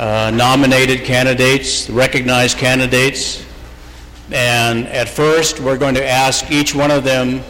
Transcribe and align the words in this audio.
uh, 0.00 0.30
nominated 0.30 1.04
candidates, 1.04 1.90
recognized 1.90 2.56
candidates. 2.56 3.44
And 4.32 4.88
at 4.88 5.10
first, 5.10 5.60
we're 5.60 5.76
going 5.76 5.94
to 5.96 6.08
ask 6.08 6.50
each 6.50 6.74
one 6.74 6.90
of 6.90 7.04
them 7.04 7.42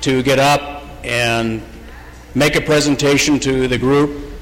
to 0.00 0.20
get 0.24 0.40
up 0.40 0.82
and 1.04 1.62
make 2.34 2.56
a 2.56 2.60
presentation 2.60 3.38
to 3.38 3.68
the 3.68 3.78
group 3.78 4.34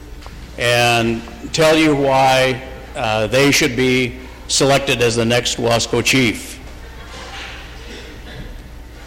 and 0.57 1.23
tell 1.53 1.77
you 1.77 1.95
why 1.95 2.67
uh, 2.96 3.27
they 3.27 3.51
should 3.51 3.77
be 3.77 4.19
selected 4.49 5.03
as 5.03 5.17
the 5.17 5.24
next 5.27 5.58
Wasco 5.58 6.03
chief. 6.03 6.58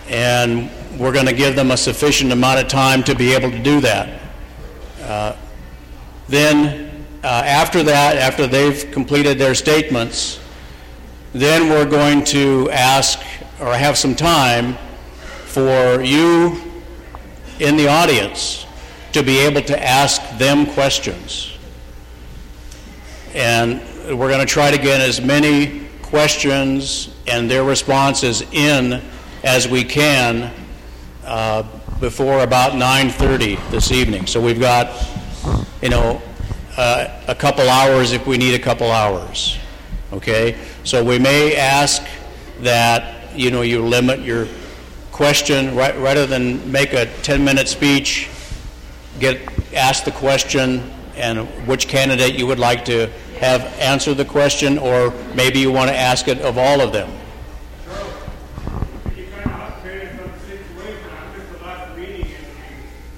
And 0.09 0.69
we're 0.99 1.11
going 1.11 1.25
to 1.25 1.33
give 1.33 1.55
them 1.55 1.71
a 1.71 1.77
sufficient 1.77 2.31
amount 2.31 2.59
of 2.59 2.67
time 2.67 3.01
to 3.05 3.15
be 3.15 3.33
able 3.33 3.49
to 3.49 3.63
do 3.63 3.81
that. 3.81 4.21
Uh, 5.01 5.35
then, 6.27 6.82
after 7.23 7.83
that, 7.83 8.17
after 8.17 8.47
they've 8.47 8.89
completed 8.91 9.39
their 9.39 9.55
statements, 9.55 10.39
then 11.33 11.69
we're 11.69 11.89
going 11.89 12.23
to 12.25 12.69
ask 12.71 13.19
or 13.59 13.73
have 13.73 13.97
some 13.97 14.15
time 14.15 14.75
for 15.45 16.01
you 16.01 16.61
in 17.59 17.77
the 17.77 17.87
audience 17.87 18.65
to 19.13 19.23
be 19.23 19.39
able 19.39 19.61
to 19.61 19.83
ask 19.83 20.21
them 20.37 20.65
questions. 20.65 21.57
And 23.33 23.81
we're 24.07 24.29
going 24.29 24.45
to 24.45 24.45
try 24.45 24.69
to 24.69 24.77
get 24.77 24.99
as 24.99 25.21
many 25.21 25.87
questions 26.01 27.15
and 27.27 27.49
their 27.49 27.63
responses 27.63 28.41
in 28.51 29.01
as 29.43 29.67
we 29.67 29.83
can 29.83 30.53
uh, 31.25 31.63
before 31.99 32.43
about 32.43 32.73
9:30 32.73 33.71
this 33.71 33.91
evening. 33.91 34.27
So 34.27 34.41
we've 34.41 34.59
got, 34.59 35.07
you 35.81 35.89
know, 35.89 36.21
uh, 36.77 37.07
a 37.27 37.35
couple 37.35 37.67
hours 37.69 38.11
if 38.13 38.25
we 38.27 38.37
need 38.37 38.53
a 38.55 38.59
couple 38.59 38.91
hours. 38.91 39.57
Okay, 40.11 40.57
so 40.83 41.03
we 41.03 41.17
may 41.19 41.55
ask 41.55 42.03
that 42.61 43.35
you 43.35 43.49
know 43.51 43.61
you 43.61 43.83
limit 43.83 44.19
your 44.19 44.47
question 45.11 45.75
right, 45.75 45.97
rather 45.99 46.25
than 46.25 46.71
make 46.71 46.93
a 46.93 47.05
10-minute 47.23 47.67
speech. 47.67 48.29
Get 49.19 49.39
asked 49.73 50.05
the 50.05 50.11
question 50.11 50.91
and 51.15 51.47
which 51.67 51.87
candidate 51.87 52.33
you 52.35 52.47
would 52.47 52.57
like 52.59 52.83
to 52.85 53.07
have 53.39 53.61
answer 53.79 54.13
the 54.15 54.25
question, 54.25 54.77
or 54.79 55.13
maybe 55.35 55.59
you 55.59 55.71
want 55.71 55.89
to 55.89 55.95
ask 55.97 56.27
it 56.27 56.39
of 56.41 56.57
all 56.57 56.81
of 56.81 56.91
them. 56.91 57.09
You 59.15 59.25
kind 59.27 59.45
of 59.45 59.51
upgraded 59.51 60.17
from 60.17 60.31
the 60.31 60.39
situation. 60.39 61.09
I 61.11 61.37
missed 61.37 61.51
the 61.51 61.57
last 61.63 61.97
meeting, 61.97 62.25
and 62.25 62.37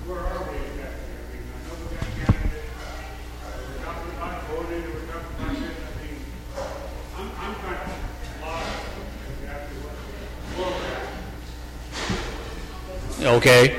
where 0.07 0.19
are 0.19 0.43
we 0.51 0.57
exactly? 0.57 1.15
I 1.15 1.31
mean, 1.31 1.43
I 1.55 1.57
know 1.63 1.75
we 1.79 1.85
got 1.95 2.03
candidates. 2.19 2.75
uh, 2.75 3.55
We're 3.69 3.79
talking 3.85 4.11
about 4.17 4.35
voting, 4.49 4.83
we're 4.91 5.07
talking 5.07 5.31
about 5.39 5.55
this. 5.61 5.77
I 5.79 5.91
mean, 6.03 6.17
I'm, 7.15 7.29
I'm 7.39 7.55
kind 7.63 7.79
of 7.79 7.87
lost 8.41 8.75
exactly 9.39 9.77
what, 9.79 9.95
where 10.59 10.71
we're 10.75 10.91
at. 10.95 11.03
Okay, 13.25 13.75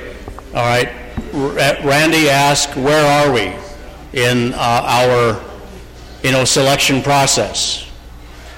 all 0.55 0.67
right. 0.67 0.89
Randy 1.33 2.29
asked, 2.29 2.77
where 2.77 3.07
are 3.07 3.33
we 3.33 3.55
in 4.13 4.53
uh, 4.55 4.57
our, 4.59 5.41
you 6.25 6.33
know, 6.33 6.45
selection 6.45 7.01
process? 7.01 7.89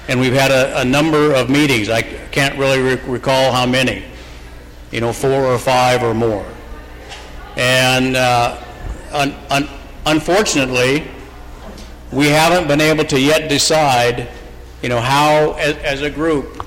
And 0.07 0.19
we've 0.19 0.33
had 0.33 0.49
a, 0.49 0.79
a 0.79 0.85
number 0.85 1.31
of 1.35 1.47
meetings. 1.47 1.89
I 1.89 2.01
can't 2.01 2.57
really 2.57 2.79
re- 2.79 3.01
recall 3.05 3.51
how 3.51 3.67
many, 3.67 4.03
you 4.91 4.99
know, 4.99 5.13
four 5.13 5.45
or 5.45 5.59
five 5.59 6.01
or 6.01 6.15
more. 6.15 6.45
And 7.55 8.15
uh, 8.15 8.59
un- 9.11 9.35
un- 9.51 9.69
unfortunately, 10.07 11.07
we 12.11 12.29
haven't 12.29 12.67
been 12.67 12.81
able 12.81 13.03
to 13.05 13.19
yet 13.19 13.47
decide, 13.47 14.27
you 14.81 14.89
know, 14.89 14.99
how, 14.99 15.51
as, 15.53 15.77
as 15.77 16.01
a 16.01 16.09
group, 16.09 16.65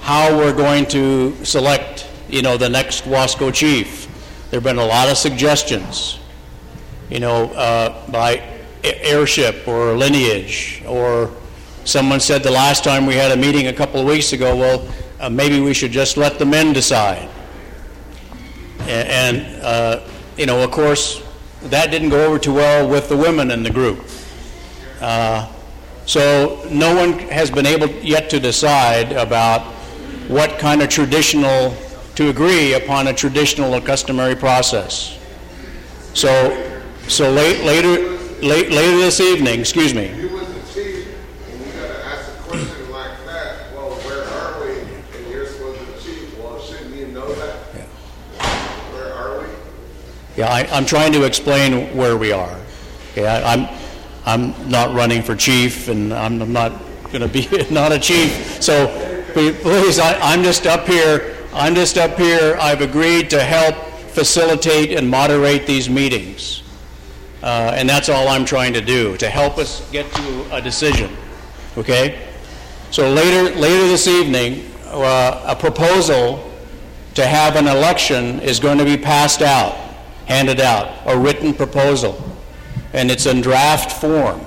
how 0.00 0.36
we're 0.36 0.56
going 0.56 0.86
to 0.86 1.36
select, 1.44 2.07
you 2.28 2.42
know, 2.42 2.56
the 2.56 2.68
next 2.68 3.04
Wasco 3.04 3.52
chief. 3.52 4.06
There 4.50 4.58
have 4.58 4.64
been 4.64 4.78
a 4.78 4.84
lot 4.84 5.08
of 5.08 5.16
suggestions, 5.16 6.18
you 7.10 7.20
know, 7.20 7.50
uh, 7.52 8.10
by 8.10 8.42
heirship 8.82 9.66
or 9.68 9.94
lineage, 9.96 10.82
or 10.86 11.30
someone 11.84 12.20
said 12.20 12.42
the 12.42 12.50
last 12.50 12.84
time 12.84 13.06
we 13.06 13.14
had 13.14 13.30
a 13.32 13.36
meeting 13.36 13.66
a 13.66 13.72
couple 13.72 14.00
of 14.00 14.06
weeks 14.06 14.32
ago, 14.32 14.56
well, 14.56 14.88
uh, 15.20 15.28
maybe 15.28 15.60
we 15.60 15.74
should 15.74 15.90
just 15.90 16.16
let 16.16 16.38
the 16.38 16.46
men 16.46 16.72
decide. 16.72 17.28
And, 18.86 19.62
uh, 19.62 20.00
you 20.36 20.46
know, 20.46 20.62
of 20.62 20.70
course, 20.70 21.22
that 21.64 21.90
didn't 21.90 22.08
go 22.10 22.26
over 22.26 22.38
too 22.38 22.54
well 22.54 22.88
with 22.88 23.08
the 23.08 23.16
women 23.16 23.50
in 23.50 23.62
the 23.62 23.70
group. 23.70 24.04
Uh, 25.00 25.48
So 26.06 26.64
no 26.70 26.94
one 26.96 27.18
has 27.28 27.50
been 27.50 27.66
able 27.66 27.90
yet 28.00 28.30
to 28.30 28.40
decide 28.40 29.12
about 29.12 29.60
what 30.28 30.58
kind 30.58 30.80
of 30.80 30.88
traditional, 30.88 31.76
to 32.18 32.30
agree 32.30 32.72
upon 32.72 33.06
a 33.06 33.14
traditional 33.14 33.72
or 33.72 33.80
customary 33.80 34.34
process. 34.34 35.16
So, 36.14 36.28
so 37.06 37.30
late, 37.30 37.62
later, 37.62 38.10
late, 38.44 38.72
later 38.72 38.96
this 38.96 39.20
evening, 39.20 39.60
excuse 39.60 39.94
me, 39.94 40.08
You 40.16 40.28
was 40.30 40.48
the 40.48 40.74
chief, 40.74 41.14
and 41.48 41.60
you 41.64 41.72
gotta 41.80 42.04
ask 42.06 42.28
a 42.28 42.42
question 42.42 42.90
like 42.90 43.24
that, 43.26 43.72
well, 43.72 43.90
where 43.90 44.24
are 44.24 44.64
we? 44.64 44.80
And 45.16 45.30
you're 45.30 45.46
supposed 45.46 45.78
to 45.78 45.86
be 45.86 45.92
chief, 46.00 46.36
well, 46.40 46.60
shouldn't 46.60 46.96
you 46.96 47.06
know 47.06 47.32
that? 47.34 47.54
Where 48.94 49.14
are 49.14 49.38
we? 49.38 49.46
yeah, 50.38 50.52
I, 50.52 50.66
I'm 50.72 50.86
trying 50.86 51.12
to 51.12 51.22
explain 51.22 51.96
where 51.96 52.16
we 52.16 52.32
are. 52.32 52.58
Okay, 53.12 53.28
I, 53.28 53.52
I'm, 53.54 53.68
I'm 54.26 54.68
not 54.68 54.92
running 54.92 55.22
for 55.22 55.36
chief, 55.36 55.86
and 55.86 56.12
I'm, 56.12 56.42
I'm 56.42 56.52
not 56.52 56.72
going 57.12 57.20
to 57.20 57.28
be 57.28 57.46
not 57.72 57.92
a 57.92 57.98
chief. 58.00 58.60
So, 58.60 58.88
please, 59.34 59.56
please, 59.60 60.00
I, 60.00 60.18
I'm 60.18 60.42
just 60.42 60.66
up 60.66 60.84
here. 60.84 61.36
I'm 61.58 61.74
just 61.74 61.98
up 61.98 62.16
here. 62.16 62.56
I've 62.60 62.82
agreed 62.82 63.30
to 63.30 63.42
help 63.42 63.74
facilitate 64.12 64.92
and 64.92 65.10
moderate 65.10 65.66
these 65.66 65.90
meetings, 65.90 66.62
uh, 67.42 67.72
and 67.74 67.88
that's 67.88 68.08
all 68.08 68.28
I'm 68.28 68.44
trying 68.44 68.72
to 68.74 68.80
do 68.80 69.16
to 69.16 69.28
help 69.28 69.58
us 69.58 69.82
get 69.90 70.08
to 70.12 70.56
a 70.56 70.62
decision. 70.62 71.10
Okay. 71.76 72.24
So 72.92 73.10
later, 73.10 73.56
later 73.58 73.88
this 73.88 74.06
evening, 74.06 74.70
uh, 74.86 75.42
a 75.48 75.56
proposal 75.56 76.48
to 77.14 77.26
have 77.26 77.56
an 77.56 77.66
election 77.66 78.38
is 78.38 78.60
going 78.60 78.78
to 78.78 78.84
be 78.84 78.96
passed 78.96 79.42
out, 79.42 79.74
handed 80.26 80.60
out, 80.60 80.94
a 81.06 81.18
written 81.18 81.52
proposal. 81.52 82.24
And 82.92 83.10
it's 83.10 83.26
in 83.26 83.40
draft 83.40 84.00
form. 84.00 84.40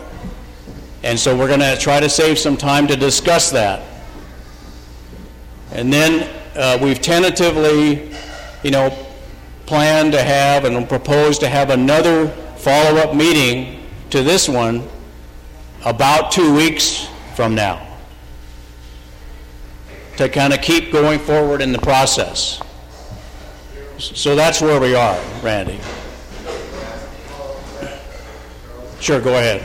And 1.03 1.19
so 1.19 1.37
we're 1.37 1.49
going 1.49 1.59
to 1.59 1.75
try 1.77 1.99
to 1.99 2.07
save 2.07 2.39
some 2.39 2.55
time 2.55 2.87
to 2.87 2.95
discuss 2.95 3.51
that. 3.51 3.83
And 5.73 5.91
then 5.91 6.40
uh, 6.55 6.77
we've 6.81 7.01
tentatively, 7.01 8.11
you 8.63 8.71
know, 8.71 8.89
planned 9.65 10.11
to 10.11 10.21
have 10.21 10.65
and 10.65 10.87
proposed 10.87 11.39
to 11.41 11.47
have 11.47 11.69
another 11.69 12.27
follow-up 12.57 13.15
meeting 13.15 13.87
to 14.09 14.21
this 14.23 14.49
one 14.49 14.87
about 15.85 16.31
two 16.31 16.53
weeks 16.53 17.07
from 17.35 17.55
now 17.55 17.87
to 20.17 20.27
kind 20.29 20.53
of 20.53 20.61
keep 20.61 20.91
going 20.91 21.19
forward 21.19 21.61
in 21.61 21.71
the 21.71 21.79
process. 21.79 22.61
So 23.97 24.35
that's 24.35 24.61
where 24.61 24.79
we 24.79 24.93
are, 24.93 25.19
Randy. 25.41 25.79
Sure, 28.99 29.19
go 29.19 29.35
ahead. 29.35 29.63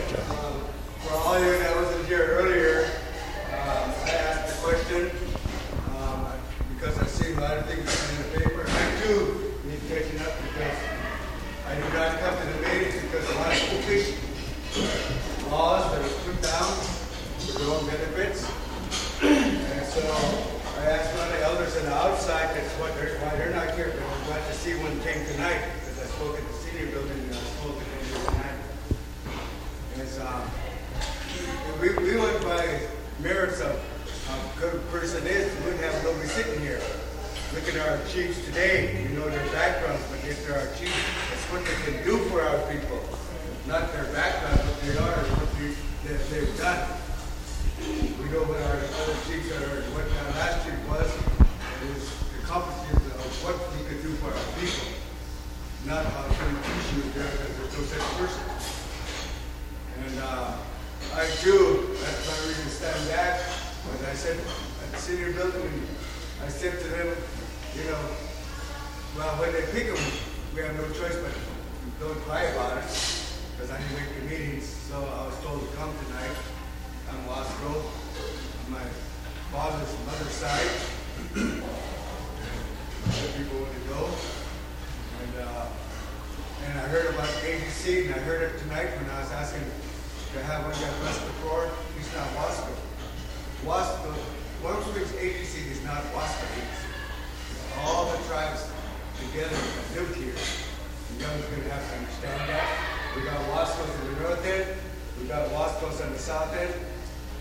The 101.36 101.42
young's 101.42 101.52
gonna 101.52 101.68
have 101.68 101.84
to 101.84 101.96
understand 102.00 102.48
that. 102.48 102.68
We 103.12 103.20
got 103.28 103.36
Wascos 103.52 103.92
in 103.92 104.08
the 104.08 104.20
north 104.24 104.46
end, 104.46 104.72
we 105.20 105.28
got 105.28 105.52
Wascos 105.52 106.00
on 106.00 106.12
the 106.14 106.18
south 106.18 106.56
end, 106.56 106.72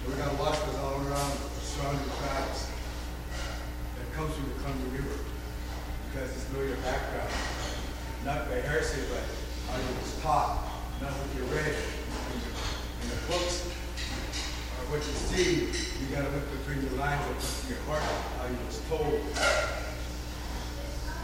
we 0.03 0.13
got 0.19 0.35
Wascos 0.35 0.75
all 0.83 0.99
around 0.99 1.31
the 1.31 1.63
surrounding 1.63 2.03
tribes. 2.19 2.67
That 3.95 4.11
comes 4.11 4.35
from 4.35 4.51
the 4.51 4.55
Columbia 4.59 4.99
River. 4.99 5.23
Because 6.11 6.27
it's 6.35 6.51
know 6.51 6.59
your 6.67 6.75
background. 6.83 7.31
Not 8.25 8.51
by 8.51 8.59
heresy, 8.67 8.99
but 9.07 9.23
how 9.71 9.79
you 9.79 9.87
was 10.03 10.19
taught, 10.19 10.67
not 10.99 11.15
what 11.15 11.31
you 11.31 11.47
read 11.55 11.71
in 11.71 12.37
the, 12.43 12.51
in 12.51 13.15
books 13.31 13.63
or 14.75 14.91
what 14.91 14.99
you 15.07 15.15
see. 15.23 15.71
You 15.71 16.11
gotta 16.11 16.35
look 16.35 16.51
between 16.51 16.83
the 16.83 16.99
lines 16.99 17.23
of 17.31 17.47
your 17.71 17.79
heart, 17.87 18.03
how 18.03 18.51
you 18.51 18.59
was 18.67 18.75
told 18.91 19.23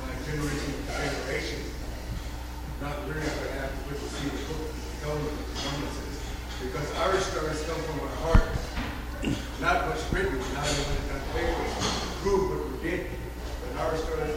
my 0.07 0.15
generation 0.23 0.71
to 0.71 0.91
generation, 0.95 1.80
not 2.81 2.97
learning 3.05 3.29
what 3.37 3.49
happened 3.61 3.85
with 3.85 4.01
the 4.01 4.09
see 4.09 4.25
the 4.25 4.41
book, 4.49 4.73
government 5.05 5.37
performances. 5.53 6.17
Because 6.65 6.89
our 6.97 7.13
stories 7.21 7.61
come 7.69 7.77
from 7.85 8.01
our 8.01 8.15
heart, 8.25 8.49
not 9.61 9.85
what's 9.85 10.01
written, 10.09 10.41
not 10.57 10.65
even 10.65 10.89
what's 10.89 11.13
on 11.13 11.21
paper, 11.37 11.61
prove 12.25 12.49
what 12.49 12.61
we 12.73 12.89
did. 12.89 13.05
But 13.61 13.85
our 13.85 13.93
stories, 13.97 14.33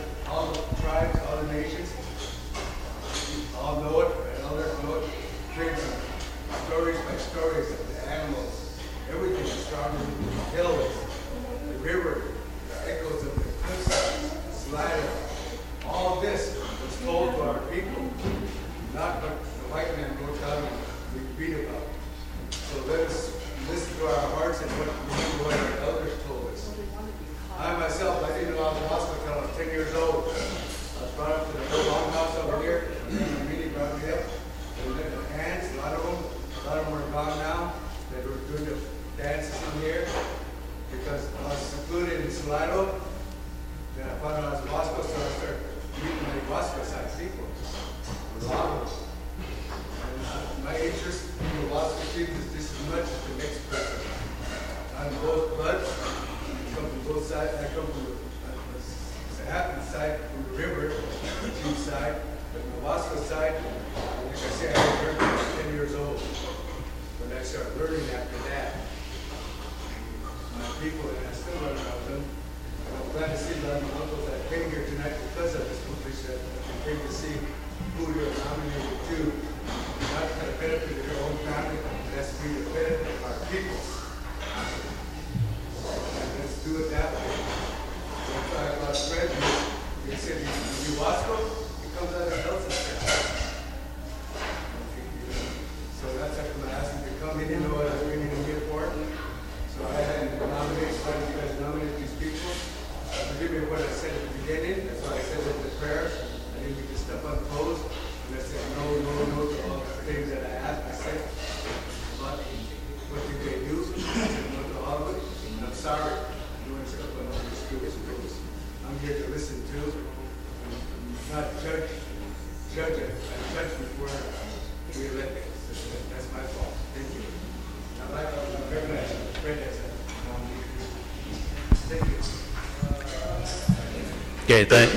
Okay, 134.55 134.65
thank, 134.65 134.91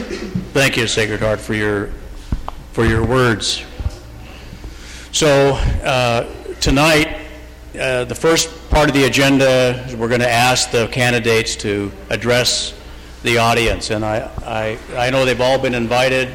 thank 0.54 0.78
you, 0.78 0.86
Sacred 0.86 1.20
Heart, 1.20 1.40
for 1.40 1.56
your, 1.56 1.88
for 2.74 2.86
your 2.86 3.04
words. 3.04 3.66
So, 5.12 5.54
uh, 5.84 6.32
tonight, 6.60 7.22
uh, 7.74 8.04
the 8.04 8.14
first 8.14 8.52
part 8.70 8.88
of 8.88 8.94
the 8.94 9.06
agenda, 9.06 9.84
is 9.88 9.96
we're 9.96 10.10
going 10.10 10.22
to 10.22 10.30
ask 10.30 10.70
the 10.70 10.86
candidates 10.90 11.56
to 11.56 11.92
address 12.12 12.76
the 13.24 13.40
audience, 13.40 13.90
and 13.90 14.06
I, 14.06 14.30
I, 14.46 14.78
I 14.96 15.10
know 15.10 15.26
they've 15.26 15.42
all 15.42 15.58
been 15.58 15.74
invited. 15.74 16.30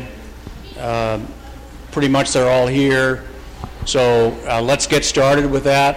Um, 0.81 1.29
Pretty 1.93 2.09
much 2.09 2.33
they're 2.33 2.51
all 2.51 2.67
here, 2.67 3.23
so 3.87 4.37
uh, 4.49 4.61
let's 4.61 4.89
get 4.89 5.05
started 5.05 5.49
with 5.49 5.63
that. 5.63 5.95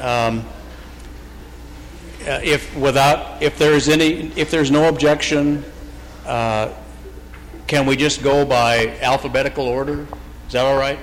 Um, 0.00 0.44
uh, 2.22 2.40
If, 2.42 2.74
without, 2.76 3.40
if 3.40 3.58
there's 3.58 3.88
any, 3.88 4.32
if 4.34 4.50
there's 4.50 4.72
no 4.72 4.88
objection, 4.88 5.58
uh, 5.58 5.77
can 7.68 7.84
we 7.84 7.96
just 7.96 8.22
go 8.22 8.44
by 8.46 8.98
alphabetical 9.02 9.66
order? 9.66 10.06
Is 10.46 10.54
that 10.54 10.64
all 10.64 10.78
right? 10.78 10.98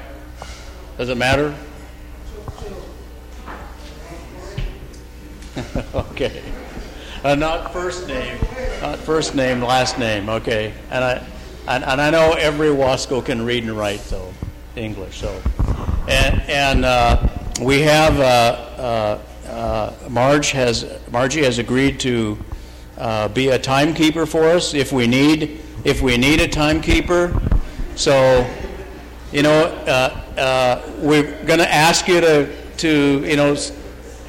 Does 0.98 1.10
it 1.10 1.18
matter? 1.18 1.56
Okay. 5.94 6.42
Uh, 7.24 7.36
Not 7.36 7.72
first 7.72 8.08
name, 8.08 8.38
not 8.82 9.00
first 9.00 9.34
name, 9.34 9.62
last 9.62 9.98
name, 9.98 10.30
okay. 10.30 10.74
And 10.92 11.04
I, 11.04 11.26
and 11.68 11.84
and 11.84 12.02
I 12.02 12.10
know 12.10 12.34
every 12.34 12.68
Wasco 12.68 13.24
can 13.24 13.44
read 13.44 13.64
and 13.64 13.76
write, 13.76 14.02
though, 14.10 14.34
English, 14.76 15.22
so. 15.22 15.42
And, 16.08 16.42
and 16.42 16.86
uh, 16.86 17.28
we 17.62 17.82
have, 17.82 18.20
uh, 18.20 18.24
uh, 18.24 19.50
uh, 19.50 20.10
Marge 20.10 20.52
has, 20.52 20.86
Margie 21.12 21.44
has 21.44 21.58
agreed 21.58 22.00
to 22.02 22.38
uh, 22.98 23.28
be 23.30 23.50
a 23.50 23.58
timekeeper 23.58 24.26
for 24.26 24.44
us 24.44 24.74
if 24.74 24.92
we 24.92 25.08
need, 25.08 25.62
if 25.86 26.02
we 26.02 26.18
need 26.18 26.42
a 26.42 26.48
timekeeper. 26.48 27.40
So, 27.96 28.46
you 29.32 29.44
know, 29.44 29.66
uh, 29.66 30.22
uh, 30.38 30.92
we're 30.98 31.46
going 31.46 31.60
to 31.60 31.72
ask 31.72 32.08
you 32.08 32.20
to, 32.20 32.52
to, 32.78 33.24
you 33.24 33.38
know, 33.38 33.56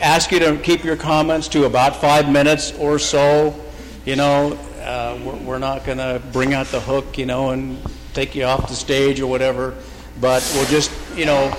ask 0.00 0.30
you 0.30 0.38
to 0.38 0.58
keep 0.58 0.84
your 0.84 0.96
comments 0.96 1.48
to 1.48 1.64
about 1.64 1.96
five 1.96 2.30
minutes 2.30 2.72
or 2.78 2.98
so. 2.98 3.58
You 4.04 4.16
know, 4.16 4.52
uh, 4.82 5.18
we're, 5.25 5.36
we're 5.36 5.58
not 5.58 5.84
going 5.84 5.98
to 5.98 6.22
bring 6.30 6.52
out 6.52 6.66
the 6.66 6.80
hook, 6.80 7.16
you 7.18 7.26
know, 7.26 7.50
and 7.50 7.78
take 8.12 8.34
you 8.34 8.44
off 8.44 8.68
the 8.68 8.75
stage 8.75 9.18
or 9.20 9.26
whatever. 9.26 9.75
But 10.20 10.48
we'll 10.54 10.66
just, 10.66 10.90
you 11.16 11.25
know, 11.25 11.56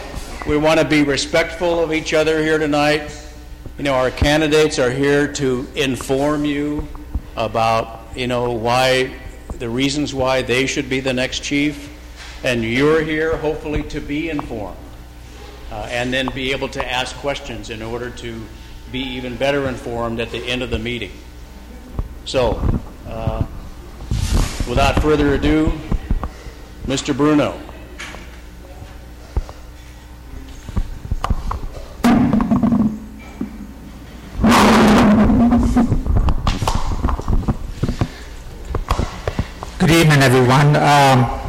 we 0.48 0.58
want 0.58 0.80
to 0.80 0.88
be 0.88 1.04
respectful 1.04 1.80
of 1.84 1.92
each 1.92 2.14
other 2.14 2.42
here 2.42 2.60
tonight. 2.60 3.12
You 3.78 3.84
know, 3.84 3.94
our 3.94 4.12
candidates 4.12 4.80
are 4.80 4.92
here 4.92 5.32
to 5.34 5.68
inform 5.76 6.46
you 6.46 6.88
about, 7.36 8.02
you 8.16 8.28
know, 8.28 8.52
why, 8.52 9.14
the 9.60 9.70
reasons 9.70 10.14
why 10.14 10.42
they 10.42 10.66
should 10.66 10.90
be 10.90 11.00
the 11.00 11.14
next 11.14 11.44
chief. 11.44 11.94
And 12.44 12.64
you're 12.64 13.04
here 13.04 13.38
hopefully 13.38 13.84
to 13.84 14.00
be 14.00 14.30
informed 14.30 14.78
uh, 15.72 15.88
and 15.90 16.14
then 16.14 16.30
be 16.34 16.52
able 16.52 16.70
to 16.70 16.92
ask 16.92 17.16
questions 17.18 17.70
in 17.70 17.82
order 17.82 18.10
to 18.10 18.46
be 18.92 19.00
even 19.00 19.36
better 19.36 19.68
informed 19.68 20.20
at 20.20 20.32
the 20.32 20.46
end 20.46 20.62
of 20.62 20.70
the 20.70 20.80
meeting. 20.80 21.12
So, 22.26 22.62
uh, 23.08 23.46
without 24.68 25.02
further 25.02 25.34
ado, 25.34 25.72
Mr. 26.86 27.16
Bruno. 27.16 27.60
Evening, 40.18 40.36
everyone. 40.36 40.76
Um, 40.78 41.40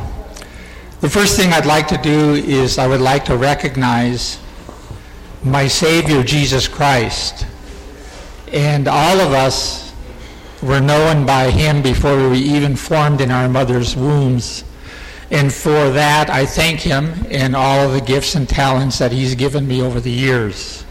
the 1.00 1.08
first 1.08 1.38
thing 1.38 1.54
I'd 1.54 1.64
like 1.64 1.88
to 1.88 1.96
do 1.96 2.34
is 2.34 2.76
I 2.76 2.86
would 2.86 3.00
like 3.00 3.24
to 3.24 3.36
recognize 3.38 4.38
my 5.42 5.66
Savior, 5.66 6.22
Jesus 6.22 6.68
Christ. 6.68 7.46
And 8.52 8.86
all 8.86 9.20
of 9.20 9.32
us 9.32 9.94
were 10.62 10.80
known 10.80 11.24
by 11.24 11.50
Him 11.50 11.80
before 11.80 12.14
we 12.14 12.24
were 12.24 12.34
even 12.34 12.76
formed 12.76 13.22
in 13.22 13.30
our 13.30 13.48
mother's 13.48 13.96
wombs. 13.96 14.64
And 15.30 15.50
for 15.50 15.88
that, 15.88 16.28
I 16.28 16.44
thank 16.44 16.80
Him 16.80 17.24
and 17.30 17.56
all 17.56 17.86
of 17.86 17.94
the 17.94 18.02
gifts 18.02 18.34
and 18.34 18.46
talents 18.46 18.98
that 18.98 19.12
He's 19.12 19.34
given 19.34 19.66
me 19.66 19.80
over 19.80 19.98
the 19.98 20.10
years. 20.10 20.84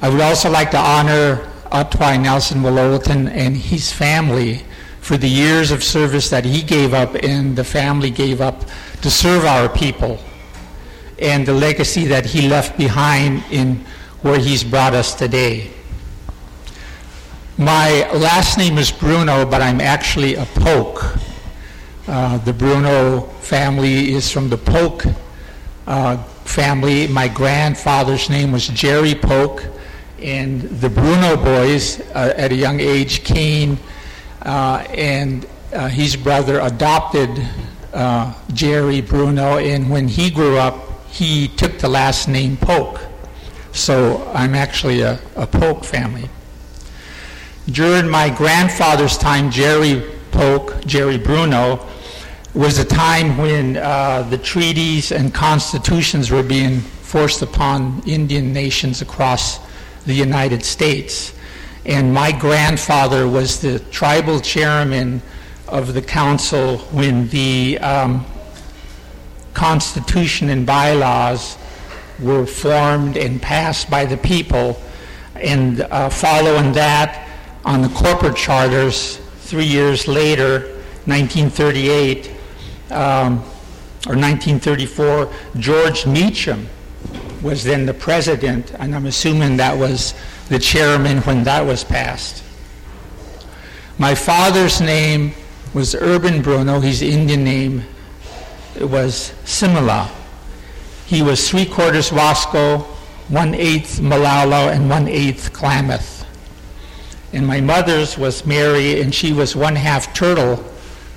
I 0.00 0.08
would 0.08 0.20
also 0.20 0.50
like 0.50 0.70
to 0.70 0.78
honor 0.78 1.50
Atwai 1.72 2.22
Nelson 2.22 2.60
Wallulatum 2.60 3.28
and 3.28 3.56
his 3.56 3.90
family 3.92 4.62
for 5.04 5.18
the 5.18 5.28
years 5.28 5.70
of 5.70 5.84
service 5.84 6.30
that 6.30 6.46
he 6.46 6.62
gave 6.62 6.94
up 6.94 7.14
and 7.16 7.54
the 7.54 7.62
family 7.62 8.08
gave 8.08 8.40
up 8.40 8.64
to 9.02 9.10
serve 9.10 9.44
our 9.44 9.68
people 9.68 10.18
and 11.18 11.46
the 11.46 11.52
legacy 11.52 12.06
that 12.06 12.24
he 12.24 12.48
left 12.48 12.78
behind 12.78 13.44
in 13.50 13.74
where 14.22 14.38
he's 14.38 14.64
brought 14.64 14.94
us 14.94 15.14
today. 15.14 15.70
My 17.58 18.10
last 18.12 18.56
name 18.56 18.78
is 18.78 18.90
Bruno, 18.90 19.44
but 19.44 19.60
I'm 19.60 19.82
actually 19.82 20.36
a 20.36 20.46
Polk. 20.46 21.04
Uh, 22.08 22.38
the 22.38 22.54
Bruno 22.54 23.20
family 23.42 24.14
is 24.14 24.30
from 24.30 24.48
the 24.48 24.56
Polk 24.56 25.04
uh, 25.86 26.16
family. 26.46 27.08
My 27.08 27.28
grandfather's 27.28 28.30
name 28.30 28.52
was 28.52 28.68
Jerry 28.68 29.14
Polk, 29.14 29.66
and 30.22 30.62
the 30.62 30.88
Bruno 30.88 31.36
boys 31.36 32.00
uh, 32.00 32.32
at 32.38 32.52
a 32.52 32.56
young 32.56 32.80
age 32.80 33.22
came 33.22 33.76
and 34.44 35.46
uh, 35.72 35.88
his 35.88 36.16
brother 36.16 36.60
adopted 36.60 37.30
uh, 37.92 38.34
Jerry 38.52 39.00
Bruno, 39.00 39.58
and 39.58 39.90
when 39.90 40.08
he 40.08 40.30
grew 40.30 40.58
up, 40.58 41.06
he 41.08 41.48
took 41.48 41.78
the 41.78 41.88
last 41.88 42.28
name 42.28 42.56
Polk. 42.56 43.00
So 43.72 44.30
I'm 44.34 44.54
actually 44.54 45.00
a, 45.00 45.20
a 45.36 45.46
Polk 45.46 45.84
family. 45.84 46.28
During 47.66 48.08
my 48.08 48.30
grandfather's 48.30 49.16
time, 49.16 49.50
Jerry 49.50 50.02
Polk, 50.32 50.84
Jerry 50.84 51.18
Bruno, 51.18 51.86
was 52.52 52.78
a 52.78 52.84
time 52.84 53.36
when 53.36 53.76
uh, 53.76 54.22
the 54.30 54.38
treaties 54.38 55.10
and 55.10 55.34
constitutions 55.34 56.30
were 56.30 56.42
being 56.42 56.80
forced 56.80 57.42
upon 57.42 58.02
Indian 58.06 58.52
nations 58.52 59.02
across 59.02 59.58
the 60.04 60.12
United 60.14 60.64
States 60.64 61.33
and 61.86 62.12
my 62.12 62.32
grandfather 62.32 63.28
was 63.28 63.60
the 63.60 63.78
tribal 63.90 64.40
chairman 64.40 65.20
of 65.68 65.92
the 65.92 66.02
council 66.02 66.78
when 66.78 67.28
the 67.28 67.78
um, 67.78 68.24
Constitution 69.52 70.48
and 70.48 70.66
bylaws 70.66 71.58
were 72.20 72.46
formed 72.46 73.16
and 73.16 73.40
passed 73.40 73.90
by 73.90 74.04
the 74.04 74.16
people. 74.16 74.80
And 75.34 75.82
uh, 75.82 76.08
following 76.08 76.72
that, 76.72 77.28
on 77.64 77.82
the 77.82 77.88
corporate 77.88 78.36
charters, 78.36 79.18
three 79.40 79.64
years 79.64 80.06
later, 80.06 80.60
1938 81.06 82.30
um, 82.90 83.38
or 84.06 84.16
1934, 84.16 85.30
George 85.58 86.06
Meacham 86.06 86.68
was 87.42 87.62
then 87.62 87.84
the 87.84 87.94
president, 87.94 88.72
and 88.78 88.94
I'm 88.94 89.06
assuming 89.06 89.58
that 89.58 89.76
was 89.76 90.14
the 90.48 90.58
chairman 90.58 91.18
when 91.22 91.44
that 91.44 91.64
was 91.64 91.84
passed. 91.84 92.42
My 93.98 94.14
father's 94.14 94.80
name 94.80 95.32
was 95.72 95.94
Urban 95.94 96.42
Bruno. 96.42 96.80
His 96.80 97.02
Indian 97.02 97.44
name 97.44 97.84
was 98.80 99.32
Simila. 99.44 100.10
He 101.06 101.22
was 101.22 101.48
three 101.48 101.66
quarters 101.66 102.10
Wasco, 102.10 102.82
one 103.28 103.54
eighth 103.54 104.00
Molalla, 104.00 104.72
and 104.72 104.90
one 104.90 105.08
eighth 105.08 105.52
Klamath. 105.52 106.26
And 107.32 107.46
my 107.46 107.60
mother's 107.60 108.18
was 108.18 108.46
Mary, 108.46 109.00
and 109.00 109.14
she 109.14 109.32
was 109.32 109.56
one 109.56 109.76
half 109.76 110.14
Turtle 110.14 110.64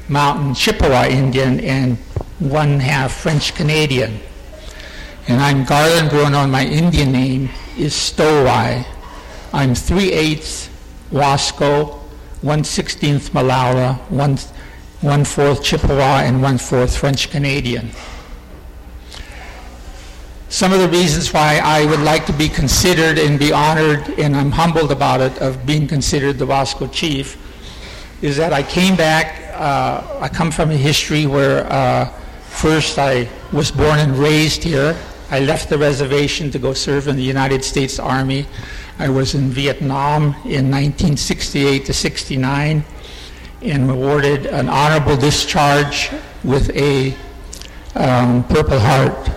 Mountain 0.10 0.56
Chippewa 0.56 1.06
Indian 1.06 1.60
and 1.60 1.98
one 2.40 2.80
half 2.80 3.12
French 3.14 3.54
Canadian. 3.56 4.20
And 5.28 5.42
I'm 5.42 5.66
Garland 5.66 6.10
Bruno, 6.10 6.40
and 6.40 6.52
my 6.52 6.66
Indian 6.66 7.12
name 7.12 7.50
is 7.78 7.94
Stowai. 7.94 8.86
I'm 9.54 9.74
3 9.76 10.12
eighths 10.12 10.70
Wasco, 11.12 12.00
1 12.42 12.64
16th 12.64 13.34
Molalla, 13.34 13.94
1, 14.10 14.38
1 15.02 15.24
4th 15.24 15.64
Chippewa, 15.64 16.22
and 16.22 16.42
1 16.42 16.58
4th 16.58 16.98
French 16.98 17.30
Canadian. 17.30 17.90
Some 20.50 20.74
of 20.74 20.80
the 20.80 20.90
reasons 20.90 21.34
why 21.34 21.60
I 21.64 21.86
would 21.86 22.02
like 22.02 22.26
to 22.26 22.34
be 22.34 22.50
considered 22.50 23.18
and 23.18 23.40
be 23.40 23.52
honored, 23.52 24.08
and 24.20 24.36
I'm 24.36 24.52
humbled 24.52 24.92
about 24.92 25.22
it, 25.22 25.38
of 25.40 25.66
being 25.66 25.88
considered 25.88 26.38
the 26.38 26.46
Wasco 26.46 26.92
chief, 26.92 27.38
is 28.22 28.36
that 28.38 28.52
I 28.52 28.64
came 28.64 28.96
back, 28.96 29.54
uh, 29.54 30.20
I 30.20 30.28
come 30.28 30.52
from 30.52 30.72
a 30.72 30.78
history 30.78 31.26
where 31.26 31.72
uh, 31.72 32.06
first 32.50 32.98
I 32.98 33.30
was 33.54 33.72
born 33.72 34.00
and 34.00 34.18
raised 34.18 34.64
here. 34.64 34.98
I 35.30 35.40
left 35.40 35.70
the 35.70 35.78
reservation 35.78 36.52
to 36.52 36.60
go 36.60 36.74
serve 36.74 37.08
in 37.08 37.16
the 37.16 37.24
United 37.24 37.64
States 37.64 38.00
Army. 38.00 38.46
I 39.00 39.10
was 39.10 39.36
in 39.36 39.50
Vietnam 39.50 40.24
in 40.44 40.72
1968 40.72 41.86
to 41.86 41.94
69 41.94 42.84
and 43.62 43.92
awarded 43.92 44.48
an 44.48 44.68
honorable 44.70 45.16
discharge 45.16 46.10
with 46.44 46.76
a 46.76 47.16
um, 47.94 48.44
Purple 48.48 48.80
Heart. 48.80 49.30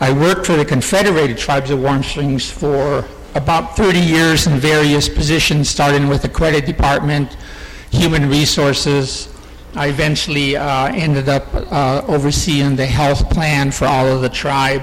I 0.00 0.12
worked 0.12 0.46
for 0.46 0.56
the 0.56 0.64
Confederated 0.64 1.36
Tribes 1.36 1.70
of 1.70 1.82
Warm 1.82 2.02
Springs 2.02 2.50
for 2.50 3.06
about 3.34 3.76
30 3.76 3.98
years 3.98 4.46
in 4.46 4.58
various 4.58 5.06
positions, 5.06 5.68
starting 5.68 6.08
with 6.08 6.22
the 6.22 6.30
credit 6.30 6.64
department, 6.64 7.36
human 7.90 8.30
resources. 8.30 9.28
I 9.74 9.88
eventually 9.88 10.56
uh, 10.56 10.86
ended 10.94 11.28
up 11.28 11.46
uh, 11.54 12.02
overseeing 12.08 12.74
the 12.74 12.86
health 12.86 13.28
plan 13.28 13.70
for 13.70 13.84
all 13.84 14.06
of 14.06 14.22
the 14.22 14.30
tribe. 14.30 14.82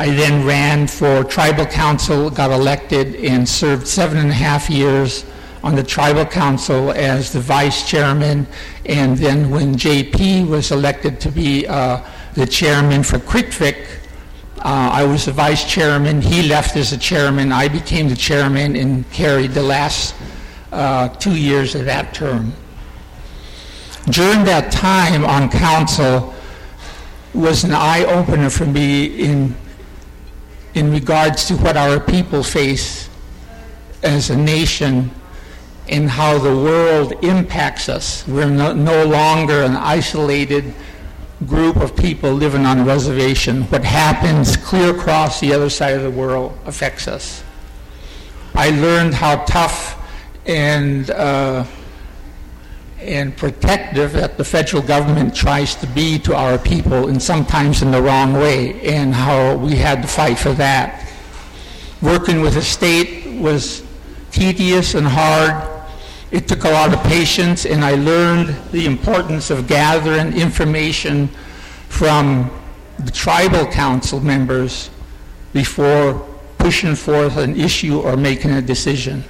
I 0.00 0.08
then 0.08 0.46
ran 0.46 0.86
for 0.86 1.22
tribal 1.24 1.66
council, 1.66 2.30
got 2.30 2.50
elected, 2.50 3.16
and 3.16 3.46
served 3.46 3.86
seven 3.86 4.16
and 4.16 4.30
a 4.30 4.32
half 4.32 4.70
years 4.70 5.26
on 5.62 5.74
the 5.74 5.82
tribal 5.82 6.24
council 6.24 6.90
as 6.92 7.34
the 7.34 7.40
vice 7.40 7.86
chairman. 7.86 8.46
And 8.86 9.18
then 9.18 9.50
when 9.50 9.74
JP 9.74 10.48
was 10.48 10.70
elected 10.70 11.20
to 11.20 11.30
be 11.30 11.66
uh, 11.66 12.00
the 12.32 12.46
chairman 12.46 13.02
for 13.02 13.18
Quitvik, 13.18 13.76
uh, 14.60 14.62
I 14.64 15.04
was 15.04 15.26
the 15.26 15.32
vice 15.32 15.70
chairman. 15.70 16.22
He 16.22 16.48
left 16.48 16.78
as 16.78 16.92
the 16.92 16.96
chairman. 16.96 17.52
I 17.52 17.68
became 17.68 18.08
the 18.08 18.16
chairman 18.16 18.76
and 18.76 19.04
carried 19.12 19.50
the 19.50 19.62
last 19.62 20.14
uh, 20.72 21.08
two 21.08 21.36
years 21.36 21.74
of 21.74 21.84
that 21.84 22.14
term. 22.14 22.54
During 24.08 24.44
that 24.44 24.72
time 24.72 25.26
on 25.26 25.50
council 25.50 26.32
was 27.34 27.64
an 27.64 27.74
eye 27.74 28.04
opener 28.04 28.48
for 28.48 28.64
me 28.64 29.04
in 29.04 29.54
in 30.74 30.90
regards 30.90 31.46
to 31.48 31.56
what 31.56 31.76
our 31.76 31.98
people 31.98 32.42
face 32.42 33.08
as 34.02 34.30
a 34.30 34.36
nation 34.36 35.10
and 35.88 36.08
how 36.08 36.38
the 36.38 36.54
world 36.54 37.12
impacts 37.24 37.88
us. 37.88 38.26
We're 38.28 38.48
no, 38.48 38.72
no, 38.72 39.04
longer 39.04 39.62
an 39.62 39.76
isolated 39.76 40.72
group 41.46 41.76
of 41.76 41.96
people 41.96 42.32
living 42.32 42.64
on 42.64 42.78
a 42.78 42.84
reservation. 42.84 43.62
What 43.64 43.84
happens 43.84 44.56
clear 44.56 44.94
across 44.94 45.40
the 45.40 45.52
other 45.52 45.70
side 45.70 45.94
of 45.94 46.02
the 46.02 46.10
world 46.10 46.56
affects 46.66 47.08
us. 47.08 47.42
I 48.54 48.70
learned 48.70 49.14
how 49.14 49.44
tough 49.44 49.96
and 50.46 51.10
uh, 51.10 51.64
and 53.00 53.36
protective 53.36 54.12
that 54.12 54.36
the 54.36 54.44
federal 54.44 54.82
government 54.82 55.34
tries 55.34 55.74
to 55.76 55.86
be 55.88 56.18
to 56.18 56.34
our 56.34 56.58
people 56.58 57.08
and 57.08 57.22
sometimes 57.22 57.82
in 57.82 57.90
the 57.90 58.00
wrong 58.00 58.34
way 58.34 58.80
and 58.82 59.14
how 59.14 59.56
we 59.56 59.76
had 59.76 60.02
to 60.02 60.08
fight 60.08 60.38
for 60.38 60.52
that. 60.52 61.10
Working 62.02 62.40
with 62.40 62.54
the 62.54 62.62
state 62.62 63.40
was 63.40 63.82
tedious 64.30 64.94
and 64.94 65.06
hard. 65.06 65.68
It 66.30 66.46
took 66.46 66.64
a 66.64 66.70
lot 66.70 66.94
of 66.94 67.02
patience, 67.04 67.66
and 67.66 67.84
I 67.84 67.96
learned 67.96 68.56
the 68.70 68.86
importance 68.86 69.50
of 69.50 69.66
gathering 69.66 70.38
information 70.38 71.28
from 71.88 72.50
the 72.98 73.10
tribal 73.10 73.66
council 73.66 74.20
members 74.20 74.90
before 75.52 76.26
pushing 76.58 76.94
forth 76.94 77.36
an 77.36 77.58
issue 77.58 77.98
or 78.00 78.16
making 78.16 78.52
a 78.52 78.62
decision. 78.62 79.24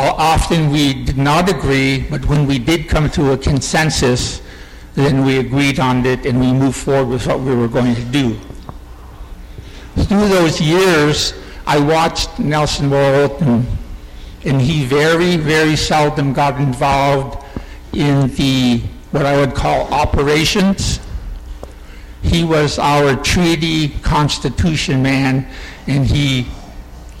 Often 0.00 0.70
we 0.70 0.94
did 0.94 1.18
not 1.18 1.50
agree, 1.50 2.06
but 2.08 2.24
when 2.26 2.46
we 2.46 2.60
did 2.60 2.88
come 2.88 3.10
to 3.10 3.32
a 3.32 3.36
consensus, 3.36 4.40
then 4.94 5.24
we 5.24 5.38
agreed 5.38 5.80
on 5.80 6.06
it 6.06 6.24
and 6.24 6.38
we 6.38 6.52
moved 6.52 6.76
forward 6.76 7.08
with 7.08 7.26
what 7.26 7.40
we 7.40 7.52
were 7.52 7.66
going 7.66 7.96
to 7.96 8.04
do. 8.04 8.38
Through 9.96 10.28
those 10.28 10.60
years, 10.60 11.34
I 11.66 11.80
watched 11.80 12.38
Nelson 12.38 12.90
Morton, 12.90 13.66
and 14.44 14.60
he 14.60 14.84
very, 14.84 15.36
very 15.36 15.74
seldom 15.74 16.32
got 16.32 16.60
involved 16.60 17.44
in 17.92 18.28
the, 18.36 18.80
what 19.10 19.26
I 19.26 19.36
would 19.36 19.56
call 19.56 19.92
operations. 19.92 21.00
He 22.22 22.44
was 22.44 22.78
our 22.78 23.16
treaty 23.16 23.88
constitution 23.88 25.02
man, 25.02 25.48
and 25.88 26.06
he 26.06 26.46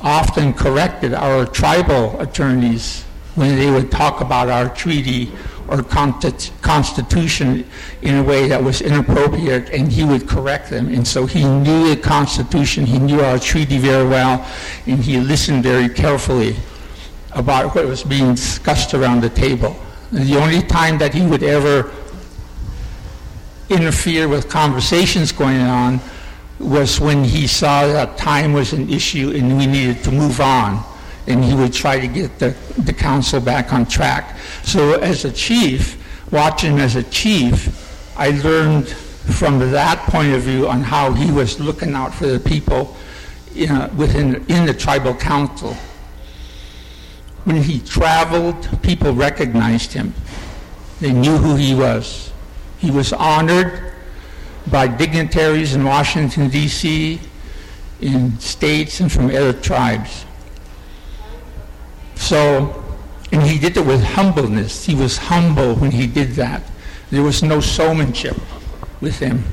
often 0.00 0.52
corrected 0.52 1.12
our 1.14 1.44
tribal 1.46 2.20
attorneys 2.20 3.04
when 3.34 3.56
they 3.56 3.70
would 3.70 3.90
talk 3.90 4.20
about 4.20 4.48
our 4.48 4.68
treaty 4.74 5.30
or 5.68 5.82
constitution 5.82 7.64
in 8.00 8.14
a 8.14 8.22
way 8.22 8.48
that 8.48 8.62
was 8.62 8.80
inappropriate, 8.80 9.68
and 9.70 9.92
he 9.92 10.02
would 10.02 10.26
correct 10.26 10.70
them. 10.70 10.88
And 10.88 11.06
so 11.06 11.26
he 11.26 11.44
knew 11.44 11.94
the 11.94 12.00
constitution, 12.00 12.86
he 12.86 12.98
knew 12.98 13.20
our 13.20 13.38
treaty 13.38 13.76
very 13.76 14.08
well, 14.08 14.46
and 14.86 14.98
he 14.98 15.18
listened 15.20 15.62
very 15.62 15.88
carefully 15.88 16.56
about 17.32 17.74
what 17.74 17.86
was 17.86 18.02
being 18.02 18.34
discussed 18.34 18.94
around 18.94 19.20
the 19.20 19.28
table. 19.28 19.76
And 20.10 20.26
the 20.26 20.38
only 20.40 20.62
time 20.62 20.96
that 20.98 21.12
he 21.12 21.26
would 21.26 21.42
ever 21.42 21.92
interfere 23.68 24.26
with 24.26 24.48
conversations 24.48 25.32
going 25.32 25.60
on 25.60 26.00
was 26.58 27.00
when 27.00 27.24
he 27.24 27.46
saw 27.46 27.86
that 27.86 28.16
time 28.16 28.52
was 28.52 28.72
an 28.72 28.90
issue 28.90 29.32
and 29.34 29.56
we 29.56 29.66
needed 29.66 30.02
to 30.04 30.10
move 30.10 30.40
on. 30.40 30.84
And 31.26 31.44
he 31.44 31.54
would 31.54 31.72
try 31.72 32.00
to 32.00 32.08
get 32.08 32.38
the, 32.38 32.56
the 32.78 32.92
council 32.92 33.40
back 33.40 33.72
on 33.72 33.86
track. 33.86 34.38
So 34.64 34.94
as 34.94 35.24
a 35.24 35.32
chief, 35.32 35.96
watching 36.32 36.78
as 36.78 36.96
a 36.96 37.02
chief, 37.04 38.16
I 38.18 38.30
learned 38.30 38.88
from 38.88 39.58
that 39.58 39.98
point 40.06 40.32
of 40.32 40.42
view 40.42 40.68
on 40.68 40.80
how 40.80 41.12
he 41.12 41.30
was 41.30 41.60
looking 41.60 41.94
out 41.94 42.14
for 42.14 42.26
the 42.26 42.40
people 42.40 42.96
know, 43.54 43.90
within 43.96 44.44
in 44.48 44.66
the 44.66 44.74
tribal 44.74 45.14
council. 45.14 45.74
When 47.44 47.62
he 47.62 47.80
traveled, 47.80 48.82
people 48.82 49.12
recognized 49.12 49.92
him. 49.92 50.14
They 51.00 51.12
knew 51.12 51.36
who 51.36 51.56
he 51.56 51.74
was. 51.74 52.32
He 52.78 52.90
was 52.90 53.12
honored 53.12 53.87
by 54.70 54.86
dignitaries 54.86 55.74
in 55.74 55.84
Washington, 55.84 56.48
D.C., 56.48 57.20
in 58.00 58.38
states, 58.38 59.00
and 59.00 59.10
from 59.10 59.26
other 59.26 59.52
tribes. 59.52 60.24
So, 62.14 62.84
and 63.32 63.42
he 63.42 63.58
did 63.58 63.76
it 63.76 63.86
with 63.86 64.02
humbleness. 64.02 64.84
He 64.84 64.94
was 64.94 65.18
humble 65.18 65.74
when 65.74 65.90
he 65.90 66.06
did 66.06 66.32
that. 66.32 66.62
There 67.10 67.22
was 67.22 67.42
no 67.42 67.60
showmanship 67.60 68.36
with 69.00 69.18
him. 69.18 69.44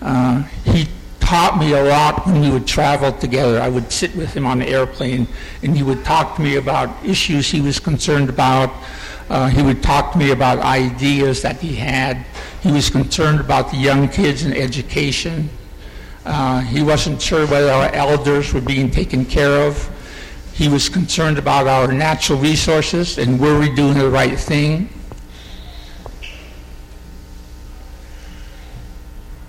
Uh, 0.00 0.42
he 0.64 0.88
taught 1.30 1.58
me 1.58 1.74
a 1.74 1.84
lot 1.84 2.26
when 2.26 2.40
we 2.40 2.50
would 2.50 2.66
travel 2.66 3.12
together. 3.12 3.60
I 3.60 3.68
would 3.68 3.92
sit 3.92 4.16
with 4.16 4.34
him 4.34 4.46
on 4.46 4.58
the 4.58 4.68
airplane, 4.68 5.28
and 5.62 5.76
he 5.76 5.82
would 5.82 6.04
talk 6.04 6.36
to 6.36 6.42
me 6.42 6.56
about 6.56 6.90
issues 7.04 7.50
he 7.50 7.60
was 7.60 7.78
concerned 7.78 8.28
about. 8.28 8.72
Uh, 9.30 9.46
he 9.46 9.62
would 9.62 9.80
talk 9.80 10.10
to 10.10 10.18
me 10.18 10.32
about 10.32 10.58
ideas 10.58 11.40
that 11.42 11.60
he 11.60 11.76
had. 11.76 12.26
He 12.62 12.72
was 12.72 12.90
concerned 12.90 13.38
about 13.38 13.70
the 13.70 13.76
young 13.76 14.08
kids 14.08 14.42
and 14.42 14.52
education. 14.52 15.48
Uh, 16.26 16.60
he 16.62 16.82
wasn't 16.82 17.22
sure 17.22 17.46
whether 17.46 17.70
our 17.70 17.94
elders 17.94 18.52
were 18.52 18.60
being 18.60 18.90
taken 18.90 19.24
care 19.24 19.68
of. 19.68 19.88
He 20.52 20.68
was 20.68 20.88
concerned 20.88 21.38
about 21.38 21.68
our 21.68 21.92
natural 21.92 22.40
resources 22.40 23.18
and 23.18 23.38
were 23.38 23.56
we 23.58 23.72
doing 23.72 23.94
the 23.94 24.10
right 24.10 24.36
thing. 24.36 24.88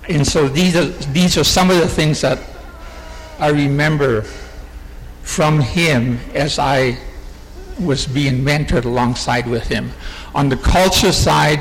And 0.08 0.26
so 0.26 0.48
these 0.48 0.76
are, 0.76 0.86
these 1.12 1.40
are 1.40 1.44
some 1.44 1.72
of 1.72 1.78
the 1.78 1.88
things 1.88 2.22
that 2.22 2.40
I 3.40 3.50
remember 3.50 4.22
from 5.24 5.60
him 5.60 6.20
as 6.36 6.60
I 6.60 7.00
was 7.80 8.06
being 8.06 8.44
mentored 8.44 8.86
alongside 8.86 9.48
with 9.48 9.68
him. 9.68 9.92
On 10.34 10.50
the 10.50 10.58
culture 10.58 11.12
side, 11.12 11.60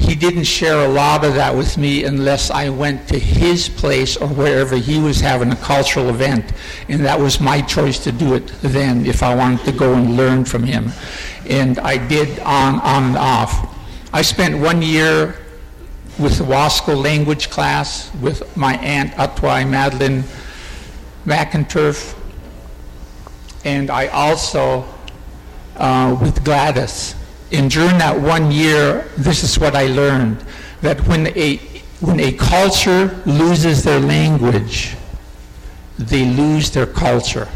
he 0.00 0.14
didn't 0.14 0.44
share 0.44 0.86
a 0.86 0.88
lot 0.88 1.24
of 1.24 1.34
that 1.34 1.54
with 1.54 1.76
me 1.76 2.04
unless 2.04 2.50
I 2.50 2.70
went 2.70 3.06
to 3.08 3.18
his 3.18 3.68
place 3.68 4.16
or 4.16 4.28
wherever 4.28 4.76
he 4.76 4.98
was 4.98 5.20
having 5.20 5.52
a 5.52 5.56
cultural 5.56 6.08
event. 6.08 6.52
And 6.88 7.04
that 7.04 7.20
was 7.20 7.38
my 7.38 7.60
choice 7.60 7.98
to 8.04 8.12
do 8.12 8.34
it 8.34 8.46
then 8.62 9.04
if 9.04 9.22
I 9.22 9.34
wanted 9.34 9.64
to 9.66 9.72
go 9.72 9.94
and 9.94 10.16
learn 10.16 10.46
from 10.46 10.64
him. 10.64 10.90
And 11.48 11.78
I 11.80 11.98
did 12.08 12.38
on, 12.40 12.80
on 12.80 13.02
and 13.04 13.16
off. 13.16 13.76
I 14.12 14.22
spent 14.22 14.58
one 14.58 14.80
year 14.80 15.36
with 16.18 16.38
the 16.38 16.44
Wasco 16.44 17.00
language 17.00 17.50
class 17.50 18.12
with 18.16 18.56
my 18.56 18.76
aunt 18.78 19.12
Atwai 19.12 19.68
Madeline 19.68 20.24
McInturff. 21.26 22.16
And 23.64 23.90
I 23.90 24.06
also 24.08 24.86
uh, 25.80 26.16
with 26.20 26.44
Gladys. 26.44 27.16
And 27.50 27.70
during 27.70 27.98
that 27.98 28.18
one 28.20 28.52
year, 28.52 29.08
this 29.16 29.42
is 29.42 29.58
what 29.58 29.74
I 29.74 29.86
learned, 29.86 30.44
that 30.82 31.00
when 31.08 31.26
a, 31.36 31.56
when 32.00 32.20
a 32.20 32.32
culture 32.32 33.20
loses 33.26 33.82
their 33.82 33.98
language, 33.98 34.94
they 35.98 36.24
lose 36.24 36.70
their 36.70 36.86
culture. 36.86 37.48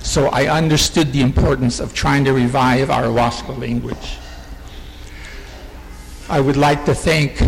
So 0.00 0.26
I 0.28 0.46
understood 0.46 1.12
the 1.12 1.22
importance 1.22 1.80
of 1.80 1.94
trying 1.94 2.24
to 2.26 2.32
revive 2.32 2.90
our 2.90 3.04
Wasco 3.04 3.58
language. 3.58 4.18
I 6.28 6.40
would 6.40 6.56
like 6.56 6.84
to 6.84 6.94
thank 6.94 7.42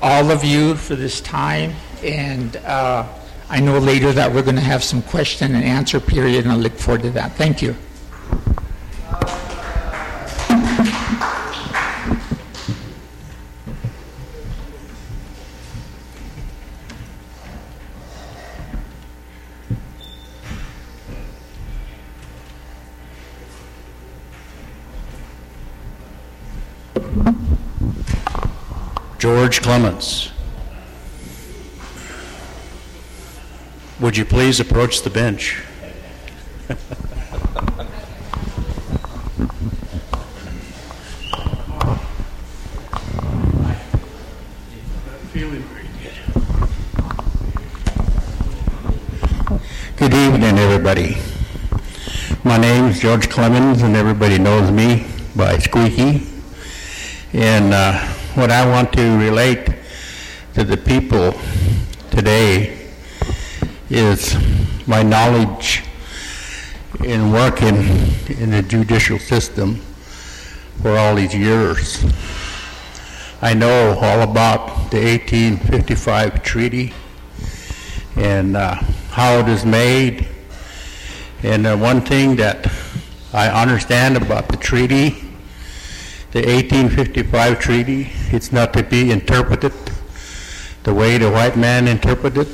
all 0.00 0.30
of 0.30 0.44
you 0.44 0.76
for 0.76 0.94
this 0.94 1.20
time, 1.20 1.74
and 2.02 2.56
uh, 2.58 3.06
I 3.48 3.60
know 3.60 3.78
later 3.78 4.12
that 4.12 4.32
we're 4.32 4.42
going 4.42 4.56
to 4.56 4.62
have 4.62 4.84
some 4.84 5.02
question 5.02 5.54
and 5.54 5.64
answer 5.64 6.00
period, 6.00 6.44
and 6.44 6.52
I 6.52 6.56
look 6.56 6.74
forward 6.74 7.02
to 7.02 7.10
that. 7.10 7.32
Thank 7.32 7.60
you. 7.60 7.74
George 29.26 29.60
Clements. 29.60 30.30
Would 33.98 34.16
you 34.16 34.24
please 34.24 34.60
approach 34.60 35.02
the 35.02 35.10
bench? 35.10 35.64
Good. 39.36 39.50
Good 49.96 50.14
evening, 50.14 50.58
everybody. 50.58 51.18
My 52.44 52.56
name 52.56 52.86
is 52.86 53.00
George 53.00 53.28
Clements, 53.28 53.82
and 53.82 53.94
everybody 53.94 54.38
knows 54.38 54.70
me 54.70 55.06
by 55.36 55.58
Squeaky. 55.58 56.26
And 57.34 57.74
uh, 57.74 57.98
what 58.36 58.50
I 58.50 58.66
want 58.66 58.90
to 58.94 59.18
relate 59.18 59.68
to 60.54 60.64
the 60.64 60.78
people 60.78 61.38
today 62.10 62.88
is 63.90 64.34
my 64.86 65.02
knowledge 65.02 65.85
in 67.04 67.32
working 67.32 67.76
in 68.38 68.50
the 68.50 68.64
judicial 68.66 69.18
system 69.18 69.76
for 70.82 70.96
all 70.96 71.14
these 71.14 71.34
years. 71.34 72.04
I 73.42 73.54
know 73.54 73.98
all 74.00 74.22
about 74.22 74.90
the 74.90 74.98
1855 74.98 76.42
treaty 76.42 76.92
and 78.16 78.56
uh, 78.56 78.74
how 79.10 79.38
it 79.38 79.48
is 79.48 79.64
made. 79.64 80.26
And 81.42 81.66
uh, 81.66 81.76
one 81.76 82.00
thing 82.00 82.36
that 82.36 82.70
I 83.32 83.48
understand 83.48 84.16
about 84.16 84.48
the 84.48 84.56
treaty, 84.56 85.10
the 86.32 86.40
1855 86.40 87.58
treaty, 87.60 88.10
it's 88.32 88.52
not 88.52 88.72
to 88.72 88.82
be 88.82 89.10
interpreted 89.10 89.72
the 90.86 90.94
way 90.94 91.18
the 91.18 91.30
white 91.30 91.56
man 91.56 91.88
interpreted. 91.88 92.46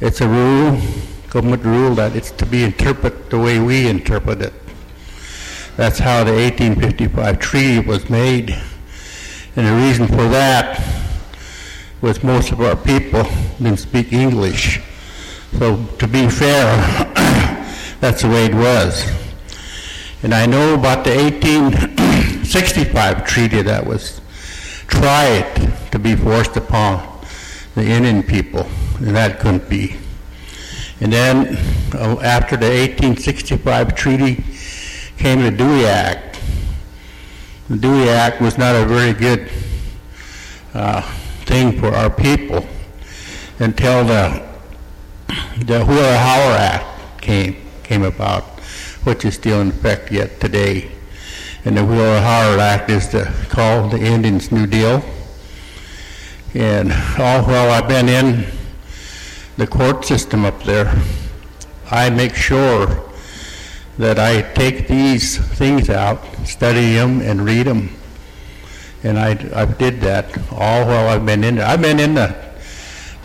It's 0.00 0.20
a 0.20 0.28
rule, 0.28 0.80
government 1.30 1.64
rule, 1.64 1.94
that 1.94 2.16
it's 2.16 2.30
to 2.32 2.46
be 2.46 2.64
interpreted 2.64 3.30
the 3.30 3.38
way 3.38 3.58
we 3.58 3.88
interpret 3.88 4.42
it. 4.42 4.52
That's 5.76 5.98
how 5.98 6.24
the 6.24 6.32
1855 6.32 7.38
treaty 7.38 7.86
was 7.86 8.08
made. 8.08 8.50
And 9.56 9.66
the 9.66 9.74
reason 9.74 10.06
for 10.06 10.28
that 10.28 10.82
was 12.00 12.22
most 12.22 12.52
of 12.52 12.60
our 12.60 12.76
people 12.76 13.24
didn't 13.58 13.78
speak 13.78 14.12
English. 14.12 14.80
So 15.58 15.84
to 15.98 16.06
be 16.06 16.28
fair, 16.28 16.64
that's 18.00 18.22
the 18.22 18.28
way 18.28 18.44
it 18.46 18.54
was. 18.54 19.04
And 20.22 20.32
I 20.34 20.46
know 20.46 20.74
about 20.74 21.04
the 21.04 21.14
1865 21.14 23.26
treaty 23.26 23.60
that 23.62 23.86
was 23.86 24.20
tried 24.86 25.72
to 25.92 25.98
be 25.98 26.16
forced 26.16 26.56
upon 26.56 27.20
the 27.74 27.84
Indian 27.84 28.22
people, 28.22 28.66
and 28.98 29.14
that 29.14 29.40
couldn't 29.40 29.68
be. 29.68 29.96
And 31.00 31.12
then 31.12 31.56
uh, 31.94 32.20
after 32.22 32.56
the 32.56 32.66
1865 32.66 33.94
treaty 33.94 34.44
came 35.18 35.42
the 35.42 35.50
Dewey 35.50 35.86
Act. 35.86 36.40
The 37.68 37.76
Dewey 37.76 38.08
Act 38.08 38.40
was 38.40 38.56
not 38.56 38.74
a 38.74 38.86
very 38.86 39.12
good 39.12 39.50
uh, 40.74 41.02
thing 41.44 41.78
for 41.78 41.88
our 41.88 42.10
people 42.10 42.66
until 43.58 44.04
the 44.04 44.46
the 45.64 45.84
Wheeler 45.84 46.16
Howard 46.16 46.60
Act 46.60 47.22
came 47.22 47.56
came 47.82 48.02
about, 48.02 48.44
which 49.04 49.24
is 49.24 49.34
still 49.34 49.60
in 49.60 49.68
effect 49.68 50.12
yet 50.12 50.40
today. 50.40 50.90
And 51.64 51.76
the 51.76 51.84
Wheeler 51.84 52.20
Howard 52.20 52.60
Act 52.60 52.90
is 52.90 53.08
the, 53.08 53.24
called 53.48 53.90
the 53.90 53.98
Indians 53.98 54.52
New 54.52 54.66
Deal. 54.66 55.02
And 56.54 56.92
all 57.18 57.42
while 57.42 57.70
I've 57.70 57.88
been 57.88 58.08
in 58.08 58.46
the 59.56 59.66
court 59.66 60.04
system 60.04 60.44
up 60.44 60.62
there, 60.62 60.92
I 61.90 62.10
make 62.10 62.34
sure 62.34 63.02
that 63.98 64.18
I 64.18 64.42
take 64.52 64.88
these 64.88 65.38
things 65.38 65.88
out, 65.88 66.22
study 66.44 66.94
them, 66.94 67.20
and 67.20 67.44
read 67.44 67.66
them. 67.66 67.90
And 69.02 69.18
I, 69.18 69.30
I 69.54 69.64
did 69.64 70.00
that 70.00 70.36
all 70.52 70.86
while 70.86 71.08
I've 71.08 71.24
been 71.24 71.44
in. 71.44 71.58
I've 71.60 71.80
been 71.80 72.00
in 72.00 72.14
the 72.14 72.46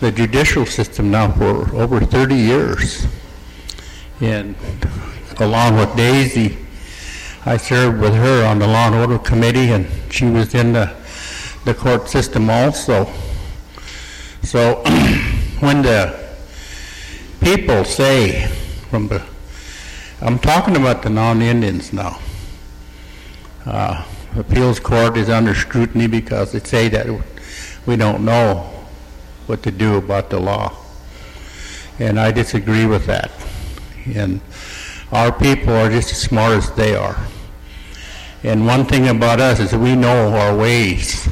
the 0.02 0.10
judicial 0.10 0.66
system 0.66 1.12
now 1.12 1.30
for 1.30 1.72
over 1.76 2.00
30 2.00 2.34
years. 2.34 3.06
And 4.20 4.56
along 5.38 5.76
with 5.76 5.96
Daisy, 5.96 6.58
I 7.46 7.56
served 7.56 8.00
with 8.00 8.12
her 8.12 8.44
on 8.44 8.58
the 8.58 8.66
Law 8.66 8.88
and 8.88 8.96
Order 8.96 9.20
Committee, 9.20 9.70
and 9.70 9.86
she 10.10 10.24
was 10.24 10.56
in 10.56 10.72
the, 10.72 10.92
the 11.64 11.72
court 11.72 12.08
system 12.08 12.50
also. 12.50 13.08
So 14.42 14.82
when 15.60 15.82
the 15.82 16.21
people 17.42 17.84
say 17.84 18.46
from 18.88 19.08
the, 19.08 19.20
I'm 20.20 20.38
talking 20.38 20.76
about 20.76 21.02
the 21.02 21.10
non-Indians 21.10 21.92
now. 21.92 22.20
Uh, 23.66 24.04
appeals 24.36 24.78
court 24.78 25.16
is 25.16 25.28
under 25.28 25.52
scrutiny 25.52 26.06
because 26.06 26.52
they 26.52 26.60
say 26.60 26.88
that 26.88 27.06
we 27.84 27.96
don't 27.96 28.24
know 28.24 28.70
what 29.46 29.62
to 29.64 29.72
do 29.72 29.96
about 29.96 30.30
the 30.30 30.38
law. 30.38 30.76
And 31.98 32.18
I 32.18 32.30
disagree 32.30 32.86
with 32.86 33.06
that. 33.06 33.32
And 34.14 34.40
our 35.10 35.32
people 35.32 35.74
are 35.74 35.90
just 35.90 36.12
as 36.12 36.20
smart 36.20 36.52
as 36.52 36.70
they 36.72 36.94
are. 36.94 37.18
And 38.44 38.66
one 38.66 38.84
thing 38.84 39.08
about 39.08 39.40
us 39.40 39.58
is 39.58 39.74
we 39.74 39.96
know 39.96 40.32
our 40.32 40.56
ways, 40.56 41.28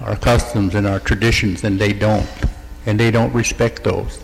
our 0.00 0.16
customs 0.16 0.74
and 0.74 0.86
our 0.86 0.98
traditions, 0.98 1.62
and 1.62 1.80
they 1.80 1.92
don't. 1.92 2.28
And 2.86 2.98
they 2.98 3.12
don't 3.12 3.32
respect 3.32 3.84
those. 3.84 4.20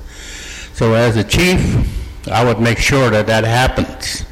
So 0.77 0.93
as 0.93 1.17
a 1.17 1.25
chief, 1.25 2.29
I 2.31 2.45
would 2.45 2.61
make 2.61 2.77
sure 2.77 3.09
that 3.09 3.27
that 3.29 3.45
happens. 3.45 4.27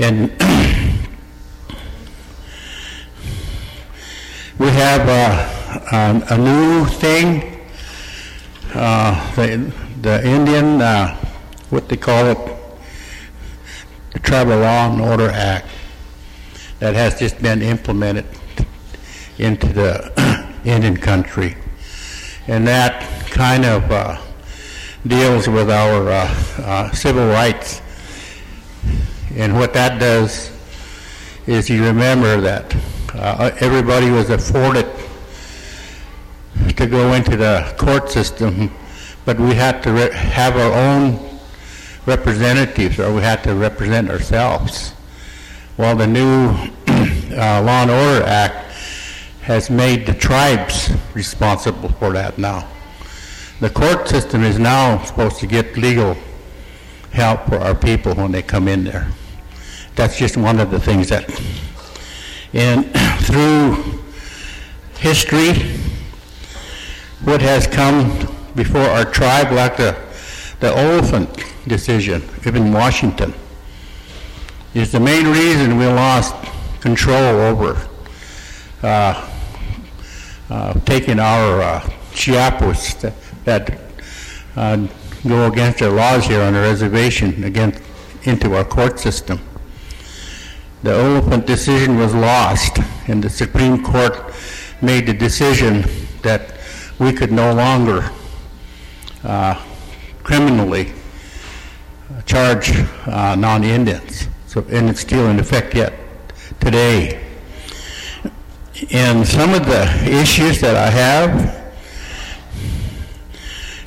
And 0.00 0.30
we 4.58 4.66
have 4.66 5.08
uh, 5.08 5.96
um, 5.96 6.24
a 6.30 6.36
new 6.36 6.84
thing, 6.86 7.64
uh, 8.74 9.34
the, 9.36 9.72
the 10.02 10.26
Indian, 10.26 10.82
uh, 10.82 11.14
what 11.70 11.88
they 11.88 11.96
call 11.96 12.26
it, 12.26 12.38
the 14.14 14.18
Tribal 14.18 14.58
Law 14.58 14.90
and 14.90 15.00
Order 15.00 15.30
Act, 15.30 15.68
that 16.80 16.96
has 16.96 17.20
just 17.20 17.40
been 17.40 17.62
implemented 17.62 18.26
into 19.38 19.68
the 19.68 20.10
Indian 20.64 20.96
country. 20.96 21.56
And 22.48 22.66
that 22.66 23.30
kind 23.30 23.64
of 23.64 23.88
uh, 23.92 24.20
deals 25.08 25.48
with 25.48 25.70
our 25.70 26.10
uh, 26.10 26.44
uh, 26.58 26.90
civil 26.92 27.26
rights. 27.28 27.80
And 29.34 29.54
what 29.54 29.72
that 29.74 30.00
does 30.00 30.50
is 31.46 31.68
you 31.68 31.84
remember 31.84 32.40
that 32.40 32.74
uh, 33.14 33.50
everybody 33.60 34.10
was 34.10 34.30
afforded 34.30 34.86
to 36.76 36.86
go 36.86 37.12
into 37.12 37.36
the 37.36 37.74
court 37.78 38.10
system, 38.10 38.70
but 39.24 39.38
we 39.38 39.54
had 39.54 39.82
to 39.82 39.92
re- 39.92 40.12
have 40.12 40.56
our 40.56 40.72
own 40.72 41.38
representatives, 42.06 42.98
or 42.98 43.12
we 43.14 43.22
had 43.22 43.42
to 43.44 43.54
represent 43.54 44.10
ourselves. 44.10 44.92
Well, 45.76 45.96
the 45.96 46.06
new 46.06 46.48
uh, 47.36 47.62
Law 47.62 47.82
and 47.82 47.90
Order 47.90 48.24
Act 48.24 48.72
has 49.42 49.70
made 49.70 50.06
the 50.06 50.14
tribes 50.14 50.90
responsible 51.14 51.90
for 51.90 52.12
that 52.12 52.38
now. 52.38 52.68
The 53.58 53.70
court 53.70 54.06
system 54.06 54.42
is 54.42 54.58
now 54.58 55.02
supposed 55.04 55.38
to 55.38 55.46
get 55.46 55.78
legal 55.78 56.14
help 57.12 57.46
for 57.46 57.56
our 57.56 57.74
people 57.74 58.14
when 58.14 58.30
they 58.30 58.42
come 58.42 58.68
in 58.68 58.84
there. 58.84 59.08
That's 59.94 60.18
just 60.18 60.36
one 60.36 60.60
of 60.60 60.70
the 60.70 60.78
things 60.78 61.08
that, 61.08 61.24
and 62.52 62.84
through 63.24 64.02
history, 64.98 65.54
what 67.24 67.40
has 67.40 67.66
come 67.66 68.28
before 68.54 68.82
our 68.82 69.06
tribe, 69.06 69.50
like 69.52 69.78
the, 69.78 69.96
the 70.60 70.74
Oliphant 70.74 71.42
decision 71.66 72.22
even 72.46 72.72
Washington, 72.72 73.32
is 74.74 74.92
the 74.92 75.00
main 75.00 75.26
reason 75.26 75.78
we 75.78 75.86
lost 75.86 76.34
control 76.80 77.16
over 77.16 77.88
uh, 78.82 79.30
uh, 80.50 80.74
taking 80.80 81.18
our 81.18 81.62
uh, 81.62 81.90
Chiapos 82.12 82.94
that, 82.94 83.14
that 83.46 83.80
uh, 84.56 84.86
go 85.26 85.46
against 85.46 85.80
our 85.80 85.90
laws 85.90 86.26
here 86.26 86.42
on 86.42 86.52
the 86.52 86.60
reservation 86.60 87.44
against 87.44 87.80
into 88.24 88.54
our 88.54 88.64
court 88.64 88.98
system. 88.98 89.40
The 90.82 91.00
Oliphant 91.00 91.46
decision 91.46 91.96
was 91.96 92.14
lost, 92.14 92.78
and 93.08 93.22
the 93.22 93.30
Supreme 93.30 93.82
Court 93.82 94.34
made 94.82 95.06
the 95.06 95.14
decision 95.14 95.84
that 96.22 96.58
we 96.98 97.12
could 97.12 97.32
no 97.32 97.54
longer 97.54 98.10
uh, 99.24 99.62
criminally 100.22 100.92
charge 102.24 102.70
uh, 103.06 103.36
non-Indians. 103.36 104.28
So, 104.46 104.64
and 104.70 104.90
it's 104.90 105.00
still 105.00 105.28
in 105.28 105.38
effect 105.38 105.74
yet 105.74 105.94
today. 106.60 107.22
And 108.92 109.26
some 109.26 109.54
of 109.54 109.66
the 109.66 109.84
issues 110.04 110.60
that 110.60 110.76
I 110.76 110.90
have 110.90 111.65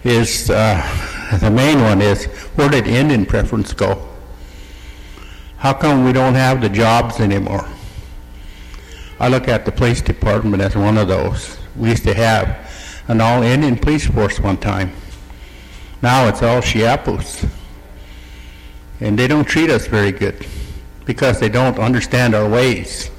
is 0.03 0.49
uh, 0.49 1.37
the 1.39 1.51
main 1.51 1.81
one 1.81 2.01
is 2.01 2.25
where 2.55 2.69
did 2.69 2.87
Indian 2.87 3.25
preference 3.25 3.73
go? 3.73 4.07
How 5.57 5.73
come 5.73 6.05
we 6.05 6.13
don't 6.13 6.35
have 6.35 6.61
the 6.61 6.69
jobs 6.69 7.19
anymore? 7.19 7.67
I 9.19 9.27
look 9.27 9.49
at 9.49 9.65
the 9.65 9.71
police 9.71 10.01
department 10.01 10.61
as 10.61 10.75
one 10.75 10.97
of 10.97 11.09
those. 11.09 11.57
We 11.75 11.89
used 11.89 12.05
to 12.05 12.13
have 12.13 12.69
an 13.09 13.19
all 13.19 13.43
Indian 13.43 13.75
police 13.75 14.07
force 14.07 14.39
one 14.39 14.57
time. 14.57 14.93
Now 16.01 16.27
it's 16.29 16.41
all 16.41 16.61
Chiapos. 16.61 17.45
And 19.01 19.19
they 19.19 19.27
don't 19.27 19.45
treat 19.45 19.69
us 19.69 19.87
very 19.87 20.13
good 20.13 20.45
because 21.05 21.39
they 21.39 21.49
don't 21.49 21.77
understand 21.77 22.35
our 22.35 22.47
ways. 22.47 23.11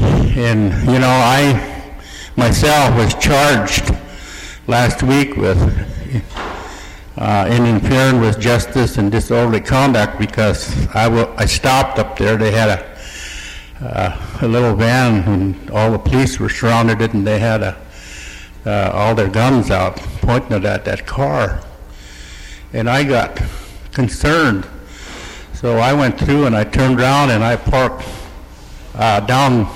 And, 0.00 0.72
you 0.88 0.98
know, 0.98 1.08
I 1.08 1.94
myself 2.36 2.96
was 2.96 3.14
charged 3.14 3.94
last 4.68 5.02
week 5.02 5.34
with 5.34 5.56
uh, 7.16 7.48
interfering 7.50 8.20
with 8.20 8.38
justice 8.38 8.98
and 8.98 9.10
disorderly 9.10 9.62
conduct 9.62 10.18
because 10.18 10.86
I, 10.94 11.46
stopped 11.46 11.98
up 11.98 12.18
there. 12.18 12.36
They 12.36 12.50
had 12.50 12.78
a, 12.78 12.98
uh, 13.82 14.38
a 14.42 14.46
little 14.46 14.76
van 14.76 15.26
and 15.26 15.70
all 15.70 15.90
the 15.90 15.98
police 15.98 16.38
were 16.38 16.50
surrounded 16.50 17.00
it 17.00 17.14
and 17.14 17.26
they 17.26 17.38
had 17.38 17.62
a, 17.62 17.76
uh, 18.66 18.90
all 18.92 19.14
their 19.14 19.30
guns 19.30 19.70
out 19.70 19.96
pointing 20.20 20.58
it 20.58 20.66
at 20.66 20.84
that 20.84 21.06
car. 21.06 21.62
And 22.74 22.90
I 22.90 23.04
got 23.04 23.42
concerned. 23.92 24.66
So 25.54 25.78
I 25.78 25.94
went 25.94 26.20
through 26.20 26.44
and 26.44 26.54
I 26.54 26.64
turned 26.64 27.00
around 27.00 27.30
and 27.30 27.42
I 27.42 27.56
parked 27.56 28.06
uh, 28.94 29.20
down 29.20 29.66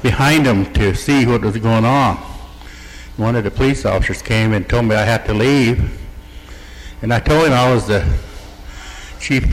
behind 0.00 0.46
them 0.46 0.72
to 0.74 0.94
see 0.94 1.26
what 1.26 1.42
was 1.42 1.56
going 1.56 1.84
on. 1.84 2.35
One 3.16 3.34
of 3.34 3.44
the 3.44 3.50
police 3.50 3.84
officers 3.84 4.20
came 4.20 4.52
and 4.52 4.68
told 4.68 4.84
me 4.84 4.94
I 4.94 5.04
had 5.04 5.24
to 5.26 5.34
leave. 5.34 5.98
And 7.02 7.12
I 7.12 7.20
told 7.20 7.46
him 7.46 7.52
I 7.52 7.72
was 7.72 7.86
the 7.86 8.06
chief 9.20 9.44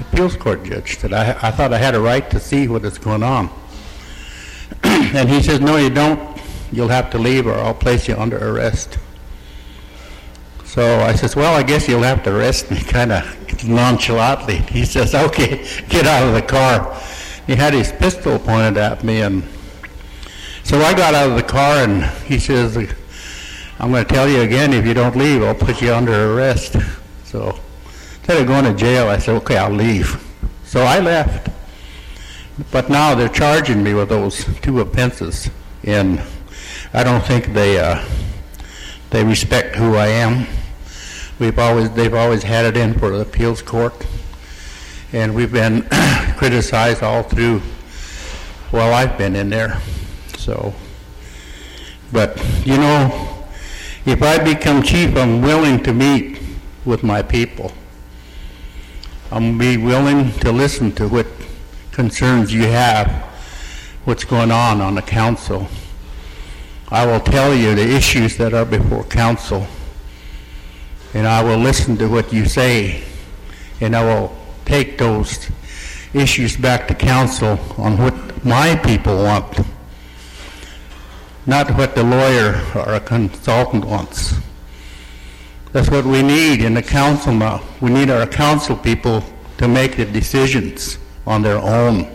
appeals 0.00 0.36
court 0.36 0.64
judge, 0.64 0.98
that 0.98 1.12
I, 1.12 1.48
I 1.48 1.50
thought 1.50 1.72
I 1.72 1.78
had 1.78 1.94
a 1.94 2.00
right 2.00 2.28
to 2.30 2.38
see 2.38 2.68
what 2.68 2.84
is 2.84 2.98
going 2.98 3.22
on. 3.22 3.50
and 4.82 5.28
he 5.28 5.42
says, 5.42 5.60
no, 5.60 5.76
you 5.76 5.90
don't. 5.90 6.40
You'll 6.72 6.88
have 6.88 7.10
to 7.10 7.18
leave 7.18 7.46
or 7.46 7.54
I'll 7.54 7.74
place 7.74 8.06
you 8.06 8.16
under 8.16 8.38
arrest. 8.38 8.98
So 10.64 11.00
I 11.00 11.14
says, 11.16 11.34
well, 11.34 11.56
I 11.56 11.64
guess 11.64 11.88
you'll 11.88 12.04
have 12.04 12.22
to 12.24 12.36
arrest 12.36 12.70
me 12.70 12.80
kind 12.84 13.10
of 13.10 13.64
nonchalantly. 13.66 14.58
He 14.58 14.84
says, 14.84 15.14
okay, 15.14 15.66
get 15.88 16.06
out 16.06 16.28
of 16.28 16.34
the 16.34 16.42
car. 16.42 16.96
He 17.46 17.56
had 17.56 17.74
his 17.74 17.90
pistol 17.90 18.38
pointed 18.38 18.76
at 18.76 19.02
me 19.02 19.22
and 19.22 19.42
so 20.62 20.78
I 20.80 20.94
got 20.94 21.14
out 21.14 21.30
of 21.30 21.34
the 21.34 21.42
car 21.42 21.78
and 21.78 22.04
he 22.24 22.38
says, 22.38 22.76
I'm 23.80 23.90
going 23.90 24.04
to 24.04 24.12
tell 24.12 24.28
you 24.28 24.42
again, 24.42 24.74
if 24.74 24.84
you 24.84 24.92
don't 24.92 25.16
leave, 25.16 25.42
I'll 25.42 25.54
put 25.54 25.80
you 25.80 25.94
under 25.94 26.34
arrest. 26.34 26.76
So 27.24 27.58
instead 28.18 28.42
of 28.42 28.46
going 28.46 28.66
to 28.66 28.74
jail, 28.74 29.08
I 29.08 29.16
said, 29.16 29.36
okay, 29.36 29.56
I'll 29.56 29.70
leave. 29.70 30.22
So 30.64 30.82
I 30.82 30.98
left. 30.98 31.48
But 32.70 32.90
now 32.90 33.14
they're 33.14 33.30
charging 33.30 33.82
me 33.82 33.94
with 33.94 34.10
those 34.10 34.44
two 34.60 34.80
offenses. 34.82 35.48
And 35.82 36.22
I 36.92 37.02
don't 37.02 37.24
think 37.24 37.54
they, 37.54 37.80
uh, 37.80 38.04
they 39.08 39.24
respect 39.24 39.76
who 39.76 39.94
I 39.94 40.08
am. 40.08 40.46
We've 41.38 41.58
always, 41.58 41.90
they've 41.92 42.12
always 42.12 42.42
had 42.42 42.66
it 42.66 42.76
in 42.76 42.92
for 42.98 43.08
the 43.08 43.20
appeals 43.20 43.62
court. 43.62 43.94
And 45.14 45.34
we've 45.34 45.52
been 45.52 45.88
criticized 46.36 47.02
all 47.02 47.22
through, 47.22 47.60
while 48.72 48.92
I've 48.92 49.16
been 49.16 49.34
in 49.34 49.48
there. 49.48 49.80
So, 50.36 50.74
but 52.12 52.36
you 52.66 52.76
know, 52.76 53.39
if 54.06 54.22
I 54.22 54.42
become 54.42 54.82
chief, 54.82 55.16
I'm 55.16 55.42
willing 55.42 55.82
to 55.82 55.92
meet 55.92 56.40
with 56.84 57.02
my 57.02 57.22
people. 57.22 57.72
I'm 59.30 59.58
be 59.58 59.76
willing 59.76 60.32
to 60.40 60.50
listen 60.50 60.92
to 60.92 61.06
what 61.06 61.26
concerns 61.92 62.52
you 62.52 62.62
have, 62.62 63.08
what's 64.04 64.24
going 64.24 64.50
on 64.50 64.80
on 64.80 64.94
the 64.94 65.02
council. 65.02 65.68
I 66.88 67.06
will 67.06 67.20
tell 67.20 67.54
you 67.54 67.74
the 67.74 67.94
issues 67.94 68.36
that 68.38 68.54
are 68.54 68.64
before 68.64 69.04
council, 69.04 69.66
and 71.14 71.26
I 71.26 71.44
will 71.44 71.58
listen 71.58 71.96
to 71.98 72.08
what 72.08 72.32
you 72.32 72.46
say, 72.46 73.04
and 73.80 73.94
I 73.94 74.02
will 74.02 74.36
take 74.64 74.98
those 74.98 75.48
issues 76.14 76.56
back 76.56 76.88
to 76.88 76.94
council 76.94 77.60
on 77.76 77.98
what 77.98 78.44
my 78.44 78.74
people 78.76 79.22
want 79.22 79.60
not 81.46 81.70
what 81.76 81.94
the 81.94 82.02
lawyer 82.02 82.60
or 82.74 82.94
a 82.94 83.00
consultant 83.00 83.84
wants. 83.84 84.34
That's 85.72 85.90
what 85.90 86.04
we 86.04 86.22
need 86.22 86.62
in 86.62 86.74
the 86.74 86.82
council 86.82 87.32
now. 87.32 87.62
We 87.80 87.90
need 87.90 88.10
our 88.10 88.26
council 88.26 88.76
people 88.76 89.24
to 89.58 89.68
make 89.68 89.96
the 89.96 90.04
decisions 90.04 90.98
on 91.26 91.42
their 91.42 91.58
own. 91.58 92.08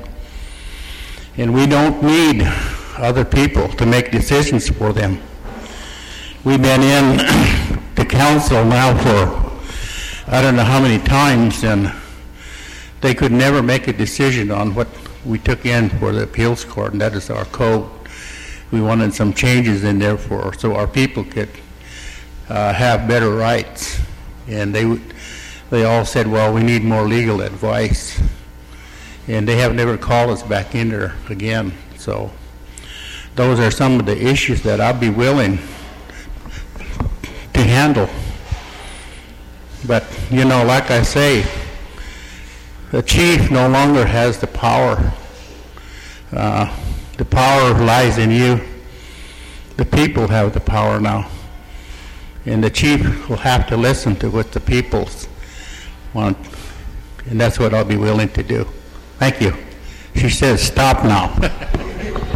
And 1.38 1.54
we 1.54 1.66
don't 1.66 2.04
need 2.04 2.44
other 2.98 3.26
people 3.26 3.68
to 3.70 3.86
make 3.86 4.12
decisions 4.12 4.70
for 4.70 4.94
them. 4.94 5.22
We've 6.44 6.62
been 6.62 6.82
in 6.82 7.18
the 7.96 8.06
council 8.06 8.64
now 8.64 8.96
for 9.02 9.46
I 10.28 10.42
don't 10.42 10.56
know 10.56 10.64
how 10.64 10.82
many 10.82 10.98
times, 11.04 11.64
and 11.64 11.94
they 13.02 13.14
could 13.14 13.32
never 13.32 13.62
make 13.62 13.88
a 13.88 13.94
decision 13.94 14.50
on 14.50 14.74
what 14.74 14.88
we 15.24 15.38
took 15.38 15.68
in 15.68 15.90
for 16.00 16.12
the 16.12 16.24
appeals 16.24 16.66
court, 16.66 16.94
and 16.94 17.02
that 17.02 17.14
is 17.14 17.30
our 17.30 17.46
code 17.46 17.88
we 18.72 18.82
wanted 18.82 19.14
some 19.14 19.34
changes 19.34 19.84
in 19.84 20.00
there 20.00 20.18
for 20.18 20.54
so 20.54 20.76
our 20.76 20.88
people 20.88 21.24
could 21.24 21.50
uh, 22.50 22.74
have 22.74 23.08
better 23.08 23.32
rights. 23.36 24.00
And 24.48 24.74
they 24.74 25.00
they 25.70 25.84
all 25.84 26.06
said, 26.06 26.28
well, 26.28 26.54
we 26.54 26.64
need 26.64 26.84
more 26.84 27.08
legal 27.08 27.42
advice. 27.42 28.22
And 29.28 29.48
they 29.48 29.58
have 29.58 29.74
never 29.74 29.98
called 29.98 30.30
us 30.30 30.44
back 30.44 30.76
in 30.76 30.90
there 30.90 31.16
again. 31.30 31.74
So 31.98 32.32
those 33.36 33.60
are 33.60 33.72
some 33.72 34.00
of 34.00 34.06
the 34.06 34.16
issues 34.16 34.62
that 34.62 34.80
I'd 34.80 35.00
be 35.00 35.10
willing 35.10 35.58
to 37.54 37.62
handle. 37.62 38.08
But, 39.88 40.06
you 40.30 40.46
know, 40.46 40.64
like 40.64 40.92
I 40.92 41.02
say, 41.02 41.46
the 42.92 43.02
chief 43.02 43.50
no 43.50 43.68
longer 43.68 44.06
has 44.06 44.40
the 44.40 44.48
power. 44.48 45.12
Uh, 46.32 46.74
the 47.18 47.26
power 47.26 47.74
lies 47.74 48.18
in 48.18 48.32
you. 48.32 48.60
The 49.78 49.86
people 49.86 50.28
have 50.28 50.54
the 50.54 50.60
power 50.60 51.00
now. 51.00 51.30
And 52.46 52.64
the 52.64 52.70
chief 52.70 53.30
will 53.30 53.38
have 53.38 53.68
to 53.68 53.78
listen 53.78 54.16
to 54.18 54.30
what 54.30 54.52
the 54.52 54.60
people 54.60 55.10
want. 56.14 56.38
And 57.30 57.40
that's 57.40 57.58
what 57.58 57.74
I'll 57.74 57.86
be 57.86 57.98
willing 57.98 58.30
to 58.30 58.44
do. 58.44 58.68
Thank 59.18 59.42
you. 59.42 59.54
She 60.16 60.30
says, 60.30 60.62
stop 60.62 61.04
now. 61.04 62.32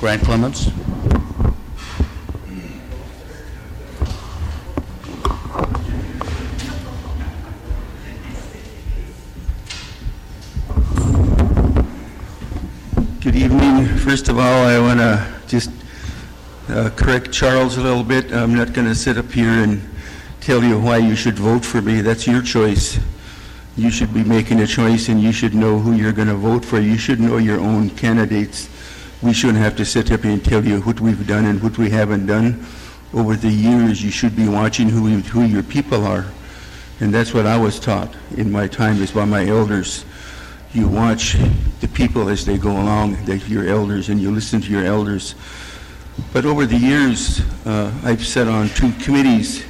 Grant 0.00 0.22
Clements. 0.22 0.66
Good 13.20 13.34
evening. 13.34 13.88
First 13.98 14.28
of 14.28 14.38
all, 14.38 14.44
I 14.44 14.78
want 14.78 15.00
to 15.00 15.26
just 15.48 15.77
uh, 16.78 16.90
correct 16.90 17.32
Charles 17.32 17.76
a 17.76 17.80
little 17.80 18.04
bit. 18.04 18.32
I'm 18.32 18.54
not 18.54 18.72
going 18.72 18.86
to 18.86 18.94
sit 18.94 19.18
up 19.18 19.32
here 19.32 19.50
and 19.64 19.82
tell 20.40 20.62
you 20.62 20.78
why 20.78 20.98
you 20.98 21.16
should 21.16 21.34
vote 21.34 21.64
for 21.64 21.82
me. 21.82 22.02
That's 22.02 22.24
your 22.24 22.40
choice. 22.40 23.00
You 23.76 23.90
should 23.90 24.14
be 24.14 24.22
making 24.22 24.60
a 24.60 24.66
choice 24.66 25.08
and 25.08 25.20
you 25.20 25.32
should 25.32 25.54
know 25.54 25.80
who 25.80 25.94
you're 25.94 26.12
going 26.12 26.28
to 26.28 26.36
vote 26.36 26.64
for. 26.64 26.78
You 26.78 26.96
should 26.96 27.18
know 27.18 27.38
your 27.38 27.58
own 27.58 27.90
candidates. 27.90 28.68
We 29.22 29.32
shouldn't 29.32 29.58
have 29.58 29.76
to 29.76 29.84
sit 29.84 30.12
up 30.12 30.22
here 30.22 30.30
and 30.30 30.44
tell 30.44 30.64
you 30.64 30.80
what 30.82 31.00
we've 31.00 31.26
done 31.26 31.46
and 31.46 31.60
what 31.60 31.78
we 31.78 31.90
haven't 31.90 32.26
done. 32.26 32.64
Over 33.12 33.34
the 33.34 33.48
years, 33.48 34.00
you 34.04 34.12
should 34.12 34.36
be 34.36 34.48
watching 34.48 34.88
who, 34.88 35.08
who 35.08 35.42
your 35.42 35.64
people 35.64 36.06
are. 36.06 36.26
And 37.00 37.12
that's 37.12 37.34
what 37.34 37.46
I 37.46 37.58
was 37.58 37.80
taught 37.80 38.14
in 38.36 38.52
my 38.52 38.68
time 38.68 39.02
is 39.02 39.10
by 39.10 39.24
my 39.24 39.46
elders. 39.46 40.04
You 40.72 40.86
watch 40.86 41.36
the 41.80 41.88
people 41.88 42.28
as 42.28 42.44
they 42.44 42.56
go 42.56 42.70
along, 42.70 43.24
that 43.24 43.48
your 43.48 43.66
elders, 43.66 44.10
and 44.10 44.20
you 44.20 44.30
listen 44.30 44.60
to 44.60 44.70
your 44.70 44.84
elders. 44.84 45.34
But 46.32 46.44
over 46.44 46.66
the 46.66 46.76
years, 46.76 47.40
uh, 47.64 47.92
I've 48.04 48.24
sat 48.24 48.48
on 48.48 48.68
two 48.70 48.92
committees. 49.02 49.64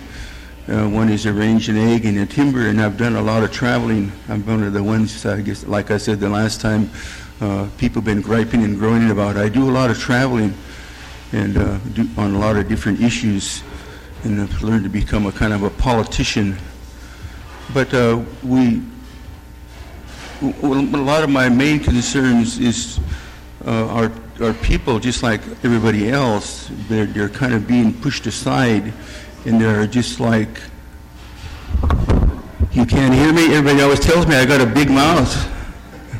Uh, 0.68 0.88
one 0.88 1.08
is 1.08 1.24
arrange 1.24 1.68
and 1.68 1.78
egg 1.78 2.04
and 2.04 2.18
a 2.18 2.26
timber, 2.26 2.68
and 2.68 2.80
I've 2.80 2.96
done 2.96 3.16
a 3.16 3.22
lot 3.22 3.42
of 3.42 3.52
traveling. 3.52 4.12
I'm 4.28 4.44
one 4.44 4.62
of 4.62 4.72
the 4.72 4.82
ones, 4.82 5.24
I 5.24 5.40
guess, 5.40 5.66
like 5.66 5.90
I 5.90 5.96
said 5.96 6.20
the 6.20 6.28
last 6.28 6.60
time, 6.60 6.90
uh, 7.40 7.68
people 7.78 8.02
have 8.02 8.04
been 8.04 8.20
griping 8.20 8.64
and 8.64 8.78
groaning 8.78 9.10
about. 9.10 9.36
I 9.36 9.48
do 9.48 9.70
a 9.70 9.72
lot 9.72 9.90
of 9.90 9.98
traveling 9.98 10.52
and 11.32 11.56
uh, 11.56 11.78
do, 11.94 12.08
on 12.16 12.34
a 12.34 12.38
lot 12.38 12.56
of 12.56 12.68
different 12.68 13.00
issues, 13.00 13.62
and 14.24 14.40
I've 14.40 14.62
learned 14.62 14.84
to 14.84 14.90
become 14.90 15.26
a 15.26 15.32
kind 15.32 15.52
of 15.52 15.62
a 15.62 15.70
politician. 15.70 16.58
But 17.72 17.94
uh, 17.94 18.22
we, 18.42 18.82
a 20.42 20.66
lot 20.66 21.22
of 21.22 21.30
my 21.30 21.48
main 21.48 21.80
concerns 21.80 22.58
is 22.58 22.98
uh, 23.64 23.86
our 23.88 24.10
our 24.40 24.52
people, 24.54 24.98
just 24.98 25.22
like 25.22 25.40
everybody 25.64 26.10
else, 26.10 26.70
they're 26.88 27.06
they're 27.06 27.28
kind 27.28 27.54
of 27.54 27.66
being 27.66 27.92
pushed 27.92 28.26
aside, 28.26 28.92
and 29.44 29.60
they're 29.60 29.86
just 29.86 30.20
like. 30.20 30.60
You 32.72 32.86
can't 32.86 33.14
hear 33.14 33.32
me. 33.32 33.54
Everybody 33.54 33.82
always 33.82 33.98
tells 33.98 34.26
me 34.26 34.36
I 34.36 34.44
got 34.44 34.60
a 34.60 34.66
big 34.66 34.90
mouth. 34.90 35.32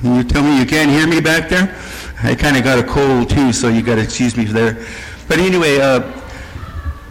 Can 0.01 0.17
you 0.17 0.25
tell 0.25 0.43
me 0.43 0.59
you 0.59 0.67
can't 0.67 0.91
hear 0.91 1.07
me 1.07 1.21
back 1.21 1.49
there? 1.49 1.77
I 2.23 2.35
kind 2.35 2.57
of 2.57 2.65
got 2.65 2.79
a 2.79 2.83
cold 2.83 3.31
too, 3.31 3.53
so 3.53 3.69
you 3.69 3.83
got 3.83 3.97
to 3.97 4.03
excuse 4.03 4.37
me 4.37 4.45
there. 4.45 4.85
But 5.29 5.39
anyway, 5.39 5.79
uh, 5.79 6.11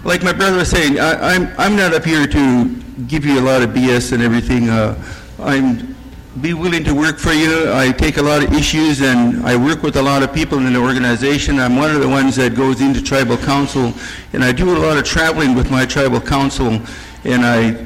like 0.03 0.23
my 0.23 0.33
brother 0.33 0.57
was 0.57 0.69
saying, 0.69 0.99
I, 0.99 1.35
I'm 1.35 1.53
I'm 1.57 1.75
not 1.75 1.93
up 1.93 2.03
here 2.03 2.27
to 2.27 2.75
give 3.07 3.25
you 3.25 3.39
a 3.39 3.41
lot 3.41 3.61
of 3.61 3.69
BS 3.69 4.11
and 4.11 4.21
everything. 4.23 4.69
Uh, 4.69 5.01
I'm 5.39 5.96
be 6.41 6.53
willing 6.53 6.83
to 6.83 6.93
work 6.93 7.17
for 7.17 7.31
you. 7.31 7.71
I 7.73 7.91
take 7.91 8.17
a 8.17 8.21
lot 8.21 8.43
of 8.43 8.53
issues 8.53 9.01
and 9.01 9.45
I 9.45 9.55
work 9.55 9.81
with 9.81 9.95
a 9.95 10.01
lot 10.01 10.21
of 10.21 10.33
people 10.33 10.59
in 10.59 10.71
the 10.71 10.79
organization. 10.79 11.59
I'm 11.59 11.75
one 11.75 11.89
of 11.89 12.01
the 12.01 12.07
ones 12.07 12.35
that 12.35 12.53
goes 12.55 12.79
into 12.79 13.01
tribal 13.01 13.37
council 13.37 13.93
and 14.33 14.43
I 14.43 14.51
do 14.51 14.75
a 14.75 14.77
lot 14.77 14.97
of 14.97 15.03
traveling 15.03 15.55
with 15.55 15.71
my 15.71 15.85
tribal 15.85 16.21
council 16.21 16.79
and 17.23 17.43
I 17.43 17.85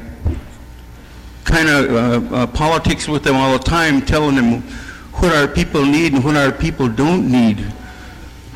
kind 1.44 1.68
of 1.68 2.32
uh, 2.32 2.36
uh, 2.36 2.46
politics 2.48 3.08
with 3.08 3.24
them 3.24 3.36
all 3.36 3.56
the 3.56 3.64
time, 3.64 4.02
telling 4.02 4.36
them 4.36 4.60
what 5.14 5.34
our 5.34 5.48
people 5.48 5.84
need 5.84 6.12
and 6.12 6.22
what 6.22 6.36
our 6.36 6.52
people 6.52 6.88
don't 6.88 7.30
need. 7.30 7.60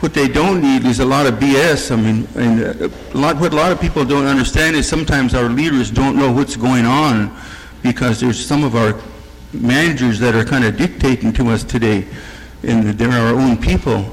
What 0.01 0.13
they 0.13 0.29
don't 0.29 0.61
need 0.61 0.85
is 0.85 1.01
a 1.01 1.07
lot 1.07 1.27
of 1.27 1.35
BS. 1.35 1.91
I 1.91 1.97
mean, 1.97 2.29
and 2.35 2.83
uh, 2.83 2.89
a 3.15 3.17
lot, 3.17 3.37
what 3.39 3.55
a 3.55 3.57
lot 3.57 3.73
of 3.73 3.81
people 3.81 4.05
don't 4.05 4.27
understand 4.27 4.77
is 4.77 4.87
sometimes 4.87 5.35
our 5.35 5.49
leaders 5.49 5.91
don't 5.91 6.17
know 6.17 6.31
what's 6.31 6.55
going 6.55 6.85
on 6.85 7.35
because 7.83 8.21
there's 8.21 8.45
some 8.45 8.63
of 8.63 8.77
our 8.77 8.93
managers 9.53 10.19
that 10.21 10.35
are 10.35 10.45
kind 10.45 10.65
of 10.65 10.77
dictating 10.77 11.33
to 11.35 11.49
us 11.49 11.65
today, 11.65 12.07
and 12.63 12.91
they're 12.99 13.11
our 13.11 13.35
own 13.35 13.57
people. 13.57 14.13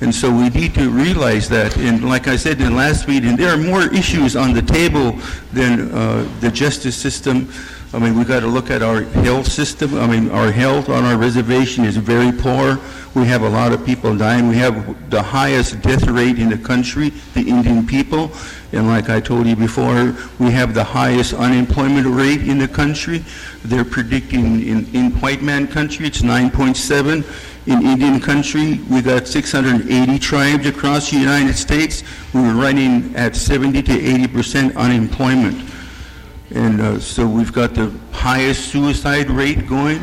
And 0.00 0.14
so 0.14 0.30
we 0.30 0.48
need 0.50 0.74
to 0.74 0.90
realize 0.90 1.48
that. 1.48 1.76
And 1.76 2.08
like 2.08 2.28
I 2.28 2.36
said 2.36 2.60
in 2.60 2.70
the 2.70 2.76
last 2.76 3.08
meeting, 3.08 3.36
there 3.36 3.52
are 3.52 3.56
more 3.56 3.92
issues 3.92 4.36
on 4.36 4.52
the 4.52 4.62
table 4.62 5.18
than 5.52 5.92
uh, 5.92 6.28
the 6.40 6.50
justice 6.50 6.96
system. 6.96 7.52
I 7.94 7.98
mean, 7.98 8.18
we've 8.18 8.28
got 8.28 8.40
to 8.40 8.46
look 8.46 8.70
at 8.70 8.82
our 8.82 9.02
health 9.02 9.50
system. 9.50 9.94
I 9.94 10.06
mean, 10.06 10.30
our 10.30 10.52
health 10.52 10.90
on 10.90 11.04
our 11.04 11.16
reservation 11.16 11.86
is 11.86 11.96
very 11.96 12.30
poor. 12.30 12.78
We 13.14 13.24
have 13.26 13.42
a 13.42 13.48
lot 13.48 13.72
of 13.72 13.84
people 13.86 14.14
dying. 14.14 14.46
We 14.46 14.58
have 14.58 15.08
the 15.08 15.22
highest 15.22 15.80
death 15.80 16.06
rate 16.06 16.38
in 16.38 16.50
the 16.50 16.58
country, 16.58 17.08
the 17.32 17.48
Indian 17.48 17.86
people. 17.86 18.30
And 18.72 18.86
like 18.88 19.08
I 19.08 19.20
told 19.20 19.46
you 19.46 19.56
before, 19.56 20.14
we 20.38 20.50
have 20.50 20.74
the 20.74 20.84
highest 20.84 21.32
unemployment 21.32 22.06
rate 22.06 22.46
in 22.46 22.58
the 22.58 22.68
country. 22.68 23.24
They're 23.64 23.86
predicting 23.86 24.68
in, 24.68 24.94
in 24.94 25.10
white 25.20 25.40
man 25.40 25.66
country, 25.66 26.06
it's 26.06 26.20
9.7. 26.20 27.24
In 27.66 27.82
Indian 27.82 28.20
country, 28.20 28.80
we 28.90 29.00
got 29.00 29.26
680 29.26 30.18
tribes 30.18 30.66
across 30.66 31.10
the 31.10 31.18
United 31.18 31.54
States. 31.54 32.02
We're 32.34 32.54
running 32.54 33.16
at 33.16 33.34
70 33.34 33.82
to 33.82 33.92
80 33.92 34.28
percent 34.28 34.76
unemployment. 34.76 35.77
And 36.54 36.80
uh, 36.80 36.98
so 36.98 37.26
we've 37.26 37.52
got 37.52 37.74
the 37.74 37.90
highest 38.12 38.70
suicide 38.70 39.30
rate 39.30 39.68
going. 39.68 40.00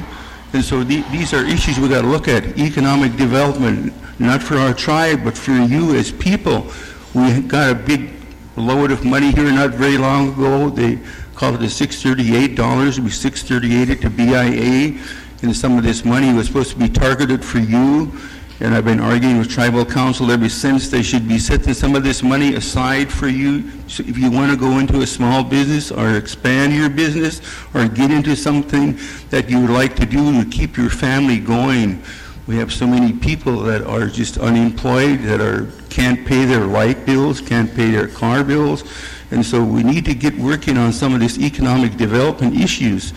And 0.53 0.63
so 0.63 0.83
the, 0.83 1.01
these 1.11 1.33
are 1.33 1.43
issues 1.43 1.79
we 1.79 1.89
got 1.89 2.01
to 2.01 2.07
look 2.07 2.27
at. 2.27 2.57
Economic 2.57 3.15
development, 3.17 3.93
not 4.19 4.41
for 4.41 4.55
our 4.55 4.73
tribe, 4.73 5.23
but 5.23 5.37
for 5.37 5.51
you 5.51 5.95
as 5.95 6.11
people. 6.11 6.71
We 7.13 7.41
got 7.41 7.71
a 7.71 7.75
big 7.75 8.11
load 8.55 8.91
of 8.91 9.03
money 9.03 9.31
here 9.31 9.51
not 9.51 9.71
very 9.71 9.97
long 9.97 10.33
ago. 10.33 10.69
They 10.69 10.99
called 11.33 11.55
it 11.55 11.57
the 11.59 11.65
$638. 11.65 12.99
We 12.99 13.09
638 13.09 13.89
it 13.89 14.01
to 14.01 14.09
BIA. 14.09 15.01
And 15.41 15.55
some 15.55 15.77
of 15.77 15.83
this 15.83 16.05
money 16.05 16.33
was 16.33 16.47
supposed 16.47 16.71
to 16.71 16.77
be 16.77 16.89
targeted 16.89 17.43
for 17.43 17.59
you. 17.59 18.13
And 18.61 18.73
I've 18.73 18.85
been 18.85 19.01
arguing 19.01 19.37
with 19.37 19.49
tribal 19.49 19.85
council 19.85 20.31
ever 20.31 20.47
since 20.47 20.87
they 20.89 21.03
should 21.03 21.27
be 21.27 21.37
setting 21.39 21.73
some 21.73 21.93
of 21.93 22.03
this 22.03 22.23
money 22.23 22.55
aside 22.55 23.11
for 23.11 23.27
you. 23.27 23.69
So 23.89 24.03
if 24.07 24.17
you 24.17 24.31
want 24.31 24.49
to 24.51 24.57
go 24.57 24.79
into 24.79 25.01
a 25.01 25.07
small 25.07 25.43
business 25.43 25.91
or 25.91 26.15
expand 26.15 26.73
your 26.73 26.89
business 26.89 27.41
or 27.73 27.87
get 27.89 28.11
into 28.11 28.33
something 28.33 28.97
that 29.29 29.49
you 29.49 29.59
would 29.59 29.71
like 29.71 29.95
to 29.97 30.05
do 30.05 30.41
to 30.41 30.49
keep 30.49 30.77
your 30.77 30.89
family 30.89 31.37
going. 31.37 32.01
We 32.47 32.55
have 32.57 32.71
so 32.71 32.87
many 32.87 33.11
people 33.11 33.57
that 33.63 33.81
are 33.81 34.07
just 34.07 34.37
unemployed, 34.37 35.19
that 35.23 35.41
are 35.41 35.69
can't 35.89 36.25
pay 36.25 36.45
their 36.45 36.65
light 36.65 37.05
bills, 37.05 37.41
can't 37.41 37.73
pay 37.75 37.89
their 37.89 38.07
car 38.07 38.43
bills. 38.43 38.83
And 39.31 39.45
so 39.45 39.63
we 39.63 39.83
need 39.83 40.05
to 40.05 40.13
get 40.13 40.37
working 40.37 40.77
on 40.77 40.93
some 40.93 41.13
of 41.13 41.19
these 41.19 41.39
economic 41.39 41.97
development 41.97 42.55
issues. 42.55 43.13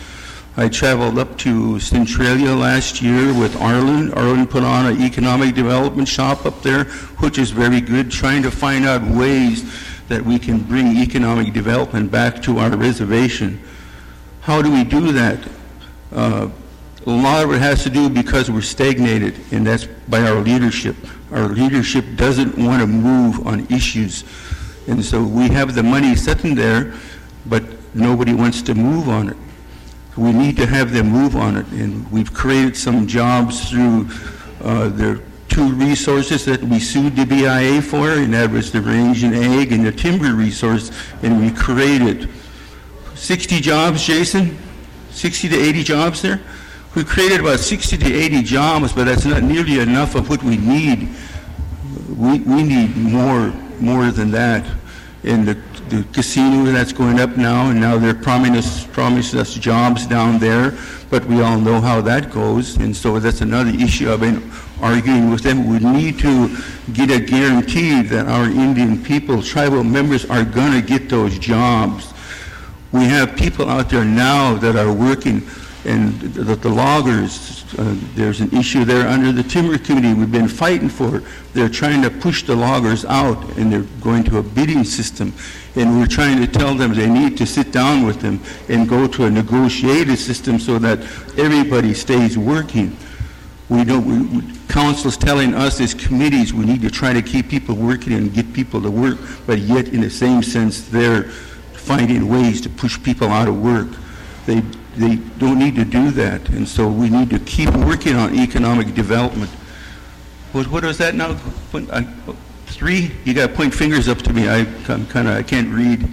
I 0.58 0.68
traveled 0.68 1.20
up 1.20 1.38
to 1.38 1.78
Centralia 1.78 2.50
last 2.50 3.00
year 3.00 3.32
with 3.32 3.54
Arlen. 3.60 4.12
Arlen 4.14 4.44
put 4.44 4.64
on 4.64 4.86
an 4.86 5.00
economic 5.00 5.54
development 5.54 6.08
shop 6.08 6.46
up 6.46 6.62
there, 6.62 6.86
which 7.20 7.38
is 7.38 7.52
very 7.52 7.80
good, 7.80 8.10
trying 8.10 8.42
to 8.42 8.50
find 8.50 8.84
out 8.84 9.00
ways 9.02 9.72
that 10.08 10.20
we 10.20 10.36
can 10.36 10.58
bring 10.58 10.96
economic 10.96 11.52
development 11.52 12.10
back 12.10 12.42
to 12.42 12.58
our 12.58 12.76
reservation. 12.76 13.62
How 14.40 14.60
do 14.60 14.72
we 14.72 14.82
do 14.82 15.12
that? 15.12 15.48
Uh, 16.10 16.48
a 17.06 17.08
lot 17.08 17.44
of 17.44 17.52
it 17.52 17.60
has 17.60 17.84
to 17.84 17.90
do 17.90 18.10
because 18.10 18.50
we're 18.50 18.60
stagnated, 18.60 19.36
and 19.52 19.64
that's 19.64 19.84
by 20.08 20.22
our 20.22 20.40
leadership. 20.40 20.96
Our 21.30 21.50
leadership 21.50 22.04
doesn't 22.16 22.58
want 22.58 22.80
to 22.80 22.88
move 22.88 23.46
on 23.46 23.64
issues. 23.72 24.24
And 24.88 25.04
so 25.04 25.22
we 25.22 25.50
have 25.50 25.76
the 25.76 25.84
money 25.84 26.16
sitting 26.16 26.56
there, 26.56 26.94
but 27.46 27.62
nobody 27.94 28.34
wants 28.34 28.60
to 28.62 28.74
move 28.74 29.08
on 29.08 29.28
it 29.28 29.36
we 30.18 30.32
need 30.32 30.56
to 30.56 30.66
have 30.66 30.92
them 30.92 31.08
move 31.08 31.36
on 31.36 31.56
it. 31.56 31.66
And 31.68 32.10
we've 32.10 32.34
created 32.34 32.76
some 32.76 33.06
jobs 33.06 33.70
through 33.70 34.08
uh, 34.60 34.88
the 34.88 35.22
two 35.48 35.72
resources 35.74 36.44
that 36.44 36.62
we 36.62 36.80
sued 36.80 37.16
the 37.16 37.24
BIA 37.24 37.80
for, 37.80 38.10
and 38.10 38.34
that 38.34 38.50
was 38.50 38.72
the 38.72 38.80
range 38.80 39.22
and 39.22 39.34
egg 39.34 39.72
and 39.72 39.86
the 39.86 39.92
timber 39.92 40.34
resource, 40.34 40.90
and 41.22 41.40
we 41.40 41.50
created 41.50 42.28
60 43.14 43.60
jobs, 43.60 44.04
Jason? 44.04 44.58
60 45.10 45.48
to 45.48 45.56
80 45.56 45.82
jobs 45.84 46.22
there? 46.22 46.40
We 46.94 47.04
created 47.04 47.40
about 47.40 47.60
60 47.60 47.96
to 47.98 48.14
80 48.14 48.42
jobs, 48.42 48.92
but 48.92 49.04
that's 49.04 49.24
not 49.24 49.42
nearly 49.42 49.78
enough 49.78 50.14
of 50.16 50.28
what 50.28 50.42
we 50.42 50.56
need. 50.56 51.08
We, 52.08 52.40
we 52.40 52.62
need 52.64 52.96
more, 52.96 53.52
more 53.80 54.10
than 54.10 54.30
that. 54.32 54.66
And 55.22 55.46
the 55.46 55.60
the 55.90 56.04
casino 56.12 56.70
that's 56.70 56.92
going 56.92 57.20
up 57.20 57.36
now, 57.36 57.70
and 57.70 57.80
now 57.80 57.98
they're 57.98 58.14
promising 58.14 58.56
us, 58.56 58.86
promising 58.86 59.40
us 59.40 59.54
jobs 59.54 60.06
down 60.06 60.38
there, 60.38 60.76
but 61.10 61.24
we 61.24 61.40
all 61.42 61.58
know 61.58 61.80
how 61.80 62.00
that 62.02 62.30
goes, 62.30 62.76
and 62.76 62.94
so 62.94 63.18
that's 63.18 63.40
another 63.40 63.70
issue 63.70 64.12
I've 64.12 64.20
been 64.20 64.50
arguing 64.80 65.30
with 65.30 65.42
them. 65.42 65.66
We 65.66 65.78
need 65.78 66.18
to 66.20 66.56
get 66.92 67.10
a 67.10 67.20
guarantee 67.20 68.02
that 68.02 68.26
our 68.26 68.44
Indian 68.44 69.02
people, 69.02 69.42
tribal 69.42 69.84
members, 69.84 70.24
are 70.26 70.44
going 70.44 70.72
to 70.72 70.82
get 70.82 71.08
those 71.08 71.38
jobs. 71.38 72.12
We 72.92 73.04
have 73.04 73.36
people 73.36 73.68
out 73.68 73.90
there 73.90 74.04
now 74.04 74.54
that 74.54 74.76
are 74.76 74.92
working 74.92 75.42
and 75.88 76.20
that 76.34 76.60
the 76.60 76.68
loggers, 76.68 77.64
uh, 77.78 77.96
there's 78.14 78.40
an 78.40 78.54
issue 78.54 78.84
there 78.84 79.08
under 79.08 79.32
the 79.32 79.42
timber 79.42 79.78
committee 79.78 80.12
we've 80.12 80.30
been 80.30 80.46
fighting 80.46 80.90
for. 80.90 81.22
They're 81.54 81.70
trying 81.70 82.02
to 82.02 82.10
push 82.10 82.42
the 82.42 82.54
loggers 82.54 83.06
out, 83.06 83.42
and 83.56 83.72
they're 83.72 83.86
going 84.02 84.24
to 84.24 84.38
a 84.38 84.42
bidding 84.42 84.84
system. 84.84 85.32
And 85.76 85.98
we're 85.98 86.06
trying 86.06 86.44
to 86.44 86.46
tell 86.46 86.74
them 86.74 86.92
they 86.92 87.08
need 87.08 87.38
to 87.38 87.46
sit 87.46 87.72
down 87.72 88.04
with 88.04 88.20
them 88.20 88.38
and 88.68 88.86
go 88.86 89.06
to 89.06 89.24
a 89.24 89.30
negotiated 89.30 90.18
system 90.18 90.58
so 90.58 90.78
that 90.78 90.98
everybody 91.38 91.94
stays 91.94 92.36
working. 92.36 92.94
We 93.70 93.84
don't. 93.84 94.04
We, 94.06 94.58
council's 94.68 95.16
telling 95.16 95.54
us 95.54 95.80
as 95.80 95.94
committees 95.94 96.52
we 96.52 96.66
need 96.66 96.82
to 96.82 96.90
try 96.90 97.14
to 97.14 97.22
keep 97.22 97.48
people 97.48 97.74
working 97.74 98.12
and 98.12 98.34
get 98.34 98.52
people 98.52 98.82
to 98.82 98.90
work, 98.90 99.18
but 99.46 99.58
yet 99.60 99.88
in 99.88 100.02
the 100.02 100.10
same 100.10 100.42
sense 100.42 100.82
they're 100.88 101.24
finding 101.72 102.28
ways 102.28 102.60
to 102.60 102.68
push 102.68 103.02
people 103.02 103.28
out 103.28 103.48
of 103.48 103.58
work. 103.62 103.88
They 104.44 104.62
they 104.96 105.16
don't 105.38 105.58
need 105.58 105.76
to 105.76 105.84
do 105.84 106.10
that. 106.12 106.48
And 106.48 106.68
so 106.68 106.88
we 106.88 107.08
need 107.08 107.30
to 107.30 107.38
keep 107.40 107.70
working 107.70 108.16
on 108.16 108.34
economic 108.38 108.94
development. 108.94 109.50
What, 110.52 110.66
what 110.68 110.84
is 110.84 110.98
that 110.98 111.14
now? 111.14 111.34
Three? 112.66 113.12
You 113.24 113.34
got 113.34 113.48
to 113.48 113.54
point 113.54 113.74
fingers 113.74 114.08
up 114.08 114.18
to 114.18 114.32
me. 114.32 114.48
I, 114.48 114.58
am 114.58 115.06
kind 115.06 115.28
of, 115.28 115.36
I 115.36 115.42
can't 115.42 115.68
read. 115.72 116.00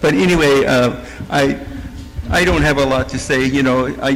but 0.00 0.14
anyway, 0.14 0.64
uh, 0.64 1.04
I, 1.30 1.60
I 2.30 2.44
don't 2.44 2.62
have 2.62 2.78
a 2.78 2.84
lot 2.84 3.08
to 3.10 3.18
say. 3.18 3.44
You 3.44 3.62
know, 3.62 3.86
I, 4.02 4.10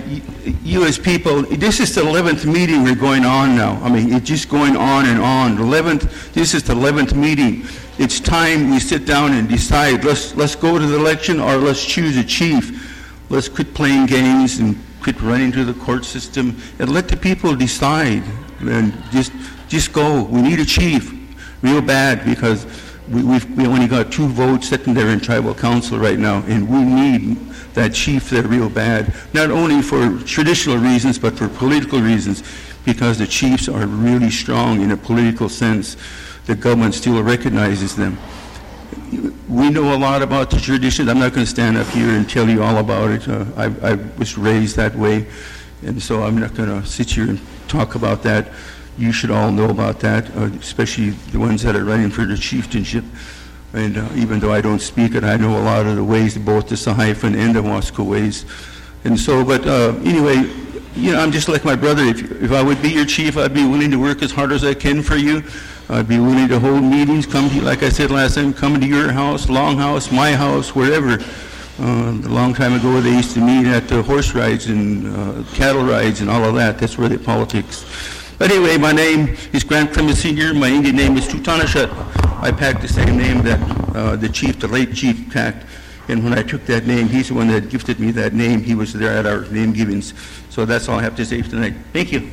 you 0.62 0.84
as 0.84 0.98
people, 0.98 1.42
this 1.42 1.80
is 1.80 1.94
the 1.94 2.02
11th 2.02 2.44
meeting 2.44 2.82
we're 2.82 2.94
going 2.94 3.24
on 3.24 3.56
now. 3.56 3.80
I 3.82 3.88
mean, 3.90 4.12
it's 4.12 4.26
just 4.26 4.48
going 4.48 4.76
on 4.76 5.06
and 5.06 5.20
on. 5.20 5.56
11th, 5.56 6.32
this 6.32 6.54
is 6.54 6.62
the 6.62 6.74
11th 6.74 7.14
meeting 7.14 7.66
it's 8.02 8.18
time 8.18 8.70
we 8.70 8.80
sit 8.80 9.06
down 9.06 9.32
and 9.32 9.48
decide 9.48 10.04
let's 10.04 10.34
let's 10.34 10.56
go 10.56 10.76
to 10.76 10.84
the 10.84 10.96
election 10.96 11.38
or 11.38 11.54
let's 11.54 11.84
choose 11.84 12.16
a 12.16 12.24
chief. 12.24 12.90
Let's 13.30 13.48
quit 13.48 13.74
playing 13.74 14.06
games 14.06 14.58
and 14.58 14.76
quit 15.00 15.22
running 15.22 15.52
to 15.52 15.64
the 15.64 15.74
court 15.74 16.04
system 16.04 16.60
and 16.80 16.92
let 16.92 17.06
the 17.06 17.16
people 17.16 17.54
decide 17.54 18.24
and 18.58 18.92
just 19.12 19.32
just 19.68 19.92
go. 19.92 20.24
We 20.24 20.42
need 20.42 20.58
a 20.58 20.64
chief 20.64 21.14
real 21.62 21.80
bad 21.80 22.24
because 22.24 22.66
we, 23.08 23.22
we 23.22 23.66
only 23.66 23.86
got 23.86 24.10
two 24.10 24.26
votes 24.26 24.68
sitting 24.68 24.94
there 24.94 25.08
in 25.10 25.20
tribal 25.20 25.54
council 25.54 25.98
right 25.98 26.18
now, 26.18 26.42
and 26.48 26.68
we 26.68 26.82
need 26.82 27.36
that 27.74 27.94
chief 27.94 28.30
there 28.30 28.42
real 28.42 28.68
bad. 28.68 29.14
Not 29.32 29.50
only 29.50 29.80
for 29.80 30.18
traditional 30.24 30.76
reasons, 30.76 31.18
but 31.20 31.36
for 31.38 31.48
political 31.48 32.00
reasons, 32.00 32.42
because 32.84 33.18
the 33.18 33.26
chiefs 33.26 33.68
are 33.68 33.86
really 33.86 34.30
strong 34.30 34.80
in 34.80 34.90
a 34.90 34.96
political 34.96 35.48
sense 35.48 35.96
the 36.46 36.54
government 36.54 36.94
still 36.94 37.22
recognizes 37.22 37.96
them. 37.96 38.18
We 39.48 39.70
know 39.70 39.94
a 39.94 39.98
lot 39.98 40.22
about 40.22 40.50
the 40.50 40.58
traditions. 40.58 41.08
I'm 41.08 41.18
not 41.18 41.32
going 41.32 41.44
to 41.44 41.50
stand 41.50 41.76
up 41.76 41.86
here 41.88 42.10
and 42.10 42.28
tell 42.28 42.48
you 42.48 42.62
all 42.62 42.78
about 42.78 43.10
it. 43.10 43.28
Uh, 43.28 43.44
I, 43.56 43.92
I 43.92 43.94
was 44.18 44.38
raised 44.38 44.76
that 44.76 44.94
way, 44.94 45.26
and 45.82 46.02
so 46.02 46.22
I'm 46.22 46.38
not 46.38 46.54
going 46.54 46.68
to 46.68 46.86
sit 46.86 47.10
here 47.10 47.28
and 47.28 47.40
talk 47.68 47.94
about 47.94 48.22
that. 48.22 48.48
You 48.98 49.12
should 49.12 49.30
all 49.30 49.50
know 49.50 49.70
about 49.70 50.00
that, 50.00 50.34
uh, 50.36 50.50
especially 50.60 51.10
the 51.10 51.38
ones 51.38 51.62
that 51.62 51.76
are 51.76 51.84
running 51.84 52.10
for 52.10 52.24
the 52.24 52.36
chieftainship. 52.36 53.04
And 53.74 53.96
uh, 53.96 54.08
even 54.14 54.38
though 54.38 54.52
I 54.52 54.60
don't 54.60 54.80
speak 54.80 55.14
it, 55.14 55.24
I 55.24 55.36
know 55.36 55.58
a 55.58 55.64
lot 55.64 55.86
of 55.86 55.96
the 55.96 56.04
ways, 56.04 56.36
both 56.36 56.68
the 56.68 56.74
Sahaptin 56.74 57.34
and 57.36 57.54
the 57.54 57.60
Wasco 57.60 58.04
ways. 58.04 58.44
And 59.04 59.18
so, 59.18 59.44
but 59.44 59.66
uh, 59.66 59.94
anyway, 60.04 60.50
you 60.94 61.12
know, 61.12 61.20
I'm 61.20 61.32
just 61.32 61.48
like 61.48 61.64
my 61.64 61.74
brother. 61.74 62.02
If, 62.02 62.42
if 62.42 62.52
I 62.52 62.62
would 62.62 62.82
be 62.82 62.90
your 62.90 63.06
chief, 63.06 63.38
I'd 63.38 63.54
be 63.54 63.64
willing 63.64 63.90
to 63.90 63.98
work 63.98 64.22
as 64.22 64.30
hard 64.30 64.52
as 64.52 64.62
I 64.62 64.74
can 64.74 65.02
for 65.02 65.16
you. 65.16 65.42
I'd 65.88 66.08
be 66.08 66.18
willing 66.18 66.48
to 66.48 66.58
hold 66.58 66.82
meetings, 66.82 67.26
come 67.26 67.50
to 67.50 67.60
like 67.60 67.82
I 67.82 67.88
said 67.88 68.10
last 68.10 68.36
time, 68.36 68.52
come 68.54 68.80
to 68.80 68.86
your 68.86 69.12
house, 69.12 69.48
Long 69.48 69.76
House, 69.76 70.10
my 70.10 70.32
house, 70.32 70.74
wherever. 70.74 71.18
Uh, 71.80 72.10
a 72.10 72.28
long 72.28 72.54
time 72.54 72.74
ago, 72.74 73.00
they 73.00 73.10
used 73.10 73.34
to 73.34 73.40
meet 73.40 73.66
at 73.66 73.88
the 73.88 74.02
horse 74.02 74.34
rides 74.34 74.66
and 74.66 75.06
uh, 75.06 75.42
cattle 75.54 75.82
rides 75.82 76.20
and 76.20 76.30
all 76.30 76.44
of 76.44 76.54
that. 76.54 76.78
That's 76.78 76.96
where 76.96 77.08
the 77.08 77.18
politics. 77.18 77.84
But 78.38 78.50
anyway, 78.50 78.76
my 78.76 78.92
name 78.92 79.36
is 79.52 79.64
Grant 79.64 79.92
Clements 79.92 80.20
Sr. 80.20 80.54
My 80.54 80.68
Indian 80.68 80.96
name 80.96 81.16
is 81.16 81.26
Tutanashat. 81.26 81.90
I 82.42 82.50
packed 82.52 82.82
the 82.82 82.88
same 82.88 83.16
name 83.16 83.42
that 83.42 83.60
uh, 83.94 84.16
the 84.16 84.28
chief, 84.28 84.60
the 84.60 84.68
late 84.68 84.94
chief, 84.94 85.32
packed. 85.32 85.64
And 86.08 86.24
when 86.24 86.32
I 86.32 86.42
took 86.42 86.64
that 86.66 86.86
name, 86.86 87.08
he's 87.08 87.28
the 87.28 87.34
one 87.34 87.48
that 87.48 87.68
gifted 87.68 88.00
me 88.00 88.10
that 88.12 88.34
name. 88.34 88.62
He 88.62 88.74
was 88.74 88.92
there 88.92 89.16
at 89.16 89.26
our 89.26 89.42
name 89.46 89.72
givings. 89.72 90.14
So 90.50 90.64
that's 90.64 90.88
all 90.88 90.98
I 90.98 91.02
have 91.02 91.16
to 91.16 91.24
say 91.24 91.40
for 91.42 91.50
tonight. 91.50 91.74
Thank 91.92 92.12
you. 92.12 92.30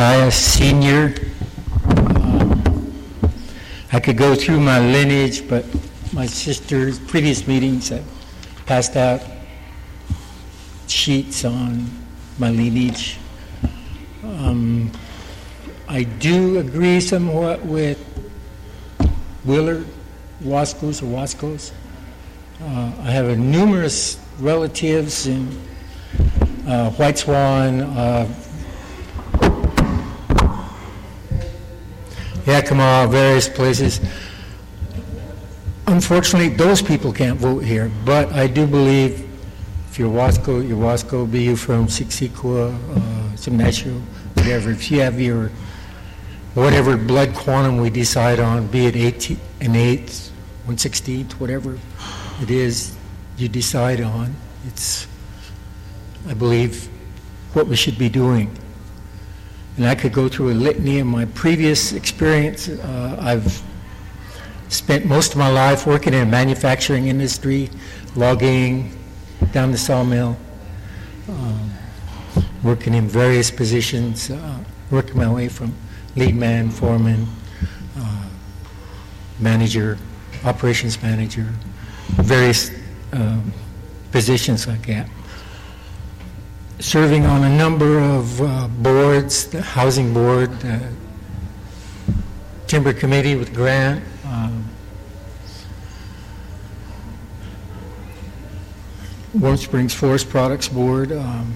Senior. 0.00 1.14
Uh, 1.84 2.62
I 3.92 4.00
could 4.00 4.16
go 4.16 4.34
through 4.34 4.58
my 4.58 4.78
lineage, 4.78 5.46
but 5.46 5.66
my 6.14 6.24
sister's 6.24 6.98
previous 6.98 7.46
meetings 7.46 7.90
have 7.90 8.02
passed 8.64 8.96
out 8.96 9.20
sheets 10.86 11.44
on 11.44 11.90
my 12.38 12.48
lineage. 12.48 13.18
Um, 14.24 14.90
I 15.86 16.04
do 16.04 16.60
agree 16.60 17.00
somewhat 17.00 17.62
with 17.62 18.02
Willard 19.44 19.86
Wascos 20.42 21.02
or 21.02 21.14
Wascos. 21.14 21.72
Uh, 22.62 22.92
I 23.02 23.10
have 23.10 23.28
a 23.28 23.36
numerous 23.36 24.18
relatives 24.38 25.26
in 25.26 25.46
uh, 26.66 26.88
White 26.92 27.18
Swan, 27.18 27.82
uh, 27.82 28.34
Yakima, 32.46 33.06
various 33.10 33.48
places. 33.48 34.00
Unfortunately, 35.86 36.48
those 36.48 36.80
people 36.80 37.12
can't 37.12 37.38
vote 37.38 37.60
here, 37.64 37.90
but 38.04 38.32
I 38.32 38.46
do 38.46 38.66
believe 38.66 39.28
if 39.90 39.98
you're 39.98 40.10
Wasco, 40.10 40.66
you're 40.66 40.78
Wasco, 40.78 41.30
be 41.30 41.42
you 41.42 41.56
from 41.56 41.88
Seekseequa, 41.88 42.72
uh, 42.72 43.00
Simnasho, 43.34 44.00
whatever, 44.34 44.70
if 44.70 44.88
you 44.90 45.00
have 45.00 45.20
your, 45.20 45.50
whatever 46.54 46.96
blood 46.96 47.34
quantum 47.34 47.78
we 47.78 47.90
decide 47.90 48.38
on, 48.38 48.68
be 48.68 48.86
it 48.86 48.94
18, 48.94 49.36
an 49.62 49.74
eighth, 49.74 50.30
116th, 50.68 51.32
whatever 51.32 51.76
it 52.40 52.50
is 52.50 52.96
you 53.36 53.48
decide 53.48 54.00
on, 54.00 54.34
it's, 54.66 55.08
I 56.28 56.34
believe, 56.34 56.88
what 57.52 57.66
we 57.66 57.74
should 57.74 57.98
be 57.98 58.08
doing. 58.08 58.56
And 59.80 59.88
I 59.88 59.94
could 59.94 60.12
go 60.12 60.28
through 60.28 60.50
a 60.50 60.52
litany 60.52 60.98
of 60.98 61.06
my 61.06 61.24
previous 61.24 61.94
experience. 61.94 62.68
Uh, 62.68 63.16
I've 63.18 63.62
spent 64.68 65.06
most 65.06 65.32
of 65.32 65.38
my 65.38 65.48
life 65.48 65.86
working 65.86 66.12
in 66.12 66.20
the 66.20 66.26
manufacturing 66.26 67.06
industry, 67.06 67.70
logging, 68.14 68.94
down 69.52 69.72
the 69.72 69.78
sawmill, 69.78 70.36
um, 71.30 71.72
working 72.62 72.92
in 72.92 73.08
various 73.08 73.50
positions, 73.50 74.30
uh, 74.30 74.58
working 74.90 75.16
my 75.16 75.32
way 75.32 75.48
from 75.48 75.74
lead 76.14 76.34
man, 76.34 76.68
foreman, 76.68 77.26
uh, 77.96 78.28
manager, 79.38 79.96
operations 80.44 81.02
manager, 81.02 81.46
various 82.16 82.70
um, 83.14 83.50
positions 84.12 84.66
like 84.66 84.86
that 84.88 85.08
serving 86.80 87.26
on 87.26 87.44
a 87.44 87.56
number 87.56 87.98
of 87.98 88.40
uh, 88.40 88.66
boards, 88.78 89.46
the 89.48 89.60
Housing 89.60 90.14
Board, 90.14 90.50
the 90.60 90.80
Timber 92.66 92.94
Committee 92.94 93.36
with 93.36 93.54
Grant, 93.54 94.02
um, 94.24 94.64
Warm 99.34 99.58
Springs 99.58 99.92
Forest 99.92 100.30
Products 100.30 100.68
Board, 100.68 101.12
um, 101.12 101.52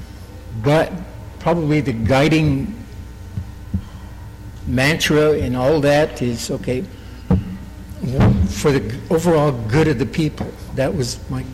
but 0.63 0.93
probably 1.39 1.81
the 1.81 1.95
guiding 1.95 2.75
mantra 4.67 5.33
in 5.33 5.57
all 5.57 5.81
that 5.81 6.21
is, 6.21 6.51
okay, 6.51 6.83
for 8.49 8.73
the 8.73 8.95
overall 9.09 9.53
good 9.69 9.89
of 9.89 9.99
the 9.99 10.07
people. 10.07 10.53
That 10.75 10.95
was 10.95 11.19
my 11.31 11.45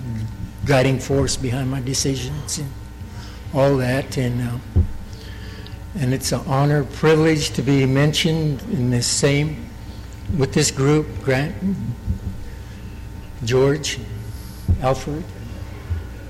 guiding 0.66 0.98
force 0.98 1.36
behind 1.36 1.70
my 1.70 1.80
decisions 1.80 2.60
all 3.54 3.76
that, 3.78 4.16
and 4.16 4.40
uh, 4.40 4.58
and 5.98 6.14
it's 6.14 6.32
an 6.32 6.40
honor, 6.46 6.84
privilege 6.84 7.50
to 7.50 7.62
be 7.62 7.84
mentioned 7.86 8.62
in 8.70 8.90
this 8.90 9.06
same 9.06 9.68
with 10.36 10.52
this 10.52 10.70
group, 10.70 11.06
Grant, 11.22 11.54
George, 13.44 13.98
Alfred, 14.80 15.24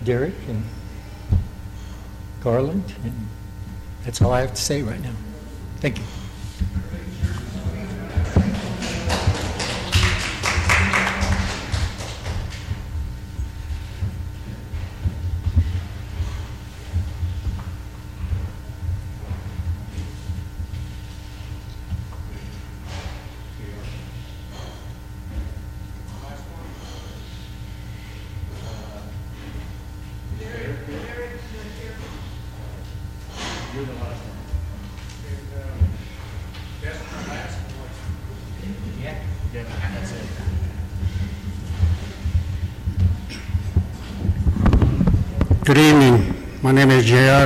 Derek, 0.05 0.35
and 0.49 0.65
Garland, 2.43 2.95
and 3.05 3.29
that's 4.05 4.23
all 4.23 4.33
I 4.33 4.41
have 4.41 4.55
to 4.55 4.63
say 4.63 4.83
right 4.83 5.01
now. 5.03 5.13
Thank 5.81 5.99
you. 5.99 6.05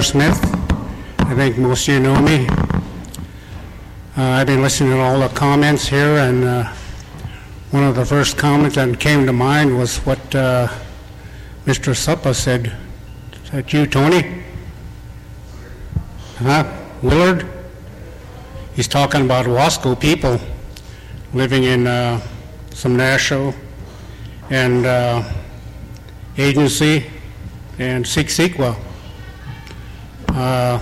Smith. 0.05 0.39
I 1.21 1.35
think 1.35 1.57
most 1.57 1.89
of 1.89 1.95
you 1.95 2.01
know 2.01 2.21
me. 2.21 2.47
Uh, 4.17 4.23
I've 4.23 4.47
been 4.47 4.61
listening 4.61 4.91
to 4.91 5.01
all 5.01 5.19
the 5.19 5.29
comments 5.35 5.89
here, 5.89 6.19
and 6.19 6.45
uh, 6.45 6.65
one 7.71 7.85
of 7.85 7.95
the 7.95 8.05
first 8.05 8.37
comments 8.37 8.77
that 8.77 9.01
came 9.01 9.25
to 9.25 9.33
mind 9.33 9.77
was 9.79 9.97
what 10.01 10.35
uh, 10.35 10.69
Mr. 11.65 11.97
Suppah 11.97 12.35
said. 12.35 12.77
Is 13.45 13.51
that 13.51 13.73
you, 13.73 13.87
Tony? 13.87 14.43
Huh? 16.37 16.71
Willard? 17.01 17.49
He's 18.75 18.89
talking 18.89 19.25
about 19.25 19.47
Wasco 19.47 19.99
people 19.99 20.39
living 21.33 21.65
in 21.65 21.87
uh, 21.87 22.21
Simnasho 22.71 23.55
and 24.51 24.85
uh, 24.85 25.33
agency 26.37 27.11
and 27.79 28.05
Seekseequa. 28.05 28.77
Uh, 30.35 30.81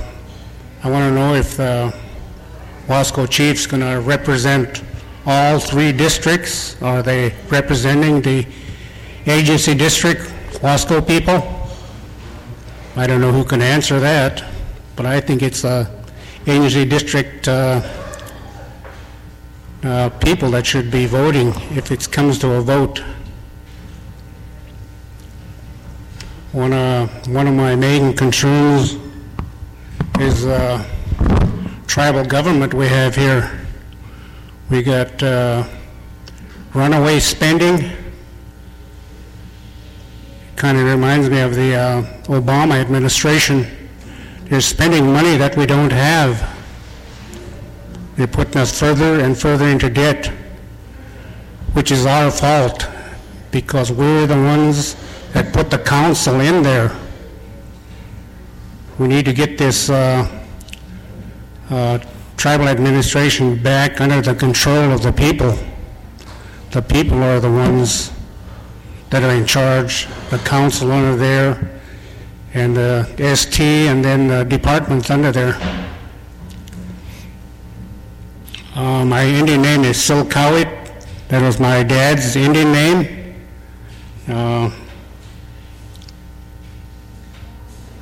I 0.82 0.88
want 0.88 1.11
to 1.11 1.14
know 1.14 1.34
if 1.34 1.59
the 1.59 1.94
Wasco 2.86 3.28
Chief's 3.28 3.66
going 3.66 3.82
to 3.82 4.00
represent 4.00 4.82
all 5.26 5.59
three 5.59 5.92
districts? 5.92 6.80
Are 6.80 7.03
they 7.03 7.34
representing 7.50 8.22
the 8.22 8.46
agency 9.26 9.74
district, 9.74 10.22
Wasco 10.62 11.07
people? 11.07 11.68
I 12.96 13.07
don't 13.07 13.20
know 13.20 13.30
who 13.30 13.44
can 13.44 13.61
answer 13.61 14.00
that, 14.00 14.42
but 14.96 15.05
I 15.05 15.20
think 15.20 15.42
it's 15.42 15.61
the 15.61 15.86
agency 16.46 16.86
district 16.86 17.46
uh, 17.46 17.82
uh, 19.84 20.09
people 20.20 20.50
that 20.53 20.64
should 20.64 20.90
be 20.90 21.05
voting 21.05 21.48
if 21.76 21.92
it 21.92 22.11
comes 22.11 22.38
to 22.38 22.53
a 22.53 22.62
vote. 22.62 23.03
One, 26.53 26.72
uh, 26.72 27.07
one 27.26 27.46
of 27.46 27.55
my 27.55 27.76
main 27.76 28.16
concerns 28.16 29.01
is 30.21 30.47
uh, 30.47 30.85
tribal 31.87 32.25
government 32.25 32.75
we 32.75 32.89
have 32.89 33.15
here. 33.15 33.61
We 34.71 34.83
got 34.83 35.23
uh, 35.23 35.65
runaway 36.75 37.21
spending. 37.21 37.91
Kind 40.57 40.79
of 40.79 40.85
reminds 40.85 41.29
me 41.29 41.41
of 41.41 41.55
the 41.55 41.75
uh, 41.75 42.03
Obama 42.25 42.81
administration. 42.81 43.67
They're 44.45 44.61
spending 44.61 45.13
money 45.13 45.37
that 45.37 45.57
we 45.57 45.67
don't 45.67 45.93
have. 45.93 46.49
They're 48.17 48.27
putting 48.27 48.59
us 48.59 48.79
further 48.79 49.21
and 49.21 49.39
further 49.39 49.67
into 49.67 49.91
debt, 49.91 50.27
which 51.73 51.91
is 51.91 52.07
our 52.07 52.31
fault 52.31 52.87
because 53.51 53.91
we're 53.91 54.27
the 54.27 54.37
ones 54.37 54.95
that 55.33 55.53
put 55.53 55.71
the 55.71 55.79
council 55.79 56.41
in 56.41 56.63
there. 56.63 56.97
We 58.99 59.09
need 59.09 59.24
to 59.24 59.32
get 59.32 59.57
this 59.57 59.88
uh, 59.88 60.28
uh, 61.70 61.99
tribal 62.36 62.68
administration 62.68 63.62
back 63.62 64.01
under 64.01 64.20
the 64.20 64.34
control 64.34 64.93
of 64.93 65.03
the 65.03 65.12
people. 65.12 65.57
The 66.72 66.82
people 66.82 67.22
are 67.22 67.40
the 67.40 67.51
ones 67.51 68.12
that 69.11 69.22
are 69.22 69.30
in 69.30 69.47
charge, 69.47 70.07
the 70.30 70.38
council 70.38 70.93
under 70.93 71.16
there, 71.16 71.80
and 72.55 72.76
the 72.76 73.34
ST, 73.34 73.61
and 73.61 74.05
then 74.05 74.28
the 74.28 74.45
departments 74.45 75.11
under 75.11 75.32
there. 75.32 75.55
Uh, 78.74 79.05
My 79.05 79.24
Indian 79.24 79.62
name 79.62 79.84
is 79.84 79.97
Silkawit. 79.97 80.68
That 81.28 81.43
was 81.43 81.59
my 81.59 81.82
dad's 81.82 82.36
Indian 82.36 82.72
name. 82.72 83.34
Uh, 84.28 84.70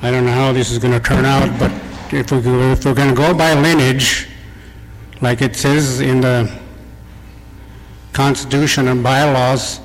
I 0.03 0.11
don't 0.11 0.24
know 0.24 0.32
how 0.32 0.53
this 0.53 0.70
is 0.70 0.78
going 0.78 0.94
to 0.94 1.01
turn 1.01 1.26
out, 1.26 1.59
but 1.59 1.70
if 2.11 2.32
we, 2.32 2.38
if 2.38 2.84
we're 2.86 2.94
going 2.94 3.11
to 3.11 3.14
go 3.14 3.34
by 3.34 3.53
lineage, 3.53 4.28
like 5.20 5.42
it 5.42 5.55
says 5.55 6.01
in 6.01 6.22
the 6.22 6.51
Constitution 8.14 8.88
and 8.88 9.03
bylaws, 9.03 9.78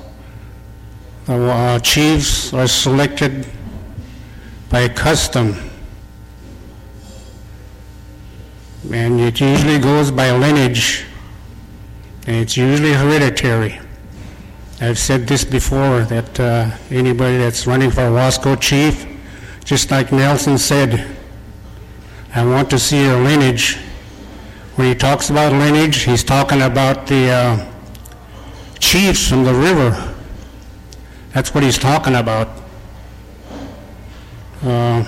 the 1.26 1.34
uh, 1.34 1.78
chiefs 1.80 2.54
are 2.54 2.66
selected 2.66 3.46
by 4.70 4.88
custom. 4.88 5.54
And 8.90 9.20
it 9.20 9.38
usually 9.38 9.78
goes 9.78 10.10
by 10.10 10.30
lineage, 10.30 11.04
and 12.26 12.36
it's 12.36 12.56
usually 12.56 12.94
hereditary. 12.94 13.80
I've 14.80 14.98
said 14.98 15.26
this 15.26 15.44
before, 15.44 16.04
that 16.04 16.40
uh, 16.40 16.70
anybody 16.90 17.36
that's 17.36 17.66
running 17.66 17.90
for 17.90 18.02
Wasco 18.02 18.58
chief, 18.58 19.06
just 19.66 19.90
like 19.90 20.12
Nelson 20.12 20.56
said, 20.58 21.04
I 22.32 22.44
want 22.46 22.70
to 22.70 22.78
see 22.78 23.02
your 23.02 23.20
lineage. 23.20 23.76
When 24.76 24.86
he 24.86 24.94
talks 24.94 25.28
about 25.28 25.52
lineage, 25.52 26.02
he's 26.04 26.22
talking 26.22 26.62
about 26.62 27.08
the 27.08 27.28
uh, 27.30 27.72
chiefs 28.78 29.28
from 29.28 29.42
the 29.42 29.52
river. 29.52 30.14
That's 31.32 31.52
what 31.52 31.64
he's 31.64 31.78
talking 31.78 32.14
about. 32.14 32.48
Uh, 34.62 35.04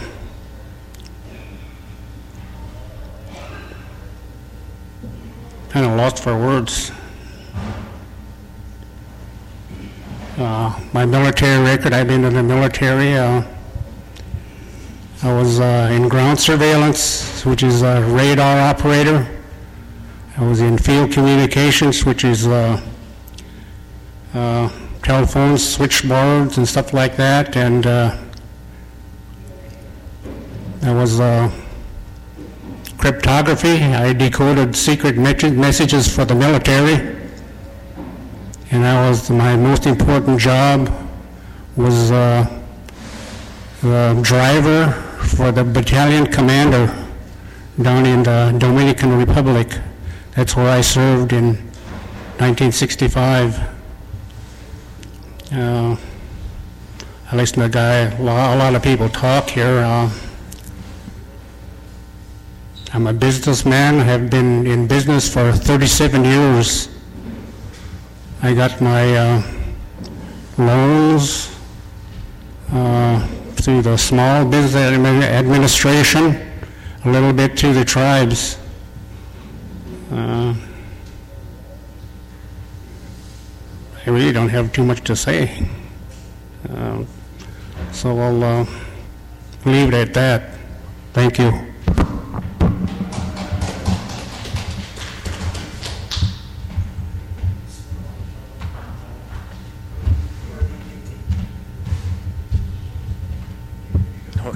Kind 5.68 5.84
of 5.84 5.96
lost 5.98 6.22
for 6.22 6.34
words. 6.34 6.90
Uh, 10.38 10.80
My 10.94 11.04
military 11.04 11.62
record, 11.62 11.92
I've 11.92 12.08
been 12.08 12.24
in 12.24 12.32
the 12.32 12.42
military. 12.42 13.14
uh, 13.16 13.42
I 15.20 15.32
was 15.32 15.58
uh, 15.58 15.88
in 15.90 16.08
ground 16.08 16.38
surveillance, 16.38 17.44
which 17.44 17.64
is 17.64 17.82
a 17.82 18.00
radar 18.02 18.60
operator. 18.60 19.26
I 20.36 20.46
was 20.46 20.60
in 20.60 20.78
field 20.78 21.10
communications, 21.10 22.06
which 22.06 22.22
is 22.22 22.46
uh, 22.46 22.80
uh, 24.32 24.68
telephones, 25.02 25.68
switchboards, 25.68 26.56
and 26.58 26.68
stuff 26.68 26.92
like 26.92 27.16
that. 27.16 27.56
And 27.56 27.84
uh, 27.84 28.16
I 30.82 30.92
was 30.92 31.18
uh, 31.18 31.50
cryptography. 32.96 33.82
I 33.82 34.12
decoded 34.12 34.76
secret 34.76 35.16
messages 35.16 36.14
for 36.14 36.26
the 36.26 36.36
military. 36.36 37.16
And 38.70 38.84
that 38.84 39.08
was 39.08 39.30
my 39.30 39.56
most 39.56 39.84
important 39.84 40.38
job 40.38 40.88
was 41.74 42.12
uh, 42.12 42.62
the 43.82 44.20
driver 44.22 45.06
for 45.28 45.52
the 45.52 45.62
battalion 45.62 46.26
commander 46.26 46.86
down 47.80 48.06
in 48.06 48.22
the 48.22 48.54
Dominican 48.58 49.16
Republic. 49.18 49.78
That's 50.34 50.56
where 50.56 50.68
I 50.68 50.80
served 50.80 51.32
in 51.32 51.56
1965. 52.38 53.58
Uh, 55.52 55.96
I 57.30 57.36
listened 57.36 57.60
to 57.60 57.66
a 57.66 57.68
guy, 57.68 58.16
a 58.18 58.56
lot 58.56 58.74
of 58.74 58.82
people 58.82 59.08
talk 59.08 59.50
here. 59.50 59.78
Uh, 59.78 60.10
I'm 62.92 63.06
a 63.06 63.12
businessman. 63.12 63.96
I 63.96 64.04
have 64.04 64.30
been 64.30 64.66
in 64.66 64.86
business 64.86 65.32
for 65.32 65.52
37 65.52 66.24
years. 66.24 66.88
I 68.42 68.54
got 68.54 68.80
my 68.80 69.14
uh, 69.16 69.42
loans 70.56 71.54
uh, 72.72 73.28
through 73.68 73.82
the 73.82 73.98
Small 73.98 74.46
Business 74.46 74.98
Administration, 75.28 76.40
a 77.04 77.10
little 77.10 77.34
bit 77.34 77.54
to 77.58 77.74
the 77.74 77.84
tribes. 77.84 78.56
Uh, 80.10 80.54
I 84.06 84.10
really 84.10 84.32
don't 84.32 84.48
have 84.48 84.72
too 84.72 84.84
much 84.84 85.02
to 85.04 85.14
say. 85.14 85.68
Uh, 86.66 87.04
So 87.92 88.18
I'll 88.18 88.42
uh, 88.42 88.66
leave 89.66 89.92
it 89.92 89.94
at 89.94 90.14
that. 90.14 90.56
Thank 91.12 91.38
you. 91.38 91.67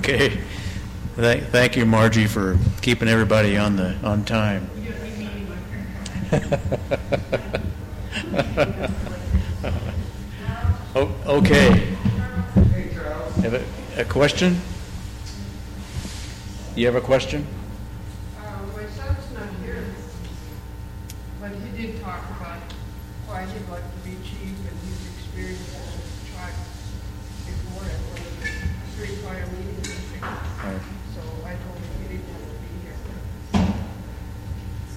Okay. 0.03 0.30
Thank, 1.14 1.44
thank 1.50 1.76
you, 1.76 1.86
Margie, 1.86 2.26
for 2.26 2.59
keeping 2.80 3.07
everybody 3.07 3.57
on 3.57 3.76
the, 3.76 3.94
on 4.03 4.24
time. 4.24 4.68
O- 10.94 11.14
Okay. 11.26 11.86
Have 13.42 13.55
a, 13.55 13.64
a 14.00 14.05
question? 14.05 14.61
You 16.76 16.86
have 16.86 16.96
a 16.96 17.00
question? 17.00 17.46
Uh, 18.38 18.42
my 18.76 18.84
son's 18.90 19.32
not 19.34 19.48
here, 19.64 19.84
but 21.40 21.50
he 21.53 21.68
did 21.86 22.00
talk 22.03 22.22
about 22.40 22.59
why 23.26 23.44
he'd 23.46 23.68
like 23.70 23.82
to 23.82 23.98
be 24.09 24.16
chief 24.22 24.53
and 24.68 24.78
his 24.84 25.00
experience 25.16 25.68
as 25.72 25.88
a 25.94 26.34
tribe 26.34 26.59
before 27.46 27.84
at 27.88 28.00
one 28.12 28.20
of 28.20 28.34
the 28.40 28.48
three 28.96 29.16
fire 29.24 29.46
meetings. 29.46 29.88
and 29.88 29.96
things. 30.12 30.84
So 31.14 31.20
I 31.44 31.55
told 31.57 31.76
him 31.76 31.88
he 32.03 32.16
didn't 32.16 32.28
have 32.28 32.44
to 32.44 32.57
be 32.61 32.68
here. 32.84 32.96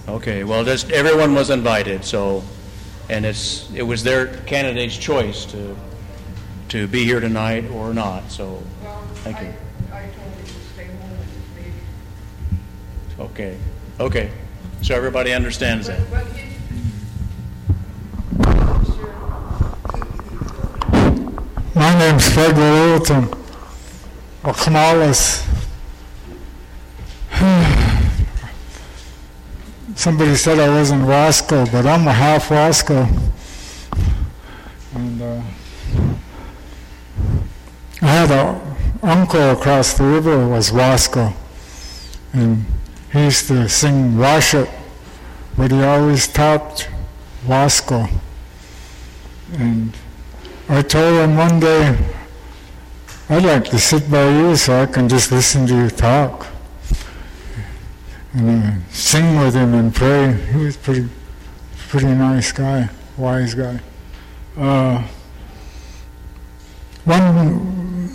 Okay, 0.08 0.44
well, 0.44 0.64
just, 0.64 0.92
everyone 0.92 1.34
was 1.34 1.50
invited, 1.50 2.06
so, 2.06 2.44
and 3.10 3.26
it's, 3.26 3.72
it 3.74 3.82
was 3.82 4.04
their 4.04 4.28
candidate's 4.44 4.96
choice 4.96 5.46
to, 5.46 5.76
to 6.70 6.88
be 6.88 7.04
here 7.04 7.20
tonight 7.20 7.66
or 7.72 7.92
not, 7.94 8.32
so, 8.32 8.62
Well, 8.84 9.02
Thank 9.16 9.42
you. 9.42 9.54
I, 9.92 9.98
I 9.98 10.02
told 10.10 10.28
him 10.34 10.46
to 10.46 10.52
stay 10.74 10.86
home 10.86 11.10
with 11.12 11.34
his 11.34 11.64
baby. 11.64 11.74
okay, 13.20 13.58
okay. 14.00 14.32
So 14.84 14.94
everybody 14.96 15.34
understands 15.34 15.88
that? 15.88 16.00
But, 16.12 16.24
but 16.26 16.34
he, 16.38 16.54
Sure. 18.94 19.16
My 21.74 21.98
name's 21.98 22.30
Fred 22.32 22.56
Littleton 22.56 23.28
of 24.44 24.56
Canales. 24.58 25.42
Somebody 29.96 30.36
said 30.36 30.60
I 30.60 30.70
wasn't 30.70 31.04
Wasco, 31.04 31.72
but 31.72 31.86
I'm 31.86 32.06
a 32.08 32.12
half 32.14 32.50
Wasco. 32.50 33.08
And 34.94 35.22
uh, 35.22 35.42
I 38.02 38.06
had 38.06 38.30
a 38.30 38.78
uncle 39.02 39.52
across 39.52 39.98
the 39.98 40.04
river 40.04 40.44
who 40.44 40.50
was 40.50 40.70
Wasco, 40.72 41.34
and 42.34 42.66
he 43.12 43.24
used 43.24 43.48
to 43.48 43.70
sing 43.70 44.12
Washat, 44.18 44.70
but 45.58 45.72
he 45.72 45.82
always 45.82 46.28
talked 46.28 46.90
Wasco. 47.46 48.10
And 49.54 49.96
I 50.68 50.82
told 50.82 51.24
him 51.24 51.38
one 51.38 51.60
day, 51.62 51.98
I'd 53.30 53.44
like 53.44 53.66
to 53.66 53.80
sit 53.80 54.12
by 54.12 54.28
you 54.30 54.56
so 54.58 54.84
I 54.84 54.86
can 54.88 55.08
just 55.08 55.32
listen 55.32 55.66
to 55.68 55.76
you 55.76 55.90
talk. 55.90 56.48
And 58.36 58.84
sing 58.92 59.40
with 59.40 59.56
him 59.56 59.74
and 59.74 59.94
pray. 59.94 60.34
He 60.34 60.66
was 60.66 60.78
pretty, 60.78 61.08
pretty 61.88 62.08
nice 62.08 62.52
guy, 62.52 62.90
wise 63.18 63.54
guy. 63.54 63.80
Uh, 64.58 65.08
one, 67.06 68.10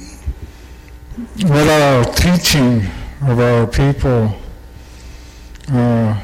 what 1.47 1.69
our 1.69 2.05
teaching 2.05 2.83
of 3.23 3.39
our 3.39 3.67
people 3.67 4.35
uh, 5.69 6.21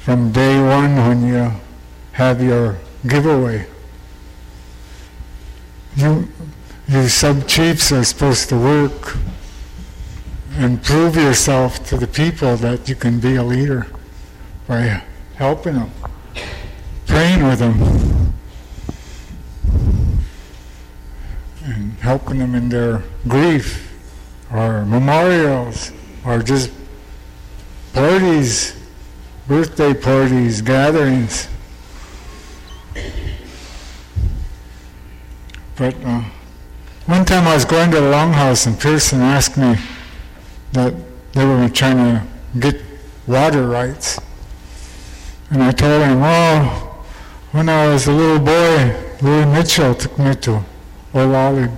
from 0.00 0.32
day 0.32 0.60
one 0.60 0.96
when 0.96 1.26
you 1.26 1.52
have 2.12 2.42
your 2.42 2.78
giveaway. 3.06 3.66
You, 5.96 6.28
you 6.88 7.08
sub-chiefs 7.08 7.92
are 7.92 8.04
supposed 8.04 8.48
to 8.48 8.56
work 8.56 9.16
and 10.56 10.82
prove 10.82 11.16
yourself 11.16 11.84
to 11.88 11.96
the 11.96 12.06
people 12.06 12.56
that 12.56 12.88
you 12.88 12.94
can 12.94 13.18
be 13.18 13.34
a 13.34 13.42
leader 13.42 13.86
by 14.68 15.02
helping 15.34 15.74
them, 15.74 15.90
praying 17.06 17.44
with 17.44 17.58
them, 17.58 18.32
and 21.64 21.92
helping 21.94 22.38
them 22.38 22.54
in 22.54 22.68
their 22.68 23.02
grief, 23.26 23.92
or 24.52 24.84
memorials, 24.84 25.90
or 26.24 26.40
just 26.40 26.70
parties, 27.92 28.76
birthday 29.48 29.92
parties, 29.92 30.62
gatherings. 30.62 31.48
But 35.76 35.96
uh, 36.04 36.22
one 37.06 37.24
time 37.24 37.48
I 37.48 37.54
was 37.54 37.64
going 37.64 37.90
to 37.90 37.96
the 37.96 38.02
longhouse 38.06 38.68
and 38.68 38.78
Pearson 38.78 39.20
asked 39.20 39.56
me 39.56 39.76
that 40.74 40.92
they 41.32 41.44
were 41.44 41.68
trying 41.68 41.96
to 41.96 42.26
get 42.58 42.80
water 43.26 43.66
rights. 43.66 44.20
And 45.50 45.62
I 45.62 45.70
told 45.70 46.02
him, 46.02 46.20
oh, 46.22 47.04
when 47.52 47.68
I 47.68 47.86
was 47.86 48.06
a 48.08 48.12
little 48.12 48.44
boy, 48.44 48.94
Louis 49.22 49.46
Mitchell 49.46 49.94
took 49.94 50.18
me 50.18 50.34
to 50.34 50.52
Old 50.52 50.64
Olallie 51.14 51.74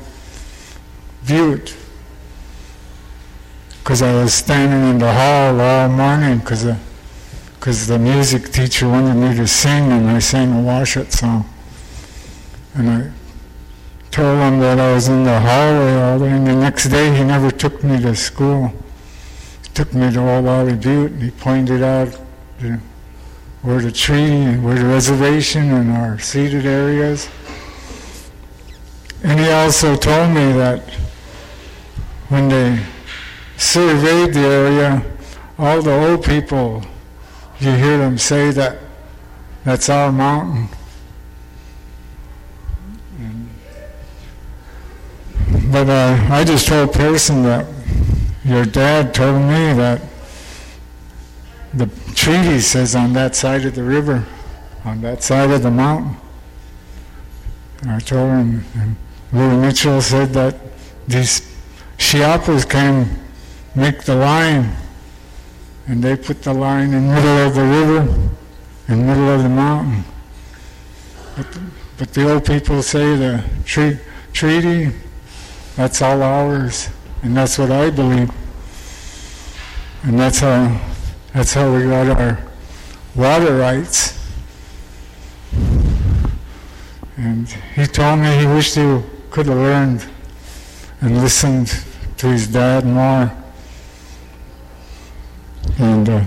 Butte 1.26 1.76
because 3.78 4.00
I 4.00 4.12
was 4.14 4.32
standing 4.32 4.90
in 4.90 4.98
the 4.98 5.12
hall 5.12 5.60
all 5.60 5.88
morning 5.88 6.38
because 6.38 6.66
because 7.54 7.86
the 7.86 7.98
music 7.98 8.50
teacher 8.50 8.88
wanted 8.88 9.14
me 9.14 9.36
to 9.36 9.46
sing 9.46 9.92
and 9.92 10.08
I 10.08 10.18
sang 10.20 10.52
a 10.52 10.62
Washoe 10.62 11.04
song. 11.04 11.44
And 12.74 12.88
I 12.90 13.12
told 14.10 14.38
him 14.38 14.60
that 14.60 14.78
I 14.78 14.94
was 14.94 15.08
in 15.08 15.24
the 15.24 15.38
hallway 15.38 16.00
all 16.00 16.18
day 16.18 16.30
and 16.30 16.46
the 16.46 16.54
next 16.54 16.88
day 16.88 17.14
he 17.14 17.24
never 17.24 17.50
took 17.50 17.84
me 17.84 18.00
to 18.00 18.14
school. 18.14 18.72
Took 19.76 19.92
me 19.92 20.10
to 20.10 20.20
Olallie 20.20 20.80
Butte 20.80 21.12
and 21.12 21.22
he 21.22 21.30
pointed 21.30 21.82
out 21.82 22.08
the, 22.60 22.80
where 23.60 23.78
the 23.78 23.92
tree 23.92 24.16
and 24.24 24.64
where 24.64 24.74
the 24.74 24.86
reservation 24.86 25.70
and 25.70 25.92
our 25.92 26.18
seated 26.18 26.64
areas. 26.64 27.28
And 29.22 29.38
he 29.38 29.50
also 29.50 29.94
told 29.94 30.30
me 30.30 30.50
that 30.52 30.80
when 32.28 32.48
they 32.48 32.82
surveyed 33.58 34.32
the 34.32 34.40
area, 34.40 35.04
all 35.58 35.82
the 35.82 35.92
old 35.92 36.24
people, 36.24 36.82
you 37.60 37.72
hear 37.72 37.98
them 37.98 38.16
say 38.16 38.52
that 38.52 38.78
that's 39.62 39.90
our 39.90 40.10
mountain. 40.10 40.70
But 45.70 45.90
uh, 45.90 46.28
I 46.30 46.44
just 46.44 46.66
told 46.66 46.94
Pearson 46.94 47.42
that 47.42 47.66
your 48.46 48.64
dad 48.64 49.12
told 49.12 49.42
me 49.42 49.72
that 49.74 50.00
the 51.74 51.86
treaty 52.14 52.60
says 52.60 52.94
on 52.94 53.12
that 53.14 53.34
side 53.34 53.64
of 53.64 53.74
the 53.74 53.82
river, 53.82 54.24
on 54.84 55.00
that 55.00 55.24
side 55.24 55.50
of 55.50 55.64
the 55.64 55.70
mountain. 55.70 56.16
And 57.82 57.90
I 57.90 57.98
told 57.98 58.30
him, 58.30 58.64
and 58.76 58.96
Louis 59.32 59.56
Mitchell 59.56 60.00
said 60.00 60.32
that 60.34 60.54
these 61.08 61.42
Chiapas 61.98 62.64
came 62.64 63.08
make 63.74 64.04
the 64.04 64.14
line, 64.14 64.76
and 65.88 66.02
they 66.02 66.16
put 66.16 66.42
the 66.44 66.54
line 66.54 66.94
in 66.94 67.08
the 67.08 67.14
middle 67.14 67.46
of 67.48 67.54
the 67.56 67.64
river, 67.64 68.30
in 68.88 69.00
the 69.00 69.04
middle 69.04 69.28
of 69.28 69.42
the 69.42 69.48
mountain. 69.48 70.04
But 71.36 71.52
the, 71.52 71.60
but 71.98 72.14
the 72.14 72.32
old 72.32 72.44
people 72.44 72.80
say 72.82 73.16
the 73.16 73.44
tre- 73.64 73.98
treaty, 74.32 74.92
that's 75.74 76.00
all 76.00 76.22
ours, 76.22 76.88
and 77.26 77.36
that's 77.36 77.58
what 77.58 77.72
I 77.72 77.90
believe. 77.90 78.30
And 80.04 80.16
that's 80.16 80.38
how, 80.38 80.80
that's 81.32 81.54
how 81.54 81.74
we 81.74 81.82
got 81.82 82.20
our 82.20 82.38
water 83.16 83.56
rights. 83.56 84.16
And 87.16 87.48
he 87.74 87.84
told 87.86 88.20
me 88.20 88.38
he 88.38 88.46
wished 88.46 88.76
he 88.76 89.02
could 89.30 89.46
have 89.46 89.56
learned 89.56 90.06
and 91.00 91.20
listened 91.20 91.84
to 92.18 92.28
his 92.28 92.46
dad 92.46 92.86
more. 92.86 93.36
And 95.80 96.08
uh, 96.08 96.24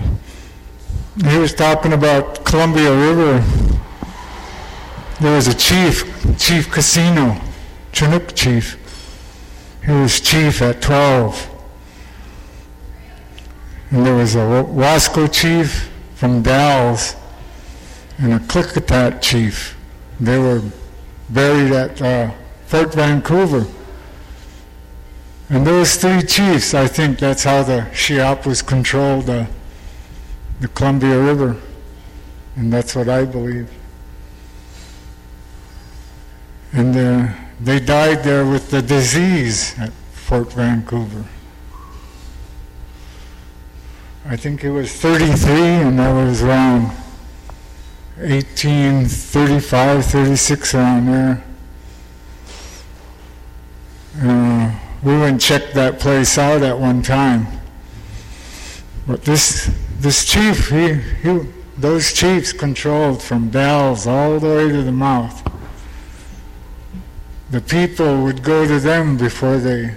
he 1.30 1.38
was 1.38 1.54
talking 1.54 1.94
about 1.94 2.44
Columbia 2.44 2.94
River. 2.94 3.42
There 5.18 5.34
was 5.34 5.48
a 5.48 5.54
chief, 5.54 6.04
Chief 6.38 6.70
Casino, 6.70 7.40
Chinook 7.90 8.34
chief. 8.34 8.79
Was 9.90 10.20
chief 10.20 10.62
at 10.62 10.80
12. 10.80 11.48
And 13.90 14.06
there 14.06 14.14
was 14.14 14.36
a 14.36 14.38
Wasco 14.38 15.30
chief 15.32 15.90
from 16.14 16.42
Dalles 16.42 17.16
and 18.18 18.32
a 18.34 18.38
Klickitat 18.38 19.20
chief. 19.20 19.76
They 20.20 20.38
were 20.38 20.62
buried 21.28 21.72
at 21.72 22.00
uh, 22.00 22.30
Fort 22.66 22.94
Vancouver. 22.94 23.66
And 25.48 25.66
those 25.66 25.96
three 25.96 26.22
chiefs, 26.22 26.72
I 26.72 26.86
think 26.86 27.18
that's 27.18 27.42
how 27.42 27.64
the 27.64 27.90
Chiapas 27.92 28.62
controlled 28.62 29.26
the, 29.26 29.48
the 30.60 30.68
Columbia 30.68 31.20
River. 31.20 31.56
And 32.54 32.72
that's 32.72 32.94
what 32.94 33.08
I 33.08 33.24
believe. 33.24 33.68
And 36.72 36.96
uh, 36.96 37.34
they 37.62 37.78
died 37.78 38.24
there 38.24 38.46
with 38.46 38.70
the 38.70 38.80
disease 38.80 39.78
at 39.78 39.92
Fort 40.12 40.52
Vancouver. 40.52 41.24
I 44.24 44.36
think 44.36 44.64
it 44.64 44.70
was 44.70 44.92
33, 44.92 45.52
and 45.52 45.98
that 45.98 46.12
was 46.12 46.42
around 46.42 46.88
1835, 48.16 50.04
36, 50.04 50.74
around 50.74 51.06
there. 51.06 51.44
Uh, 54.22 54.78
we 55.02 55.12
went 55.12 55.32
and 55.32 55.40
checked 55.40 55.74
that 55.74 55.98
place 55.98 56.36
out 56.38 56.62
at 56.62 56.78
one 56.78 57.02
time. 57.02 57.46
But 59.06 59.24
this 59.24 59.70
this 59.98 60.24
chief, 60.24 60.68
he, 60.68 60.94
he 60.94 61.40
those 61.76 62.12
chiefs 62.12 62.52
controlled 62.52 63.22
from 63.22 63.50
Dalles 63.50 64.06
all 64.06 64.38
the 64.38 64.46
way 64.46 64.68
to 64.68 64.82
the 64.82 64.92
mouth. 64.92 65.49
The 67.50 67.60
people 67.60 68.22
would 68.22 68.42
go 68.42 68.66
to 68.66 68.78
them 68.78 69.16
before 69.16 69.58
they 69.58 69.94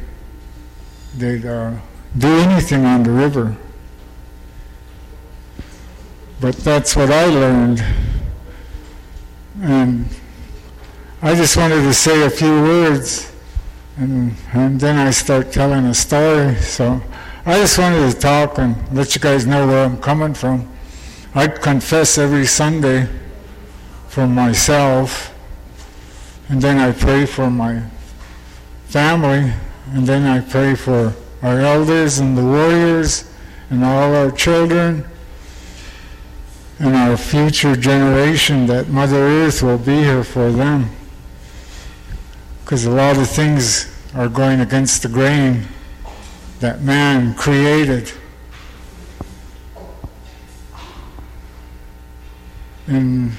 they'd 1.17 1.45
uh, 1.45 1.75
do 2.17 2.27
anything 2.27 2.85
on 2.85 3.03
the 3.03 3.11
river. 3.11 3.55
But 6.39 6.55
that's 6.57 6.95
what 6.95 7.11
I 7.11 7.25
learned. 7.25 7.83
And 9.61 10.07
I 11.21 11.35
just 11.35 11.55
wanted 11.55 11.83
to 11.83 11.93
say 11.93 12.25
a 12.25 12.29
few 12.29 12.61
words 12.63 13.31
and, 13.97 14.35
and 14.53 14.79
then 14.79 14.97
I 14.97 15.11
start 15.11 15.51
telling 15.51 15.85
a 15.85 15.93
story. 15.93 16.55
So 16.55 17.01
I 17.45 17.59
just 17.59 17.77
wanted 17.77 18.11
to 18.11 18.19
talk 18.19 18.57
and 18.57 18.75
let 18.95 19.15
you 19.15 19.21
guys 19.21 19.45
know 19.45 19.67
where 19.67 19.85
I'm 19.85 19.97
coming 20.01 20.33
from. 20.33 20.69
I 21.35 21.47
confess 21.47 22.17
every 22.17 22.45
Sunday 22.45 23.07
for 24.07 24.27
myself, 24.27 25.32
and 26.49 26.61
then 26.61 26.77
I 26.77 26.91
pray 26.91 27.25
for 27.25 27.49
my 27.49 27.83
family, 28.85 29.53
and 29.91 30.05
then 30.05 30.23
I 30.23 30.39
pray 30.41 30.75
for 30.75 31.13
our 31.41 31.59
elders 31.59 32.19
and 32.19 32.37
the 32.37 32.43
warriors 32.43 33.29
and 33.69 33.83
all 33.83 34.15
our 34.15 34.31
children 34.31 35.05
and 36.79 36.95
our 36.95 37.17
future 37.17 37.75
generation 37.75 38.65
that 38.67 38.87
Mother 38.89 39.17
Earth 39.17 39.61
will 39.61 39.77
be 39.77 39.97
here 39.97 40.23
for 40.23 40.51
them 40.51 40.89
because 42.63 42.85
a 42.85 42.91
lot 42.91 43.17
of 43.17 43.29
things 43.29 43.89
are 44.15 44.29
going 44.29 44.61
against 44.61 45.03
the 45.03 45.09
grain 45.09 45.63
that 46.59 46.81
man 46.81 47.33
created. 47.35 48.11
And 52.87 53.31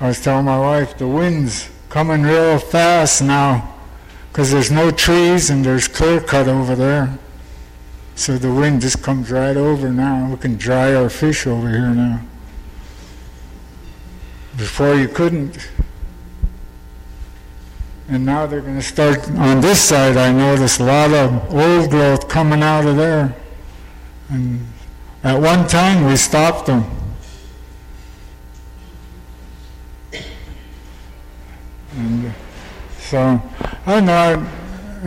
I 0.00 0.08
was 0.08 0.20
telling 0.20 0.44
my 0.44 0.58
wife, 0.58 0.98
the 0.98 1.08
wind's 1.08 1.70
coming 1.88 2.22
real 2.22 2.58
fast 2.58 3.22
now 3.22 3.74
because 4.30 4.50
there's 4.50 4.70
no 4.70 4.90
trees 4.90 5.50
and 5.50 5.64
there's 5.64 5.88
clear 5.88 6.20
cut 6.20 6.48
over 6.48 6.74
there. 6.74 7.18
So 8.14 8.36
the 8.36 8.52
wind 8.52 8.80
just 8.80 9.02
comes 9.02 9.30
right 9.30 9.56
over 9.56 9.90
now. 9.90 10.28
We 10.30 10.36
can 10.36 10.56
dry 10.56 10.94
our 10.94 11.08
fish 11.08 11.46
over 11.46 11.68
here 11.68 11.90
now. 11.94 12.20
Before 14.56 14.94
you 14.94 15.08
couldn't. 15.08 15.68
And 18.08 18.24
now 18.24 18.46
they're 18.46 18.60
going 18.60 18.76
to 18.76 18.82
start 18.82 19.28
on 19.30 19.60
this 19.60 19.80
side. 19.80 20.16
I 20.16 20.32
noticed 20.32 20.80
a 20.80 20.84
lot 20.84 21.12
of 21.12 21.54
old 21.54 21.90
growth 21.90 22.28
coming 22.28 22.62
out 22.62 22.86
of 22.86 22.96
there. 22.96 23.36
And 24.30 24.66
at 25.22 25.40
one 25.40 25.68
time 25.68 26.04
we 26.04 26.16
stopped 26.16 26.66
them. 26.66 26.84
And 31.98 32.26
uh, 32.26 32.32
so 33.00 33.42
I 33.84 34.00
know, 34.00 34.12
I, 34.12 34.32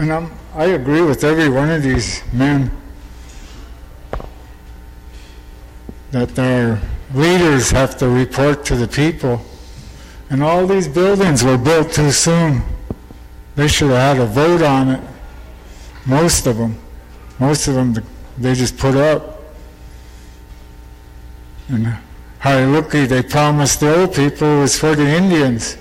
and 0.01 0.11
I'm, 0.11 0.31
I 0.53 0.65
agree 0.65 1.01
with 1.01 1.23
every 1.23 1.47
one 1.47 1.69
of 1.69 1.83
these 1.83 2.21
men 2.33 2.69
that 6.11 6.35
their 6.35 6.81
leaders 7.13 7.71
have 7.71 7.97
to 7.99 8.09
report 8.09 8.65
to 8.65 8.75
the 8.75 8.89
people. 8.89 9.41
And 10.29 10.43
all 10.43 10.67
these 10.67 10.89
buildings 10.89 11.45
were 11.45 11.57
built 11.57 11.93
too 11.93 12.11
soon. 12.11 12.61
They 13.55 13.69
should 13.69 13.91
have 13.91 14.17
had 14.17 14.23
a 14.23 14.25
vote 14.25 14.61
on 14.61 14.89
it. 14.89 15.01
Most 16.05 16.45
of 16.45 16.57
them. 16.57 16.77
Most 17.39 17.69
of 17.69 17.75
them, 17.75 17.95
they 18.37 18.53
just 18.53 18.77
put 18.77 18.95
up. 18.95 19.41
And 21.69 21.87
uh, 21.87 21.95
Hariluki, 22.41 23.07
they 23.07 23.23
promised 23.23 23.79
the 23.79 24.01
old 24.01 24.13
people 24.13 24.57
it 24.57 24.61
was 24.61 24.77
for 24.77 24.93
the 24.93 25.07
Indians. 25.07 25.77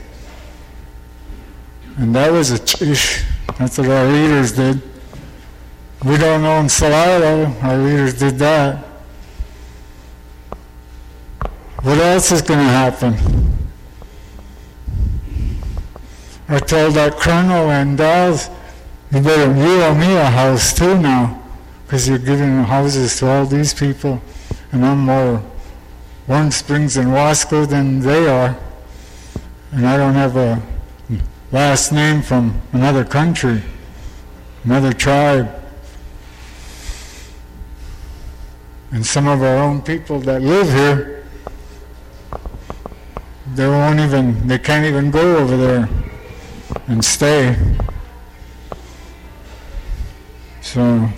And 2.00 2.14
that 2.14 2.32
was 2.32 2.50
a 2.50 2.58
chish. 2.58 3.22
That's 3.58 3.76
what 3.76 3.90
our 3.90 4.06
leaders 4.06 4.52
did. 4.52 4.80
We 6.02 6.16
don't 6.16 6.42
own 6.46 6.70
Salado. 6.70 7.54
Our 7.60 7.76
leaders 7.76 8.18
did 8.18 8.38
that. 8.38 8.82
What 11.82 11.98
else 11.98 12.32
is 12.32 12.40
going 12.40 12.58
to 12.58 12.64
happen? 12.64 13.14
I 16.48 16.58
told 16.58 16.94
that 16.94 17.18
colonel 17.18 17.70
and 17.70 17.98
Dawes, 17.98 18.48
you 19.12 19.20
better, 19.20 19.54
you 19.54 19.82
owe 19.82 19.94
me 19.94 20.16
a 20.16 20.24
house 20.24 20.72
too 20.72 20.98
now, 20.98 21.42
because 21.84 22.08
you're 22.08 22.16
giving 22.16 22.64
houses 22.64 23.18
to 23.18 23.28
all 23.28 23.44
these 23.44 23.74
people, 23.74 24.22
and 24.72 24.86
I'm 24.86 25.00
more 25.00 25.42
Warm 26.26 26.50
Springs 26.50 26.96
and 26.96 27.08
Wasco 27.08 27.68
than 27.68 28.00
they 28.00 28.26
are, 28.26 28.56
and 29.72 29.86
I 29.86 29.98
don't 29.98 30.14
have 30.14 30.36
a 30.36 30.62
last 31.52 31.92
name 31.92 32.22
from 32.22 32.60
another 32.72 33.04
country, 33.04 33.62
another 34.64 34.92
tribe. 34.92 35.48
And 38.92 39.04
some 39.04 39.26
of 39.26 39.42
our 39.42 39.56
own 39.56 39.82
people 39.82 40.20
that 40.20 40.42
live 40.42 40.68
here, 40.68 41.24
they 43.54 43.66
won't 43.66 44.00
even, 44.00 44.46
they 44.46 44.58
can't 44.58 44.86
even 44.86 45.10
go 45.10 45.38
over 45.38 45.56
there 45.56 45.88
and 46.86 47.04
stay. 47.04 47.56
So, 50.60 51.08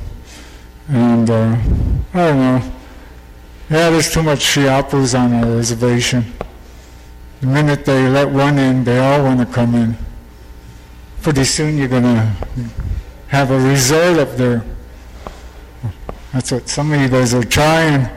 and 0.89 1.29
uh, 1.29 1.57
I 2.15 2.19
don't 2.19 2.39
know. 2.39 2.73
Yeah, 3.71 3.91
there's 3.91 4.13
too 4.13 4.23
much 4.23 4.41
Chiapos 4.41 5.15
on 5.15 5.33
our 5.33 5.57
reservation. 5.57 6.25
The 7.41 7.47
minute 7.47 7.85
they 7.85 8.09
let 8.09 8.31
one 8.31 8.59
in, 8.59 8.85
they 8.85 8.99
all 8.99 9.25
want 9.25 9.41
to 9.41 9.47
come 9.47 9.75
in. 9.75 9.97
Pretty 11.23 11.45
soon 11.45 11.79
you're 11.79 11.87
going 11.87 12.03
to 12.03 12.35
have 13.29 13.53
a 13.53 13.61
resort 13.61 14.19
up 14.19 14.37
there. 14.37 14.65
That's 16.33 16.51
what 16.51 16.69
some 16.69 16.93
of 16.93 17.01
you 17.01 17.09
guys 17.09 17.33
are 17.33 17.45
trying. 17.45 18.09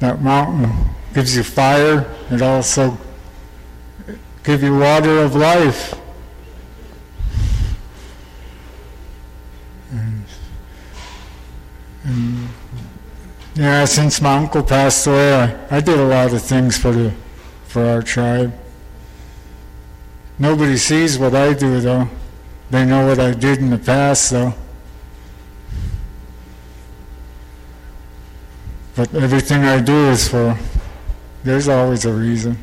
That 0.00 0.20
mountain 0.20 0.70
gives 1.14 1.34
you 1.34 1.42
fire. 1.42 2.06
It 2.30 2.42
also 2.42 2.98
gives 4.42 4.62
you 4.62 4.78
water 4.78 5.20
of 5.20 5.34
life. 5.34 5.94
And, 9.92 10.24
and 12.04 12.48
yeah, 13.54 13.84
since 13.86 14.20
my 14.20 14.36
uncle 14.36 14.62
passed 14.62 15.06
away, 15.06 15.34
I, 15.34 15.76
I 15.76 15.80
did 15.80 15.98
a 15.98 16.04
lot 16.04 16.34
of 16.34 16.42
things 16.42 16.76
for 16.76 16.92
the 16.92 17.14
for 17.64 17.84
our 17.86 18.02
tribe. 18.02 18.52
Nobody 20.40 20.78
sees 20.78 21.18
what 21.18 21.34
I 21.34 21.52
do, 21.52 21.80
though. 21.80 22.08
They 22.70 22.86
know 22.86 23.06
what 23.06 23.18
I 23.18 23.32
did 23.32 23.58
in 23.58 23.68
the 23.68 23.78
past, 23.78 24.30
though. 24.30 24.54
But 28.96 29.14
everything 29.14 29.64
I 29.64 29.80
do 29.80 30.08
is 30.08 30.28
for, 30.28 30.58
there's 31.44 31.68
always 31.68 32.06
a 32.06 32.12
reason. 32.12 32.56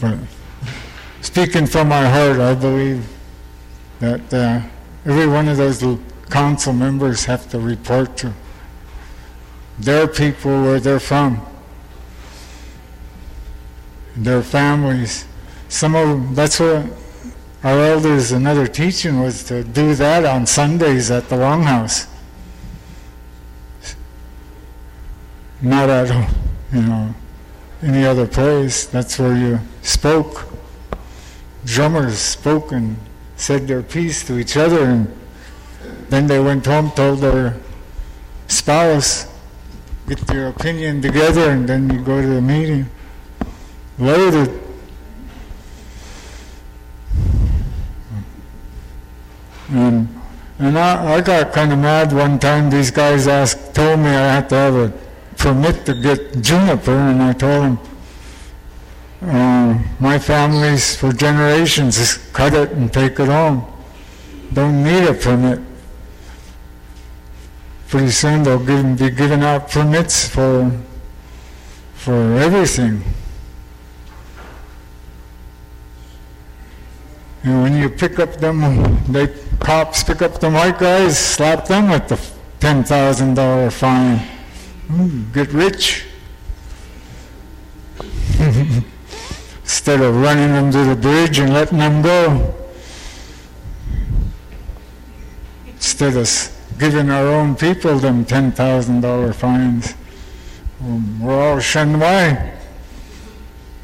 But 0.00 0.18
speaking 1.20 1.66
from 1.66 1.88
my 1.88 2.08
heart, 2.08 2.40
I 2.40 2.54
believe 2.54 3.06
that 4.00 4.32
uh, 4.32 4.62
every 5.04 5.26
one 5.26 5.46
of 5.48 5.58
those 5.58 5.84
council 6.30 6.72
members 6.72 7.26
have 7.26 7.50
to 7.50 7.58
report 7.58 8.16
to 8.18 8.32
their 9.78 10.06
people 10.06 10.62
where 10.62 10.80
they're 10.80 11.00
from, 11.00 11.44
their 14.24 14.42
families. 14.42 15.26
Some 15.68 15.94
of 15.94 16.08
them, 16.08 16.34
that's 16.34 16.60
what 16.60 16.86
our 17.62 17.78
elders, 17.78 18.32
another 18.32 18.66
teaching 18.66 19.20
was 19.20 19.44
to 19.44 19.64
do 19.64 19.94
that 19.94 20.24
on 20.24 20.46
Sundays 20.46 21.10
at 21.10 21.28
the 21.28 21.36
Longhouse. 21.36 22.06
Not 25.60 25.90
at, 25.90 26.34
you 26.72 26.82
know, 26.82 27.14
any 27.82 28.04
other 28.04 28.26
place. 28.26 28.86
That's 28.86 29.18
where 29.18 29.36
you 29.36 29.60
spoke. 29.82 30.46
Drummers 31.64 32.18
spoke 32.18 32.70
and 32.72 32.96
said 33.36 33.66
their 33.66 33.82
piece 33.82 34.24
to 34.26 34.38
each 34.38 34.56
other, 34.56 34.84
and 34.84 35.12
then 36.08 36.26
they 36.28 36.38
went 36.38 36.64
home, 36.64 36.90
told 36.92 37.18
their 37.20 37.56
spouse, 38.46 39.26
get 40.06 40.18
their 40.28 40.48
opinion 40.48 41.02
together, 41.02 41.50
and 41.50 41.68
then 41.68 41.90
you 41.90 42.00
go 42.02 42.22
to 42.22 42.28
the 42.28 42.40
meeting. 42.40 42.88
Loaded. 43.98 44.60
And, 49.70 50.08
and 50.58 50.78
I, 50.78 51.14
I 51.14 51.20
got 51.20 51.52
kind 51.52 51.72
of 51.72 51.78
mad 51.78 52.12
one 52.12 52.38
time. 52.38 52.70
These 52.70 52.90
guys 52.90 53.26
asked, 53.26 53.74
told 53.74 54.00
me 54.00 54.06
I 54.06 54.34
had 54.34 54.48
to 54.50 54.54
have 54.54 54.74
a 54.74 54.92
permit 55.36 55.84
to 55.86 55.94
get 55.94 56.40
juniper, 56.42 56.92
and 56.92 57.22
I 57.22 57.32
told 57.32 57.64
them, 57.64 57.78
uh, 59.20 59.82
my 59.98 60.18
family's 60.18 60.94
for 60.94 61.12
generations, 61.12 61.96
just 61.96 62.32
cut 62.32 62.54
it 62.54 62.70
and 62.70 62.92
take 62.92 63.18
it 63.18 63.26
home. 63.26 63.66
Don't 64.52 64.82
need 64.82 65.08
a 65.08 65.14
permit. 65.14 65.60
Pretty 67.88 68.10
soon 68.10 68.42
they'll 68.44 68.64
give, 68.64 68.98
be 68.98 69.10
giving 69.10 69.42
out 69.42 69.70
permits 69.70 70.28
for 70.28 70.70
for 71.94 72.38
everything. 72.38 73.02
And 77.44 77.62
when 77.62 77.76
you 77.76 77.88
pick 77.88 78.18
up 78.18 78.34
them, 78.36 79.02
they 79.10 79.28
cops 79.60 80.02
pick 80.02 80.22
up 80.22 80.40
the 80.40 80.50
white 80.50 80.78
guys, 80.78 81.18
slap 81.18 81.66
them 81.66 81.90
with 81.90 82.08
the 82.08 82.20
ten 82.60 82.84
thousand 82.84 83.34
dollar 83.34 83.70
fine. 83.70 84.26
Ooh, 84.92 85.22
get 85.32 85.52
rich. 85.52 86.04
Instead 89.62 90.00
of 90.00 90.16
running 90.16 90.52
them 90.52 90.70
to 90.72 90.84
the 90.84 90.96
bridge 90.96 91.38
and 91.38 91.52
letting 91.52 91.78
them 91.78 92.02
go. 92.02 92.54
Instead 95.66 96.16
of 96.16 96.28
giving 96.78 97.10
our 97.10 97.26
own 97.26 97.54
people 97.54 97.98
them 97.98 98.24
ten 98.24 98.52
thousand 98.52 99.00
dollar 99.02 99.32
fines. 99.32 99.94
Um, 100.80 101.20
we're 101.20 101.40
all 101.40 101.60
shunned 101.60 101.96
away. 101.96 102.57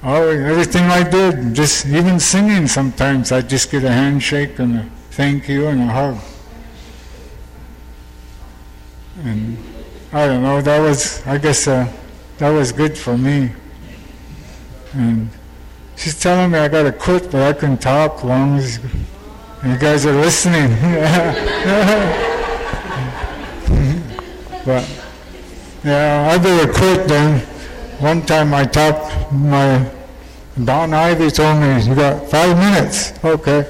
Oh, 0.06 0.28
everything 0.28 0.84
I 0.84 1.02
did, 1.02 1.54
just 1.54 1.86
even 1.86 2.20
singing 2.20 2.68
sometimes, 2.68 3.32
I 3.32 3.40
just 3.40 3.70
get 3.70 3.84
a 3.84 3.90
handshake 3.90 4.58
and 4.58 4.80
a 4.80 4.82
thank 5.12 5.48
you 5.48 5.66
and 5.68 5.80
a 5.80 5.86
hug. 5.86 6.18
And 9.24 9.56
I 10.12 10.26
don't 10.26 10.42
know, 10.42 10.60
that 10.60 10.78
was, 10.78 11.26
I 11.26 11.38
guess, 11.38 11.66
uh, 11.66 11.90
that 12.36 12.50
was 12.50 12.70
good 12.70 12.98
for 12.98 13.16
me. 13.16 13.50
And 14.92 15.30
she's 15.96 16.20
telling 16.20 16.50
me 16.50 16.58
I 16.58 16.68
got 16.68 16.82
to 16.82 16.92
quit, 16.92 17.30
but 17.30 17.40
I 17.40 17.58
can 17.58 17.78
talk 17.78 18.22
long 18.22 18.58
as 18.58 18.78
you 19.64 19.78
guys 19.78 20.04
are 20.04 20.12
listening. 20.12 20.68
but, 24.66 24.86
yeah, 25.82 26.28
I 26.30 26.36
better 26.36 26.70
quit 26.70 27.08
then. 27.08 27.53
One 28.00 28.22
time 28.22 28.52
I 28.52 28.64
talked, 28.64 29.32
my 29.32 29.90
Don 30.62 30.92
Ivy 30.94 31.30
told 31.30 31.60
me, 31.60 31.82
you 31.82 31.94
got 31.94 32.28
five 32.30 32.56
minutes. 32.56 33.12
Okay. 33.24 33.66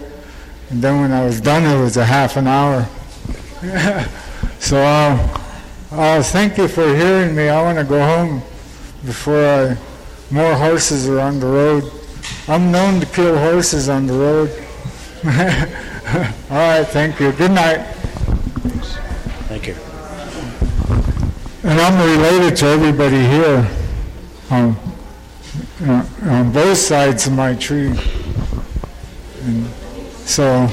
And 0.70 0.82
then 0.82 1.00
when 1.00 1.12
I 1.12 1.24
was 1.24 1.40
done, 1.40 1.64
it 1.64 1.80
was 1.80 1.96
a 1.96 2.04
half 2.04 2.36
an 2.36 2.46
hour. 2.46 2.86
So 4.64 4.78
uh, 4.78 5.40
uh, 5.92 6.22
thank 6.22 6.56
you 6.56 6.68
for 6.68 6.86
hearing 6.96 7.36
me. 7.36 7.50
I 7.50 7.60
want 7.60 7.76
to 7.76 7.84
go 7.84 8.00
home 8.00 8.40
before 9.04 9.44
I, 9.44 9.76
more 10.30 10.54
horses 10.54 11.06
are 11.06 11.20
on 11.20 11.38
the 11.38 11.46
road. 11.46 11.92
I'm 12.48 12.72
known 12.72 12.98
to 13.00 13.06
kill 13.06 13.36
horses 13.36 13.90
on 13.90 14.06
the 14.06 14.14
road. 14.14 14.48
All 16.50 16.56
right, 16.56 16.84
thank 16.84 17.20
you. 17.20 17.32
Good 17.32 17.50
night. 17.50 17.84
Thank 19.48 19.66
you. 19.66 19.76
And 21.62 21.78
I'm 21.78 22.10
related 22.10 22.56
to 22.56 22.66
everybody 22.66 23.20
here 23.20 23.68
on, 24.55 26.52
both 26.52 26.78
sides 26.78 27.26
of 27.26 27.32
my 27.32 27.55
tree. 27.55 27.88
And 29.42 29.66
so, 30.24 30.68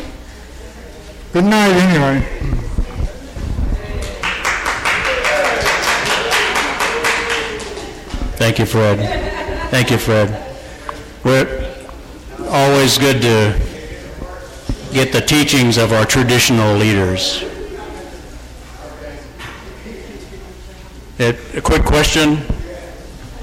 good 1.34 1.46
night 1.46 1.74
anyway. 1.74 2.28
Thank 8.38 8.60
you, 8.60 8.66
Fred. 8.66 9.00
Thank 9.70 9.92
you, 9.92 9.98
Fred. 9.98 10.30
We're 11.24 11.48
always 12.50 12.98
good 12.98 13.22
to 13.22 13.60
get 14.92 15.12
the 15.14 15.22
teachings 15.22 15.78
of 15.78 15.94
our 15.94 16.06
traditional 16.06 16.76
leaders. 16.76 17.44
A 21.20 21.36
a 21.56 21.62
quick 21.62 21.84
question? 21.84 22.40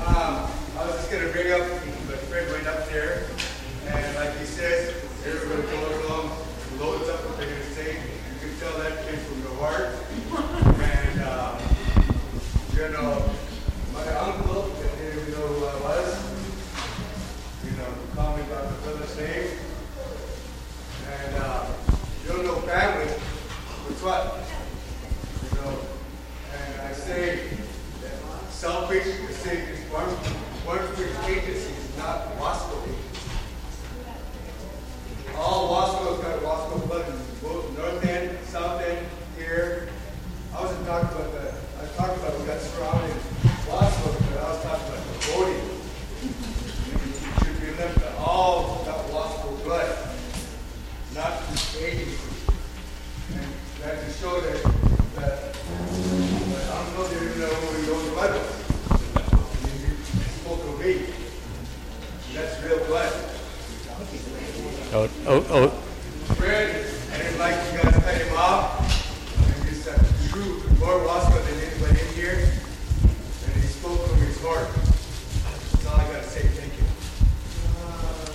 Um, 0.05 0.51
I 0.76 0.84
was 0.84 0.97
just 0.97 1.12
gonna 1.12 1.28
bring 1.28 1.53
up, 1.53 1.61
but 2.09 2.18
Fred 2.26 2.51
went 2.51 2.66
up 2.66 2.89
there, 2.89 3.22
and 3.86 4.16
like 4.16 4.36
he 4.36 4.45
says, 4.45 4.93
everybody 5.24 5.62
goes 5.62 6.05
along, 6.05 6.36
loads 6.80 7.09
up 7.09 7.24
what 7.24 7.39
they're 7.39 7.47
gonna 7.47 7.74
say. 7.76 7.95
You 7.95 8.49
can 8.49 8.59
tell 8.59 8.76
that 8.80 9.07
came 9.07 9.20
from 9.20 9.43
the 9.43 9.55
heart. 9.62 9.95
And, 10.74 11.22
um, 11.22 11.55
you 12.74 12.89
know, 12.91 13.30
my 13.95 14.07
uncle, 14.26 14.62
that 14.82 14.99
didn't 14.99 15.22
even 15.22 15.30
know 15.39 15.47
who 15.47 15.64
I 15.66 15.76
was, 15.86 16.09
you 17.64 17.70
know, 17.78 17.91
called 18.16 18.39
me 18.39 18.43
by 18.51 18.61
my 18.64 18.76
brother's 18.82 19.16
name. 19.16 19.51
And, 21.07 21.36
uh, 21.36 21.66
you 22.24 22.32
don't 22.32 22.45
know 22.45 22.57
family, 22.66 23.07
what's 23.86 24.03
what? 24.03 24.22
You 25.45 25.51
know, 25.62 25.78
and 26.53 26.80
I 26.82 26.93
say, 26.93 27.41
that 28.03 28.14
selfish, 28.51 29.05
to 29.05 29.32
say 29.32 29.57
this 29.66 29.80
one, 29.91 30.09
free 30.77 31.35
agency 31.35 31.73
is 31.73 31.97
not 31.97 32.37
Wasco. 32.39 32.77
All 35.37 35.71
Wasco's 35.73 36.21
got 36.23 36.41
Wasco 36.41 36.87
blood 36.89 37.09
in 37.09 37.14
both 37.41 37.79
north 37.79 38.05
end, 38.05 38.37
south 38.47 38.83
end, 38.83 39.07
here. 39.37 39.89
I 40.55 40.61
wasn't 40.61 40.85
talking 40.87 41.09
about 41.09 41.33
the, 41.33 41.55
I 41.79 41.83
was 41.83 41.93
talking 41.97 42.21
about 42.21 42.41
we 42.41 42.47
got 42.47 42.61
surrounded 42.61 43.16
Wasco, 43.71 44.09
but 44.31 44.43
I 44.43 44.49
was 44.51 44.62
talking 44.62 44.89
about 44.89 45.05
the 45.07 45.12
voting. 45.31 45.64
It 46.25 47.45
should 47.45 47.61
be 47.61 47.71
left 47.81 47.99
to 48.01 48.16
all 48.19 48.85
got 48.85 49.07
Wasco 49.07 49.64
blood, 49.64 49.97
not 51.14 51.33
agency. 51.81 52.19
And 53.35 53.47
that 53.83 54.05
to 54.05 54.11
show 54.12 54.41
that, 54.41 54.62
that, 55.14 55.55
that 55.55 56.71
I 56.71 56.85
don't 56.85 56.95
know 56.95 57.05
if 57.05 57.12
you 57.12 57.41
know 57.41 57.55
who 57.55 57.87
your 57.87 57.95
own 57.95 58.07
blood 58.14 58.33
was. 58.35 58.51
And 59.62 59.81
you 59.81 59.95
spoke 60.43 60.64
of 60.64 60.81
me. 60.81 61.14
That's 62.35 62.62
real 62.62 62.85
blood. 62.87 63.12
Oh, 64.91 65.11
oh, 65.27 65.47
oh, 65.51 65.69
Fred, 66.35 66.87
I 67.12 67.19
didn't 67.19 67.39
like 67.39 67.55
you 67.55 67.79
guys 67.83 67.95
cut 67.95 68.14
him 68.14 68.37
off. 68.37 68.64
And 69.37 69.69
just, 69.69 69.89
uh, 69.89 69.93
true, 70.31 70.62
more 70.79 70.99
Wasco 71.01 71.45
than 71.45 71.61
anybody 71.61 72.01
in 72.01 72.14
here. 72.14 72.53
And 73.45 73.55
he 73.55 73.69
spoke 73.69 74.01
from 74.07 74.19
his 74.19 74.41
heart. 74.43 74.69
That's 75.73 75.87
all 75.87 76.01
I 76.01 76.05
gotta 76.07 76.25
say, 76.25 76.41
thank 76.41 76.73
you. 76.79 76.85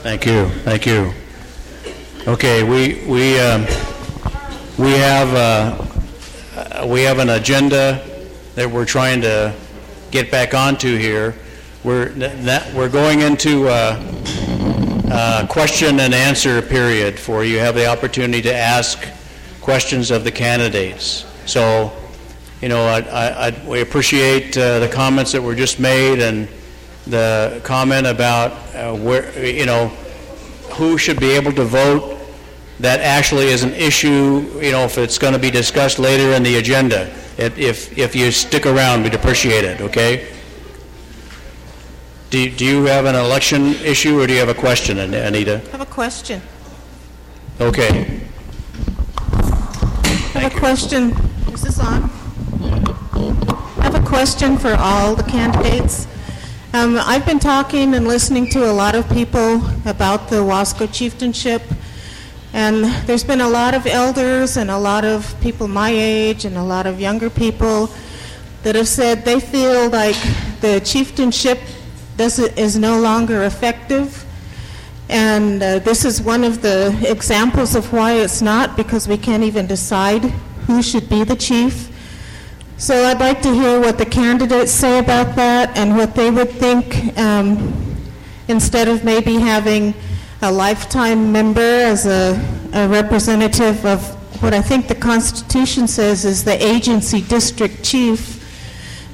Thank 0.03 0.22
thank 0.33 0.87
you. 0.87 1.13
Okay, 2.27 2.63
we, 2.63 3.05
we, 3.07 3.39
um, 3.39 3.61
we 4.79 4.91
have, 4.93 5.31
uh, 5.35 6.81
uh, 6.81 6.87
we 6.87 7.01
have 7.01 7.19
an 7.19 7.29
agenda 7.29 8.03
that 8.55 8.69
we're 8.69 8.85
trying 8.85 9.21
to 9.21 9.53
get 10.09 10.31
back 10.31 10.55
onto 10.55 10.97
here. 10.97 11.35
We're, 11.83 12.09
that, 12.09 12.73
we're 12.73 12.89
going 12.89 13.21
into, 13.21 13.67
uh, 13.67 14.01
uh, 15.11 15.45
question 15.45 15.99
and 15.99 16.15
answer 16.15 16.63
period 16.63 17.19
for 17.19 17.43
you 17.43 17.59
have 17.59 17.75
the 17.75 17.85
opportunity 17.85 18.41
to 18.41 18.53
ask 18.55 19.07
questions 19.61 20.09
of 20.09 20.23
the 20.23 20.31
candidates. 20.31 21.25
So, 21.45 21.91
you 22.59 22.69
know, 22.69 22.81
I, 22.87 23.01
I, 23.01 23.47
I- 23.49 23.67
we 23.67 23.81
appreciate 23.81 24.57
uh, 24.57 24.79
the 24.79 24.87
comments 24.89 25.31
that 25.33 25.41
were 25.43 25.53
just 25.55 25.79
made 25.79 26.19
and 26.21 26.47
the 27.05 27.61
comment 27.63 28.07
about 28.07 28.53
where, 28.97 29.45
you 29.45 29.67
know, 29.67 29.91
who 30.73 30.97
should 30.97 31.19
be 31.19 31.31
able 31.31 31.51
to 31.53 31.63
vote. 31.63 32.19
That 32.79 32.99
actually 32.99 33.47
is 33.47 33.63
an 33.63 33.73
issue, 33.73 34.59
you 34.61 34.71
know, 34.71 34.83
if 34.83 34.97
it's 34.97 35.17
going 35.17 35.33
to 35.33 35.39
be 35.39 35.51
discussed 35.51 35.99
later 35.99 36.33
in 36.33 36.43
the 36.43 36.57
agenda. 36.57 37.07
If, 37.37 37.57
if, 37.57 37.97
if 37.97 38.15
you 38.15 38.31
stick 38.31 38.65
around, 38.65 39.03
we'd 39.03 39.13
appreciate 39.13 39.63
it, 39.63 39.81
okay? 39.81 40.27
Do, 42.29 42.49
do 42.49 42.65
you 42.65 42.85
have 42.85 43.05
an 43.05 43.15
election 43.15 43.75
issue 43.75 44.19
or 44.19 44.25
do 44.25 44.33
you 44.33 44.39
have 44.39 44.49
a 44.49 44.55
question, 44.55 44.97
Anita? 44.97 45.61
I 45.67 45.69
have 45.69 45.81
a 45.81 45.85
question. 45.85 46.41
Okay. 47.61 48.21
I 50.35 50.39
have 50.39 50.55
a 50.55 50.59
question. 50.59 51.11
Is 51.53 51.61
this 51.61 51.79
on? 51.79 52.09
I 53.13 53.83
have 53.83 53.95
a 53.95 54.05
question 54.05 54.57
for 54.57 54.73
all 54.73 55.15
the 55.15 55.23
candidates. 55.23 56.07
Um, 56.75 56.97
I've 56.97 57.23
been 57.23 57.37
talking 57.37 57.93
and 57.93 58.07
listening 58.07 58.49
to 58.49 58.67
a 58.67 58.73
lot 58.73 58.95
of 58.95 59.07
people 59.11 59.63
about 59.87 60.27
the 60.29 60.37
Wasco 60.37 60.91
chieftainship, 60.91 61.61
and 62.51 62.85
there's 63.05 63.23
been 63.23 63.41
a 63.41 63.47
lot 63.47 63.75
of 63.75 63.85
elders 63.85 64.57
and 64.57 64.71
a 64.71 64.77
lot 64.79 65.05
of 65.05 65.39
people 65.39 65.67
my 65.67 65.91
age 65.91 66.45
and 66.45 66.57
a 66.57 66.63
lot 66.63 66.87
of 66.87 66.99
younger 66.99 67.29
people 67.29 67.91
that 68.63 68.73
have 68.73 68.87
said 68.87 69.23
they 69.23 69.39
feel 69.39 69.87
like 69.91 70.15
the 70.61 70.81
chieftainship 70.83 71.59
is 72.17 72.75
no 72.75 72.99
longer 72.99 73.43
effective. 73.43 74.25
And 75.09 75.61
uh, 75.61 75.77
this 75.77 76.03
is 76.03 76.23
one 76.23 76.43
of 76.43 76.63
the 76.63 76.97
examples 77.07 77.75
of 77.75 77.93
why 77.93 78.13
it's 78.13 78.41
not, 78.41 78.75
because 78.75 79.07
we 79.07 79.17
can't 79.19 79.43
even 79.43 79.67
decide 79.67 80.23
who 80.65 80.81
should 80.81 81.07
be 81.07 81.23
the 81.23 81.35
chief. 81.35 81.92
So 82.77 83.05
I'd 83.05 83.19
like 83.19 83.41
to 83.43 83.53
hear 83.53 83.79
what 83.79 83.97
the 83.97 84.05
candidates 84.05 84.71
say 84.71 84.99
about 84.99 85.35
that 85.35 85.77
and 85.77 85.95
what 85.95 86.15
they 86.15 86.31
would 86.31 86.49
think 86.49 87.17
um, 87.17 87.73
instead 88.47 88.87
of 88.87 89.03
maybe 89.03 89.35
having 89.35 89.93
a 90.41 90.51
lifetime 90.51 91.31
member 91.31 91.61
as 91.61 92.05
a, 92.05 92.33
a 92.73 92.87
representative 92.89 93.85
of 93.85 94.01
what 94.41 94.53
I 94.53 94.61
think 94.61 94.87
the 94.87 94.95
Constitution 94.95 95.87
says 95.87 96.25
is 96.25 96.43
the 96.43 96.61
agency 96.61 97.21
district 97.21 97.83
chief. 97.83 98.41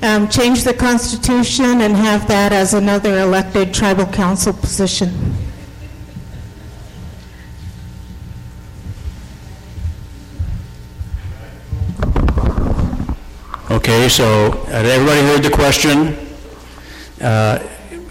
Um, 0.02 0.30
change 0.30 0.64
the 0.64 0.74
Constitution 0.74 1.82
and 1.82 1.96
have 1.96 2.28
that 2.30 2.52
as 2.52 2.74
another 2.74 3.20
elected 3.20 3.74
tribal 3.74 4.08
council 4.08 4.54
position. 4.54 5.36
Okay, 13.90 14.08
so 14.08 14.52
uh, 14.68 14.84
everybody 14.86 15.20
heard 15.22 15.42
the 15.42 15.50
question. 15.50 16.16
Uh, 17.20 17.58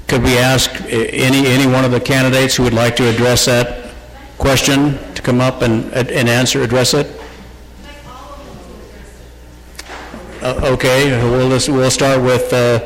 Could 0.09 0.25
we 0.25 0.37
ask 0.37 0.69
any, 0.91 1.47
any 1.47 1.69
one 1.73 1.85
of 1.85 1.93
the 1.93 2.01
candidates 2.01 2.57
who 2.57 2.65
would 2.65 2.73
like 2.75 2.97
to 2.97 3.09
address 3.09 3.45
that 3.45 3.95
question 4.39 4.99
to 5.15 5.23
come 5.23 5.41
up 5.41 5.63
and, 5.63 5.85
and 5.93 6.29
answer, 6.29 6.63
address 6.65 6.95
it? 6.95 7.07
Uh, 10.43 10.73
Okay, 10.75 11.13
we'll, 11.23 11.49
just- 11.49 11.69
we'll 11.69 11.93
start 11.93 12.23
with 12.23 12.53
uh, 12.53 12.81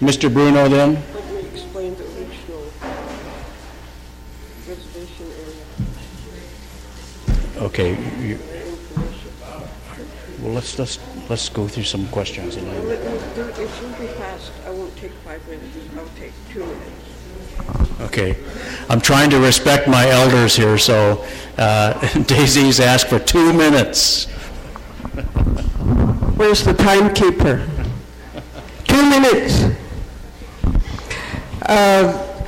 Mr. 0.00 0.32
Bruno 0.32 0.70
then. 0.70 0.96
Okay, 7.58 7.90
you- 8.18 8.38
well, 10.40 10.54
let's, 10.54 10.78
let's, 10.78 10.98
let's 11.32 11.48
go 11.48 11.66
through 11.66 11.82
some 11.82 12.06
questions. 12.08 12.56
and 12.56 12.66
then- 12.66 12.88
Let 12.88 13.02
me 13.02 13.18
do- 13.34 13.62
It 13.62 13.70
should 13.78 13.98
be 13.98 14.06
fast. 14.20 14.50
I 14.66 14.70
won't 14.70 14.94
take 14.98 15.12
five 15.24 15.40
minutes. 15.48 15.78
I'll 15.96 16.04
take 16.20 16.32
two 16.52 16.60
minutes. 16.60 18.02
Okay. 18.02 18.36
I'm 18.90 19.00
trying 19.00 19.30
to 19.30 19.38
respect 19.40 19.88
my 19.88 20.10
elders 20.10 20.54
here, 20.56 20.76
so 20.76 21.24
uh, 21.56 21.94
Daisy's 22.26 22.80
asked 22.80 23.08
for 23.08 23.18
two 23.18 23.54
minutes. 23.54 24.26
Where's 26.36 26.62
the 26.64 26.74
timekeeper? 26.74 27.66
Two 28.84 29.02
minutes. 29.08 29.74
Uh, 31.62 32.44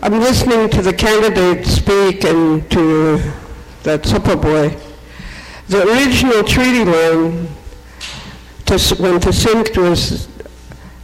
I'm 0.00 0.18
listening 0.20 0.70
to 0.70 0.80
the 0.80 0.94
candidates 0.94 1.68
speak 1.70 2.24
and 2.24 2.70
to 2.70 3.20
that 3.82 4.06
supper 4.06 4.36
boy. 4.36 4.74
The 5.68 5.82
original 5.86 6.44
treaty 6.44 6.82
line 6.84 7.48
Tis- 8.66 8.98
when 8.98 9.20
Tasimt 9.20 9.76
was 9.76 10.26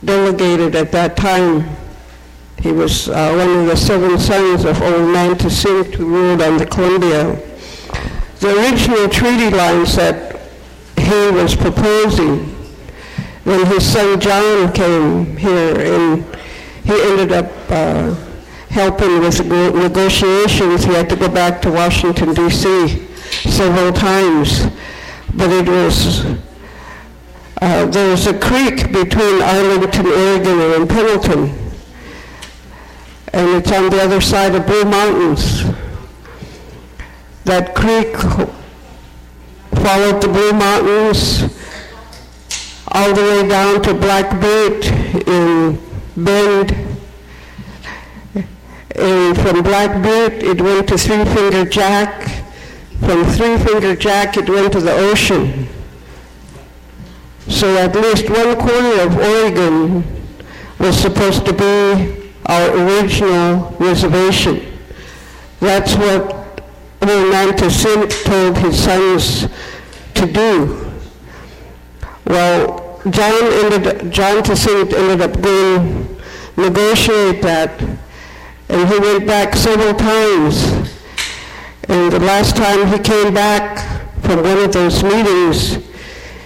delegated 0.04 0.74
at 0.74 0.90
that 0.90 1.16
time, 1.16 1.64
he 2.60 2.72
was 2.72 3.08
uh, 3.08 3.32
one 3.34 3.60
of 3.60 3.66
the 3.66 3.76
seven 3.76 4.18
sons 4.18 4.64
of 4.64 4.82
old 4.82 5.08
man 5.12 5.36
Tasimt 5.36 5.94
who 5.94 6.06
ruled 6.06 6.42
on 6.42 6.58
the 6.58 6.66
Columbia. 6.66 7.40
The 8.40 8.58
original 8.58 9.08
treaty 9.08 9.50
lines 9.50 9.94
that 9.94 10.40
he 10.98 11.30
was 11.30 11.54
proposing, 11.54 12.46
when 13.44 13.64
his 13.66 13.84
son 13.84 14.18
John 14.18 14.72
came 14.72 15.36
here 15.36 15.78
and 15.78 16.24
he 16.84 17.00
ended 17.00 17.30
up 17.30 17.50
uh, 17.70 18.12
helping 18.70 19.20
with 19.20 19.38
the 19.38 19.70
negotiations, 19.70 20.82
he 20.82 20.94
had 20.94 21.08
to 21.10 21.16
go 21.16 21.28
back 21.28 21.62
to 21.62 21.70
Washington 21.70 22.30
DC 22.30 23.06
several 23.48 23.92
times. 23.92 24.66
But 25.34 25.50
it 25.50 25.68
was 25.68 26.24
uh, 27.62 27.86
there's 27.86 28.26
a 28.26 28.36
creek 28.36 28.90
between 28.90 29.40
Arlington, 29.40 30.06
Oregon 30.06 30.60
and 30.60 30.88
Pendleton. 30.88 31.58
And 33.32 33.48
it's 33.56 33.70
on 33.70 33.88
the 33.88 34.02
other 34.02 34.20
side 34.20 34.56
of 34.56 34.66
Blue 34.66 34.84
Mountains. 34.84 35.62
That 37.44 37.76
creek 37.76 38.16
followed 39.76 40.20
the 40.20 40.28
Blue 40.28 40.52
Mountains 40.52 41.42
all 42.88 43.14
the 43.14 43.22
way 43.22 43.48
down 43.48 43.80
to 43.82 43.94
Black 43.94 44.40
Butte 44.40 44.86
in 45.28 45.80
Bend. 46.16 46.72
And 48.96 49.40
from 49.40 49.62
Black 49.62 50.02
Butte, 50.02 50.42
it 50.42 50.60
went 50.60 50.88
to 50.88 50.98
Three 50.98 51.24
Finger 51.24 51.64
Jack. 51.64 52.44
From 52.98 53.24
Three 53.24 53.56
Finger 53.58 53.94
Jack, 53.94 54.36
it 54.36 54.48
went 54.48 54.72
to 54.72 54.80
the 54.80 54.92
ocean. 54.92 55.68
So 57.52 57.76
at 57.76 57.94
least 57.94 58.28
one 58.30 58.56
quarter 58.56 59.02
of 59.02 59.16
Oregon 59.16 60.02
was 60.78 60.96
supposed 60.98 61.44
to 61.46 61.52
be 61.52 62.32
our 62.46 62.70
original 62.76 63.76
reservation. 63.78 64.66
That's 65.60 65.94
what 65.94 66.64
man 67.02 67.56
Toussaint 67.56 68.10
told 68.24 68.56
his 68.56 68.82
sons 68.82 69.48
to 70.14 70.26
do. 70.26 70.92
Well, 72.26 73.00
John 73.10 73.44
ended, 73.44 74.10
John 74.10 74.38
ended 74.38 75.20
up 75.20 75.40
going 75.40 76.18
negotiate 76.56 77.42
that, 77.42 77.80
and 78.68 78.88
he 78.88 78.98
went 78.98 79.26
back 79.26 79.54
several 79.54 79.94
times. 79.94 80.64
And 81.88 82.10
the 82.12 82.20
last 82.20 82.56
time 82.56 82.86
he 82.88 82.98
came 82.98 83.34
back 83.34 83.78
from 84.22 84.42
one 84.42 84.58
of 84.58 84.72
those 84.72 85.04
meetings, 85.04 85.91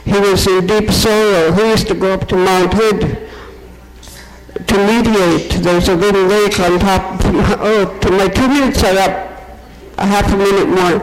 he 0.06 0.20
was 0.20 0.46
in 0.46 0.66
deep 0.66 0.90
sorrow. 0.90 1.52
He 1.52 1.68
used 1.68 1.88
to 1.88 1.94
go 1.94 2.12
up 2.14 2.28
to 2.28 2.36
Mount 2.36 2.72
Hood 2.74 3.28
to 4.68 4.86
mediate. 4.86 5.50
There's 5.62 5.88
a 5.88 5.96
little 5.96 6.24
lake 6.26 6.58
on 6.60 6.78
top. 6.78 7.20
Oh, 7.24 7.98
my 8.12 8.28
two 8.28 8.46
minutes 8.46 8.84
are 8.84 8.96
up. 8.98 9.42
A 9.98 10.06
half 10.06 10.32
a 10.32 10.36
minute 10.36 10.68
more. 10.68 11.02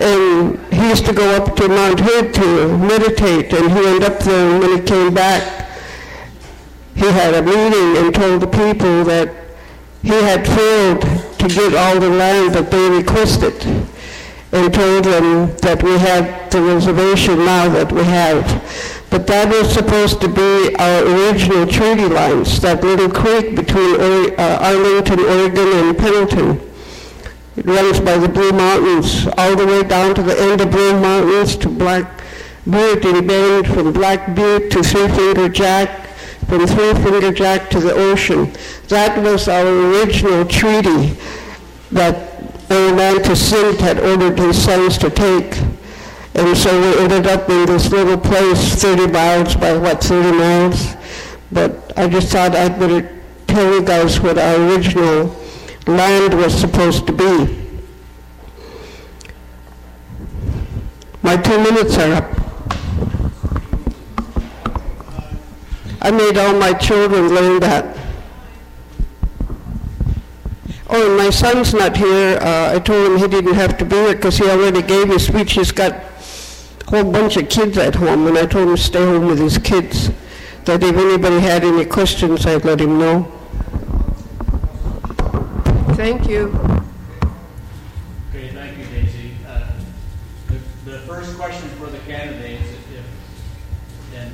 And 0.00 0.58
he 0.72 0.88
used 0.90 1.06
to 1.06 1.14
go 1.14 1.24
up 1.34 1.56
to 1.56 1.66
Mount 1.66 2.00
Hood 2.00 2.34
to 2.34 2.76
meditate, 2.76 3.52
and 3.54 3.72
he 3.72 3.80
went 3.80 4.04
up 4.04 4.18
there, 4.18 4.50
and 4.50 4.60
when 4.60 4.78
he 4.78 4.84
came 4.84 5.14
back, 5.14 5.70
he 6.94 7.06
had 7.06 7.34
a 7.34 7.42
meeting 7.42 7.96
and 7.96 8.14
told 8.14 8.42
the 8.42 8.46
people 8.46 9.04
that 9.04 9.34
he 10.02 10.10
had 10.10 10.46
failed 10.46 11.00
to 11.38 11.48
get 11.48 11.74
all 11.74 11.98
the 11.98 12.10
land 12.10 12.54
that 12.54 12.70
they 12.70 12.90
requested 12.90 13.54
and 14.52 14.72
told 14.72 15.04
them 15.04 15.54
that 15.58 15.82
we 15.82 15.98
had 15.98 16.50
the 16.50 16.62
reservation 16.62 17.38
now 17.44 17.68
that 17.68 17.92
we 17.92 18.02
have. 18.02 18.44
But 19.10 19.26
that 19.26 19.48
was 19.48 19.72
supposed 19.72 20.20
to 20.20 20.28
be 20.28 20.74
our 20.76 21.02
original 21.02 21.66
treaty 21.66 22.06
lines, 22.06 22.60
that 22.60 22.82
little 22.82 23.10
creek 23.10 23.56
between 23.56 24.00
uh, 24.38 24.58
Arlington, 24.60 25.20
Oregon 25.20 25.68
and 25.68 25.98
Pendleton. 25.98 26.60
It 27.56 27.66
runs 27.66 28.00
by 28.00 28.16
the 28.18 28.28
Blue 28.28 28.52
Mountains, 28.52 29.26
all 29.36 29.56
the 29.56 29.66
way 29.66 29.82
down 29.82 30.14
to 30.14 30.22
the 30.22 30.38
end 30.38 30.60
of 30.60 30.70
Blue 30.70 31.00
Mountains 31.00 31.56
to 31.56 31.68
Black 31.68 32.22
Butte 32.68 33.04
and 33.04 33.26
Bend, 33.26 33.66
from 33.66 33.92
Black 33.92 34.34
Butte 34.34 34.70
to 34.72 34.82
Three 34.82 35.08
Finger 35.08 35.48
Jack, 35.48 36.06
from 36.46 36.66
Three 36.66 36.94
Finger 36.94 37.32
Jack 37.32 37.70
to 37.70 37.80
the 37.80 37.92
ocean. 37.92 38.52
That 38.88 39.18
was 39.22 39.48
our 39.48 39.66
original 39.66 40.44
treaty 40.44 41.16
that 41.92 42.27
old 42.70 42.96
man 42.96 43.22
Toussaint 43.22 43.80
had 43.80 43.98
ordered 43.98 44.38
his 44.38 44.62
sons 44.62 44.98
to 44.98 45.10
take. 45.10 45.56
And 46.34 46.56
so 46.56 46.80
we 46.80 46.98
ended 47.02 47.26
up 47.26 47.48
in 47.48 47.66
this 47.66 47.90
little 47.90 48.18
place, 48.18 48.74
30 48.74 49.10
miles 49.10 49.56
by 49.56 49.76
what, 49.76 50.02
30 50.02 50.36
miles? 50.36 50.94
But 51.50 51.92
I 51.98 52.08
just 52.08 52.28
thought 52.30 52.54
I'd 52.54 52.78
better 52.78 53.20
tell 53.46 53.72
you 53.74 53.82
guys 53.82 54.20
what 54.20 54.38
our 54.38 54.56
original 54.56 55.34
land 55.86 56.34
was 56.34 56.54
supposed 56.54 57.06
to 57.06 57.12
be. 57.12 57.58
My 61.22 61.36
two 61.36 61.58
minutes 61.58 61.96
are 61.98 62.12
up. 62.14 62.38
I 66.00 66.10
made 66.10 66.38
all 66.38 66.54
my 66.54 66.72
children 66.74 67.34
learn 67.34 67.60
that. 67.60 67.97
Oh, 70.90 71.06
and 71.08 71.16
my 71.18 71.30
son's 71.30 71.74
not 71.74 71.96
here. 71.96 72.38
Uh, 72.40 72.72
I 72.74 72.78
told 72.78 73.12
him 73.12 73.18
he 73.18 73.28
didn't 73.28 73.54
have 73.54 73.76
to 73.78 73.84
be 73.84 73.94
here 73.96 74.14
because 74.14 74.38
he 74.38 74.44
already 74.48 74.80
gave 74.82 75.08
his 75.08 75.26
speech. 75.26 75.52
He's 75.52 75.70
got 75.72 75.92
a 75.92 76.02
whole 76.88 77.10
bunch 77.12 77.36
of 77.36 77.48
kids 77.48 77.76
at 77.76 77.94
home, 77.94 78.26
and 78.26 78.38
I 78.38 78.46
told 78.46 78.68
him 78.68 78.76
to 78.76 78.82
stay 78.82 79.04
home 79.04 79.26
with 79.26 79.38
his 79.38 79.58
kids. 79.58 80.10
That 80.64 80.82
if 80.82 80.96
anybody 80.96 81.40
had 81.40 81.64
any 81.64 81.84
questions, 81.84 82.46
I'd 82.46 82.64
let 82.64 82.80
him 82.80 82.98
know. 82.98 83.24
Thank 85.94 86.28
you. 86.28 86.48
Okay, 88.30 88.48
thank 88.54 88.78
you, 88.78 88.84
Daisy. 88.86 89.32
Uh, 89.46 89.60
The 90.48 90.90
the 90.90 90.98
first 91.00 91.36
question 91.36 91.68
for 91.78 91.86
the 91.86 91.98
candidates, 92.06 92.62
if- 92.62 92.98
if, 92.98 94.18
and 94.20 94.32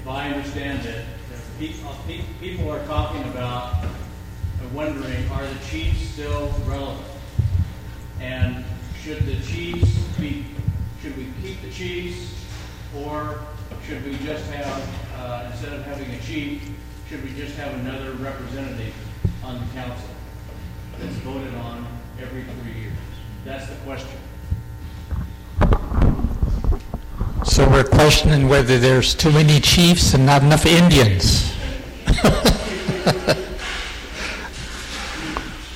if 0.00 0.08
I 0.08 0.30
understand 0.30 0.84
it, 0.86 1.04
the 1.30 1.66
pe- 1.66 1.74
uh, 1.84 1.92
pe- 2.06 2.24
people 2.40 2.70
are 2.72 2.84
talking 2.86 3.22
about, 3.24 3.84
uh, 3.84 3.88
wondering, 4.72 5.02
are 5.02 5.04
the 5.04 5.06
chiefs 5.06 5.17
still 6.18 6.50
relevant? 6.66 7.06
And 8.20 8.64
should 9.00 9.24
the 9.24 9.40
chiefs 9.40 9.96
be, 10.18 10.46
should 11.00 11.16
we 11.16 11.28
keep 11.40 11.62
the 11.62 11.70
chiefs, 11.70 12.44
or 12.96 13.38
should 13.86 14.04
we 14.04 14.16
just 14.26 14.44
have, 14.50 14.82
uh, 15.16 15.48
instead 15.52 15.74
of 15.74 15.84
having 15.84 16.10
a 16.10 16.18
chief, 16.22 16.68
should 17.08 17.22
we 17.22 17.32
just 17.34 17.54
have 17.54 17.72
another 17.74 18.10
representative 18.14 18.92
on 19.44 19.60
the 19.60 19.72
council? 19.72 20.08
that's 20.98 21.14
voted 21.18 21.54
on 21.54 21.86
every 22.20 22.42
three 22.42 22.80
years? 22.80 22.96
That's 23.44 23.68
the 23.68 23.76
question. 23.86 24.18
So 27.44 27.70
we're 27.70 27.84
questioning 27.84 28.48
whether 28.48 28.76
there's 28.76 29.14
too 29.14 29.30
many 29.30 29.60
chiefs 29.60 30.14
and 30.14 30.26
not 30.26 30.42
enough 30.42 30.66
Indians. 30.66 31.54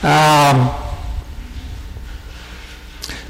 Um, 0.02 0.70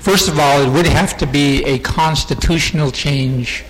First 0.03 0.27
of 0.27 0.37
all, 0.37 0.61
it 0.63 0.69
would 0.69 0.89
have 0.89 1.17
to 1.19 1.29
be 1.29 1.63
a 1.63 1.79
constitutional 1.79 2.91
change 2.91 3.65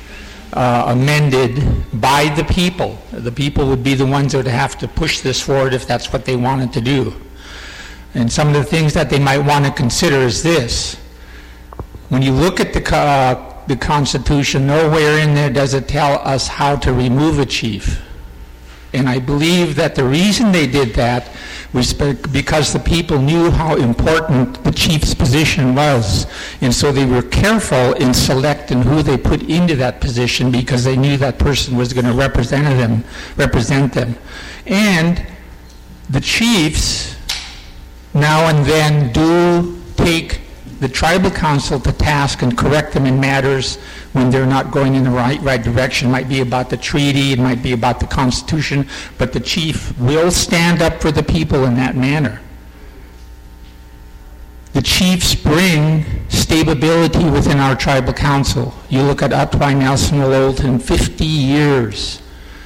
uh, 0.54 0.84
amended 0.86 1.62
by 2.00 2.32
the 2.34 2.44
people. 2.44 2.96
The 3.12 3.30
people 3.30 3.68
would 3.68 3.84
be 3.84 3.92
the 3.92 4.06
ones 4.06 4.32
that 4.32 4.38
would 4.38 4.46
have 4.46 4.78
to 4.78 4.88
push 4.88 5.20
this 5.20 5.42
forward 5.42 5.74
if 5.74 5.86
that's 5.86 6.10
what 6.10 6.24
they 6.24 6.36
wanted 6.36 6.72
to 6.72 6.80
do. 6.80 7.12
And 8.14 8.32
some 8.32 8.48
of 8.48 8.54
the 8.54 8.64
things 8.64 8.94
that 8.94 9.10
they 9.10 9.18
might 9.18 9.40
want 9.40 9.66
to 9.66 9.72
consider 9.72 10.16
is 10.16 10.42
this. 10.42 10.94
When 12.08 12.22
you 12.22 12.32
look 12.32 12.60
at 12.60 12.72
the, 12.72 12.96
uh, 12.96 13.66
the 13.66 13.76
Constitution, 13.76 14.66
nowhere 14.66 15.18
in 15.18 15.34
there 15.34 15.50
does 15.50 15.74
it 15.74 15.86
tell 15.86 16.18
us 16.26 16.48
how 16.48 16.76
to 16.76 16.94
remove 16.94 17.40
a 17.40 17.46
chief. 17.46 18.00
And 18.92 19.08
I 19.08 19.18
believe 19.18 19.74
that 19.76 19.94
the 19.94 20.04
reason 20.04 20.52
they 20.52 20.66
did 20.66 20.94
that 20.94 21.30
was 21.72 21.94
because 21.94 22.72
the 22.72 22.78
people 22.78 23.18
knew 23.18 23.50
how 23.50 23.76
important 23.76 24.62
the 24.62 24.72
chief's 24.72 25.14
position 25.14 25.74
was. 25.74 26.26
And 26.60 26.74
so 26.74 26.92
they 26.92 27.06
were 27.06 27.22
careful 27.22 27.94
in 27.94 28.12
selecting 28.12 28.82
who 28.82 29.02
they 29.02 29.16
put 29.16 29.42
into 29.42 29.74
that 29.76 30.00
position 30.00 30.50
because 30.50 30.84
they 30.84 30.96
knew 30.96 31.16
that 31.16 31.38
person 31.38 31.76
was 31.76 31.94
going 31.94 32.04
to 32.04 32.12
represent 32.12 32.64
them, 32.64 33.04
represent 33.36 33.94
them. 33.94 34.16
And 34.66 35.26
the 36.10 36.20
chiefs 36.20 37.16
now 38.12 38.48
and 38.48 38.66
then 38.66 39.12
do 39.12 39.80
take 39.96 40.40
the 40.82 40.88
tribal 40.88 41.30
council 41.30 41.78
to 41.78 41.92
task 41.92 42.42
and 42.42 42.58
correct 42.58 42.92
them 42.92 43.06
in 43.06 43.20
matters 43.20 43.76
when 44.14 44.30
they're 44.30 44.44
not 44.44 44.72
going 44.72 44.96
in 44.96 45.04
the 45.04 45.10
right, 45.10 45.40
right 45.40 45.62
direction. 45.62 46.08
It 46.08 46.10
might 46.10 46.28
be 46.28 46.40
about 46.40 46.70
the 46.70 46.76
treaty, 46.76 47.30
it 47.30 47.38
might 47.38 47.62
be 47.62 47.70
about 47.70 48.00
the 48.00 48.08
constitution, 48.08 48.88
but 49.16 49.32
the 49.32 49.38
chief 49.38 49.96
will 50.00 50.32
stand 50.32 50.82
up 50.82 51.00
for 51.00 51.12
the 51.12 51.22
people 51.22 51.66
in 51.66 51.76
that 51.76 51.94
manner. 51.94 52.40
The 54.72 54.82
chiefs 54.82 55.36
bring 55.36 56.04
stability 56.28 57.30
within 57.30 57.58
our 57.58 57.76
tribal 57.76 58.12
council. 58.12 58.74
You 58.88 59.02
look 59.02 59.22
at 59.22 59.30
Atwai 59.30 59.78
Nelson 59.78 60.18
Wallulatum, 60.18 60.82
50 60.82 61.24
years 61.24 62.20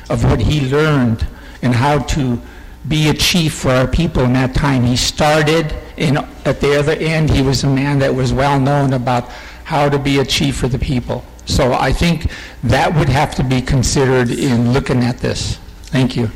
of 0.08 0.24
what 0.24 0.40
he 0.40 0.70
learned 0.70 1.26
and 1.60 1.74
how 1.74 1.98
to 1.98 2.40
be 2.88 3.08
a 3.08 3.14
chief 3.14 3.54
for 3.54 3.70
our 3.70 3.86
people 3.86 4.22
in 4.22 4.32
that 4.34 4.54
time. 4.54 4.84
He 4.84 4.96
started 4.96 5.74
in, 5.96 6.16
at 6.44 6.60
the 6.60 6.78
other 6.78 6.92
end, 6.92 7.30
he 7.30 7.42
was 7.42 7.64
a 7.64 7.68
man 7.68 7.98
that 8.00 8.14
was 8.14 8.32
well 8.32 8.60
known 8.60 8.92
about 8.92 9.28
how 9.64 9.88
to 9.88 9.98
be 9.98 10.18
a 10.20 10.24
chief 10.24 10.56
for 10.56 10.68
the 10.68 10.78
people. 10.78 11.24
So 11.46 11.72
I 11.72 11.92
think 11.92 12.30
that 12.64 12.94
would 12.96 13.08
have 13.08 13.34
to 13.36 13.44
be 13.44 13.60
considered 13.60 14.30
in 14.30 14.72
looking 14.72 15.02
at 15.02 15.18
this. 15.18 15.56
Thank 15.86 16.16
you. 16.16 16.30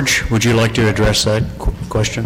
George, 0.00 0.30
would 0.30 0.42
you 0.42 0.54
like 0.54 0.72
to 0.72 0.88
address 0.88 1.24
that 1.24 1.42
qu- 1.58 1.72
question? 1.90 2.24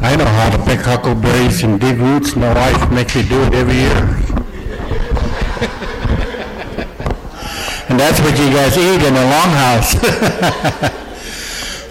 I 0.00 0.14
know 0.14 0.24
how 0.24 0.50
to 0.56 0.64
pick 0.66 0.78
huckleberries 0.78 1.64
and 1.64 1.80
dig 1.80 1.98
roots. 1.98 2.36
My 2.36 2.54
wife 2.54 2.92
makes 2.92 3.16
me 3.16 3.28
do 3.28 3.42
it 3.42 3.54
every 3.54 3.74
year. 3.74 4.27
And 7.88 7.98
that's 7.98 8.20
what 8.20 8.38
you 8.38 8.50
guys 8.50 8.76
eat 8.76 9.02
in 9.02 9.14
the 9.14 9.20
longhouse. 9.20 9.94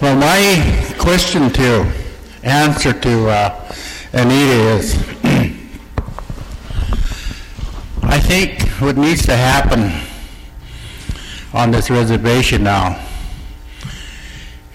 well, 0.00 0.14
my 0.14 0.94
question 0.96 1.50
to, 1.50 1.92
answer 2.44 2.92
to 2.92 3.28
uh, 3.28 3.72
Anita 4.12 4.76
is, 4.76 4.94
I 8.04 8.20
think 8.20 8.62
what 8.80 8.96
needs 8.96 9.26
to 9.26 9.34
happen 9.34 9.92
on 11.52 11.72
this 11.72 11.90
reservation 11.90 12.62
now 12.62 13.04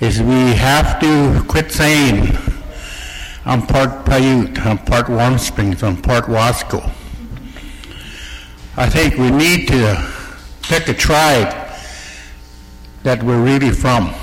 is 0.02 0.22
we 0.22 0.54
have 0.56 1.00
to 1.00 1.42
quit 1.48 1.72
saying 1.72 2.38
I'm 3.46 3.66
part 3.66 4.06
Paiute, 4.06 4.60
I'm 4.66 4.78
part 4.78 5.08
Warm 5.08 5.38
Springs, 5.38 5.84
I'm 5.84 6.02
part 6.02 6.26
Wasco. 6.26 6.84
I 8.76 8.90
think 8.90 9.18
we 9.18 9.30
need 9.32 9.70
to 9.70 10.13
pick 10.64 10.88
a 10.88 10.94
tribe 10.94 11.54
that 13.04 13.22
we're 13.22 13.44
really 13.44 13.72
from. 13.72 14.14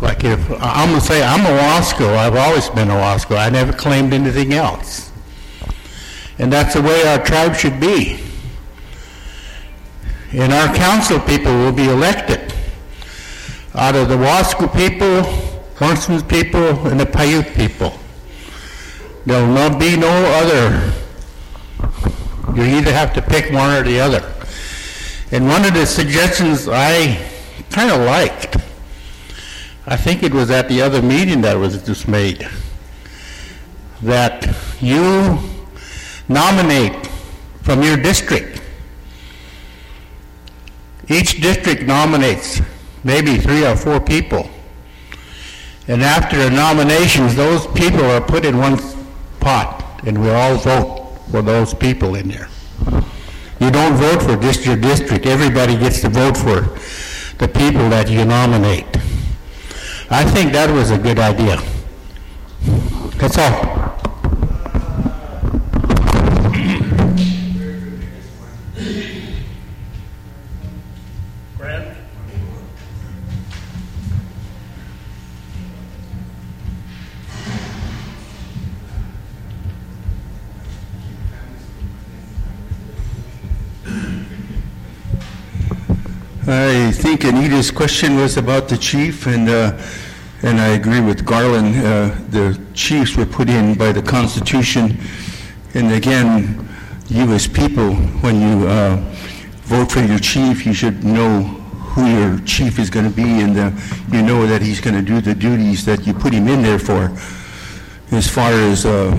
Like 0.00 0.22
if, 0.22 0.40
I'm 0.60 0.90
gonna 0.90 1.00
say, 1.00 1.22
I'm 1.22 1.40
a 1.40 1.58
Wasco, 1.58 2.16
I've 2.16 2.36
always 2.36 2.68
been 2.70 2.88
a 2.88 2.94
Wasco, 2.94 3.36
I 3.36 3.50
never 3.50 3.72
claimed 3.72 4.12
anything 4.12 4.54
else. 4.54 5.10
And 6.38 6.52
that's 6.52 6.74
the 6.74 6.82
way 6.82 7.06
our 7.08 7.22
tribe 7.24 7.56
should 7.56 7.80
be. 7.80 8.20
And 10.32 10.52
our 10.52 10.74
council 10.74 11.18
people 11.20 11.52
will 11.52 11.72
be 11.72 11.88
elected 11.88 12.52
out 13.74 13.96
of 13.96 14.08
the 14.08 14.16
Wasco 14.16 14.72
people, 14.76 15.22
Hornsman's 15.76 16.22
people, 16.22 16.86
and 16.86 17.00
the 17.00 17.06
Paiute 17.06 17.54
people. 17.54 17.98
There 19.26 19.44
will 19.44 19.54
not 19.54 19.80
be 19.80 19.96
no 19.96 20.08
other. 20.08 20.92
You 22.54 22.62
either 22.62 22.92
have 22.92 23.12
to 23.14 23.22
pick 23.22 23.52
one 23.52 23.70
or 23.70 23.82
the 23.82 24.00
other. 24.00 24.37
And 25.30 25.46
one 25.46 25.64
of 25.66 25.74
the 25.74 25.84
suggestions 25.84 26.68
I 26.68 27.22
kind 27.70 27.90
of 27.90 28.00
liked, 28.00 28.56
I 29.86 29.96
think 29.96 30.22
it 30.22 30.32
was 30.32 30.50
at 30.50 30.68
the 30.68 30.80
other 30.80 31.02
meeting 31.02 31.42
that 31.42 31.54
was 31.54 31.82
just 31.82 32.08
made, 32.08 32.48
that 34.02 34.56
you 34.80 35.38
nominate 36.28 37.06
from 37.62 37.82
your 37.82 37.98
district. 37.98 38.62
Each 41.08 41.40
district 41.42 41.82
nominates 41.82 42.62
maybe 43.04 43.36
three 43.36 43.66
or 43.66 43.76
four 43.76 44.00
people. 44.00 44.48
And 45.88 46.02
after 46.02 46.36
the 46.38 46.50
nominations, 46.50 47.34
those 47.34 47.66
people 47.68 48.04
are 48.04 48.20
put 48.22 48.46
in 48.46 48.56
one 48.56 48.78
pot, 49.40 50.02
and 50.06 50.20
we 50.20 50.30
all 50.30 50.56
vote 50.56 51.18
for 51.30 51.42
those 51.42 51.74
people 51.74 52.14
in 52.14 52.28
there. 52.28 52.48
You 53.68 53.72
don't 53.72 53.96
vote 53.96 54.22
for 54.22 54.34
just 54.34 54.64
your 54.64 54.76
district. 54.76 55.26
Everybody 55.26 55.76
gets 55.76 56.00
to 56.00 56.08
vote 56.08 56.38
for 56.38 56.62
the 57.36 57.46
people 57.48 57.90
that 57.90 58.08
you 58.08 58.24
nominate. 58.24 58.86
I 60.08 60.24
think 60.24 60.52
that 60.52 60.70
was 60.70 60.90
a 60.90 60.96
good 60.96 61.18
idea. 61.18 61.60
That's 63.18 63.36
all. 63.36 63.77
Question 87.78 88.16
was 88.16 88.36
about 88.36 88.68
the 88.68 88.76
chief, 88.76 89.28
and, 89.28 89.48
uh, 89.48 89.70
and 90.42 90.60
I 90.60 90.70
agree 90.70 90.98
with 90.98 91.24
Garland. 91.24 91.76
Uh, 91.76 92.10
The 92.28 92.58
chiefs 92.74 93.16
were 93.16 93.24
put 93.24 93.48
in 93.48 93.78
by 93.78 93.92
the 93.92 94.02
Constitution, 94.02 94.98
and 95.74 95.92
again, 95.92 96.58
you 97.06 97.32
as 97.32 97.46
people, 97.46 97.94
when 98.24 98.40
you 98.40 98.66
uh, 98.66 98.96
vote 99.70 99.92
for 99.92 100.02
your 100.02 100.18
chief, 100.18 100.66
you 100.66 100.74
should 100.74 101.04
know 101.04 101.44
who 101.94 102.04
your 102.04 102.40
chief 102.40 102.80
is 102.80 102.90
going 102.90 103.08
to 103.08 103.14
be, 103.14 103.42
and 103.44 103.56
uh, 103.56 103.70
you 104.10 104.22
know 104.22 104.44
that 104.44 104.60
he's 104.60 104.80
going 104.80 104.96
to 104.96 105.06
do 105.14 105.20
the 105.20 105.34
duties 105.34 105.84
that 105.84 106.04
you 106.04 106.12
put 106.12 106.32
him 106.32 106.48
in 106.48 106.62
there 106.62 106.80
for. 106.80 107.14
As 108.10 108.26
far 108.26 108.50
as 108.50 108.86
uh, 108.86 109.14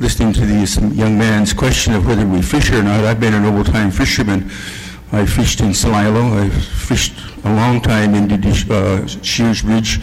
listening 0.00 0.32
to 0.32 0.46
this 0.46 0.80
young 0.96 1.18
man's 1.18 1.52
question 1.52 1.92
of 1.92 2.06
whether 2.06 2.26
we 2.26 2.40
fish 2.40 2.72
or 2.72 2.82
not, 2.82 3.04
I've 3.04 3.20
been 3.20 3.34
an 3.34 3.44
old-time 3.44 3.90
fisherman. 3.90 4.50
I 5.12 5.26
fished 5.26 5.60
in 5.60 5.72
Celilo. 5.74 6.24
I 6.40 6.48
fished 6.48 7.25
a 7.46 7.54
long 7.54 7.80
time 7.80 8.14
in 8.14 8.26
the 8.26 8.34
uh, 8.34 9.06
Sherars 9.22 9.62
Bridge. 9.62 10.00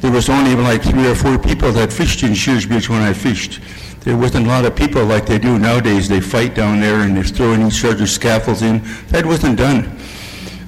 There 0.00 0.10
was 0.10 0.28
only 0.28 0.54
like 0.54 0.82
three 0.82 1.06
or 1.06 1.14
four 1.14 1.38
people 1.38 1.72
that 1.72 1.90
fished 1.92 2.22
in 2.22 2.32
Sherars 2.32 2.68
Bridge 2.68 2.88
when 2.88 3.00
I 3.00 3.12
fished. 3.14 3.60
There 4.00 4.16
wasn't 4.16 4.46
a 4.46 4.48
lot 4.48 4.64
of 4.66 4.76
people 4.76 5.04
like 5.04 5.26
they 5.26 5.38
do 5.38 5.58
nowadays. 5.58 6.08
They 6.08 6.20
fight 6.20 6.54
down 6.54 6.80
there 6.80 7.00
and 7.00 7.16
they're 7.16 7.24
throwing 7.24 7.66
each 7.66 7.84
other's 7.84 8.12
scaffolds 8.12 8.62
in. 8.62 8.82
That 9.08 9.24
wasn't 9.24 9.58
done. 9.58 9.98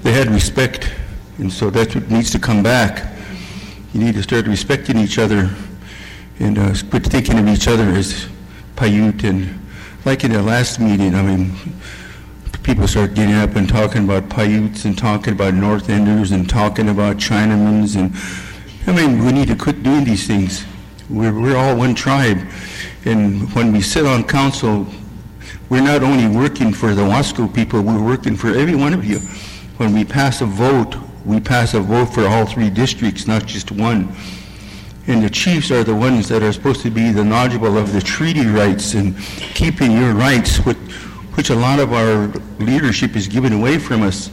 They 0.03 0.13
had 0.13 0.31
respect, 0.31 0.91
and 1.39 1.53
so 1.53 1.69
that's 1.69 1.95
what 1.95 2.11
needs 2.11 2.31
to 2.31 2.39
come 2.39 2.63
back. 2.63 3.13
You 3.93 4.01
need 4.01 4.15
to 4.15 4.23
start 4.23 4.47
respecting 4.47 4.97
each 4.97 5.19
other 5.19 5.55
and 6.39 6.59
uh, 6.59 6.75
quit 6.89 7.05
thinking 7.05 7.39
of 7.39 7.49
each 7.49 7.69
other 7.69 7.85
as 7.85 8.29
Paiute. 8.77 9.25
And 9.25 9.61
like 10.05 10.25
in 10.25 10.33
the 10.33 10.43
last 10.43 10.81
meeting, 10.81 11.15
I 11.15 11.23
mean, 11.23 11.53
people 12.69 12.86
start 12.86 13.15
getting 13.15 13.35
up 13.35 13.57
and 13.57 13.66
talking 13.66 14.05
about 14.05 14.28
Paiutes 14.28 14.85
and 14.85 14.97
talking 14.99 15.32
about 15.32 15.55
North 15.55 15.89
Enders 15.89 16.32
and 16.32 16.47
talking 16.47 16.90
about 16.90 17.16
Chinamans. 17.16 17.97
And 17.97 18.12
I 18.86 18.93
mean, 18.95 19.24
we 19.24 19.32
need 19.32 19.49
to 19.49 19.57
quit 19.57 19.82
doing 19.82 20.05
these 20.05 20.27
things. 20.27 20.66
We're, 21.09 21.32
we're 21.32 21.57
all 21.57 21.74
one 21.74 21.95
tribe. 21.95 22.47
And 23.07 23.51
when 23.55 23.73
we 23.73 23.81
sit 23.81 24.05
on 24.05 24.23
council, 24.23 24.86
we're 25.70 25.81
not 25.81 26.03
only 26.03 26.28
working 26.28 26.74
for 26.74 26.95
the 26.95 27.01
Wasco 27.01 27.53
people, 27.55 27.81
we're 27.81 28.05
working 28.05 28.36
for 28.36 28.49
every 28.49 28.74
one 28.74 28.93
of 28.93 29.03
you. 29.03 29.20
When 29.78 29.95
we 29.95 30.05
pass 30.05 30.43
a 30.43 30.47
vote, 30.47 30.95
we 31.24 31.40
pass 31.40 31.73
a 31.73 31.81
vote 31.81 32.12
for 32.12 32.27
all 32.27 32.45
three 32.45 32.69
districts, 32.69 33.27
not 33.27 33.47
just 33.47 33.73
one. 33.73 34.15
And 35.07 35.23
the 35.23 35.31
chiefs 35.31 35.70
are 35.70 35.85
the 35.85 35.97
ones 35.97 36.28
that 36.28 36.43
are 36.43 36.53
supposed 36.53 36.82
to 36.82 36.90
be 36.90 37.12
the 37.12 37.24
nodule 37.24 37.78
of 37.78 37.95
the 37.95 38.03
treaty 38.03 38.45
rights 38.45 38.93
and 38.93 39.16
keeping 39.55 39.93
your 39.93 40.12
rights, 40.12 40.59
which, 40.66 40.77
which 41.39 41.51
a 41.51 41.55
lot 41.55 41.78
of 41.78 41.93
our 41.93 42.27
leadership 42.59 43.15
is 43.15 43.28
given 43.28 43.52
away 43.52 43.78
from 43.78 44.02
us. 44.02 44.28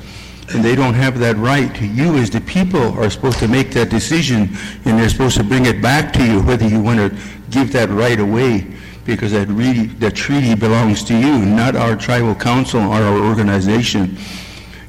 And 0.56 0.64
they 0.64 0.76
don't 0.76 0.96
have 0.96 1.20
that 1.20 1.38
right. 1.38 1.80
You, 1.80 2.16
as 2.16 2.32
the 2.32 2.42
people, 2.42 2.82
are 3.00 3.12
supposed 3.12 3.38
to 3.40 3.48
make 3.48 3.70
that 3.74 3.92
decision, 3.92 4.50
and 4.86 4.98
they're 4.98 5.10
supposed 5.10 5.38
to 5.38 5.44
bring 5.44 5.68
it 5.68 5.84
back 5.84 6.12
to 6.14 6.26
you, 6.26 6.42
whether 6.42 6.68
you 6.68 6.82
want 6.82 6.98
to 6.98 7.16
give 7.52 7.72
that 7.74 7.90
right 7.90 8.20
away, 8.20 8.66
because 9.06 9.34
that 9.34 9.48
really, 9.50 9.86
that 10.02 10.16
treaty 10.16 10.56
belongs 10.56 11.04
to 11.04 11.16
you, 11.16 11.46
not 11.46 11.76
our 11.76 11.96
tribal 11.96 12.34
council 12.34 12.82
or 12.82 12.96
our 12.96 13.20
organization. 13.20 14.18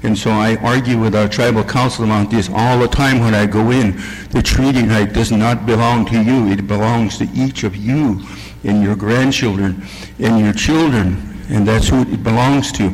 And 0.03 0.17
so 0.17 0.31
I 0.31 0.57
argue 0.63 0.99
with 0.99 1.15
our 1.15 1.29
tribal 1.29 1.65
council 1.65 2.07
about 2.07 2.31
this 2.31 2.49
all 2.51 2.79
the 2.79 2.89
time 2.89 3.21
when 3.21 3.35
I 3.35 3.45
go 3.45 3.73
in. 3.73 3.95
The 4.31 4.43
treaty 4.43 4.87
right 4.87 5.13
does 5.13 5.33
not 5.33 5.67
belong 5.67 6.07
to 6.07 6.23
you. 6.23 6.49
It 6.49 6.67
belongs 6.67 7.19
to 7.19 7.29
each 7.35 7.63
of 7.63 7.77
you 7.77 8.23
and 8.65 8.83
your 8.83 8.97
grandchildren 8.97 9.85
and 10.19 10.41
your 10.41 10.55
children. 10.55 11.36
And 11.49 11.67
that's 11.67 11.89
who 11.89 12.03
it 12.03 12.23
belongs 12.23 12.73
to. 12.73 12.93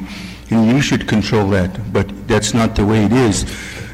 And 0.50 0.70
you 0.70 0.80
should 0.80 1.08
control 1.08 1.48
that. 1.50 1.92
But 1.92 2.28
that's 2.28 2.54
not 2.54 2.76
the 2.76 2.84
way 2.84 3.04
it 3.04 3.12
is. 3.12 3.46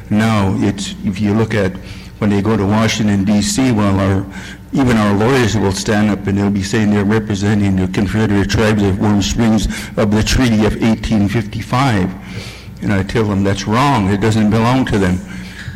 Now, 0.09 0.53
it's, 0.57 0.95
if 1.05 1.21
you 1.21 1.33
look 1.33 1.53
at 1.53 1.75
when 2.19 2.29
they 2.29 2.41
go 2.41 2.57
to 2.57 2.65
Washington 2.65 3.23
D.C., 3.23 3.71
well, 3.71 3.99
our, 3.99 4.25
even 4.73 4.97
our 4.97 5.15
lawyers 5.15 5.55
will 5.55 5.71
stand 5.71 6.09
up 6.09 6.27
and 6.27 6.37
they'll 6.37 6.51
be 6.51 6.63
saying 6.63 6.89
they're 6.89 7.05
representing 7.05 7.75
the 7.75 7.87
Confederate 7.87 8.49
tribes 8.49 8.83
of 8.83 8.99
Warm 8.99 9.21
Springs 9.21 9.67
of 9.97 10.11
the 10.11 10.23
Treaty 10.23 10.65
of 10.65 10.81
1855. 10.81 12.81
And 12.81 12.93
I 12.93 13.03
tell 13.03 13.23
them 13.23 13.43
that's 13.43 13.67
wrong. 13.67 14.09
It 14.09 14.19
doesn't 14.19 14.49
belong 14.49 14.85
to 14.87 14.97
them. 14.97 15.17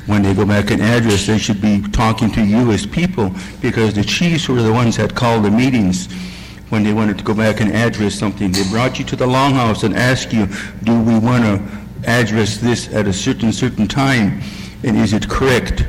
When 0.05 0.21
they 0.21 0.33
go 0.33 0.45
back 0.45 0.69
and 0.69 0.81
address, 0.81 1.27
they 1.27 1.37
should 1.37 1.61
be 1.61 1.81
talking 1.81 2.29
to 2.33 2.43
you 2.43 2.71
as 2.71 2.85
people 2.85 3.33
because 3.61 3.93
the 3.93 4.03
chiefs 4.03 4.49
were 4.49 4.61
the 4.61 4.73
ones 4.73 4.97
that 4.97 5.15
called 5.15 5.45
the 5.45 5.51
meetings 5.51 6.09
when 6.73 6.83
they 6.83 6.91
wanted 6.91 7.19
to 7.19 7.23
go 7.23 7.35
back 7.35 7.61
and 7.61 7.71
address 7.71 8.15
something. 8.15 8.51
They 8.51 8.67
brought 8.71 8.97
you 8.97 9.05
to 9.05 9.15
the 9.15 9.27
longhouse 9.27 9.83
and 9.83 9.95
asked 9.95 10.33
you, 10.33 10.47
do 10.83 10.99
we 10.99 11.19
want 11.19 11.43
to 11.43 11.61
address 12.09 12.57
this 12.57 12.91
at 12.91 13.05
a 13.07 13.13
certain, 13.13 13.53
certain 13.53 13.87
time? 13.87 14.41
And 14.83 14.97
is 14.97 15.13
it 15.13 15.29
correct? 15.29 15.85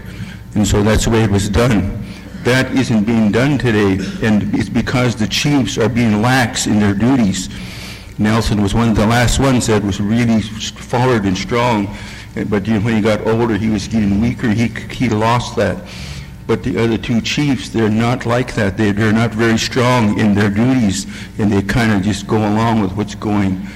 And 0.55 0.69
so 0.69 0.83
that's 0.83 1.07
the 1.07 1.11
way 1.11 1.25
it 1.25 1.31
was 1.31 1.49
done. 1.49 2.05
That 2.43 2.71
isn't 2.77 3.05
being 3.05 3.33
done 3.33 3.57
today, 3.57 3.93
and 4.23 4.55
it's 4.55 4.69
because 4.69 5.17
the 5.17 5.27
chiefs 5.27 5.79
are 5.79 5.89
being 5.89 6.21
lax 6.21 6.67
in 6.67 6.79
their 6.79 6.93
duties. 6.93 7.49
Nelson 8.19 8.61
was 8.61 8.75
one 8.75 8.91
of 8.91 8.95
the 8.95 9.07
last 9.07 9.41
ones 9.41 9.67
that 9.69 9.83
was 9.83 10.03
really 10.03 10.43
forward 10.43 11.25
and 11.25 11.37
strong, 11.37 11.97
but 12.51 12.67
you 12.67 12.75
know, 12.75 12.81
when 12.81 12.97
he 12.97 13.01
got 13.01 13.27
older, 13.27 13.57
he 13.57 13.71
was 13.71 13.89
getting 13.89 14.21
weaker. 14.21 14.51
He, 14.51 14.69
he 14.91 15.09
lost 15.09 15.57
that. 15.57 15.79
But 16.47 16.63
the 16.63 16.77
other 16.83 16.99
two 16.99 17.21
chiefs, 17.21 17.71
they're 17.71 17.89
not 17.89 18.27
like 18.27 18.55
that. 18.55 18.77
They, 18.77 18.93
they're 18.93 19.13
not 19.13 19.31
very 19.31 19.59
strong 19.59 20.19
in 20.19 20.35
their 20.35 20.51
duties, 20.51 21.07
and 21.39 21.51
they 21.51 21.63
kind 21.63 21.93
of 21.93 22.03
just 22.03 22.27
go 22.27 22.37
along 22.37 22.81
with 22.81 22.93
what's 22.93 23.15
going 23.15 23.67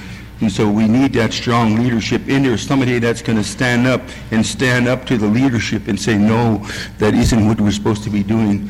and 0.41 0.51
so 0.51 0.69
we 0.69 0.87
need 0.87 1.13
that 1.13 1.33
strong 1.33 1.75
leadership 1.75 2.29
in 2.29 2.43
there, 2.43 2.57
somebody 2.57 2.97
that's 2.99 3.21
going 3.21 3.37
to 3.37 3.43
stand 3.43 3.85
up 3.85 4.01
and 4.31 4.45
stand 4.45 4.87
up 4.87 5.05
to 5.07 5.17
the 5.17 5.27
leadership 5.27 5.87
and 5.89 5.99
say, 5.99 6.17
no, 6.17 6.65
that 6.97 7.13
isn't 7.13 7.45
what 7.45 7.59
we're 7.59 7.71
supposed 7.71 8.03
to 8.05 8.09
be 8.09 8.23
doing. 8.23 8.69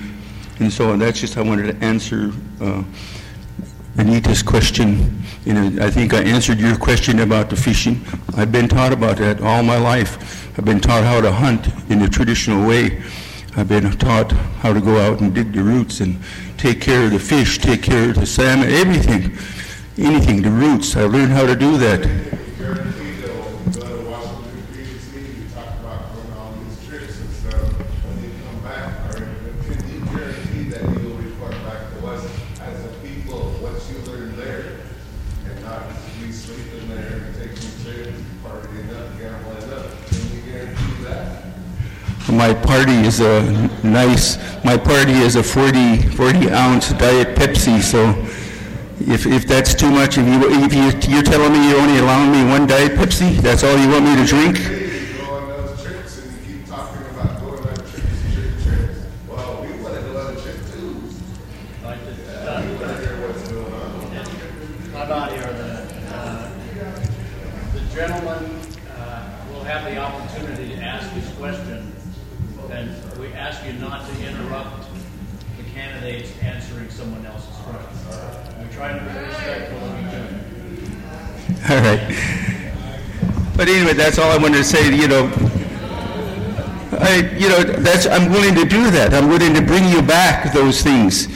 And 0.60 0.74
so 0.74 0.98
that's 0.98 1.22
just 1.22 1.38
I 1.38 1.42
wanted 1.42 1.80
to 1.80 1.86
answer 1.86 2.32
uh, 2.60 2.84
Anita's 3.98 4.42
question. 4.42 5.24
You 5.46 5.54
know, 5.54 5.86
I 5.86 5.92
think 5.92 6.14
I 6.14 6.24
answered 6.24 6.60
your 6.60 6.76
question 6.76 7.20
about 7.20 7.52
the 7.52 7.56
fishing. 7.56 8.04
I've 8.36 8.52
been 8.52 8.68
taught 8.68 8.92
about 8.92 9.18
that 9.18 9.40
all 9.42 9.62
my 9.62 9.78
life. 9.78 10.58
I've 10.58 10.66
been 10.66 10.82
taught 10.82 11.04
how 11.04 11.22
to 11.22 11.32
hunt 11.32 11.68
in 11.92 12.00
the 12.00 12.10
traditional 12.10 12.68
way. 12.68 13.04
I've 13.60 13.68
been 13.68 13.92
taught 13.98 14.32
how 14.32 14.72
to 14.72 14.80
go 14.80 14.98
out 14.98 15.20
and 15.20 15.36
dig 15.36 15.52
the 15.52 15.62
roots 15.62 16.00
and 16.00 16.18
take 16.58 16.80
care 16.80 17.06
of 17.06 17.12
the 17.12 17.20
fish, 17.20 17.58
take 17.58 17.84
care 17.84 18.10
of 18.12 18.16
the 18.16 18.26
salmon, 18.26 18.70
everything 18.70 19.38
anything, 20.00 20.42
the 20.42 20.50
roots. 20.50 20.96
I 20.96 21.04
learned 21.04 21.32
how 21.32 21.46
to 21.46 21.56
do 21.56 21.78
that. 21.78 22.02
Guarantee 22.58 23.20
that 23.20 23.36
when 23.36 23.68
you 23.68 23.82
go 23.82 23.98
to 23.98 24.10
Washington 24.10 24.64
previously, 24.72 25.22
you 25.22 25.50
talk 25.54 25.68
about 25.80 26.16
going 26.16 26.32
on 26.40 26.64
these 26.64 26.88
trips 26.88 27.20
and 27.20 27.30
stuff, 27.32 27.68
when 28.08 28.24
you 28.24 28.32
come 28.48 28.60
back, 28.64 28.88
or 29.12 29.28
can 29.68 29.80
you 29.92 30.00
guarantee 30.08 30.70
that 30.72 30.84
you'll 31.02 31.20
report 31.20 31.52
back 31.68 31.92
to 32.00 32.08
us 32.08 32.24
as 32.62 32.86
a 32.86 32.88
people 33.04 33.52
what 33.60 33.76
you 33.92 34.00
learned 34.10 34.38
there? 34.38 34.80
And 35.46 35.62
not 35.64 35.84
be 36.22 36.32
sleeping 36.32 36.88
there 36.88 37.28
and 37.28 37.36
taking 37.36 37.72
trips, 37.84 38.20
partying 38.44 38.90
up, 38.96 39.20
gambling 39.20 39.68
up? 39.74 40.08
Can 40.08 40.24
you 40.32 40.42
guarantee 40.48 41.04
that? 41.04 41.44
My 42.40 42.54
party 42.54 42.94
is 42.94 43.20
a 43.20 43.44
nice, 43.84 44.38
my 44.64 44.78
party 44.78 45.12
is 45.12 45.36
a 45.36 45.44
40, 45.44 46.04
40 46.16 46.50
ounce 46.52 46.94
Diet 46.94 47.36
Pepsi, 47.36 47.82
so 47.82 48.12
if, 49.12 49.26
if 49.26 49.46
that's 49.46 49.76
too 49.76 49.92
much, 49.92 50.18
if 50.18 50.26
you, 50.26 50.40
if 50.64 50.74
you, 50.74 51.14
you're 51.14 51.22
telling 51.22 51.52
me 51.52 51.70
you're 51.70 51.82
only 51.82 52.00
allowing 52.00 52.32
me 52.32 52.46
one 52.50 52.66
Diet 52.66 52.94
Pepsi, 52.94 53.36
that's 53.42 53.66
all 53.66 53.78
you 53.78 53.90
want 53.90 54.06
me 54.06 54.16
to 54.16 54.26
drink? 54.26 54.58
You 54.58 55.18
go 55.18 55.34
on 55.36 55.50
those 55.50 55.84
trips 55.84 56.18
and 56.20 56.32
you 56.32 56.60
keep 56.60 56.68
talking 56.68 57.02
about 57.12 57.42
going 57.42 57.60
on 57.60 57.76
trips, 57.76 57.92
trip, 58.24 58.64
trips. 58.64 59.00
Well, 59.28 59.62
we 59.62 59.68
want 59.84 59.96
to 59.96 60.02
go 60.02 60.20
on 60.20 60.34
a 60.34 60.42
trip 60.42 60.60
too. 60.72 61.04
Like 61.84 62.00
the, 62.06 62.12
Yeah, 62.16 62.62
we 62.64 62.72
want 62.78 62.88
to 62.88 63.06
hear 63.06 63.28
what's 63.28 63.50
going 63.50 63.74
on. 63.74 63.90
How 64.94 65.04
about 65.04 65.32
here, 65.34 65.42
the, 65.42 65.72
uh, 66.16 66.52
the 67.74 67.82
gentleman, 67.94 68.44
uh, 68.98 69.46
will 69.52 69.66
have 69.66 69.84
the 69.84 69.98
opportunity 69.98 70.70
to 70.76 70.82
ask 70.82 71.10
his 71.12 71.30
question, 71.36 71.96
and 72.72 73.20
we 73.20 73.34
ask 73.34 73.66
you 73.66 73.74
not 73.74 74.06
to 74.08 74.28
interrupt 74.28 74.86
the 75.58 75.64
candidates 75.74 76.32
answering 76.42 76.90
someone 76.92 77.26
else's 77.26 77.56
question. 77.64 78.62
We 78.62 78.68
try 78.74 78.94
to 78.94 79.00
be 79.00 79.20
respectful 79.28 79.80
of 79.80 80.00
each 80.00 80.14
other. 80.14 80.40
All 81.74 81.82
right. 81.82 82.04
But 83.58 83.68
anyway, 83.70 83.86
that's 84.00 84.18
all 84.18 84.32
I 84.32 84.38
wanted 84.38 84.58
to 84.58 84.64
say, 84.64 84.96
you 84.96 85.08
know. 85.08 85.32
I, 86.92 87.30
you 87.38 87.50
know, 87.50 87.64
that's, 87.64 88.08
I'm 88.08 88.32
willing 88.32 88.56
to 88.56 88.66
do 88.66 88.90
that. 88.92 89.14
I'm 89.14 89.30
willing 89.30 89.54
to 89.54 89.62
bring 89.62 89.88
you 89.88 90.02
back 90.02 90.54
those 90.54 90.82
things. 90.82 91.28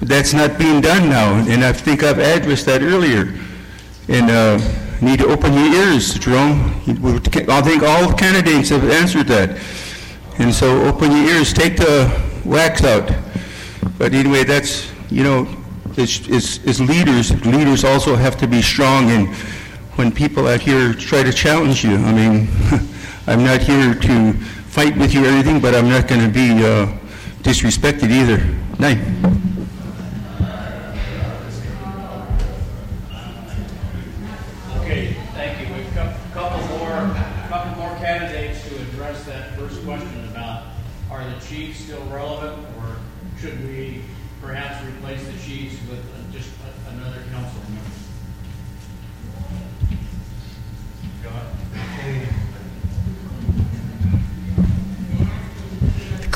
That's 0.00 0.32
not 0.32 0.58
being 0.58 0.80
done 0.80 1.08
now, 1.08 1.34
and 1.48 1.64
I 1.64 1.72
think 1.72 2.02
I've 2.02 2.18
addressed 2.18 2.66
that 2.66 2.82
earlier. 2.82 3.34
And 4.08 4.30
uh, 4.30 4.58
need 5.00 5.18
to 5.20 5.26
open 5.26 5.52
your 5.54 5.66
ears, 5.66 6.14
Jerome. 6.18 6.74
I 6.86 7.62
think 7.62 7.82
all 7.82 8.12
candidates 8.12 8.68
have 8.70 8.88
answered 8.90 9.26
that. 9.28 9.58
And 10.38 10.52
so 10.52 10.82
open 10.84 11.12
your 11.12 11.36
ears, 11.36 11.52
take 11.52 11.76
the 11.76 12.10
wax 12.44 12.82
out. 12.84 13.10
But 13.98 14.14
anyway, 14.14 14.44
that's, 14.44 14.90
you 15.10 15.22
know, 15.22 15.46
as, 15.96 16.28
as, 16.28 16.60
as 16.66 16.80
leaders, 16.80 17.30
leaders 17.46 17.84
also 17.84 18.16
have 18.16 18.36
to 18.38 18.48
be 18.48 18.60
strong. 18.60 19.10
And 19.10 19.28
when 19.96 20.10
people 20.10 20.48
out 20.48 20.60
here 20.60 20.92
try 20.92 21.22
to 21.22 21.32
challenge 21.32 21.84
you, 21.84 21.94
I 21.96 22.12
mean, 22.12 22.48
I'm 23.26 23.44
not 23.44 23.60
here 23.60 23.94
to 23.94 24.32
fight 24.32 24.96
with 24.96 25.14
you 25.14 25.24
or 25.24 25.28
anything, 25.28 25.60
but 25.60 25.74
I'm 25.74 25.88
not 25.88 26.08
going 26.08 26.20
to 26.20 26.28
be 26.28 26.64
uh, 26.64 26.86
disrespected 27.42 28.10
either. 28.10 28.44
Night. 28.78 28.98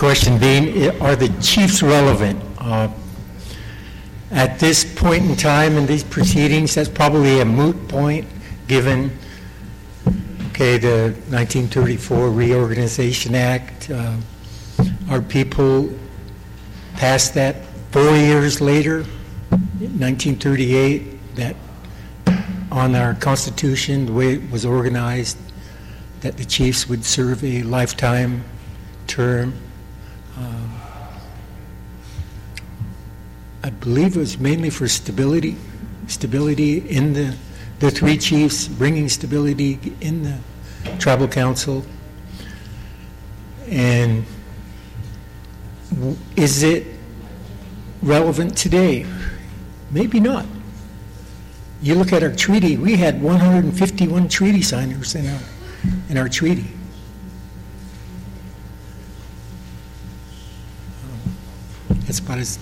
Question 0.09 0.39
being, 0.39 0.89
are 1.03 1.15
the 1.15 1.29
chiefs 1.43 1.83
relevant? 1.83 2.43
Uh, 2.57 2.89
At 4.31 4.59
this 4.59 4.83
point 4.83 5.27
in 5.27 5.37
time 5.37 5.77
in 5.77 5.85
these 5.85 6.03
proceedings, 6.03 6.75
that's 6.77 6.89
probably 6.89 7.41
a 7.41 7.45
moot 7.45 7.77
point, 7.89 8.27
given, 8.69 9.11
okay, 10.49 10.79
the 10.79 11.13
1934 11.29 12.31
Reorganization 12.31 13.35
Act. 13.35 13.91
uh, 13.91 14.17
Our 15.11 15.21
people 15.21 15.93
passed 16.95 17.35
that 17.35 17.57
four 17.91 18.17
years 18.17 18.63
later, 18.63 19.05
1938, 19.51 21.37
that 21.37 21.55
on 22.73 22.95
our 22.95 23.13
Constitution, 23.13 24.07
the 24.07 24.15
way 24.15 24.33
it 24.37 24.51
was 24.51 24.65
organized, 24.65 25.37
that 26.23 26.39
the 26.39 26.47
chiefs 26.47 26.89
would 26.89 27.05
serve 27.05 27.45
a 27.45 27.63
lifetime 27.65 28.43
term. 29.07 29.53
Um, 30.39 30.81
I 33.65 33.71
believe 33.71 34.17
it 34.17 34.21
was 34.21 34.39
mainly 34.39 34.71
for 34.71 34.87
stability, 34.87 35.57
stability 36.07 36.79
in 36.89 37.13
the, 37.13 37.37
the 37.81 37.91
three 37.91 38.17
chiefs, 38.17 38.69
bringing 38.69 39.09
stability 39.09 39.79
in 40.01 40.23
the 40.23 40.39
tribal 40.99 41.27
council. 41.27 41.85
And 43.69 44.25
is 46.37 46.63
it 46.63 46.87
relevant 48.03 48.57
today? 48.57 49.05
Maybe 49.91 50.21
not. 50.21 50.47
You 51.83 51.97
look 51.97 52.13
at 52.13 52.23
our 52.23 52.35
treaty, 52.35 52.77
we 52.77 52.97
had 52.97 53.21
151 53.21 54.29
treaty 54.29 54.63
signers 54.63 55.15
in 55.15 55.27
our, 55.27 55.41
in 56.09 56.17
our 56.17 56.29
treaty. 56.29 56.78
Um, 62.09 62.15
That's 62.15 62.21
about 62.21 62.39
as 62.39 62.59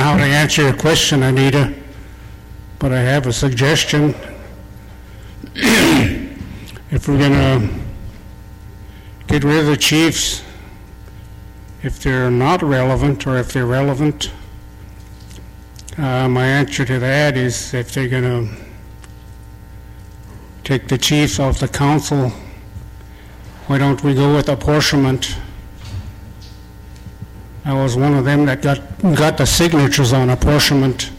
how 0.00 0.16
to 0.16 0.22
answer 0.22 0.62
your 0.62 0.74
question, 0.74 1.22
Anita, 1.22 1.74
but 2.78 2.92
I 2.92 3.00
have 3.00 3.26
a 3.26 3.32
suggestion. 3.32 4.14
If 6.94 7.08
we're 7.08 7.16
gonna 7.16 7.70
get 9.26 9.44
rid 9.44 9.60
of 9.60 9.66
the 9.66 9.78
chiefs, 9.78 10.42
if 11.82 12.02
they're 12.02 12.30
not 12.30 12.62
relevant, 12.62 13.26
or 13.26 13.38
if 13.38 13.50
they're 13.50 13.64
relevant, 13.64 14.30
uh, 15.96 16.28
my 16.28 16.44
answer 16.44 16.84
to 16.84 16.98
that 16.98 17.38
is 17.38 17.72
if 17.72 17.92
they're 17.92 18.08
gonna 18.08 18.46
take 20.64 20.86
the 20.88 20.98
chiefs 20.98 21.40
off 21.40 21.60
the 21.60 21.68
council, 21.68 22.30
why 23.68 23.78
don't 23.78 24.04
we 24.04 24.14
go 24.14 24.36
with 24.36 24.50
apportionment? 24.50 25.36
I 27.64 27.72
was 27.72 27.96
one 27.96 28.14
of 28.14 28.24
them 28.24 28.44
that 28.46 28.60
got, 28.60 28.80
got 29.14 29.38
the 29.38 29.46
signatures 29.46 30.12
on 30.12 30.30
apportionment. 30.30 31.12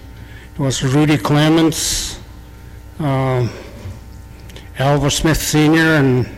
It 0.54 0.60
was 0.60 0.84
Rudy 0.84 1.18
Clements, 1.18 2.20
uh, 3.00 3.48
Alva 4.78 5.10
Smith 5.10 5.42
Senior, 5.42 5.96
and 5.96 6.30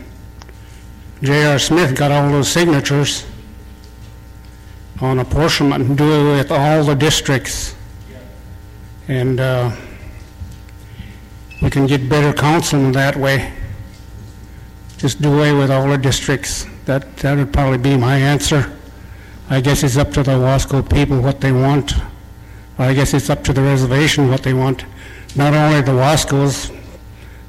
J.R. 1.22 1.58
Smith 1.58 1.96
got 1.96 2.12
all 2.12 2.30
those 2.30 2.48
signatures 2.48 3.26
on 5.00 5.18
apportionment 5.18 5.84
and 5.84 5.98
do 5.98 6.04
it 6.04 6.36
with 6.36 6.52
all 6.52 6.84
the 6.84 6.94
districts. 6.94 7.74
And 9.08 9.40
uh, 9.40 9.74
we 11.62 11.68
can 11.68 11.86
get 11.86 12.08
better 12.08 12.32
counseling 12.32 12.92
that 12.92 13.16
way. 13.16 13.52
Just 14.98 15.20
do 15.20 15.34
away 15.34 15.52
with 15.52 15.70
all 15.70 15.88
the 15.88 15.98
districts. 15.98 16.66
That, 16.84 17.16
that 17.18 17.36
would 17.36 17.52
probably 17.52 17.78
be 17.78 17.96
my 17.96 18.16
answer. 18.16 18.75
I 19.48 19.60
guess 19.60 19.82
it's 19.82 19.96
up 19.96 20.10
to 20.12 20.22
the 20.22 20.32
Wasco 20.32 20.88
people 20.92 21.20
what 21.20 21.40
they 21.40 21.52
want. 21.52 21.94
I 22.78 22.92
guess 22.92 23.14
it's 23.14 23.30
up 23.30 23.44
to 23.44 23.52
the 23.52 23.62
reservation 23.62 24.28
what 24.28 24.42
they 24.42 24.52
want. 24.52 24.84
Not 25.36 25.54
only 25.54 25.80
the 25.82 25.92
Wascos, 25.92 26.74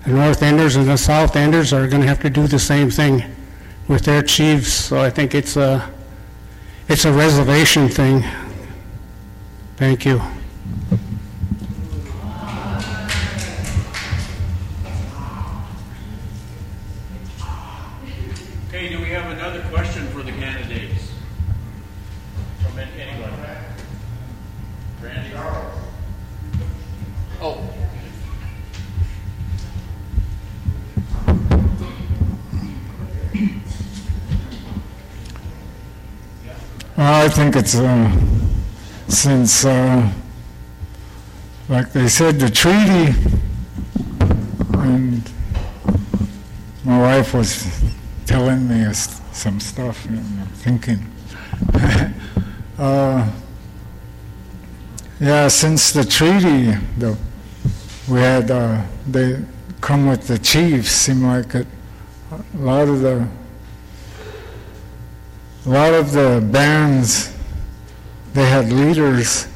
the 0.06 0.12
North 0.12 0.44
Enders 0.44 0.76
and 0.76 0.88
the 0.88 0.98
South 0.98 1.36
Enders 1.36 1.74
are 1.74 1.88
going 1.88 2.02
to 2.02 2.08
have 2.08 2.22
to 2.22 2.30
do 2.30 2.48
the 2.48 2.60
same 2.60 2.90
thing 2.90 3.24
with 3.88 4.04
their 4.04 4.22
chiefs. 4.22 4.72
So 4.72 5.00
I 5.00 5.10
think 5.10 5.34
it's 5.34 5.58
a, 5.58 5.92
it's 6.88 7.06
a 7.06 7.12
reservation 7.12 7.90
thing. 7.90 8.24
Thank 9.76 10.06
you. 10.06 10.22
I 37.00 37.30
think 37.30 37.56
it's, 37.56 37.76
uh, 37.76 38.12
since, 39.08 39.66
uh, 39.66 40.12
like 41.70 41.92
they 41.92 42.08
said, 42.08 42.40
the 42.40 42.50
treaty, 42.50 43.14
and 44.80 45.22
my 46.84 47.00
wife 47.00 47.36
was 47.36 47.68
telling 48.26 48.68
me 48.68 48.92
some 48.94 49.60
stuff, 49.60 50.08
and 50.08 50.18
I'm 50.18 50.48
thinking. 50.48 51.06
uh, 52.80 53.32
yeah, 55.20 55.48
since 55.50 55.92
the 55.92 56.04
treaty, 56.04 56.72
the, 56.98 57.16
we 58.10 58.22
had, 58.22 58.50
uh, 58.50 58.82
they 59.08 59.46
come 59.82 60.08
with 60.08 60.26
the 60.26 60.40
chiefs, 60.40 60.90
seemed 60.90 61.22
like 61.22 61.54
it, 61.54 61.68
a 62.32 62.58
lot 62.58 62.88
of 62.88 63.02
the 63.02 63.28
a 65.68 65.70
lot 65.70 65.94
of 65.94 66.14
the 66.14 66.40
bands 66.50 67.36
they 68.32 68.46
had 68.46 68.72
leaders 68.72 69.50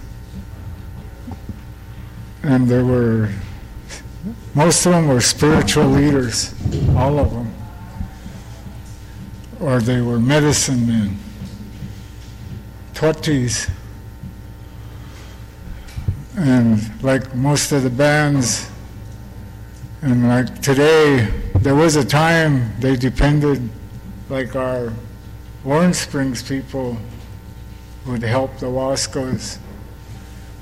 and 2.43 2.67
there 2.67 2.83
were 2.83 3.29
most 4.53 4.85
of 4.85 4.91
them 4.91 5.07
were 5.07 5.21
spiritual 5.21 5.85
leaders 5.85 6.53
all 6.97 7.17
of 7.17 7.31
them. 7.31 7.53
Or 9.61 9.79
they 9.79 10.01
were 10.01 10.19
medicine 10.19 10.85
men 10.85 11.17
twatis 12.93 13.71
and 16.35 17.01
like 17.01 17.33
most 17.33 17.71
of 17.71 17.83
the 17.83 17.89
bands 17.89 18.69
and 20.01 20.27
like 20.27 20.61
today 20.61 21.29
there 21.59 21.75
was 21.75 21.95
a 21.95 22.03
time 22.03 22.73
they 22.81 22.97
depended 22.97 23.69
like 24.27 24.57
our 24.57 24.91
Warm 25.63 25.93
Springs 25.93 26.41
people 26.41 26.97
would 28.07 28.23
help 28.23 28.57
the 28.57 28.65
Wascos 28.65 29.59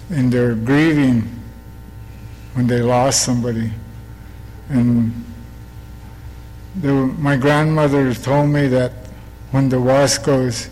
in 0.09 0.29
their 0.29 0.55
grieving 0.55 1.39
when 2.53 2.67
they 2.67 2.81
lost 2.81 3.23
somebody. 3.23 3.71
And 4.67 5.25
my 6.83 7.37
grandmother 7.37 8.13
told 8.13 8.49
me 8.49 8.67
that 8.67 8.91
when 9.51 9.69
the 9.69 9.77
Wascos 9.77 10.69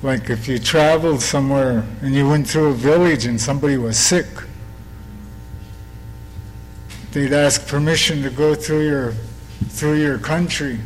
like 0.02 0.30
if 0.30 0.48
you 0.48 0.58
traveled 0.58 1.22
somewhere 1.22 1.86
and 2.02 2.16
you 2.16 2.28
went 2.28 2.50
through 2.50 2.70
a 2.70 2.74
village 2.74 3.26
and 3.26 3.40
somebody 3.40 3.78
was 3.78 3.98
sick, 3.98 4.28
they'd 7.12 7.34
ask 7.34 7.68
permission 7.68 8.24
to 8.24 8.30
go 8.30 8.56
through 8.56 8.88
your 8.88 9.14
through 9.70 9.96
your 9.96 10.18
country. 10.18 10.80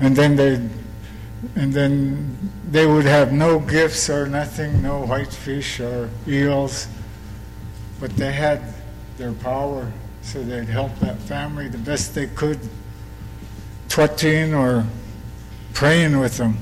And 0.00 0.14
then 0.14 0.36
they 0.36 0.54
and 1.54 1.72
then 1.72 2.38
they 2.70 2.86
would 2.86 3.04
have 3.04 3.32
no 3.32 3.58
gifts 3.58 4.10
or 4.10 4.26
nothing 4.26 4.82
no 4.82 5.04
white 5.04 5.32
fish 5.32 5.80
or 5.80 6.10
eels. 6.26 6.88
But 8.00 8.16
they 8.16 8.32
had 8.32 8.62
their 9.16 9.32
power 9.32 9.90
so 10.22 10.42
they'd 10.42 10.68
help 10.68 10.98
that 10.98 11.18
family 11.20 11.68
the 11.68 11.78
best 11.78 12.14
they 12.14 12.26
could 12.26 12.58
twatting 13.88 14.52
or 14.58 14.84
praying 15.72 16.18
with 16.18 16.36
them. 16.36 16.58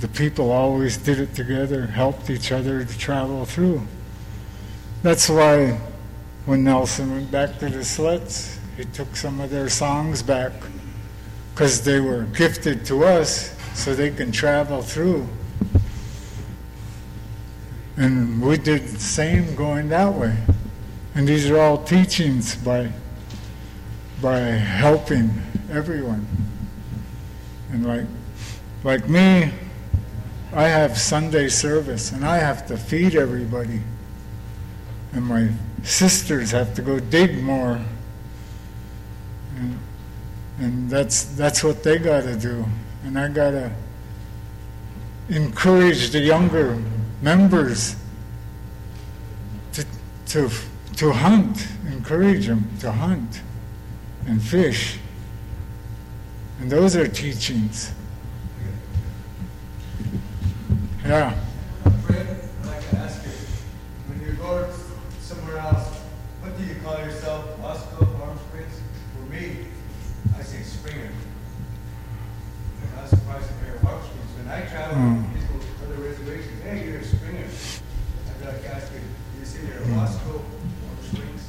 The 0.00 0.08
people 0.08 0.50
always 0.50 0.96
did 0.96 1.20
it 1.20 1.34
together 1.34 1.86
helped 1.86 2.30
each 2.30 2.50
other 2.50 2.84
to 2.84 2.98
travel 2.98 3.44
through. 3.44 3.86
That's 5.02 5.28
why 5.28 5.78
when 6.46 6.64
Nelson 6.64 7.10
went 7.10 7.30
back 7.30 7.58
to 7.58 7.68
the 7.68 7.84
sleds, 7.84 8.58
he 8.76 8.84
took 8.84 9.16
some 9.16 9.40
of 9.40 9.50
their 9.50 9.68
songs 9.68 10.22
back 10.22 10.52
because 11.52 11.82
they 11.84 12.00
were 12.00 12.24
gifted 12.24 12.84
to 12.86 13.04
us 13.04 13.56
so 13.74 13.94
they 13.94 14.10
can 14.10 14.30
travel 14.30 14.82
through. 14.82 15.26
And 17.96 18.42
we 18.42 18.56
did 18.56 18.82
the 18.82 19.00
same 19.00 19.54
going 19.54 19.88
that 19.88 20.12
way. 20.12 20.36
And 21.14 21.28
these 21.28 21.48
are 21.48 21.58
all 21.58 21.82
teachings 21.82 22.56
by, 22.56 22.90
by 24.20 24.38
helping 24.38 25.30
everyone. 25.70 26.26
And 27.70 27.86
like, 27.86 28.06
like 28.82 29.08
me, 29.08 29.52
I 30.52 30.64
have 30.64 30.98
Sunday 30.98 31.48
service 31.48 32.12
and 32.12 32.24
I 32.24 32.38
have 32.38 32.66
to 32.66 32.76
feed 32.76 33.14
everybody. 33.14 33.80
And 35.12 35.24
my 35.24 35.50
sisters 35.84 36.50
have 36.50 36.74
to 36.74 36.82
go 36.82 36.98
dig 36.98 37.42
more. 37.42 37.80
And, 40.58 40.88
that's, 40.88 41.24
that's 41.24 41.62
what 41.64 41.82
they 41.82 41.98
got 41.98 42.22
to 42.22 42.36
do. 42.36 42.64
And 43.04 43.18
I 43.18 43.28
got 43.28 43.50
to 43.50 43.72
encourage 45.28 46.10
the 46.10 46.20
younger 46.20 46.80
members 47.22 47.96
to, 49.72 49.84
to, 50.26 50.50
to 50.96 51.12
hunt, 51.12 51.66
encourage 51.88 52.46
them 52.46 52.68
to 52.80 52.92
hunt 52.92 53.42
and 54.26 54.42
fish. 54.42 54.98
And 56.60 56.70
those 56.70 56.96
are 56.96 57.08
teachings. 57.08 57.92
Yeah. 61.04 61.34
Fred, 62.06 62.26
I'd 62.62 62.66
like 62.66 62.90
to 62.90 62.96
ask 62.96 63.24
you, 63.24 63.32
when 64.08 64.20
you 64.26 64.32
go 64.34 64.66
call 66.84 66.98
yourself? 66.98 67.44
Wasco, 67.62 68.18
Palm 68.18 68.38
Springs? 68.48 68.80
For 69.14 69.32
me, 69.32 69.56
I 70.38 70.42
say 70.42 70.62
Springer. 70.62 71.10
I 72.98 73.02
was 73.02 73.10
surprised 73.10 73.48
to 73.48 73.64
hear 73.64 73.78
Palm 73.82 74.00
Springs. 74.02 74.30
When 74.36 74.48
I 74.52 74.60
travel, 74.66 74.96
Mm. 74.96 75.24
people, 75.34 75.60
other 75.84 76.02
reservations, 76.02 76.62
hey, 76.62 76.86
you're 76.86 76.98
a 77.00 77.04
Springer. 77.04 77.46
I'd 77.46 78.46
like 78.46 78.62
to 78.62 78.74
ask 78.76 78.92
you, 78.92 79.00
do 79.00 79.40
you 79.40 79.46
say 79.46 79.58
you're 79.66 79.82
a 79.82 79.96
Wasco, 79.98 80.42
Palm 80.42 80.98
Springs? 81.10 81.42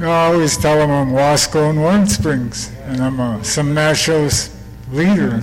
I 0.00 0.04
always 0.32 0.56
tell 0.56 0.78
them 0.78 0.90
I'm 0.90 1.12
Wasco 1.12 1.68
and 1.70 1.80
Warm 1.80 2.06
Springs, 2.06 2.72
and 2.86 3.02
I'm 3.02 3.20
a 3.20 3.38
Simnasho's 3.42 4.50
leader. 4.90 5.42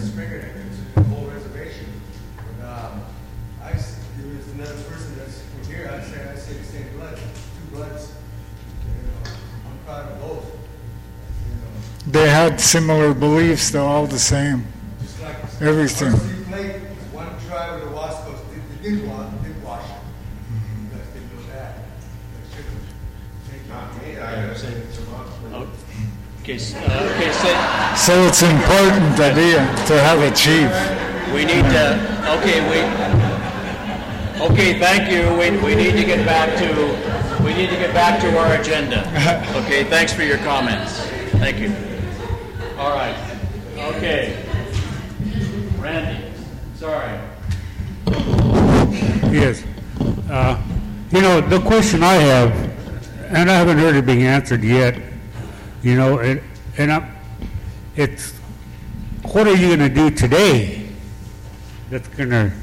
They 12.09 12.27
had 12.29 12.59
similar 12.59 13.13
beliefs, 13.13 13.69
they're 13.69 13.81
all 13.81 14.07
the 14.07 14.17
same. 14.19 14.65
just 15.01 15.21
like. 15.21 15.35
Everything. 15.61 16.11
Varsity 16.11 16.83
one 17.13 17.27
tribe 17.47 17.73
of 17.75 17.81
the 17.89 17.95
Wascos 17.95 18.39
did, 18.49 18.61
they 18.81 18.89
did 18.89 19.07
wa, 19.07 19.29
did 19.43 19.55
Washat. 19.63 20.01
You 20.81 20.97
guys 20.97 21.07
didn't 21.13 21.29
know 21.35 21.43
that. 21.53 21.75
They 22.33 22.55
should 22.55 22.65
have. 22.65 22.83
Thank 23.45 23.61
you. 23.65 23.73
Not 23.73 24.01
me, 24.01 24.17
I 24.17 24.31
have 24.41 24.57
said 24.57 24.73
it 24.73 24.93
to. 24.93 24.99
Okay, 26.41 26.55
s- 26.55 26.73
uh, 26.73 27.13
okay, 27.13 27.31
so 27.31 27.49
So 27.95 28.13
it's 28.27 28.41
important 28.41 29.17
to 29.17 29.29
be, 29.35 29.51
to 29.85 29.95
have 30.01 30.19
a 30.19 30.31
chief. 30.33 30.71
we 31.31 31.45
need 31.45 31.61
to, 31.69 31.85
okay, 32.39 32.57
we, 32.71 32.79
okay, 34.49 34.79
thank 34.79 35.11
you. 35.11 35.29
We, 35.37 35.51
we 35.63 35.75
need 35.75 35.91
to 35.91 36.03
get 36.05 36.25
back 36.25 36.57
to, 36.57 37.43
we 37.43 37.53
need 37.53 37.69
to 37.69 37.75
get 37.75 37.93
back 37.93 38.19
to 38.21 38.35
our 38.39 38.55
agenda. 38.59 39.05
Okay, 39.63 39.83
thanks 39.83 40.11
for 40.11 40.23
your 40.23 40.37
comments. 40.39 41.01
Thank 41.37 41.59
you. 41.59 41.69
All 42.79 42.91
right, 42.91 43.15
okay. 43.77 44.41
Randy, 45.77 46.31
sorry. 46.75 47.19
Yes. 49.33 49.63
Uh, 50.29 50.61
You 51.11 51.21
know, 51.21 51.41
the 51.41 51.59
question 51.59 52.03
I 52.03 52.13
have, 52.13 52.53
and 53.31 53.49
I 53.49 53.55
haven't 53.55 53.79
heard 53.79 53.95
it 53.95 54.05
being 54.05 54.23
answered 54.23 54.63
yet, 54.63 54.95
you 55.81 55.95
know, 55.95 56.19
and, 56.19 56.39
and 56.77 56.91
I'm, 56.91 57.15
it's, 57.95 58.31
what 59.23 59.47
are 59.47 59.55
you 59.55 59.75
gonna 59.75 59.89
do 59.89 60.09
today 60.11 60.87
that's 61.89 62.07
gonna 62.09 62.53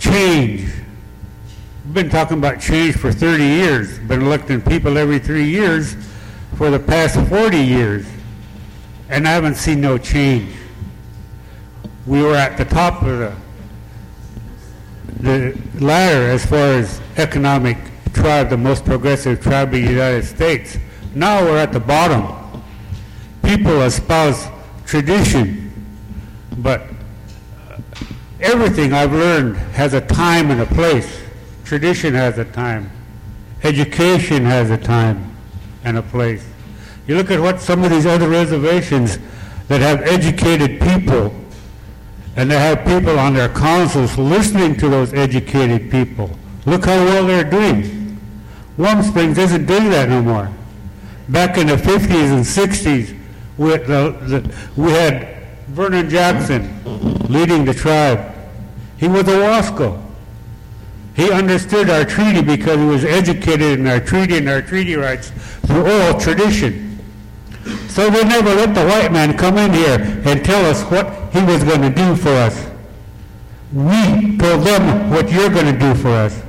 change? 0.00 0.68
We've 1.84 1.94
been 1.94 2.10
talking 2.10 2.38
about 2.38 2.60
change 2.60 2.96
for 2.96 3.12
30 3.12 3.44
years, 3.44 3.98
been 4.00 4.22
electing 4.22 4.62
people 4.62 4.96
every 4.98 5.18
three 5.18 5.48
years 5.48 5.94
for 6.56 6.70
the 6.70 6.78
past 6.80 7.20
40 7.28 7.58
years, 7.58 8.06
and 9.12 9.28
I 9.28 9.32
haven't 9.32 9.56
seen 9.56 9.82
no 9.82 9.98
change. 9.98 10.50
We 12.06 12.22
were 12.22 12.34
at 12.34 12.56
the 12.56 12.64
top 12.64 13.02
of 13.02 13.18
the 13.18 13.34
the 15.20 15.56
ladder 15.78 16.30
as 16.30 16.44
far 16.46 16.58
as 16.58 17.00
economic 17.16 17.76
tribe, 18.14 18.48
the 18.48 18.56
most 18.56 18.84
progressive 18.84 19.40
tribe 19.40 19.74
in 19.74 19.84
the 19.84 19.90
United 19.90 20.24
States. 20.24 20.78
Now 21.14 21.44
we're 21.44 21.58
at 21.58 21.72
the 21.72 21.78
bottom. 21.78 22.62
People 23.44 23.82
espouse 23.82 24.48
tradition, 24.86 25.70
but 26.58 26.82
everything 28.40 28.94
I've 28.94 29.12
learned 29.12 29.56
has 29.74 29.92
a 29.92 30.00
time 30.00 30.50
and 30.50 30.62
a 30.62 30.66
place. 30.66 31.20
Tradition 31.64 32.14
has 32.14 32.38
a 32.38 32.46
time. 32.46 32.90
Education 33.62 34.44
has 34.44 34.70
a 34.70 34.78
time 34.78 35.36
and 35.84 35.98
a 35.98 36.02
place. 36.02 36.44
You 37.06 37.16
look 37.16 37.30
at 37.30 37.40
what 37.40 37.60
some 37.60 37.84
of 37.84 37.90
these 37.90 38.06
other 38.06 38.28
reservations 38.28 39.18
that 39.68 39.80
have 39.80 40.02
educated 40.02 40.80
people 40.80 41.34
and 42.36 42.50
they 42.50 42.58
have 42.58 42.84
people 42.86 43.18
on 43.18 43.34
their 43.34 43.48
councils 43.48 44.16
listening 44.16 44.76
to 44.78 44.88
those 44.88 45.12
educated 45.12 45.90
people. 45.90 46.30
Look 46.64 46.86
how 46.86 47.04
well 47.04 47.26
they're 47.26 47.44
doing. 47.44 48.18
Warm 48.78 49.02
Springs 49.02 49.36
isn't 49.36 49.66
doing 49.66 49.90
that 49.90 50.08
no 50.08 50.22
more. 50.22 50.50
Back 51.28 51.58
in 51.58 51.66
the 51.66 51.76
50s 51.76 52.32
and 52.32 52.44
60s, 52.44 53.18
we 53.58 53.70
had, 53.70 53.86
the, 53.86 54.16
the, 54.26 54.54
we 54.80 54.90
had 54.92 55.42
Vernon 55.68 56.08
Jackson 56.08 56.82
leading 57.28 57.64
the 57.64 57.74
tribe. 57.74 58.34
He 58.96 59.08
was 59.08 59.22
a 59.28 59.32
Wasco. 59.32 60.02
He 61.14 61.30
understood 61.30 61.90
our 61.90 62.04
treaty 62.06 62.40
because 62.40 62.78
he 62.78 62.86
was 62.86 63.04
educated 63.04 63.78
in 63.78 63.86
our 63.86 64.00
treaty 64.00 64.38
and 64.38 64.48
our 64.48 64.62
treaty 64.62 64.94
rights 64.94 65.30
through 65.66 65.82
oral 65.82 66.18
tradition. 66.18 66.91
So 67.88 68.10
they 68.10 68.24
never 68.24 68.54
let 68.54 68.74
the 68.74 68.84
white 68.86 69.12
man 69.12 69.36
come 69.36 69.58
in 69.58 69.72
here 69.72 69.98
and 70.24 70.44
tell 70.44 70.64
us 70.66 70.82
what 70.84 71.06
he 71.32 71.42
was 71.44 71.62
going 71.64 71.82
to 71.82 71.90
do 71.90 72.16
for 72.16 72.30
us. 72.30 72.68
We 73.72 74.36
told 74.38 74.64
them 74.66 75.10
what 75.10 75.30
you're 75.30 75.48
going 75.50 75.66
to 75.72 75.78
do 75.78 75.94
for 75.94 76.08
us. 76.08 76.42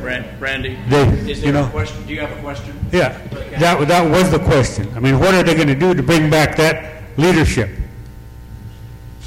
Ran- 0.00 0.38
Randy, 0.40 0.78
They- 0.88 1.06
is 1.30 1.42
you 1.44 1.52
there 1.52 1.62
a 1.62 1.64
know- 1.64 1.70
question? 1.70 2.06
Do 2.06 2.14
you 2.14 2.20
have 2.20 2.32
a 2.36 2.40
question? 2.40 2.74
Yeah, 2.92 3.18
that, 3.58 3.86
that 3.88 4.10
was 4.10 4.30
the 4.30 4.38
question. 4.38 4.88
I 4.96 5.00
mean, 5.00 5.18
what 5.18 5.34
are 5.34 5.42
they 5.42 5.54
going 5.54 5.68
to 5.68 5.74
do 5.74 5.92
to 5.94 6.02
bring 6.02 6.30
back 6.30 6.56
that 6.56 7.02
leadership? 7.18 7.68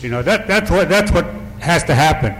You 0.01 0.09
know, 0.09 0.23
that, 0.23 0.47
that's 0.47 0.71
what, 0.71 0.89
that's 0.89 1.11
what 1.11 1.25
has 1.59 1.83
to 1.83 1.93
happen. 1.93 2.33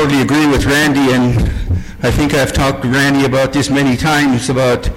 Totally 0.00 0.22
agree 0.22 0.46
with 0.46 0.64
Randy, 0.64 1.12
and 1.12 1.38
I 2.02 2.10
think 2.10 2.32
I've 2.32 2.54
talked 2.54 2.80
to 2.84 2.88
Randy 2.88 3.26
about 3.26 3.52
this 3.52 3.68
many 3.68 3.98
times, 3.98 4.48
about 4.48 4.88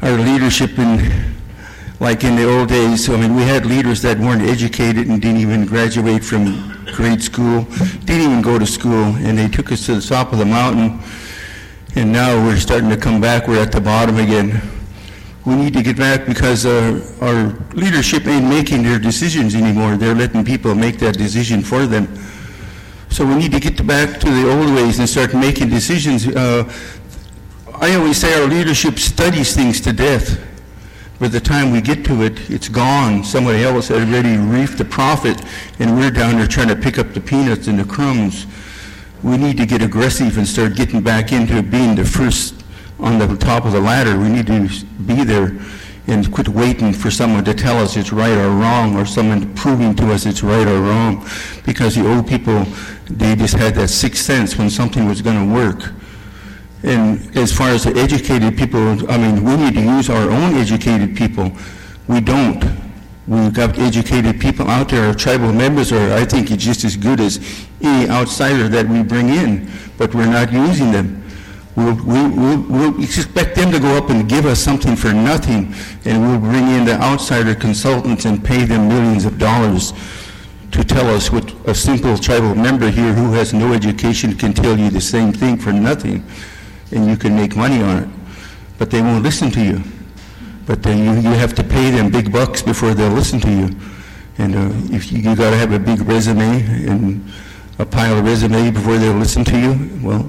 our 0.00 0.16
leadership 0.16 0.78
in, 0.78 1.34
like 2.00 2.24
in 2.24 2.34
the 2.34 2.50
old 2.50 2.70
days. 2.70 3.10
I 3.10 3.18
mean, 3.18 3.36
we 3.36 3.42
had 3.42 3.66
leaders 3.66 4.00
that 4.00 4.18
weren't 4.18 4.40
educated 4.40 5.06
and 5.06 5.20
didn't 5.20 5.42
even 5.42 5.66
graduate 5.66 6.24
from 6.24 6.82
grade 6.94 7.22
school, 7.22 7.64
didn't 8.06 8.22
even 8.22 8.40
go 8.40 8.58
to 8.58 8.64
school, 8.64 9.16
and 9.16 9.36
they 9.36 9.48
took 9.48 9.70
us 9.70 9.84
to 9.84 9.96
the 9.96 10.00
top 10.00 10.32
of 10.32 10.38
the 10.38 10.46
mountain, 10.46 10.98
and 11.94 12.10
now 12.10 12.34
we're 12.42 12.56
starting 12.56 12.88
to 12.88 12.96
come 12.96 13.20
back, 13.20 13.48
we're 13.48 13.60
at 13.60 13.70
the 13.70 13.82
bottom 13.82 14.16
again. 14.16 14.62
We 15.44 15.56
need 15.56 15.74
to 15.74 15.82
get 15.82 15.98
back 15.98 16.24
because 16.24 16.64
uh, 16.64 17.06
our 17.20 17.48
leadership 17.74 18.26
ain't 18.26 18.48
making 18.48 18.82
their 18.82 18.98
decisions 18.98 19.54
anymore. 19.54 19.98
They're 19.98 20.14
letting 20.14 20.42
people 20.42 20.74
make 20.74 20.98
that 21.00 21.18
decision 21.18 21.60
for 21.60 21.86
them. 21.86 22.08
So 23.18 23.26
we 23.26 23.34
need 23.34 23.50
to 23.50 23.58
get 23.58 23.84
back 23.84 24.20
to 24.20 24.30
the 24.30 24.48
old 24.48 24.72
ways 24.76 25.00
and 25.00 25.08
start 25.08 25.34
making 25.34 25.70
decisions. 25.70 26.28
Uh, 26.28 26.72
I 27.74 27.96
always 27.96 28.16
say 28.16 28.40
our 28.40 28.46
leadership 28.46 28.96
studies 29.00 29.56
things 29.56 29.80
to 29.80 29.92
death. 29.92 30.38
By 31.18 31.26
the 31.26 31.40
time 31.40 31.72
we 31.72 31.80
get 31.80 32.04
to 32.04 32.22
it, 32.22 32.48
it's 32.48 32.68
gone. 32.68 33.24
Somebody 33.24 33.64
else 33.64 33.90
already 33.90 34.36
reaped 34.36 34.78
the 34.78 34.84
profit, 34.84 35.42
and 35.80 35.96
we're 35.96 36.12
down 36.12 36.36
there 36.36 36.46
trying 36.46 36.68
to 36.68 36.76
pick 36.76 36.96
up 36.96 37.12
the 37.12 37.20
peanuts 37.20 37.66
and 37.66 37.80
the 37.80 37.84
crumbs. 37.84 38.46
we 39.24 39.36
need 39.36 39.56
to 39.56 39.66
get 39.66 39.82
aggressive 39.82 40.38
and 40.38 40.46
start 40.46 40.76
getting 40.76 41.00
back 41.00 41.32
into 41.32 41.60
being 41.60 41.96
the 41.96 42.04
first 42.04 42.54
on 43.00 43.18
the 43.18 43.36
top 43.38 43.64
of 43.64 43.72
the 43.72 43.80
ladder. 43.80 44.16
We 44.16 44.28
need 44.28 44.46
to 44.46 44.68
be 45.06 45.24
there 45.24 45.58
and 46.08 46.32
quit 46.32 46.48
waiting 46.48 46.92
for 46.92 47.10
someone 47.10 47.44
to 47.44 47.54
tell 47.54 47.76
us 47.76 47.96
it's 47.96 48.12
right 48.12 48.36
or 48.36 48.50
wrong 48.50 48.96
or 48.96 49.04
someone 49.04 49.54
proving 49.54 49.94
to 49.94 50.10
us 50.10 50.24
it's 50.24 50.42
right 50.42 50.66
or 50.66 50.80
wrong 50.80 51.26
because 51.64 51.94
the 51.94 52.10
old 52.10 52.26
people, 52.26 52.64
they 53.10 53.36
just 53.36 53.54
had 53.54 53.74
that 53.74 53.88
sixth 53.88 54.24
sense 54.24 54.56
when 54.56 54.70
something 54.70 55.06
was 55.06 55.20
going 55.20 55.48
to 55.48 55.54
work. 55.54 55.92
And 56.82 57.36
as 57.36 57.52
far 57.52 57.68
as 57.68 57.84
the 57.84 57.94
educated 57.94 58.56
people, 58.56 59.10
I 59.10 59.18
mean, 59.18 59.44
we 59.44 59.56
need 59.56 59.74
to 59.74 59.82
use 59.82 60.08
our 60.08 60.30
own 60.30 60.54
educated 60.54 61.14
people. 61.16 61.52
We 62.06 62.20
don't. 62.20 62.64
We've 63.26 63.52
got 63.52 63.78
educated 63.78 64.40
people 64.40 64.68
out 64.68 64.88
there, 64.88 65.08
our 65.08 65.14
tribal 65.14 65.52
members 65.52 65.92
are, 65.92 66.14
I 66.14 66.24
think, 66.24 66.48
just 66.58 66.84
as 66.84 66.96
good 66.96 67.20
as 67.20 67.38
any 67.82 68.08
outsider 68.08 68.68
that 68.68 68.88
we 68.88 69.02
bring 69.02 69.28
in, 69.28 69.70
but 69.98 70.14
we're 70.14 70.30
not 70.30 70.50
using 70.50 70.90
them. 70.90 71.27
We'll, 71.78 71.94
we, 71.94 72.36
we'll, 72.36 72.60
we'll 72.62 73.02
expect 73.04 73.54
them 73.54 73.70
to 73.70 73.78
go 73.78 73.96
up 73.96 74.10
and 74.10 74.28
give 74.28 74.46
us 74.46 74.58
something 74.58 74.96
for 74.96 75.12
nothing, 75.12 75.72
and 76.04 76.20
we'll 76.20 76.40
bring 76.40 76.66
in 76.66 76.84
the 76.84 77.00
outsider 77.00 77.54
consultants 77.54 78.24
and 78.24 78.44
pay 78.44 78.64
them 78.64 78.88
millions 78.88 79.24
of 79.24 79.38
dollars 79.38 79.92
to 80.72 80.82
tell 80.82 81.08
us 81.08 81.30
what 81.30 81.54
a 81.68 81.74
simple 81.76 82.18
tribal 82.18 82.56
member 82.56 82.90
here 82.90 83.12
who 83.12 83.32
has 83.32 83.54
no 83.54 83.72
education 83.72 84.34
can 84.34 84.52
tell 84.52 84.76
you 84.76 84.90
the 84.90 85.00
same 85.00 85.32
thing 85.32 85.56
for 85.56 85.72
nothing, 85.72 86.24
and 86.90 87.08
you 87.08 87.16
can 87.16 87.36
make 87.36 87.54
money 87.54 87.80
on 87.80 88.02
it. 88.02 88.08
But 88.76 88.90
they 88.90 89.00
won't 89.00 89.22
listen 89.22 89.48
to 89.52 89.64
you. 89.64 89.80
But 90.66 90.82
then 90.82 90.98
you, 90.98 91.30
you 91.30 91.36
have 91.36 91.54
to 91.54 91.62
pay 91.62 91.92
them 91.92 92.10
big 92.10 92.32
bucks 92.32 92.60
before 92.60 92.92
they'll 92.92 93.12
listen 93.12 93.38
to 93.38 93.50
you. 93.52 93.70
And 94.38 94.56
uh, 94.56 94.96
if 94.96 95.12
you, 95.12 95.18
you 95.18 95.36
got 95.36 95.50
to 95.50 95.56
have 95.56 95.72
a 95.72 95.78
big 95.78 96.00
resume 96.00 96.60
and 96.88 97.32
a 97.78 97.86
pile 97.86 98.18
of 98.18 98.24
resume 98.24 98.72
before 98.72 98.96
they'll 98.98 99.14
listen 99.14 99.44
to 99.44 99.56
you, 99.56 100.00
well, 100.02 100.28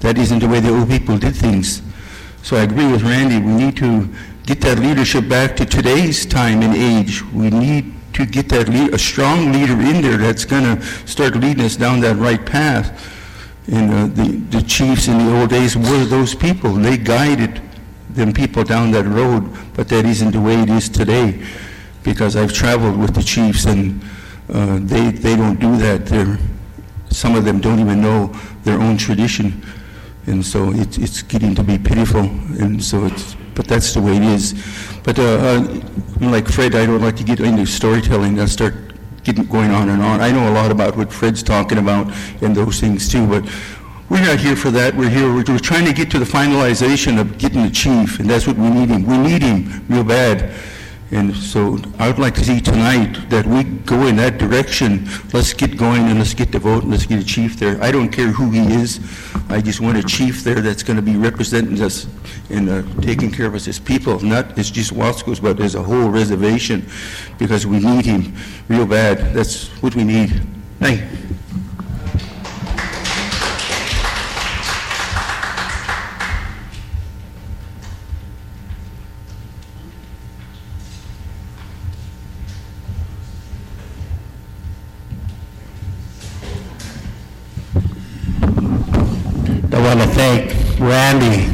that 0.00 0.18
isn't 0.18 0.38
the 0.38 0.48
way 0.48 0.60
the 0.60 0.76
old 0.76 0.88
people 0.88 1.18
did 1.18 1.34
things. 1.34 1.82
So 2.42 2.56
I 2.56 2.62
agree 2.62 2.90
with 2.90 3.02
Randy. 3.02 3.38
We 3.38 3.52
need 3.52 3.76
to 3.78 4.08
get 4.44 4.60
that 4.62 4.78
leadership 4.78 5.28
back 5.28 5.56
to 5.56 5.66
today's 5.66 6.24
time 6.24 6.62
and 6.62 6.74
age. 6.74 7.22
We 7.32 7.50
need 7.50 7.94
to 8.14 8.26
get 8.26 8.48
that 8.48 8.68
a 8.68 8.98
strong 8.98 9.52
leader 9.52 9.74
in 9.74 10.02
there 10.02 10.16
that's 10.16 10.44
going 10.44 10.64
to 10.64 10.84
start 11.06 11.36
leading 11.36 11.64
us 11.64 11.76
down 11.76 12.00
that 12.00 12.16
right 12.16 12.44
path. 12.44 13.14
And 13.70 13.92
uh, 13.92 14.06
the, 14.06 14.32
the 14.50 14.62
chiefs 14.62 15.08
in 15.08 15.18
the 15.18 15.40
old 15.40 15.50
days 15.50 15.76
were 15.76 16.04
those 16.06 16.34
people. 16.34 16.72
They 16.72 16.96
guided 16.96 17.60
them 18.10 18.32
people 18.32 18.64
down 18.64 18.90
that 18.92 19.04
road, 19.04 19.54
but 19.74 19.88
that 19.90 20.06
isn't 20.06 20.32
the 20.32 20.40
way 20.40 20.62
it 20.62 20.70
is 20.70 20.88
today. 20.88 21.46
Because 22.02 22.34
I've 22.34 22.52
traveled 22.52 22.98
with 22.98 23.14
the 23.14 23.22
chiefs, 23.22 23.66
and 23.66 24.02
uh, 24.52 24.78
they 24.80 25.10
they 25.10 25.36
don't 25.36 25.60
do 25.60 25.76
that. 25.76 26.06
They're, 26.06 26.38
some 27.10 27.34
of 27.34 27.44
them 27.44 27.60
don't 27.60 27.78
even 27.78 28.00
know 28.00 28.34
their 28.64 28.80
own 28.80 28.96
tradition, 28.96 29.62
and 30.28 30.44
so 30.44 30.70
it's 30.72 30.98
it's 30.98 31.22
getting 31.22 31.54
to 31.54 31.62
be 31.62 31.78
pitiful. 31.78 32.20
And 32.60 32.82
so 32.82 33.04
it's 33.06 33.36
but 33.54 33.66
that's 33.66 33.92
the 33.94 34.00
way 34.00 34.16
it 34.16 34.22
is. 34.22 34.54
But 35.02 35.18
uh, 35.18 35.22
uh, 35.22 35.80
like 36.20 36.46
Fred, 36.46 36.74
I 36.76 36.86
don't 36.86 37.02
like 37.02 37.16
to 37.16 37.24
get 37.24 37.40
into 37.40 37.66
storytelling. 37.66 38.38
I 38.38 38.44
start 38.44 38.74
getting 39.24 39.46
going 39.46 39.70
on 39.72 39.88
and 39.88 40.00
on. 40.00 40.20
I 40.20 40.30
know 40.30 40.48
a 40.48 40.54
lot 40.54 40.70
about 40.70 40.96
what 40.96 41.12
Fred's 41.12 41.42
talking 41.42 41.78
about 41.78 42.12
and 42.40 42.54
those 42.54 42.78
things 42.80 43.08
too, 43.08 43.26
but 43.26 43.44
we're 44.08 44.24
not 44.24 44.38
here 44.38 44.56
for 44.56 44.70
that. 44.70 44.94
We're 44.94 45.10
here, 45.10 45.28
we're, 45.28 45.44
we're 45.46 45.58
trying 45.58 45.84
to 45.86 45.92
get 45.92 46.10
to 46.12 46.18
the 46.18 46.24
finalization 46.24 47.20
of 47.20 47.36
getting 47.36 47.62
the 47.62 47.70
chief, 47.70 48.20
and 48.20 48.30
that's 48.30 48.46
what 48.46 48.56
we 48.56 48.70
need 48.70 48.88
him. 48.88 49.04
We 49.04 49.18
need 49.18 49.42
him 49.42 49.84
real 49.88 50.04
bad. 50.04 50.54
And 51.10 51.34
so 51.34 51.78
I 51.98 52.08
would 52.08 52.18
like 52.18 52.34
to 52.34 52.44
see 52.44 52.60
tonight 52.60 53.30
that 53.30 53.46
we 53.46 53.64
go 53.64 54.06
in 54.06 54.16
that 54.16 54.36
direction. 54.36 55.08
Let's 55.32 55.54
get 55.54 55.78
going 55.78 56.02
and 56.02 56.18
let's 56.18 56.34
get 56.34 56.52
the 56.52 56.58
vote 56.58 56.82
and 56.82 56.92
let's 56.92 57.06
get 57.06 57.18
a 57.18 57.24
chief 57.24 57.58
there. 57.58 57.82
I 57.82 57.90
don't 57.90 58.10
care 58.10 58.28
who 58.28 58.50
he 58.50 58.60
is. 58.74 59.00
I 59.48 59.62
just 59.62 59.80
want 59.80 59.96
a 59.96 60.02
chief 60.02 60.44
there 60.44 60.60
that's 60.60 60.82
going 60.82 60.96
to 60.96 61.02
be 61.02 61.16
representing 61.16 61.80
us 61.80 62.06
and 62.50 62.68
uh, 62.68 62.82
taking 63.00 63.30
care 63.30 63.46
of 63.46 63.54
us 63.54 63.66
as 63.68 63.78
people, 63.78 64.20
not 64.20 64.58
as 64.58 64.70
just 64.70 64.92
Wascos, 64.92 65.40
but 65.40 65.58
as 65.60 65.74
a 65.74 65.82
whole 65.82 66.10
reservation, 66.10 66.86
because 67.38 67.66
we 67.66 67.78
need 67.78 68.04
him 68.04 68.34
real 68.68 68.86
bad. 68.86 69.32
That's 69.34 69.68
what 69.82 69.94
we 69.94 70.04
need. 70.04 70.42
Thank 70.78 71.00
you. 71.00 71.28
I 89.70 89.80
want 89.80 90.00
to 90.00 90.06
thank 90.08 90.80
Randy 90.80 91.46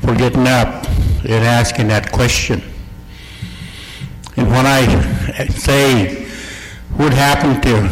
for 0.00 0.14
getting 0.16 0.48
up 0.48 0.84
and 1.24 1.44
asking 1.72 1.88
that 1.88 2.12
question. 2.12 2.60
And 4.36 4.46
when 4.46 4.66
I 4.66 5.48
say 5.48 6.26
what 6.96 7.14
happened 7.14 7.62
to 7.62 7.90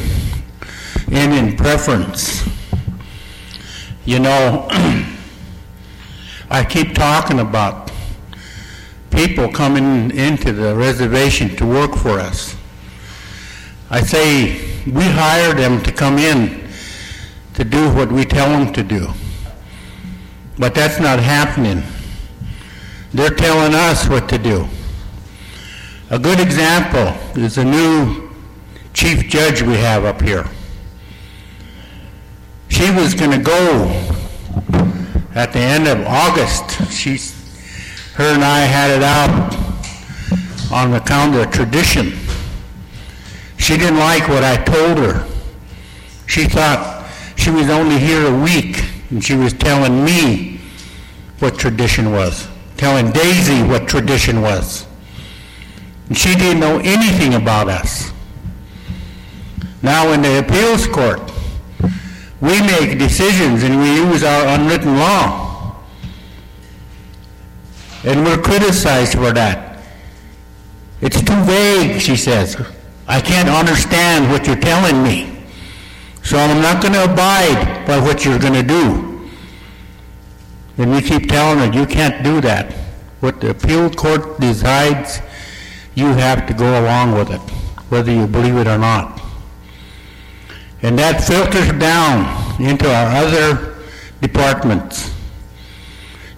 Indian 1.11 1.57
preference, 1.57 2.47
you 4.05 4.19
know, 4.19 4.69
I 6.51 6.63
keep 6.63 6.95
talking 6.95 7.41
about 7.41 7.91
people 9.11 9.51
coming 9.51 10.11
into 10.11 10.53
the 10.53 10.77
reservation 10.77 11.57
to 11.57 11.65
work 11.65 11.95
for 11.95 12.21
us. 12.21 12.55
I 13.89 14.03
say 14.03 14.61
we 14.85 15.05
hire 15.05 15.55
them 15.55 15.83
to 15.85 15.91
come 15.91 16.19
in 16.19 16.69
to 17.55 17.65
do 17.65 17.89
what 17.95 18.13
we 18.13 18.27
tell 18.27 18.51
them 18.51 18.75
to 18.75 18.83
do. 18.83 19.09
But 20.59 20.75
that's 20.75 21.01
not 21.01 21.19
happening. 21.19 21.83
They're 23.13 23.31
telling 23.31 23.75
us 23.75 24.09
what 24.09 24.29
to 24.29 24.39
do. 24.39 24.69
A 26.11 26.19
good 26.19 26.41
example 26.41 27.15
is 27.41 27.57
the 27.57 27.65
new 27.65 28.31
chief 28.95 29.29
judge 29.29 29.63
we 29.63 29.75
have 29.75 30.05
up 30.05 30.21
here. 30.21 30.49
She 32.69 32.91
was 32.91 33.15
going 33.15 33.33
to 33.33 33.45
go 33.45 33.89
at 35.35 35.53
the 35.53 35.59
end 35.59 35.87
of 35.87 36.05
August. 36.07 36.93
She, 36.93 37.19
her 38.15 38.35
and 38.35 38.45
I 38.45 38.61
had 38.61 38.91
it 38.91 39.03
out 39.03 39.71
on 40.73 40.95
account 40.95 41.35
of 41.35 41.51
tradition. 41.51 42.13
She 43.59 43.77
didn't 43.77 43.99
like 43.99 44.29
what 44.29 44.45
I 44.45 44.57
told 44.57 44.99
her. 44.99 45.27
She 46.27 46.45
thought 46.45 47.11
she 47.37 47.51
was 47.51 47.69
only 47.69 47.99
here 47.99 48.27
a 48.27 48.43
week, 48.43 48.85
and 49.11 49.23
she 49.23 49.35
was 49.35 49.53
telling 49.53 50.05
me 50.05 50.61
what 51.41 51.59
tradition 51.59 52.13
was, 52.13 52.47
telling 52.81 53.13
Daisy 53.13 53.63
what 53.63 53.87
tradition 53.87 54.41
was. 54.41 54.87
And 56.09 56.17
she 56.17 56.35
didn't 56.35 56.61
know 56.61 56.79
anything 56.79 57.35
about 57.35 57.69
us. 57.69 58.11
Now, 59.83 60.13
in 60.13 60.23
the 60.23 60.39
appeals 60.39 60.87
court, 60.87 61.21
we 62.41 62.59
make 62.63 62.99
decisions 62.99 63.65
and 63.65 63.79
we 63.79 63.97
use 63.97 64.25
our 64.25 64.59
unwritten 64.59 64.97
law. 64.97 65.77
And 68.03 68.25
we're 68.25 68.41
criticized 68.41 69.13
for 69.13 69.31
that. 69.33 69.83
It's 71.03 71.23
too 71.23 71.43
vague, 71.45 72.01
she 72.01 72.17
says. 72.17 72.57
I 73.07 73.21
can't 73.21 73.51
understand 73.51 74.31
what 74.31 74.47
you're 74.47 74.57
telling 74.57 75.03
me. 75.03 75.45
So 76.23 76.39
I'm 76.39 76.63
not 76.63 76.83
going 76.83 76.95
to 76.95 77.05
abide 77.05 77.87
by 77.87 78.01
what 78.01 78.25
you're 78.25 78.39
going 78.39 78.55
to 78.55 78.63
do. 78.63 79.10
And 80.81 80.91
we 80.91 81.03
keep 81.03 81.29
telling 81.29 81.59
her, 81.59 81.79
you 81.79 81.85
can't 81.85 82.25
do 82.25 82.41
that. 82.41 82.73
What 83.21 83.39
the 83.39 83.51
appeal 83.51 83.91
court 83.91 84.41
decides, 84.41 85.21
you 85.95 86.07
have 86.07 86.47
to 86.47 86.55
go 86.55 86.83
along 86.83 87.13
with 87.13 87.31
it, 87.31 87.41
whether 87.91 88.11
you 88.11 88.27
believe 88.27 88.57
it 88.57 88.67
or 88.67 88.79
not. 88.79 89.21
And 90.81 90.99
that 90.99 91.23
filters 91.23 91.71
down 91.79 92.25
into 92.63 92.91
our 92.91 93.09
other 93.15 93.77
departments. 94.23 95.13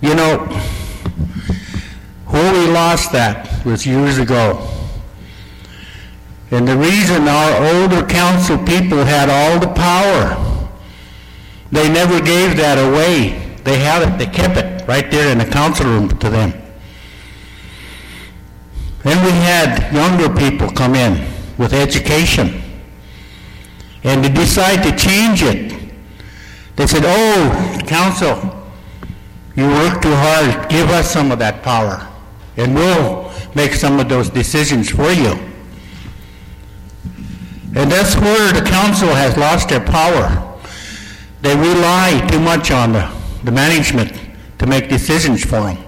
You 0.01 0.17
know, 0.17 0.39
where 2.27 2.53
we 2.53 2.73
lost 2.73 3.13
that 3.13 3.65
was 3.65 3.87
years 3.87 4.19
ago. 4.19 4.69
And 6.51 6.67
the 6.67 6.77
reason 6.77 7.29
our 7.29 7.77
older 7.77 8.05
council 8.05 8.59
people 8.59 9.05
had 9.05 9.31
all 9.31 9.61
the 9.61 9.73
power, 9.73 10.67
they 11.71 11.89
never 11.89 12.21
gave 12.21 12.57
that 12.57 12.77
away. 12.77 13.42
They 13.65 13.79
had 13.79 14.03
it, 14.03 14.19
they 14.19 14.27
kept 14.27 14.57
it 14.57 14.87
right 14.89 15.11
there 15.11 15.31
in 15.31 15.39
the 15.39 15.45
council 15.45 15.87
room 15.87 16.09
to 16.19 16.31
them. 16.31 16.53
Then 19.03 19.25
we 19.25 19.31
had 19.31 19.93
younger 19.93 20.33
people 20.35 20.71
come 20.71 20.95
in 20.95 21.27
with 21.59 21.73
education. 21.73 22.63
And 24.05 24.23
to 24.25 24.29
decide 24.29 24.83
to 24.83 24.97
change 24.97 25.43
it, 25.43 25.73
they 26.77 26.87
said, 26.87 27.03
oh, 27.05 27.79
council, 27.87 28.63
you 29.55 29.67
work 29.67 30.01
too 30.01 30.15
hard, 30.15 30.69
give 30.71 30.89
us 30.91 31.11
some 31.11 31.31
of 31.31 31.39
that 31.39 31.63
power, 31.63 32.09
and 32.57 32.75
we'll 32.75 33.31
make 33.55 33.75
some 33.75 34.01
of 34.01 34.09
those 34.09 34.31
decisions 34.31 34.91
for 34.91 35.11
you. 35.11 35.39
And 37.75 37.91
that's 37.91 38.17
where 38.17 38.53
the 38.53 38.69
council 38.69 39.09
has 39.09 39.37
lost 39.37 39.69
their 39.69 39.81
power. 39.81 40.59
they 41.43 41.57
rely 41.57 42.27
too 42.31 42.41
much 42.41 42.71
on 42.71 42.93
the, 42.93 43.22
the 43.45 43.53
management 43.53 44.13
to 44.59 44.67
make 44.67 44.89
decisions 44.89 45.43
for 45.43 45.61
them. 45.61 45.79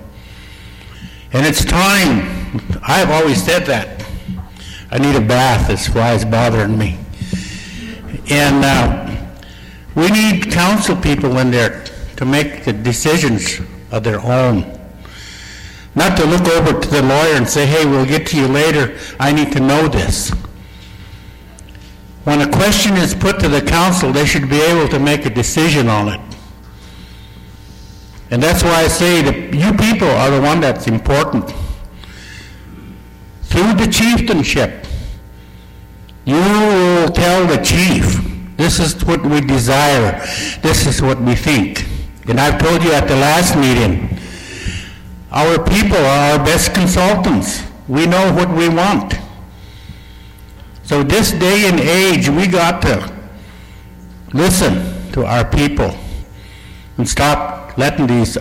And 1.33 1.47
it's 1.47 1.65
time, 1.65 2.61
I've 2.83 3.11
always 3.11 3.43
said 3.43 3.67
that. 3.67 4.05
I 4.91 4.99
need 4.99 5.17
a 5.17 5.21
bath, 5.21 5.69
this 5.69 5.89
fly's 5.89 6.25
bothering 6.25 6.79
me. 6.79 6.99
And 8.31 8.65
uh, 8.65 9.27
we 9.95 10.11
need 10.11 10.51
council 10.51 10.97
people 10.97 11.39
in 11.39 11.51
there 11.51 11.85
to 12.17 12.25
make 12.25 12.65
the 12.65 12.73
decisions 12.73 13.61
of 13.91 14.05
their 14.05 14.21
own. 14.21 14.79
Not 15.95 16.17
to 16.19 16.25
look 16.27 16.47
over 16.49 16.81
to 16.81 16.89
the 16.89 17.03
lawyer 17.03 17.35
and 17.35 17.49
say, 17.49 17.67
hey, 17.67 17.87
we'll 17.87 18.07
get 18.07 18.27
to 18.29 18.37
you 18.37 18.49
later, 18.49 18.99
I 19.21 19.33
need 19.33 19.53
to 19.53 19.61
know 19.61 19.89
this. 19.89 20.31
When 22.25 22.41
a 22.41 22.51
question 22.51 22.97
is 22.97 23.15
put 23.15 23.39
to 23.41 23.49
the 23.49 23.61
council, 23.61 24.11
they 24.13 24.25
should 24.25 24.49
be 24.49 24.61
able 24.61 24.89
to 24.89 24.99
make 24.99 25.27
a 25.27 25.31
decision 25.31 25.89
on 25.89 26.09
it. 26.09 26.24
And 28.31 28.43
that's 28.43 28.63
why 28.63 28.83
I 28.85 28.89
say 28.89 29.23
that 29.23 29.55
you 29.55 29.73
people 29.75 30.09
are 30.09 30.31
the 30.31 30.41
one 30.41 30.61
that's 30.61 30.87
important. 30.87 31.53
Through 33.43 33.75
the 33.75 33.87
chieftainship, 33.91 34.87
you 36.25 36.37
will 36.37 37.09
tell 37.09 37.47
the 37.47 37.59
chief, 37.63 38.19
this 38.57 38.81
is 38.81 39.05
what 39.05 39.25
we 39.25 39.41
desire, 39.41 40.21
this 40.63 40.87
is 40.87 41.03
what 41.03 41.21
we 41.21 41.35
think. 41.35 41.87
And 42.27 42.41
I've 42.41 42.61
told 42.61 42.83
you 42.83 42.93
at 42.93 43.07
the 43.07 43.17
last 43.17 43.57
meeting, 43.57 44.19
our 45.31 45.63
people 45.65 45.99
are 45.99 46.33
our 46.33 46.45
best 46.45 46.75
consultants. 46.75 47.63
We 47.89 48.07
know 48.07 48.33
what 48.33 48.49
we 48.49 48.69
want. 48.69 49.15
So 50.85 51.03
this 51.03 51.33
day 51.33 51.69
and 51.69 51.81
age, 51.81 52.29
we 52.29 52.47
got 52.47 52.81
to 52.83 53.13
listen 54.33 55.13
to 55.13 55.25
our 55.27 55.45
people 55.45 55.95
and 56.97 57.09
stop 57.09 57.54
letting 57.77 58.07
these 58.07 58.39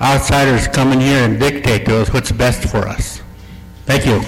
outsiders 0.00 0.68
come 0.68 0.92
in 0.92 1.00
here 1.00 1.24
and 1.24 1.38
dictate 1.38 1.86
to 1.86 2.00
us 2.00 2.12
what's 2.12 2.32
best 2.32 2.68
for 2.68 2.88
us. 2.88 3.22
Thank 3.84 4.06
you. 4.06 4.22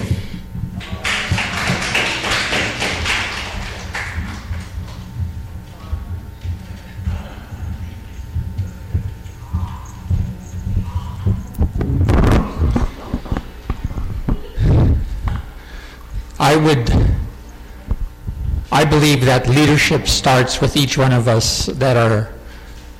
I 16.41 16.55
would, 16.55 16.89
I 18.71 18.85
believe 18.85 19.25
that 19.25 19.47
leadership 19.47 20.07
starts 20.07 20.61
with 20.61 20.77
each 20.77 20.97
one 20.97 21.11
of 21.11 21.27
us 21.27 21.67
that 21.67 21.97
are 21.97 22.33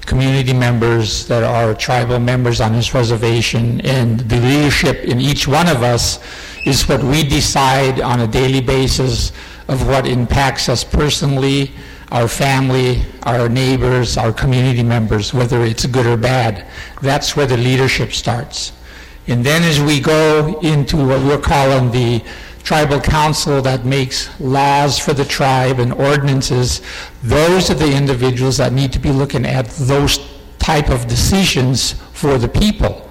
community 0.09 0.53
members, 0.53 1.27
that 1.27 1.43
are 1.43 1.75
tribal 1.75 2.19
members 2.19 2.59
on 2.59 2.73
this 2.73 2.95
reservation, 2.95 3.79
and 3.81 4.21
the 4.21 4.41
leadership 4.41 4.97
in 5.05 5.21
each 5.21 5.47
one 5.47 5.69
of 5.69 5.83
us 5.83 6.19
is 6.65 6.89
what 6.89 7.01
we 7.03 7.23
decide 7.23 8.01
on 8.01 8.21
a 8.21 8.27
daily 8.27 8.59
basis 8.59 9.31
of 9.67 9.87
what 9.87 10.07
impacts 10.07 10.67
us 10.67 10.83
personally, 10.83 11.71
our 12.11 12.27
family, 12.27 13.03
our 13.23 13.47
neighbors, 13.47 14.17
our 14.17 14.33
community 14.33 14.81
members, 14.81 15.31
whether 15.31 15.61
it's 15.63 15.85
good 15.85 16.07
or 16.07 16.17
bad. 16.17 16.65
That's 17.03 17.35
where 17.35 17.45
the 17.45 17.57
leadership 17.57 18.11
starts. 18.11 18.73
And 19.27 19.45
then 19.45 19.61
as 19.61 19.79
we 19.79 19.99
go 19.99 20.59
into 20.61 20.97
what 20.97 21.21
we're 21.23 21.37
calling 21.37 21.91
the 21.91 22.23
tribal 22.63 22.99
council 22.99 23.61
that 23.61 23.85
makes 23.85 24.29
laws 24.39 24.99
for 24.99 25.13
the 25.13 25.25
tribe 25.25 25.79
and 25.79 25.93
ordinances, 25.93 26.81
those 27.23 27.69
are 27.69 27.75
the 27.75 27.91
individuals 27.95 28.57
that 28.57 28.73
need 28.73 28.91
to 28.93 28.99
be 28.99 29.11
looking 29.11 29.45
at 29.45 29.67
those 29.69 30.19
type 30.59 30.89
of 30.89 31.07
decisions 31.07 31.93
for 32.13 32.37
the 32.37 32.47
people. 32.47 33.09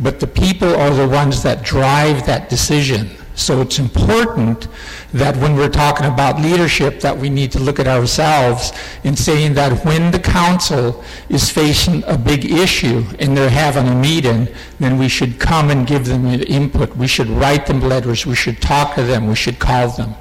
But 0.00 0.20
the 0.20 0.26
people 0.26 0.74
are 0.74 0.90
the 0.90 1.08
ones 1.08 1.42
that 1.42 1.62
drive 1.62 2.26
that 2.26 2.48
decision. 2.48 3.10
So 3.34 3.62
it's 3.62 3.78
important 3.78 4.68
that 5.12 5.36
when 5.36 5.56
we're 5.56 5.70
talking 5.70 6.06
about 6.06 6.40
leadership, 6.40 7.00
that 7.00 7.16
we 7.16 7.30
need 7.30 7.50
to 7.52 7.58
look 7.58 7.80
at 7.80 7.86
ourselves 7.86 8.72
in 9.04 9.16
saying 9.16 9.54
that 9.54 9.84
when 9.84 10.10
the 10.10 10.18
council 10.18 11.02
is 11.28 11.50
facing 11.50 12.04
a 12.04 12.18
big 12.18 12.44
issue 12.44 13.04
and 13.18 13.36
they're 13.36 13.48
having 13.48 13.88
a 13.88 13.94
meeting, 13.94 14.48
then 14.78 14.98
we 14.98 15.08
should 15.08 15.40
come 15.40 15.70
and 15.70 15.86
give 15.86 16.04
them 16.04 16.26
input. 16.26 16.94
We 16.96 17.06
should 17.06 17.28
write 17.28 17.66
them 17.66 17.80
letters. 17.80 18.26
We 18.26 18.34
should 18.34 18.60
talk 18.60 18.94
to 18.96 19.02
them. 19.02 19.26
We 19.28 19.34
should 19.34 19.58
call 19.58 19.88
them. 19.88 20.14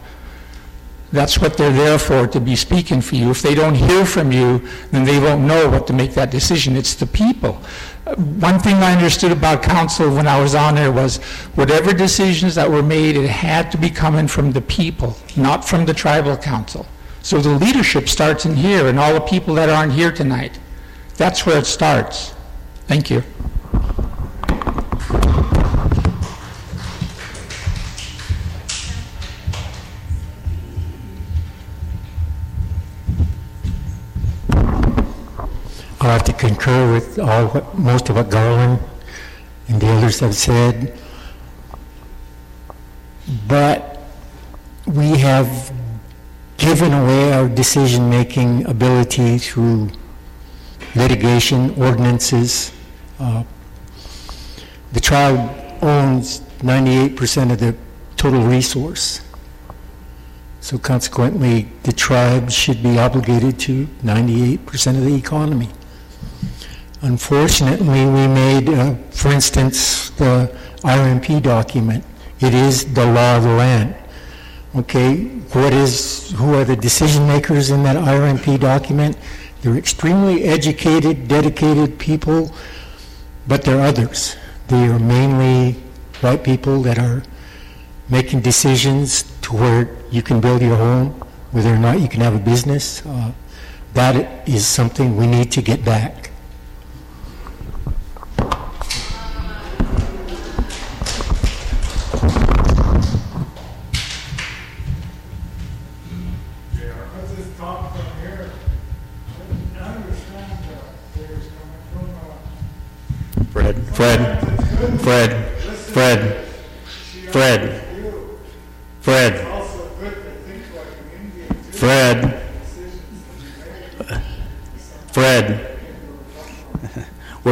That's 1.11 1.39
what 1.39 1.57
they're 1.57 1.73
there 1.73 1.99
for, 1.99 2.25
to 2.25 2.39
be 2.39 2.55
speaking 2.55 3.01
for 3.01 3.15
you. 3.15 3.31
If 3.31 3.41
they 3.41 3.53
don't 3.53 3.75
hear 3.75 4.05
from 4.05 4.31
you, 4.31 4.65
then 4.91 5.03
they 5.03 5.19
won't 5.19 5.41
know 5.41 5.69
what 5.69 5.85
to 5.87 5.93
make 5.93 6.13
that 6.13 6.31
decision. 6.31 6.77
It's 6.77 6.95
the 6.95 7.05
people. 7.05 7.61
One 8.05 8.59
thing 8.59 8.77
I 8.77 8.93
understood 8.93 9.31
about 9.31 9.61
council 9.61 10.13
when 10.13 10.27
I 10.27 10.41
was 10.41 10.55
on 10.55 10.75
there 10.75 10.91
was 10.91 11.17
whatever 11.53 11.93
decisions 11.93 12.55
that 12.55 12.69
were 12.69 12.81
made, 12.81 13.15
it 13.15 13.29
had 13.29 13.71
to 13.71 13.77
be 13.77 13.89
coming 13.89 14.27
from 14.27 14.51
the 14.51 14.61
people, 14.61 15.15
not 15.37 15.63
from 15.63 15.85
the 15.85 15.93
tribal 15.93 16.35
council. 16.35 16.87
So 17.21 17.39
the 17.39 17.49
leadership 17.49 18.09
starts 18.09 18.45
in 18.45 18.55
here, 18.55 18.87
and 18.87 18.97
all 18.97 19.13
the 19.13 19.21
people 19.21 19.53
that 19.55 19.69
aren't 19.69 19.93
here 19.93 20.11
tonight. 20.11 20.59
That's 21.17 21.45
where 21.45 21.59
it 21.59 21.67
starts. 21.67 22.33
Thank 22.87 23.11
you. 23.11 23.23
I 36.01 36.13
have 36.13 36.23
to 36.23 36.33
concur 36.33 36.91
with 36.93 37.19
all, 37.19 37.45
what- 37.47 37.77
most 37.77 38.09
of 38.09 38.15
what 38.15 38.29
Garland 38.31 38.79
and 39.67 39.79
the 39.79 39.87
others 39.87 40.19
have 40.19 40.33
said. 40.35 40.97
But 43.47 43.99
we 44.87 45.19
have 45.19 45.71
given 46.57 46.91
away 46.93 47.33
our 47.33 47.47
decision-making 47.47 48.65
ability 48.65 49.37
through 49.37 49.89
litigation, 50.95 51.73
ordinances. 51.77 52.71
Uh, 53.19 53.43
The 54.93 54.99
tribe 54.99 55.39
owns 55.81 56.41
98% 56.61 57.49
of 57.51 57.59
the 57.59 57.73
total 58.17 58.43
resource. 58.43 59.21
So 60.59 60.77
consequently, 60.77 61.69
the 61.83 61.93
tribe 61.93 62.51
should 62.51 62.83
be 62.83 62.99
obligated 62.99 63.57
to 63.59 63.87
98% 64.03 64.97
of 64.97 65.05
the 65.05 65.15
economy. 65.15 65.69
Unfortunately, 67.01 68.05
we 68.05 68.27
made, 68.27 68.69
uh, 68.69 68.93
for 69.09 69.31
instance, 69.31 70.11
the 70.11 70.55
RMP 70.83 71.41
document, 71.41 72.03
it 72.39 72.53
is 72.53 72.93
the 72.93 73.05
law 73.05 73.37
of 73.37 73.43
the 73.43 73.49
land. 73.49 73.95
Okay, 74.75 75.25
what 75.53 75.73
is, 75.73 76.31
who 76.31 76.53
are 76.53 76.63
the 76.63 76.75
decision 76.75 77.27
makers 77.27 77.71
in 77.71 77.83
that 77.83 77.95
RMP 77.95 78.59
document? 78.59 79.17
They're 79.61 79.77
extremely 79.77 80.43
educated, 80.43 81.27
dedicated 81.27 81.97
people, 81.97 82.53
but 83.47 83.63
they're 83.63 83.81
others. 83.81 84.35
They 84.67 84.85
are 84.85 84.99
mainly 84.99 85.79
white 86.21 86.43
people 86.43 86.81
that 86.83 86.99
are 86.99 87.23
making 88.09 88.41
decisions 88.41 89.23
to 89.41 89.55
where 89.55 89.97
you 90.11 90.21
can 90.21 90.39
build 90.39 90.61
your 90.61 90.77
home, 90.77 91.09
whether 91.51 91.73
or 91.73 91.79
not 91.79 91.99
you 91.99 92.07
can 92.07 92.21
have 92.21 92.35
a 92.35 92.39
business. 92.39 93.05
Uh, 93.05 93.31
That 93.93 94.47
is 94.47 94.65
something 94.65 95.17
we 95.17 95.27
need 95.27 95.51
to 95.51 95.61
get 95.61 95.83
back. 95.83 96.30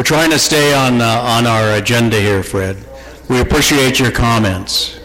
Trying 0.10 0.31
to 0.31 0.40
stay 0.40 0.73
on, 0.73 0.99
uh, 1.02 1.06
on 1.06 1.45
our 1.45 1.77
agenda 1.77 2.19
here, 2.19 2.41
Fred. 2.41 2.76
We 3.30 3.41
appreciate 3.41 3.99
your 3.99 4.10
comments. 4.10 4.99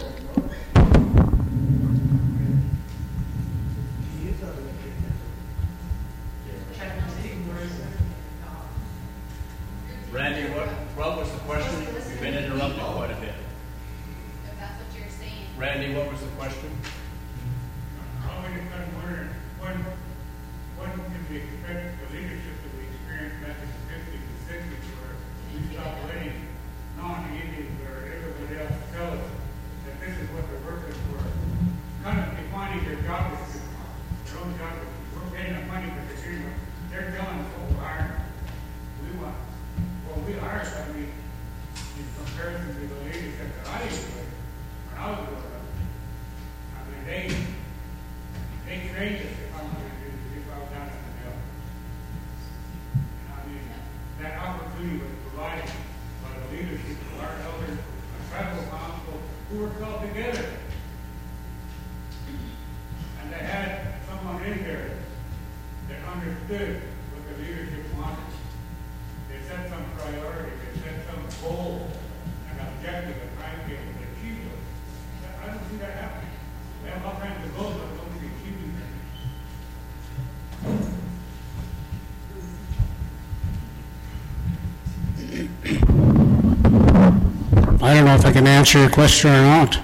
Can 88.35 88.49
answer 88.49 88.81
your 88.81 88.91
question 88.91 89.31
or 89.31 89.43
not. 89.43 89.81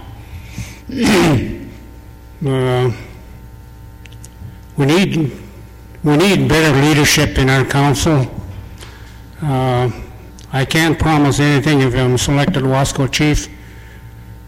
Uh, 2.43 2.91
We 4.79 4.87
need, 4.87 5.31
we 6.03 6.17
need 6.17 6.49
better 6.49 6.75
leadership 6.81 7.37
in 7.37 7.51
our 7.51 7.67
council. 7.67 8.27
Uh, 9.43 9.91
I 10.51 10.65
can't 10.65 10.99
promise 10.99 11.39
anything 11.39 11.83
if 11.83 11.95
I'm 11.95 12.17
selected 12.17 12.63
Wasco 12.65 13.13
chief, 13.13 13.47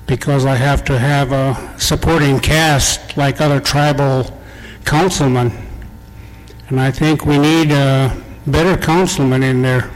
because 0.07 0.47
I 0.47 0.57
have 0.57 0.85
to 0.87 0.99
have 0.99 1.33
a 1.33 1.75
supporting 1.79 2.41
cast 2.41 3.19
like 3.19 3.43
other 3.43 3.61
tribal 3.61 4.25
councilmen. 4.87 5.53
And 6.71 6.81
I 6.81 6.91
think 6.91 7.27
we 7.27 7.37
need 7.37 7.71
a 7.73 8.17
better 8.47 8.77
councilmen 8.79 9.43
in 9.43 9.61
there. 9.61 9.91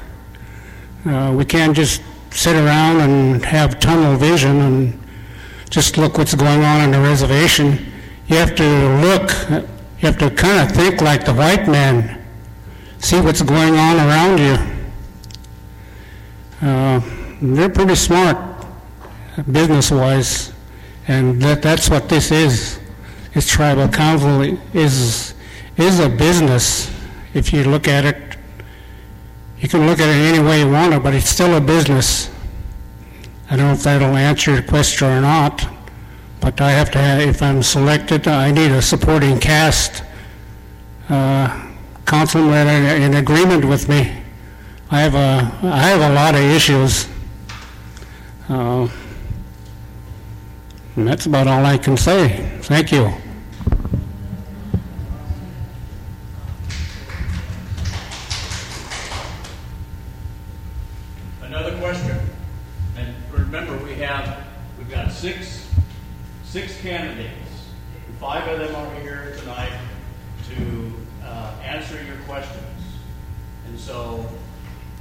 Uh, 1.06 1.32
We 1.32 1.46
can't 1.46 1.74
just 1.74 2.02
sit 2.36 2.54
around 2.54 3.00
and 3.00 3.44
have 3.44 3.80
tunnel 3.80 4.14
vision 4.16 4.60
and 4.60 5.00
just 5.70 5.96
look 5.96 6.18
what's 6.18 6.34
going 6.34 6.62
on 6.62 6.82
in 6.82 6.90
the 6.90 7.00
reservation. 7.00 7.92
You 8.26 8.36
have 8.36 8.54
to 8.56 8.98
look, 9.00 9.30
you 9.50 10.06
have 10.06 10.18
to 10.18 10.30
kind 10.30 10.68
of 10.68 10.76
think 10.76 11.00
like 11.00 11.24
the 11.24 11.32
white 11.32 11.66
man, 11.66 12.22
see 12.98 13.20
what's 13.20 13.40
going 13.40 13.74
on 13.74 13.96
around 13.96 14.38
you. 14.38 14.56
Uh, 16.60 17.00
They're 17.40 17.70
pretty 17.70 17.94
smart, 17.94 18.36
business-wise, 19.50 20.52
and 21.08 21.40
that, 21.40 21.62
that's 21.62 21.88
what 21.88 22.08
this 22.08 22.30
is. 22.30 22.80
This 23.32 23.48
tribal 23.48 23.88
council 23.88 24.42
is, 24.74 25.34
is 25.76 26.00
a 26.00 26.08
business, 26.08 26.90
if 27.32 27.52
you 27.52 27.64
look 27.64 27.88
at 27.88 28.04
it. 28.04 28.25
You 29.60 29.68
can 29.68 29.86
look 29.86 30.00
at 30.00 30.08
it 30.08 30.34
any 30.34 30.38
way 30.38 30.60
you 30.60 30.70
want 30.70 30.92
to, 30.92 31.00
but 31.00 31.14
it's 31.14 31.28
still 31.28 31.56
a 31.56 31.60
business. 31.60 32.30
I 33.50 33.56
don't 33.56 33.66
know 33.66 33.72
if 33.72 33.82
that'll 33.82 34.16
answer 34.16 34.52
your 34.52 34.62
question 34.62 35.08
or 35.08 35.20
not, 35.20 35.66
but 36.40 36.60
I 36.60 36.72
have 36.72 36.90
to 36.92 36.98
have, 36.98 37.20
if 37.20 37.42
I'm 37.42 37.62
selected, 37.62 38.28
I 38.28 38.50
need 38.50 38.70
a 38.70 38.82
supporting 38.82 39.40
cast, 39.40 40.02
uh, 41.08 41.68
councilman 42.06 43.02
in, 43.02 43.14
agreement 43.14 43.64
with 43.64 43.88
me. 43.88 44.12
I 44.90 45.00
have 45.00 45.14
a, 45.14 45.66
I 45.66 45.88
have 45.88 46.00
a 46.00 46.14
lot 46.14 46.34
of 46.34 46.40
issues. 46.40 47.08
Uh, 48.48 48.88
and 50.96 51.06
that's 51.06 51.26
about 51.26 51.46
all 51.46 51.64
I 51.64 51.76
can 51.76 51.96
say. 51.96 52.58
Thank 52.62 52.90
you. 52.90 53.12
Another 61.42 61.76
question. 61.78 62.18
And 62.96 63.14
remember, 63.30 63.76
we 63.84 63.94
have, 63.96 64.44
we've 64.78 64.90
got 64.90 65.12
six, 65.12 65.68
six 66.56 66.80
candidates. 66.80 67.68
Five 68.18 68.48
of 68.48 68.58
them 68.58 68.74
are 68.74 69.00
here 69.02 69.36
tonight 69.40 69.78
to 70.48 70.90
uh, 71.22 71.52
answer 71.62 72.02
your 72.02 72.16
questions. 72.26 72.64
And 73.66 73.78
so, 73.78 74.24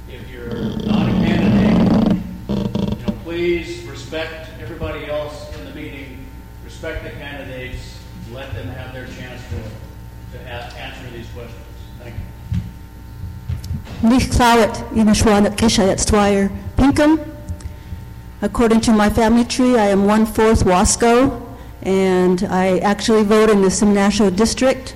if 0.06 0.28
you're 0.28 0.52
not 0.84 1.08
a 1.08 1.12
candidate, 1.12 2.20
you 2.50 3.06
know, 3.06 3.18
please 3.24 3.84
respect 3.84 4.50
everybody 4.60 5.06
else 5.06 5.50
in 5.56 5.64
the 5.64 5.74
meeting, 5.74 6.26
respect 6.62 7.04
the 7.04 7.10
candidates, 7.12 8.00
let 8.32 8.52
them 8.52 8.68
have 8.68 8.92
their 8.92 9.06
chance 9.06 9.40
to, 9.48 10.36
to 10.36 10.44
a- 10.44 10.74
answer 10.76 11.10
these 11.10 11.28
questions. 11.30 11.64
Thank 12.00 12.16
you. 14.02 14.10
According 18.42 18.82
to 18.82 18.92
my 18.92 19.08
family 19.08 19.46
tree, 19.46 19.78
I 19.78 19.86
am 19.86 20.04
one-fourth 20.04 20.64
Wasco, 20.64 21.45
and 21.82 22.42
I 22.44 22.78
actually 22.78 23.22
vote 23.22 23.50
in 23.50 23.62
the 23.62 23.68
Simnasho 23.68 24.34
district. 24.34 24.94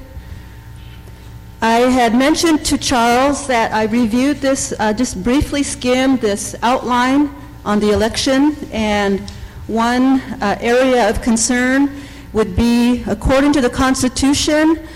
I 1.63 1.81
had 1.81 2.15
mentioned 2.15 2.65
to 2.67 2.79
Charles 2.79 3.47
that 3.47 3.73
I 3.73 3.85
reviewed 3.85 4.39
this, 4.39 4.73
uh, 4.79 4.93
just 4.93 5.23
briefly 5.23 5.63
skimmed 5.63 6.21
this 6.21 6.57
outline 6.63 7.35
on 7.65 7.81
the 7.81 7.91
election, 7.91 8.57
and 8.73 9.21
one 9.67 10.21
uh, 10.41 10.57
area 10.61 11.09
of 11.09 11.21
concern 11.21 11.91
would 12.33 12.57
be, 12.57 13.05
according 13.07 13.53
to 13.53 13.61
the 13.61 13.71
Constitution, 13.71 14.87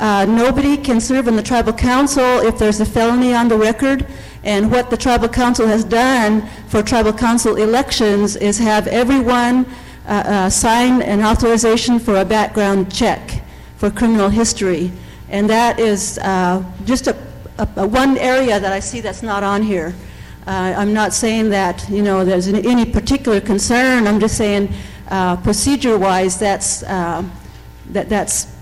uh, 0.00 0.24
nobody 0.24 0.76
can 0.76 1.00
serve 1.00 1.28
in 1.28 1.36
the 1.36 1.42
tribal 1.42 1.72
council 1.72 2.40
if 2.40 2.58
there's 2.58 2.80
a 2.80 2.86
felony 2.86 3.34
on 3.34 3.48
the 3.48 3.56
record. 3.56 4.06
And 4.42 4.70
what 4.70 4.90
the 4.90 4.96
tribal 4.96 5.28
council 5.28 5.66
has 5.66 5.84
done 5.84 6.46
for 6.68 6.82
tribal 6.82 7.12
council 7.12 7.56
elections 7.56 8.36
is 8.36 8.58
have 8.58 8.86
everyone 8.86 9.66
uh, 10.06 10.10
uh, 10.10 10.50
sign 10.50 11.00
an 11.02 11.22
authorization 11.22 11.98
for 11.98 12.16
a 12.16 12.24
background 12.24 12.92
check 12.92 13.42
for 13.76 13.90
criminal 13.90 14.28
history. 14.28 14.92
And 15.30 15.48
that 15.48 15.80
is 15.80 16.18
uh, 16.18 16.62
just 16.84 17.06
a, 17.06 17.16
a, 17.58 17.68
a 17.76 17.86
one 17.86 18.18
area 18.18 18.60
that 18.60 18.72
I 18.72 18.80
see 18.80 19.00
that's 19.00 19.22
not 19.22 19.42
on 19.42 19.62
here. 19.62 19.94
Uh, 20.46 20.74
I'm 20.76 20.92
not 20.92 21.14
saying 21.14 21.48
that, 21.50 21.88
you 21.88 22.02
know, 22.02 22.24
there's 22.24 22.48
any- 22.48 22.84
particular 22.84 23.40
concern. 23.40 24.06
I'm 24.06 24.20
just 24.20 24.36
saying, 24.36 24.68
procedure-wise, 25.08 26.38
that's, 26.38 26.80
that, 26.80 28.08
that's 28.08 28.54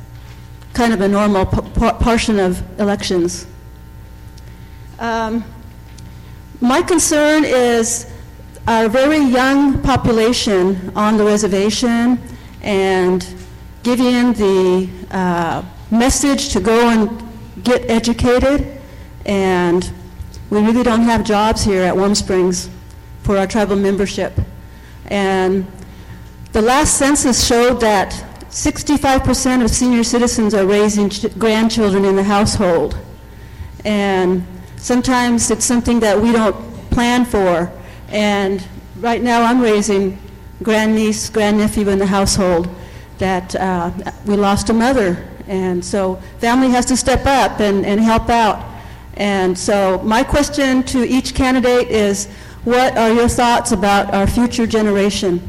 kind 0.75 0.93
of 0.93 1.01
a 1.01 1.09
normal 1.09 1.45
portion 1.47 2.39
of 2.39 2.63
elections. 2.79 3.47
Um, 5.01 5.45
my 6.61 6.83
concern 6.83 7.45
is 7.45 8.12
our 8.67 8.89
very 8.89 9.19
young 9.19 9.83
population 9.83 10.93
on 10.95 11.17
the 11.17 11.25
reservation 11.25 12.19
and 12.63 13.27
giving 13.83 14.33
the 14.35 14.89
uh, 15.11 15.65
message 15.91 16.51
to 16.51 16.61
go 16.61 16.89
and 16.89 17.23
get 17.65 17.91
educated. 17.91 18.81
And 19.27 19.91
we 20.51 20.61
really 20.61 20.85
don't 20.85 21.03
have 21.03 21.25
jobs 21.25 21.65
here 21.65 21.83
at 21.83 21.97
Warm 21.97 22.15
Springs 22.15 22.71
for 23.23 23.37
our 23.37 23.47
tribal 23.47 23.77
membership. 23.77 24.33
And 25.07 25.67
the 26.53 26.63
last 26.63 26.99
census 26.99 27.45
showed 27.45 27.81
that 27.81 28.13
65% 28.51 29.65
of 29.65 29.71
senior 29.71 30.05
citizens 30.05 30.55
are 30.55 30.67
raising 30.67 31.09
ch- 31.09 31.37
grandchildren 31.39 32.05
in 32.05 32.15
the 32.15 32.23
household. 32.23 32.97
And 33.85 34.47
sometimes 34.77 35.51
it's 35.51 35.65
something 35.65 35.99
that 36.01 36.21
we 36.21 36.31
don't 36.31 36.55
plan 36.91 37.25
for. 37.25 37.73
And 38.13 38.65
right 39.01 39.23
now, 39.23 39.43
I'm 39.43 39.61
raising 39.61 40.19
grandniece, 40.63 41.31
grandnephew 41.31 41.89
in 41.89 41.99
the 41.99 42.07
household 42.07 42.69
that 43.19 43.57
uh, 43.57 43.91
we 44.27 44.37
lost 44.37 44.69
a 44.71 44.73
mother. 44.73 45.29
And 45.49 45.85
so 45.85 46.17
family 46.39 46.69
has 46.69 46.85
to 46.87 46.97
step 46.97 47.27
up 47.27 47.61
and, 47.61 47.85
and 47.85 48.01
help 48.01 48.29
out. 48.29 48.65
And 49.15 49.59
so 49.59 50.01
my 50.05 50.23
question 50.23 50.83
to 50.85 51.05
each 51.05 51.35
candidate 51.35 51.89
is, 51.89 52.29
what 52.65 52.97
are 52.97 53.13
your 53.13 53.29
thoughts 53.29 53.73
about 53.73 54.15
our 54.15 54.27
future 54.27 54.67
generation? 54.67 55.41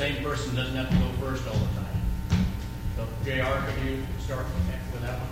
Same 0.00 0.24
person 0.24 0.56
doesn't 0.56 0.74
have 0.76 0.88
to 0.88 0.96
go 0.96 1.12
first 1.20 1.46
all 1.46 1.52
the 1.52 1.66
time. 1.78 2.46
So 2.96 3.06
JR, 3.22 3.70
could 3.70 3.84
you 3.84 4.06
start 4.18 4.46
with 4.46 5.02
that 5.02 5.18
one? 5.18 5.28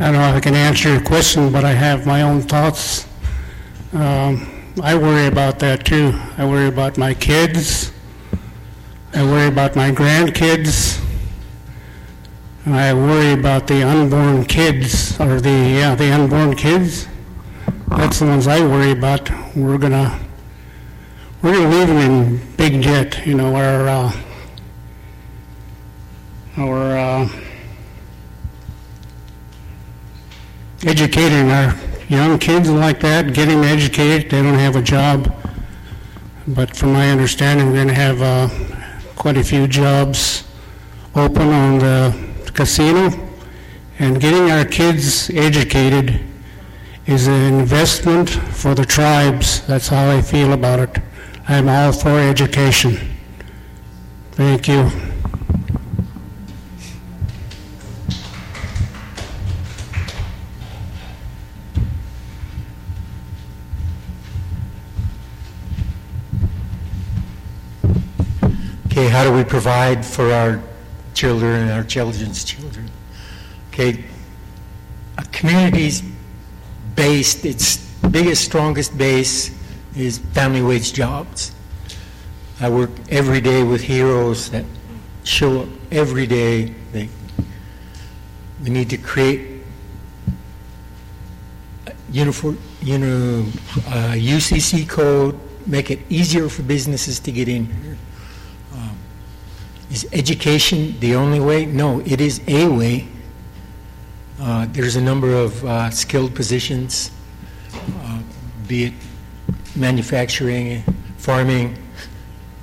I 0.00 0.04
don't 0.06 0.12
know 0.14 0.28
if 0.30 0.36
I 0.36 0.40
can 0.40 0.54
answer 0.54 0.90
your 0.90 1.02
question, 1.02 1.52
but 1.52 1.66
I 1.66 1.72
have 1.72 2.06
my 2.06 2.22
own 2.22 2.40
thoughts. 2.40 3.06
Um, 3.92 4.72
I 4.82 4.96
worry 4.96 5.26
about 5.26 5.58
that 5.58 5.84
too. 5.84 6.18
I 6.38 6.46
worry 6.46 6.68
about 6.68 6.96
my 6.96 7.12
kids. 7.12 7.92
I 9.14 9.22
worry 9.22 9.48
about 9.48 9.74
my 9.74 9.90
grandkids. 9.90 11.02
And 12.64 12.74
I 12.74 12.92
worry 12.92 13.32
about 13.32 13.66
the 13.66 13.82
unborn 13.82 14.44
kids, 14.44 15.18
or 15.18 15.40
the, 15.40 15.50
yeah, 15.50 15.94
the 15.94 16.12
unborn 16.12 16.54
kids. 16.54 17.08
That's 17.88 18.18
the 18.18 18.26
ones 18.26 18.46
I 18.46 18.60
worry 18.60 18.90
about. 18.90 19.30
We're 19.56 19.78
gonna, 19.78 20.18
we're 21.42 21.54
gonna 21.54 21.68
leave 21.68 21.88
them 21.88 21.96
in 21.96 22.56
big 22.56 22.82
jet, 22.82 23.26
you 23.26 23.34
know, 23.34 23.54
our, 23.54 23.88
uh, 23.88 24.12
our, 26.58 26.98
uh, 26.98 27.28
educating 30.84 31.50
our 31.50 31.74
young 32.08 32.38
kids 32.38 32.70
like 32.70 33.00
that, 33.00 33.34
getting 33.34 33.64
educated, 33.64 34.30
they 34.30 34.42
don't 34.42 34.58
have 34.58 34.76
a 34.76 34.82
job. 34.82 35.34
But 36.46 36.76
from 36.76 36.92
my 36.92 37.10
understanding, 37.10 37.66
we're 37.66 37.74
going 37.74 37.88
to 37.88 37.94
have 37.94 38.22
uh, 38.22 38.48
quite 39.18 39.36
a 39.36 39.42
few 39.42 39.66
jobs 39.66 40.44
open 41.16 41.48
on 41.48 41.78
the 41.80 42.50
casino. 42.54 43.10
And 43.98 44.20
getting 44.20 44.48
our 44.50 44.64
kids 44.64 45.28
educated 45.30 46.20
is 47.04 47.26
an 47.26 47.54
investment 47.54 48.30
for 48.30 48.76
the 48.76 48.84
tribes. 48.84 49.66
That's 49.66 49.88
how 49.88 50.08
I 50.08 50.22
feel 50.22 50.52
about 50.52 50.78
it. 50.78 50.98
I'm 51.48 51.68
all 51.68 51.92
for 51.92 52.10
education. 52.10 52.96
Thank 54.32 54.68
you. 54.68 55.07
Provide 69.48 70.04
for 70.04 70.30
our 70.32 70.60
children 71.14 71.62
and 71.62 71.70
our 71.70 71.84
children's 71.84 72.44
children? 72.44 72.90
Okay, 73.70 74.04
a 75.16 75.24
community's 75.32 76.02
based, 76.94 77.44
its 77.44 77.76
biggest, 78.10 78.44
strongest 78.44 78.96
base 78.96 79.50
is 79.96 80.18
family 80.18 80.62
wage 80.62 80.92
jobs. 80.92 81.52
I 82.60 82.68
work 82.68 82.90
every 83.08 83.40
day 83.40 83.62
with 83.62 83.80
heroes 83.80 84.50
that 84.50 84.64
show 85.24 85.62
up 85.62 85.68
every 85.90 86.26
day. 86.26 86.74
They, 86.92 87.08
we 88.62 88.70
need 88.70 88.90
to 88.90 88.96
create 88.96 89.62
uniform, 92.10 92.58
you 92.82 92.98
know, 92.98 93.46
uh, 93.86 94.14
UCC 94.14 94.88
code, 94.88 95.38
make 95.66 95.90
it 95.90 96.00
easier 96.08 96.48
for 96.48 96.62
businesses 96.62 97.20
to 97.20 97.32
get 97.32 97.48
in 97.48 97.66
here. 97.66 97.87
Is 99.90 100.06
education 100.12 100.98
the 101.00 101.14
only 101.14 101.40
way? 101.40 101.64
No, 101.64 102.00
it 102.00 102.20
is 102.20 102.40
a 102.46 102.68
way. 102.68 103.08
Uh, 104.40 104.66
There's 104.70 104.96
a 104.96 105.00
number 105.00 105.32
of 105.34 105.64
uh, 105.64 105.90
skilled 105.90 106.34
positions, 106.34 107.10
uh, 107.72 108.20
be 108.66 108.84
it 108.84 108.92
manufacturing, 109.74 110.82
farming, 111.16 111.76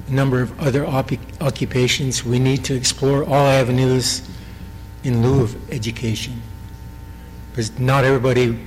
a 0.08 0.12
number 0.12 0.42
of 0.42 0.60
other 0.60 0.86
oppi- 0.86 1.20
occupations. 1.42 2.24
We 2.24 2.40
need 2.40 2.64
to 2.66 2.76
explore 2.76 3.24
all 3.24 3.48
avenues 3.48 4.22
in 5.04 5.22
lieu 5.24 5.42
of 5.44 5.72
education. 5.72 6.42
Because 7.52 7.78
not 7.80 8.04
everybody 8.04 8.60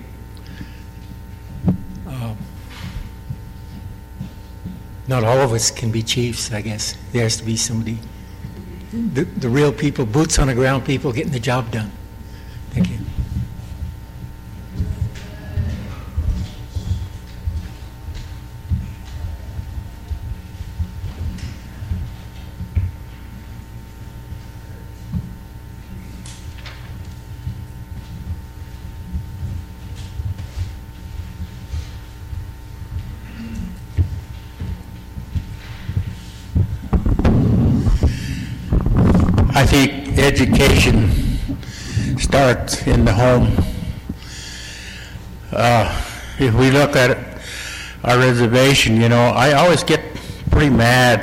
uh, 2.06 2.34
not 5.06 5.24
all 5.24 5.38
of 5.38 5.52
us 5.52 5.70
can 5.70 5.90
be 5.90 6.02
chiefs, 6.02 6.52
I 6.52 6.60
guess. 6.62 6.96
There 7.12 7.22
has 7.22 7.36
to 7.36 7.44
be 7.44 7.56
somebody, 7.56 7.98
the, 8.92 9.24
the 9.24 9.48
real 9.48 9.72
people, 9.72 10.06
boots 10.06 10.38
on 10.38 10.48
the 10.48 10.54
ground 10.54 10.84
people 10.84 11.12
getting 11.12 11.32
the 11.32 11.40
job 11.40 11.70
done. 11.70 11.90
Thank 12.70 12.90
you. 12.90 12.98
I 39.58 39.66
think 39.66 40.16
education 40.60 41.08
starts 42.18 42.84
in 42.88 43.04
the 43.04 43.12
home. 43.12 43.56
Uh, 45.52 46.04
If 46.40 46.54
we 46.54 46.70
look 46.70 46.94
at 46.96 47.18
our 48.04 48.18
reservation, 48.18 49.00
you 49.00 49.08
know, 49.08 49.30
I 49.34 49.52
always 49.52 49.82
get 49.82 50.00
pretty 50.50 50.70
mad 50.70 51.20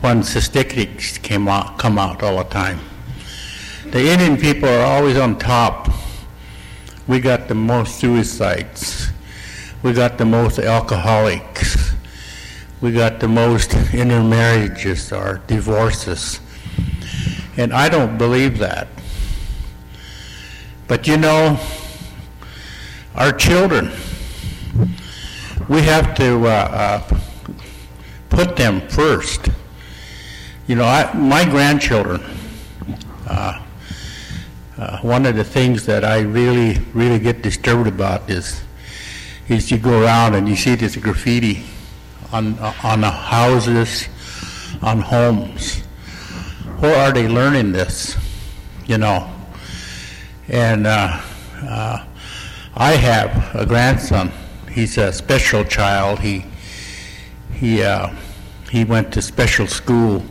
when 0.00 0.22
statistics 0.22 1.18
came 1.18 1.46
out, 1.48 1.78
come 1.78 1.98
out 1.98 2.22
all 2.22 2.38
the 2.38 2.44
time. 2.50 2.80
The 3.90 4.08
Indian 4.08 4.36
people 4.36 4.68
are 4.68 4.84
always 4.84 5.16
on 5.16 5.38
top. 5.38 5.88
We 7.06 7.20
got 7.20 7.46
the 7.48 7.54
most 7.54 8.00
suicides. 8.00 9.08
We 9.82 9.92
got 9.92 10.18
the 10.18 10.24
most 10.24 10.58
alcoholics. 10.58 11.92
We 12.80 12.92
got 12.92 13.20
the 13.20 13.28
most 13.28 13.74
intermarriages 13.94 15.12
or 15.12 15.40
divorces. 15.46 16.40
And 17.58 17.72
I 17.72 17.88
don't 17.88 18.16
believe 18.16 18.58
that. 18.58 18.86
But 20.86 21.08
you 21.08 21.16
know, 21.16 21.58
our 23.16 23.32
children, 23.32 23.90
we 25.68 25.82
have 25.82 26.14
to 26.14 26.46
uh, 26.46 26.50
uh, 26.50 27.20
put 28.30 28.54
them 28.54 28.80
first. 28.88 29.48
You 30.68 30.76
know, 30.76 30.84
I, 30.84 31.12
my 31.14 31.44
grandchildren, 31.44 32.22
uh, 33.26 33.60
uh, 34.78 35.00
one 35.00 35.26
of 35.26 35.34
the 35.34 35.42
things 35.42 35.84
that 35.86 36.04
I 36.04 36.20
really, 36.20 36.78
really 36.94 37.18
get 37.18 37.42
disturbed 37.42 37.88
about 37.88 38.30
is, 38.30 38.62
is 39.48 39.68
you 39.72 39.78
go 39.78 40.04
around 40.04 40.36
and 40.36 40.48
you 40.48 40.54
see 40.54 40.76
this 40.76 40.94
graffiti 40.94 41.64
on, 42.32 42.56
on 42.84 43.02
houses, 43.02 44.08
on 44.80 45.00
homes. 45.00 45.82
Where 46.80 46.96
are 46.96 47.12
they 47.12 47.26
learning 47.26 47.72
this? 47.72 48.16
You 48.86 48.98
know? 48.98 49.28
And 50.48 50.86
uh, 50.86 51.20
uh, 51.62 52.04
I 52.76 52.92
have 52.92 53.54
a 53.56 53.66
grandson. 53.66 54.30
He's 54.70 54.96
a 54.96 55.12
special 55.12 55.64
child. 55.64 56.20
He 56.20 56.44
he 57.52 57.82
uh, 57.82 58.14
he 58.70 58.84
went 58.84 59.12
to 59.14 59.22
special 59.22 59.66
school 59.66 60.24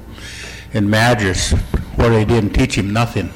in 0.71 0.89
Madras 0.89 1.51
where 1.97 2.09
they 2.09 2.23
didn't 2.23 2.53
teach 2.53 2.77
him 2.77 2.93
nothing. 2.93 3.29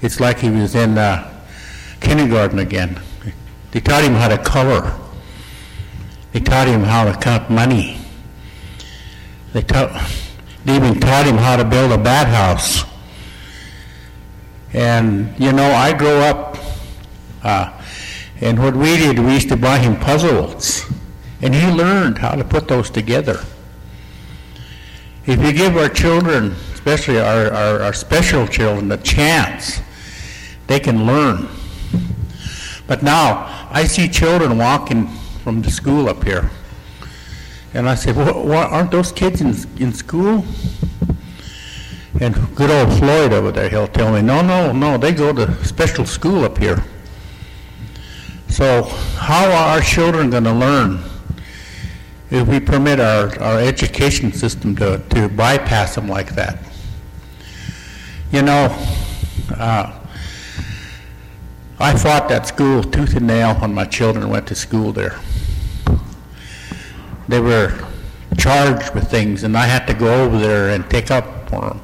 It's 0.00 0.18
like 0.18 0.40
he 0.40 0.50
was 0.50 0.74
in 0.74 0.98
uh, 0.98 1.44
kindergarten 2.00 2.58
again. 2.58 3.00
They 3.70 3.78
taught 3.78 4.02
him 4.02 4.14
how 4.14 4.26
to 4.26 4.38
color. 4.38 4.98
They 6.32 6.40
taught 6.40 6.66
him 6.66 6.82
how 6.82 7.04
to 7.04 7.16
count 7.16 7.48
money. 7.48 8.01
They 9.52 9.62
taught, 9.62 10.10
they 10.64 10.76
even 10.76 10.98
taught 10.98 11.26
him 11.26 11.36
how 11.36 11.56
to 11.56 11.64
build 11.64 11.92
a 11.92 11.98
bat 11.98 12.26
house. 12.28 12.84
And, 14.72 15.38
you 15.38 15.52
know, 15.52 15.70
I 15.70 15.92
grew 15.92 16.08
up, 16.08 16.56
uh, 17.42 17.78
and 18.40 18.58
what 18.58 18.74
we 18.74 18.96
did, 18.96 19.18
we 19.18 19.34
used 19.34 19.50
to 19.50 19.56
buy 19.56 19.78
him 19.78 19.96
puzzles. 19.96 20.90
And 21.42 21.54
he 21.54 21.70
learned 21.70 22.18
how 22.18 22.34
to 22.34 22.44
put 22.44 22.68
those 22.68 22.88
together. 22.88 23.44
If 25.26 25.42
you 25.42 25.52
give 25.52 25.76
our 25.76 25.88
children, 25.88 26.52
especially 26.72 27.20
our, 27.20 27.52
our, 27.52 27.82
our 27.82 27.92
special 27.92 28.46
children, 28.46 28.90
a 28.90 28.96
chance, 28.96 29.80
they 30.66 30.80
can 30.80 31.06
learn. 31.06 31.48
But 32.86 33.02
now, 33.02 33.68
I 33.70 33.84
see 33.84 34.08
children 34.08 34.56
walking 34.56 35.08
from 35.44 35.60
the 35.60 35.70
school 35.70 36.08
up 36.08 36.24
here. 36.24 36.50
And 37.74 37.88
I 37.88 37.94
said, 37.94 38.16
what, 38.16 38.44
what, 38.44 38.70
aren't 38.70 38.90
those 38.90 39.12
kids 39.12 39.40
in, 39.40 39.48
in 39.82 39.92
school? 39.92 40.44
And 42.20 42.34
good 42.54 42.70
old 42.70 42.98
Floyd 42.98 43.32
over 43.32 43.50
there, 43.50 43.68
he'll 43.70 43.88
tell 43.88 44.12
me, 44.12 44.20
no, 44.20 44.42
no, 44.42 44.72
no, 44.72 44.98
they 44.98 45.12
go 45.12 45.32
to 45.32 45.64
special 45.64 46.04
school 46.04 46.44
up 46.44 46.58
here. 46.58 46.84
So 48.48 48.82
how 49.16 49.46
are 49.46 49.76
our 49.76 49.80
children 49.80 50.28
going 50.28 50.44
to 50.44 50.52
learn 50.52 51.02
if 52.30 52.46
we 52.46 52.60
permit 52.60 53.00
our, 53.00 53.40
our 53.42 53.58
education 53.58 54.32
system 54.32 54.76
to, 54.76 55.02
to 55.08 55.28
bypass 55.30 55.94
them 55.94 56.06
like 56.06 56.34
that? 56.34 56.58
You 58.30 58.42
know, 58.42 58.66
uh, 59.56 59.98
I 61.78 61.98
fought 61.98 62.28
that 62.28 62.46
school 62.46 62.82
tooth 62.82 63.16
and 63.16 63.26
nail 63.26 63.54
when 63.54 63.72
my 63.72 63.86
children 63.86 64.28
went 64.28 64.46
to 64.48 64.54
school 64.54 64.92
there. 64.92 65.18
They 67.28 67.40
were 67.40 67.72
charged 68.38 68.94
with 68.94 69.10
things, 69.10 69.44
and 69.44 69.56
I 69.56 69.66
had 69.66 69.86
to 69.86 69.94
go 69.94 70.24
over 70.24 70.38
there 70.38 70.70
and 70.70 70.88
take 70.90 71.10
up 71.10 71.48
for 71.48 71.60
them. 71.60 71.80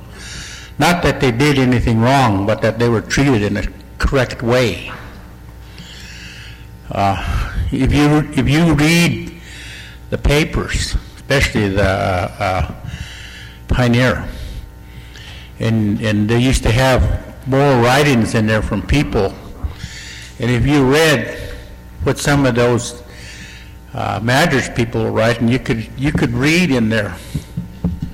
Not 0.78 1.02
that 1.02 1.20
they 1.20 1.32
did 1.32 1.58
anything 1.58 2.00
wrong, 2.00 2.46
but 2.46 2.62
that 2.62 2.78
they 2.78 2.88
were 2.88 3.00
treated 3.00 3.42
in 3.42 3.56
a 3.56 3.64
correct 3.98 4.42
way. 4.42 4.92
Uh, 6.90 7.54
if 7.70 7.92
you 7.92 8.30
if 8.32 8.48
you 8.48 8.74
read 8.74 9.40
the 10.10 10.18
papers, 10.18 10.96
especially 11.16 11.68
the 11.68 11.82
uh, 11.82 12.34
uh, 12.38 12.74
Pioneer, 13.66 14.26
and 15.58 16.00
and 16.00 16.28
they 16.28 16.38
used 16.38 16.62
to 16.62 16.70
have 16.70 17.46
more 17.46 17.82
writings 17.82 18.34
in 18.34 18.46
there 18.46 18.62
from 18.62 18.80
people, 18.80 19.34
and 20.38 20.50
if 20.50 20.66
you 20.66 20.90
read 20.90 21.36
what 22.04 22.18
some 22.18 22.46
of 22.46 22.54
those 22.54 23.02
uh, 23.94 24.20
Madras 24.22 24.68
people 24.68 25.02
were 25.04 25.10
writing, 25.10 25.48
you 25.48 25.58
could 25.58 25.88
you 25.96 26.12
could 26.12 26.30
read 26.30 26.70
in 26.70 26.88
there 26.88 27.16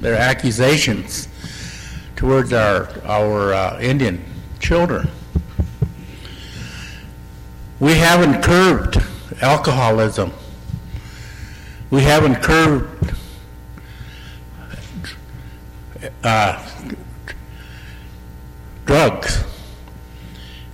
their 0.00 0.16
accusations 0.16 1.28
towards 2.16 2.52
our 2.52 2.88
our 3.04 3.54
uh, 3.54 3.80
Indian 3.80 4.24
children. 4.60 5.08
We 7.80 7.94
haven't 7.94 8.42
curbed 8.42 9.02
alcoholism. 9.42 10.32
We 11.90 12.02
haven't 12.02 12.36
curbed 12.36 13.14
uh, 16.22 16.66
drugs. 18.84 19.44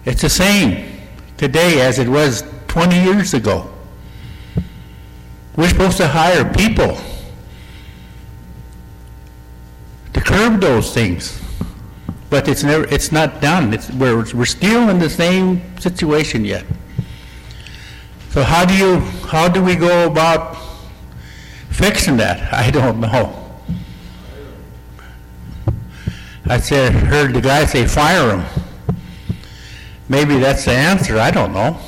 It's 0.05 0.23
the 0.23 0.29
same 0.29 1.01
today 1.37 1.81
as 1.81 1.99
it 1.99 2.09
was 2.09 2.45
20 2.69 3.01
years 3.03 3.35
ago. 3.35 3.70
We're 5.57 5.69
supposed 5.69 5.97
to 5.99 6.07
hire 6.07 6.51
people 6.53 6.97
to 10.13 10.21
curb 10.21 10.61
those 10.61 10.95
things, 10.95 11.41
but 12.31 12.49
it's 12.49 12.63
never, 12.63 12.85
it's 12.85 13.11
not 13.11 13.41
done. 13.41 13.75
It's, 13.75 13.91
we're, 13.91 14.25
we're 14.35 14.45
still 14.45 14.89
in 14.89 14.99
the 14.99 15.11
same 15.11 15.61
situation 15.79 16.45
yet. 16.45 16.65
So 18.31 18.45
how 18.45 18.65
do 18.65 18.77
you, 18.77 19.01
how 19.27 19.49
do 19.49 19.63
we 19.63 19.75
go 19.75 20.07
about 20.07 20.57
fixing 21.71 22.17
that? 22.19 22.53
I 22.53 22.71
don't 22.71 23.01
know. 23.01 23.37
I 26.47 26.59
said, 26.59 26.93
heard 26.93 27.35
the 27.35 27.41
guy 27.41 27.65
say, 27.65 27.87
fire 27.87 28.37
him. 28.37 28.45
Maybe 30.09 30.39
that's 30.39 30.65
the 30.65 30.73
answer. 30.73 31.19
I 31.19 31.31
don't 31.31 31.53
know. 31.53 31.79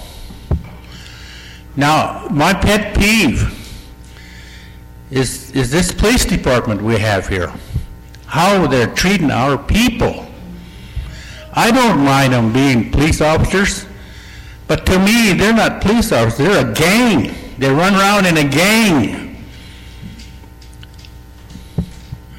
Now, 1.76 2.28
my 2.30 2.52
pet 2.52 2.96
peeve 2.96 3.58
is, 5.10 5.50
is 5.52 5.70
this 5.70 5.92
police 5.92 6.24
department 6.24 6.82
we 6.82 6.98
have 6.98 7.28
here. 7.28 7.52
How 8.26 8.66
they're 8.66 8.92
treating 8.94 9.30
our 9.30 9.56
people. 9.56 10.26
I 11.54 11.70
don't 11.70 12.00
mind 12.00 12.32
them 12.32 12.52
being 12.52 12.90
police 12.90 13.20
officers, 13.20 13.86
but 14.66 14.86
to 14.86 14.98
me, 14.98 15.32
they're 15.32 15.52
not 15.52 15.82
police 15.82 16.12
officers. 16.12 16.38
They're 16.38 16.70
a 16.70 16.72
gang. 16.72 17.34
They 17.58 17.70
run 17.70 17.94
around 17.94 18.26
in 18.26 18.38
a 18.38 18.48
gang. 18.48 19.44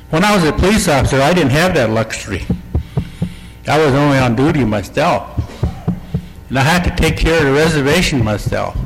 When 0.09 0.23
I 0.23 0.35
was 0.35 0.43
a 0.43 0.53
police 0.53 0.87
officer, 0.87 1.21
I 1.21 1.33
didn't 1.33 1.51
have 1.51 1.73
that 1.73 1.89
luxury. 1.89 2.45
I 3.67 3.83
was 3.83 3.93
only 3.93 4.17
on 4.17 4.35
duty 4.35 4.63
myself. 4.63 5.29
And 6.49 6.59
I 6.59 6.61
had 6.61 6.83
to 6.83 6.95
take 6.95 7.17
care 7.17 7.39
of 7.39 7.45
the 7.45 7.53
reservation 7.53 8.23
myself. 8.23 8.77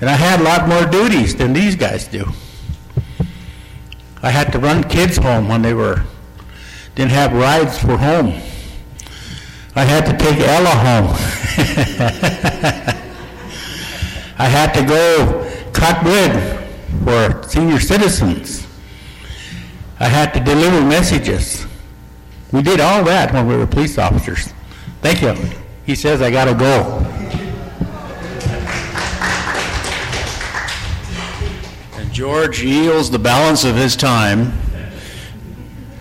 And 0.00 0.08
I 0.08 0.14
had 0.14 0.40
a 0.40 0.44
lot 0.44 0.68
more 0.68 0.86
duties 0.86 1.34
than 1.34 1.52
these 1.52 1.74
guys 1.74 2.06
do. 2.06 2.24
I 4.22 4.30
had 4.30 4.52
to 4.52 4.58
run 4.58 4.82
kids 4.84 5.16
home 5.16 5.48
when 5.48 5.62
they 5.62 5.74
were 5.74 6.04
didn't 6.94 7.12
have 7.12 7.32
rides 7.32 7.78
for 7.78 7.96
home. 7.96 8.34
I 9.76 9.84
had 9.84 10.04
to 10.06 10.16
take 10.18 10.38
Ella 10.40 10.70
home. 10.70 11.14
I 14.38 14.46
had 14.46 14.72
to 14.74 14.84
go 14.84 15.48
cut 15.72 16.04
wood 16.04 16.32
for 17.04 17.48
senior 17.48 17.78
citizens. 17.78 18.66
I 20.00 20.08
had 20.08 20.34
to 20.34 20.40
deliver 20.40 20.84
messages. 20.84 21.66
We 22.50 22.62
did 22.62 22.80
all 22.80 23.04
that 23.04 23.32
when 23.32 23.46
we 23.46 23.56
were 23.56 23.66
police 23.66 23.98
officers. 23.98 24.52
Thank 25.00 25.22
you. 25.22 25.36
He 25.86 25.94
says 25.94 26.20
I 26.20 26.32
got 26.32 26.46
to 26.46 26.54
go. 26.54 27.17
George 32.18 32.64
yields 32.64 33.12
the 33.12 33.18
balance 33.20 33.62
of 33.62 33.76
his 33.76 33.94
time 33.94 34.52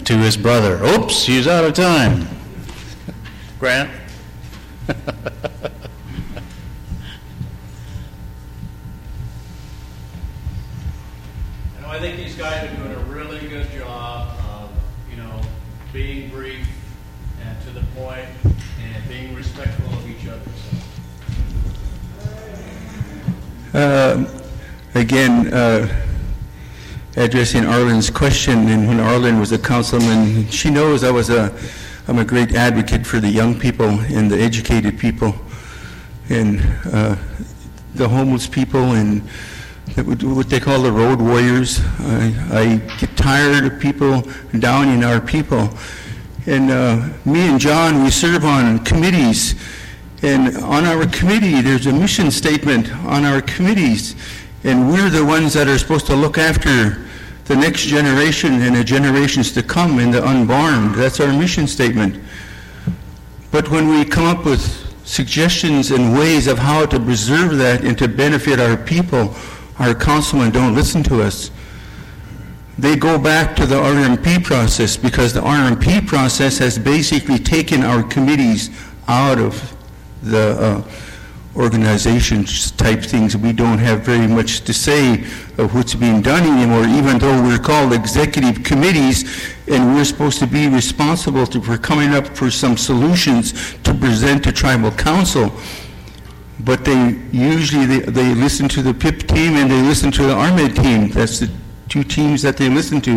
to 0.03 0.18
his 0.18 0.35
brother. 0.35 0.84
Oops, 0.84 1.27
he's 1.27 1.48
out 1.48 1.64
of 1.64 1.76
time. 1.76 2.27
Grant? 3.60 3.91
You 4.88 4.95
know, 11.81 11.88
I 11.88 11.99
think 11.99 12.18
these 12.18 12.35
guys 12.35 12.68
are 12.68 12.76
doing 12.77 12.94
a 12.94 12.99
really 13.02 13.48
good 13.48 13.69
job 13.73 14.39
of, 14.49 14.72
you 15.11 15.18
know, 15.18 15.39
being 15.94 16.31
brief 16.31 16.68
and 17.45 17.61
to 17.61 17.69
the 17.69 17.85
point 17.95 18.26
and 18.81 19.07
being 19.07 19.35
respectful 19.35 19.94
of 19.94 20.10
each 20.10 20.27
other. 20.27 20.41
Uh, 23.72 24.26
Again, 24.95 25.53
uh, 25.53 26.07
addressing 27.18 27.65
Arlen's 27.65 28.11
question, 28.11 28.69
and 28.69 28.88
when 28.88 28.99
Arlen 28.99 29.39
was 29.39 29.52
a 29.52 29.57
councilman, 29.57 30.48
she 30.49 30.69
knows 30.69 31.03
I 31.03 31.10
was 31.10 31.31
a, 31.31 31.52
I'm 32.07 32.19
a 32.19 32.26
great 32.26 32.53
advocate 32.53 33.06
for 33.07 33.19
the 33.19 33.30
young 33.30 33.60
people 33.60 33.89
and 33.89 34.30
the 34.30 34.39
educated 34.39 34.99
people 34.99 35.34
and 36.30 36.61
uh, 36.94 37.15
the 37.95 38.07
homeless 38.07 38.45
people 38.45 38.94
and 38.94 39.27
what 39.95 40.49
they 40.49 40.60
call 40.60 40.84
the 40.84 40.91
road 40.91 41.19
warriors. 41.19 41.81
I 41.99 42.34
I 42.52 42.98
get 42.99 43.18
tired 43.18 43.65
of 43.65 43.80
people 43.80 44.22
downing 44.60 45.03
our 45.03 45.19
people. 45.19 45.69
And 46.45 46.69
uh, 46.69 47.10
me 47.26 47.48
and 47.48 47.60
John, 47.60 48.03
we 48.03 48.11
serve 48.11 48.45
on 48.45 48.85
committees, 48.85 49.56
and 50.22 50.56
on 50.57 50.85
our 50.85 51.07
committee, 51.07 51.61
there's 51.61 51.88
a 51.88 51.91
mission 51.91 52.30
statement 52.30 52.94
on 53.06 53.26
our 53.26 53.41
committees, 53.41 54.15
and 54.64 54.89
we're 54.89 55.10
the 55.10 55.26
ones 55.26 55.53
that 55.56 55.68
are 55.68 55.77
supposed 55.80 56.06
to 56.06 56.15
look 56.15 56.38
after 56.38 57.07
the 57.48 57.56
next 57.56 57.86
generation 57.86 58.61
and 58.61 58.76
the 58.76 58.84
generations 58.84 59.52
to 59.53 59.64
come 59.64 59.99
and 59.99 60.14
the 60.14 60.26
unborn. 60.26 60.91
That's 60.94 61.19
our 61.19 61.32
mission 61.32 61.65
statement. 61.65 62.22
But 63.52 63.69
when 63.69 63.88
we 63.88 64.03
come 64.03 64.26
up 64.26 64.45
with 64.45 64.61
suggestions 65.06 65.91
and 65.91 66.14
ways 66.14 66.48
of 66.48 66.57
how 66.57 66.86
to 66.86 66.99
preserve 66.99 67.57
that 67.57 67.86
and 67.86 67.98
to 67.98 68.07
benefit 68.10 68.60
our 68.60 68.76
people, 68.76 69.34
our 69.80 69.95
councilmen 69.95 70.52
don't 70.52 70.76
listen 70.76 71.02
to 71.03 71.22
us. 71.22 71.49
They 72.78 72.95
go 72.95 73.18
back 73.18 73.56
to 73.56 73.65
the 73.65 73.76
RMP 73.76 74.44
process 74.44 74.98
because 74.98 75.34
the 75.34 75.40
RMP 75.41 76.06
process 76.06 76.57
has 76.57 76.78
basically 76.78 77.40
taken 77.40 77.84
our 77.84 78.03
committees 78.03 78.69
out 79.07 79.40
of 79.40 79.76
the 80.22 80.60
uh, 80.60 80.82
organizations 81.58 82.72
type 82.72 83.02
things. 83.02 83.36
We 83.36 83.52
don't 83.52 83.80
have 83.80 84.02
very 84.02 84.28
much 84.28 84.62
to 84.62 84.74
say 84.74 85.24
of 85.58 85.74
what's 85.74 85.96
being 85.96 86.22
done 86.22 86.44
anymore, 86.44 86.86
even 86.86 87.18
though 87.18 87.42
we're 87.42 87.58
called 87.58 87.94
executive 87.94 88.64
committees 88.64 89.56
and 89.68 89.96
we're 89.96 90.06
supposed 90.06 90.40
to 90.40 90.48
be 90.48 90.68
responsible 90.68 91.48
to, 91.48 91.62
for 91.62 91.78
coming 91.78 92.12
up 92.12 92.28
for 92.28 92.52
some 92.52 92.78
solutions 92.78 93.76
to 93.84 93.94
present 93.94 94.44
to 94.44 94.52
tribal 94.52 94.92
council. 94.92 95.52
But 96.60 96.86
they 96.86 97.20
usually 97.32 97.86
they, 97.86 98.00
they 98.00 98.36
listen 98.36 98.68
to 98.70 98.82
the 98.82 98.94
PIP 98.94 99.28
team 99.28 99.56
and 99.56 99.70
they 99.70 99.82
listen 99.82 100.12
to 100.12 100.24
the 100.24 100.34
ARMED 100.34 100.76
team. 100.76 101.10
That's 101.10 101.40
the 101.40 101.52
two 101.90 102.04
teams 102.04 102.42
that 102.44 102.58
they 102.58 102.70
listen 102.70 103.02
to. 103.02 103.12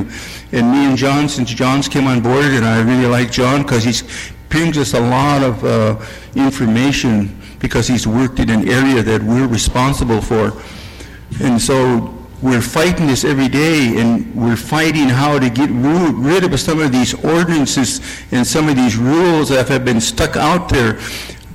And 0.52 0.70
me 0.70 0.86
and 0.86 0.96
John, 0.96 1.28
since 1.28 1.50
John's 1.50 1.88
came 1.88 2.06
on 2.06 2.20
board, 2.20 2.44
and 2.44 2.64
I 2.64 2.80
really 2.80 3.06
like 3.06 3.30
John 3.30 3.62
because 3.62 3.84
he 3.84 4.06
brings 4.48 4.78
us 4.78 4.94
a 4.94 5.00
lot 5.00 5.42
of 5.42 5.64
uh, 5.64 6.04
information 6.34 7.39
because 7.60 7.86
he's 7.86 8.06
worked 8.06 8.40
in 8.40 8.50
an 8.50 8.68
area 8.68 9.02
that 9.02 9.22
we're 9.22 9.46
responsible 9.46 10.20
for. 10.20 10.52
And 11.40 11.60
so 11.60 12.16
we're 12.42 12.62
fighting 12.62 13.06
this 13.06 13.24
every 13.24 13.48
day, 13.48 13.98
and 13.98 14.34
we're 14.34 14.56
fighting 14.56 15.08
how 15.08 15.38
to 15.38 15.50
get 15.50 15.70
rid 15.70 16.42
of 16.42 16.58
some 16.58 16.80
of 16.80 16.90
these 16.90 17.14
ordinances 17.22 18.00
and 18.32 18.46
some 18.46 18.68
of 18.68 18.76
these 18.76 18.96
rules 18.96 19.50
that 19.50 19.68
have 19.68 19.84
been 19.84 20.00
stuck 20.00 20.36
out 20.36 20.68
there. 20.68 20.98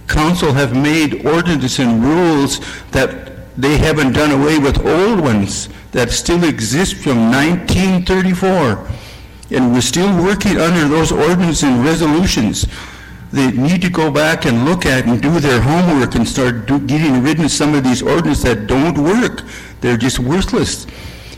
Council 0.08 0.54
have 0.54 0.76
made 0.76 1.26
ordinances 1.26 1.80
and 1.80 2.04
rules 2.04 2.60
that 2.92 3.32
they 3.58 3.78
haven't 3.78 4.14
done 4.14 4.32
away 4.32 4.60
with 4.60 4.86
old 4.86 5.22
ones 5.22 5.70
that 5.92 6.12
still 6.12 6.44
exist 6.44 6.96
from 6.96 7.32
1934. 7.32 8.88
And 9.52 9.74
we're 9.74 9.82
still 9.82 10.24
working 10.24 10.58
under 10.58 10.88
those 10.88 11.12
ordinances 11.12 11.64
and 11.64 11.84
resolutions. 11.84 12.68
They 13.36 13.52
need 13.52 13.82
to 13.82 13.90
go 13.90 14.10
back 14.10 14.46
and 14.46 14.64
look 14.64 14.86
at 14.86 15.08
and 15.08 15.22
do 15.22 15.42
their 15.42 15.60
homework 15.60 16.16
and 16.16 16.26
start 16.26 16.68
do, 16.68 16.80
getting 16.80 17.22
rid 17.22 17.38
of 17.42 17.52
some 17.52 17.76
of 17.76 17.84
these 17.84 18.02
ordinances 18.02 18.46
that 18.46 18.66
don't 18.66 18.98
work. 18.98 19.44
They're 19.82 19.98
just 19.98 20.20
worthless. 20.20 20.88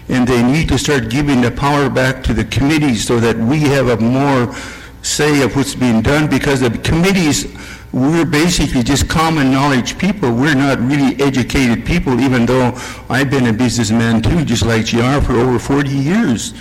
And 0.08 0.28
they 0.28 0.44
need 0.44 0.70
to 0.70 0.78
start 0.78 1.10
giving 1.10 1.42
the 1.42 1.50
power 1.50 1.90
back 1.90 2.24
to 2.26 2.36
the 2.36 2.46
committees 2.46 3.04
so 3.04 3.20
that 3.20 3.36
we 3.36 3.62
have 3.62 3.88
a 3.88 3.98
more 3.98 4.54
say 5.02 5.42
of 5.42 5.56
what's 5.56 5.74
being 5.74 6.04
done 6.04 6.30
because 6.30 6.60
the 6.60 6.70
committees, 6.70 7.52
we're 7.92 8.26
basically 8.26 8.84
just 8.84 9.10
common 9.10 9.50
knowledge 9.50 9.98
people. 9.98 10.32
We're 10.32 10.54
not 10.54 10.80
really 10.80 11.20
educated 11.20 11.84
people, 11.84 12.20
even 12.20 12.46
though 12.46 12.80
I've 13.10 13.32
been 13.32 13.48
a 13.48 13.54
businessman 13.54 14.22
too, 14.22 14.46
just 14.46 14.64
like 14.64 14.88
GR 14.88 15.20
for 15.26 15.34
over 15.34 15.58
40 15.58 15.90
years. 15.90 16.54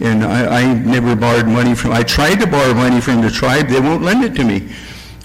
And 0.00 0.24
I, 0.24 0.62
I 0.62 0.74
never 0.74 1.14
borrowed 1.14 1.46
money 1.46 1.74
from, 1.74 1.92
I 1.92 2.02
tried 2.02 2.40
to 2.40 2.46
borrow 2.46 2.74
money 2.74 3.00
from 3.00 3.20
the 3.20 3.30
tribe, 3.30 3.68
they 3.68 3.80
won't 3.80 4.02
lend 4.02 4.24
it 4.24 4.34
to 4.36 4.44
me. 4.44 4.68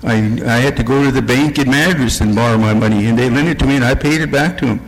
I, 0.04 0.14
I 0.46 0.60
had 0.60 0.78
to 0.78 0.84
go 0.84 1.04
to 1.04 1.12
the 1.12 1.22
bank 1.22 1.60
in 1.60 1.70
Madras 1.70 2.22
and 2.22 2.36
borrow 2.36 2.58
my 2.58 2.74
money, 2.74 3.08
and 3.08 3.18
they 3.18 3.30
lent 3.30 3.48
it 3.48 3.60
to 3.60 3.66
me, 3.66 3.76
and 3.76 3.84
I 3.84 3.96
paid 3.96 4.22
it 4.22 4.32
back 4.32 4.58
to 4.60 4.66
them. 4.66 4.88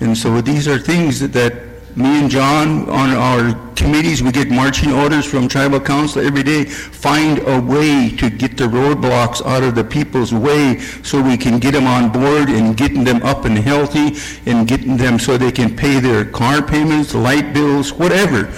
And 0.00 0.16
so 0.16 0.40
these 0.40 0.66
are 0.66 0.78
things 0.78 1.20
that, 1.20 1.32
that 1.34 1.54
me 1.96 2.18
and 2.20 2.28
John 2.28 2.88
on 2.90 3.10
our 3.10 3.54
committees, 3.76 4.22
we 4.22 4.32
get 4.32 4.50
marching 4.50 4.90
orders 4.92 5.24
from 5.24 5.46
tribal 5.46 5.78
council 5.78 6.26
every 6.26 6.42
day. 6.42 6.64
Find 6.64 7.38
a 7.46 7.60
way 7.60 8.10
to 8.16 8.30
get 8.30 8.56
the 8.56 8.64
roadblocks 8.64 9.44
out 9.46 9.62
of 9.62 9.76
the 9.76 9.84
people's 9.84 10.34
way 10.34 10.80
so 11.04 11.22
we 11.22 11.36
can 11.36 11.60
get 11.60 11.72
them 11.72 11.86
on 11.86 12.10
board 12.10 12.48
and 12.48 12.76
getting 12.76 13.04
them 13.04 13.22
up 13.22 13.44
and 13.44 13.56
healthy 13.56 14.16
and 14.50 14.66
getting 14.66 14.96
them 14.96 15.20
so 15.20 15.38
they 15.38 15.52
can 15.52 15.76
pay 15.76 16.00
their 16.00 16.24
car 16.24 16.62
payments, 16.62 17.14
light 17.14 17.54
bills, 17.54 17.92
whatever. 17.92 18.52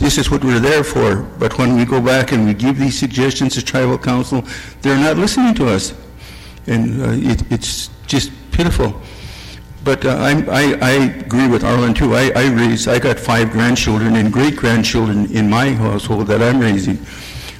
This 0.00 0.16
is 0.16 0.30
what 0.30 0.42
we're 0.42 0.60
there 0.60 0.82
for. 0.82 1.16
But 1.38 1.58
when 1.58 1.76
we 1.76 1.84
go 1.84 2.00
back 2.00 2.32
and 2.32 2.46
we 2.46 2.54
give 2.54 2.78
these 2.78 2.98
suggestions 2.98 3.54
to 3.54 3.62
tribal 3.62 3.98
council, 3.98 4.42
they're 4.80 4.98
not 4.98 5.18
listening 5.18 5.54
to 5.56 5.68
us. 5.68 5.92
And 6.66 7.02
uh, 7.02 7.30
it, 7.30 7.52
it's 7.52 7.90
just 8.06 8.32
pitiful. 8.50 8.98
But 9.84 10.06
uh, 10.06 10.16
I, 10.18 10.78
I, 10.80 10.90
agree 11.24 11.48
with 11.48 11.64
Arlen 11.64 11.92
too. 11.92 12.14
I, 12.14 12.32
I 12.34 12.50
raised, 12.50 12.88
I 12.88 12.98
got 12.98 13.18
five 13.18 13.50
grandchildren 13.50 14.16
and 14.16 14.32
great 14.32 14.56
grandchildren 14.56 15.30
in 15.32 15.48
my 15.48 15.72
household 15.72 16.26
that 16.28 16.42
I'm 16.42 16.60
raising. 16.60 16.98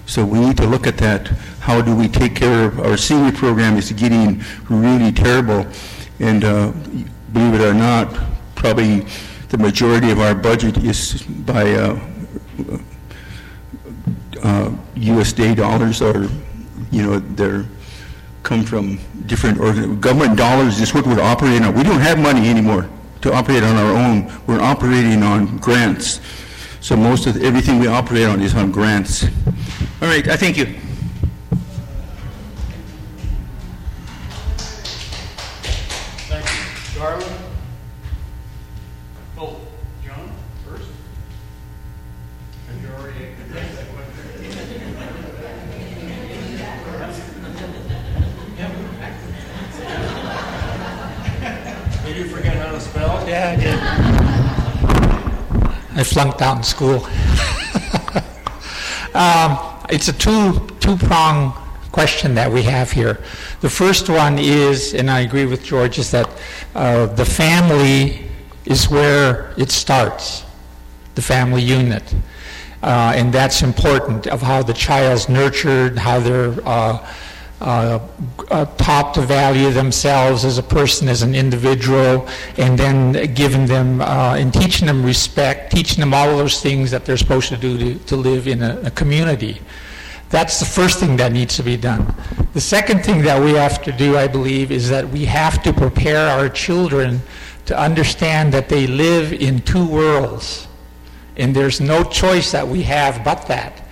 So 0.06 0.24
we 0.24 0.40
need 0.40 0.56
to 0.56 0.66
look 0.66 0.86
at 0.86 0.96
that. 0.98 1.28
How 1.60 1.82
do 1.82 1.94
we 1.94 2.08
take 2.08 2.36
care 2.36 2.66
of 2.66 2.80
our 2.80 2.96
senior 2.96 3.32
program 3.32 3.76
is 3.76 3.92
getting 3.92 4.42
really 4.70 5.12
terrible. 5.12 5.66
And 6.20 6.44
uh, 6.44 6.72
believe 7.32 7.54
it 7.54 7.60
or 7.60 7.74
not, 7.74 8.18
probably 8.54 9.06
the 9.50 9.58
majority 9.58 10.10
of 10.10 10.20
our 10.20 10.34
budget 10.34 10.78
is 10.78 11.22
by 11.22 11.72
uh, 11.72 12.00
uh, 14.42 14.70
USD 14.94 15.56
dollars 15.56 16.02
are, 16.02 16.28
you 16.90 17.02
know, 17.02 17.18
they're 17.18 17.66
come 18.42 18.64
from 18.64 18.98
different 19.26 19.58
government 20.00 20.36
dollars 20.36 20.80
is 20.80 20.94
what 20.94 21.06
we're 21.06 21.20
operating 21.20 21.62
on. 21.62 21.74
We 21.74 21.82
don't 21.82 22.00
have 22.00 22.18
money 22.18 22.48
anymore 22.48 22.88
to 23.20 23.32
operate 23.32 23.62
on 23.62 23.76
our 23.76 23.92
own. 23.92 24.32
We're 24.46 24.60
operating 24.60 25.22
on 25.22 25.58
grants. 25.58 26.20
So 26.80 26.96
most 26.96 27.26
of 27.26 27.42
everything 27.42 27.78
we 27.78 27.86
operate 27.86 28.24
on 28.24 28.40
is 28.40 28.54
on 28.54 28.72
grants. 28.72 29.24
All 30.00 30.08
right, 30.08 30.26
I 30.26 30.36
thank 30.36 30.56
you. 30.56 30.74
Out 56.40 56.56
in 56.56 56.62
school. 56.62 57.04
um, 59.14 59.58
it's 59.90 60.08
a 60.08 60.12
two 60.12 60.66
two 60.80 60.96
prong 60.96 61.52
question 61.92 62.34
that 62.34 62.50
we 62.50 62.62
have 62.62 62.90
here. 62.90 63.20
The 63.60 63.68
first 63.68 64.08
one 64.08 64.38
is, 64.38 64.94
and 64.94 65.10
I 65.10 65.20
agree 65.20 65.44
with 65.44 65.62
George, 65.62 65.98
is 65.98 66.10
that 66.12 66.30
uh, 66.74 67.06
the 67.06 67.26
family 67.26 68.30
is 68.64 68.88
where 68.88 69.52
it 69.58 69.70
starts, 69.70 70.44
the 71.14 71.20
family 71.20 71.60
unit. 71.60 72.14
Uh, 72.82 73.12
and 73.14 73.30
that's 73.34 73.60
important 73.60 74.26
of 74.26 74.40
how 74.40 74.62
the 74.62 74.72
child's 74.72 75.28
nurtured, 75.28 75.98
how 75.98 76.20
they're 76.20 76.56
uh, 76.66 77.06
uh, 77.60 77.98
uh, 78.50 78.64
taught 78.76 79.12
to 79.14 79.20
value 79.20 79.70
themselves 79.70 80.44
as 80.44 80.56
a 80.56 80.62
person, 80.62 81.08
as 81.08 81.22
an 81.22 81.34
individual, 81.34 82.26
and 82.56 82.78
then 82.78 83.34
giving 83.34 83.66
them 83.66 84.00
uh, 84.00 84.34
and 84.38 84.52
teaching 84.52 84.86
them 84.86 85.04
respect, 85.04 85.70
teaching 85.70 86.00
them 86.00 86.14
all 86.14 86.36
those 86.36 86.62
things 86.62 86.90
that 86.90 87.04
they're 87.04 87.18
supposed 87.18 87.48
to 87.48 87.56
do 87.56 87.76
to, 87.76 87.98
to 88.06 88.16
live 88.16 88.48
in 88.48 88.62
a, 88.62 88.80
a 88.84 88.90
community. 88.90 89.60
That's 90.30 90.60
the 90.60 90.64
first 90.64 91.00
thing 91.00 91.16
that 91.16 91.32
needs 91.32 91.56
to 91.56 91.62
be 91.62 91.76
done. 91.76 92.14
The 92.54 92.60
second 92.60 93.04
thing 93.04 93.22
that 93.22 93.42
we 93.42 93.52
have 93.52 93.82
to 93.82 93.92
do, 93.92 94.16
I 94.16 94.26
believe, 94.26 94.70
is 94.70 94.88
that 94.88 95.08
we 95.08 95.24
have 95.24 95.62
to 95.64 95.72
prepare 95.72 96.28
our 96.28 96.48
children 96.48 97.20
to 97.66 97.78
understand 97.78 98.54
that 98.54 98.68
they 98.68 98.86
live 98.86 99.32
in 99.32 99.60
two 99.60 99.86
worlds. 99.86 100.66
And 101.36 101.54
there's 101.54 101.80
no 101.80 102.04
choice 102.04 102.52
that 102.52 102.66
we 102.66 102.82
have 102.82 103.24
but 103.24 103.46
that. 103.48 103.82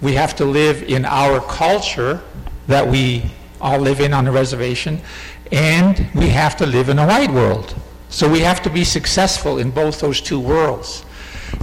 We 0.00 0.14
have 0.14 0.36
to 0.36 0.44
live 0.44 0.84
in 0.84 1.04
our 1.04 1.40
culture 1.40 2.22
that 2.68 2.86
we 2.86 3.24
all 3.60 3.78
live 3.78 4.00
in 4.00 4.14
on 4.14 4.24
the 4.24 4.30
reservation, 4.30 5.00
and 5.50 6.08
we 6.14 6.28
have 6.28 6.56
to 6.58 6.66
live 6.66 6.88
in 6.88 6.98
a 6.98 7.06
white 7.06 7.30
world. 7.30 7.74
So 8.10 8.30
we 8.30 8.40
have 8.40 8.62
to 8.62 8.70
be 8.70 8.84
successful 8.84 9.58
in 9.58 9.70
both 9.70 10.00
those 10.00 10.20
two 10.20 10.38
worlds. 10.38 11.04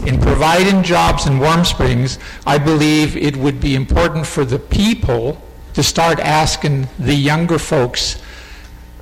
In 0.06 0.19
providing 0.19 0.84
jobs 0.84 1.26
in 1.26 1.40
Warm 1.40 1.64
Springs, 1.64 2.19
I 2.45 2.57
believe 2.57 3.15
it 3.15 3.38
would 3.38 3.61
be 3.61 3.76
important 3.76 4.26
for 4.26 4.44
the 4.44 4.60
people 4.60 5.41
to 5.73 5.84
start 5.84 6.19
asking 6.19 6.88
the 6.99 7.14
younger 7.14 7.60
folks, 7.60 8.22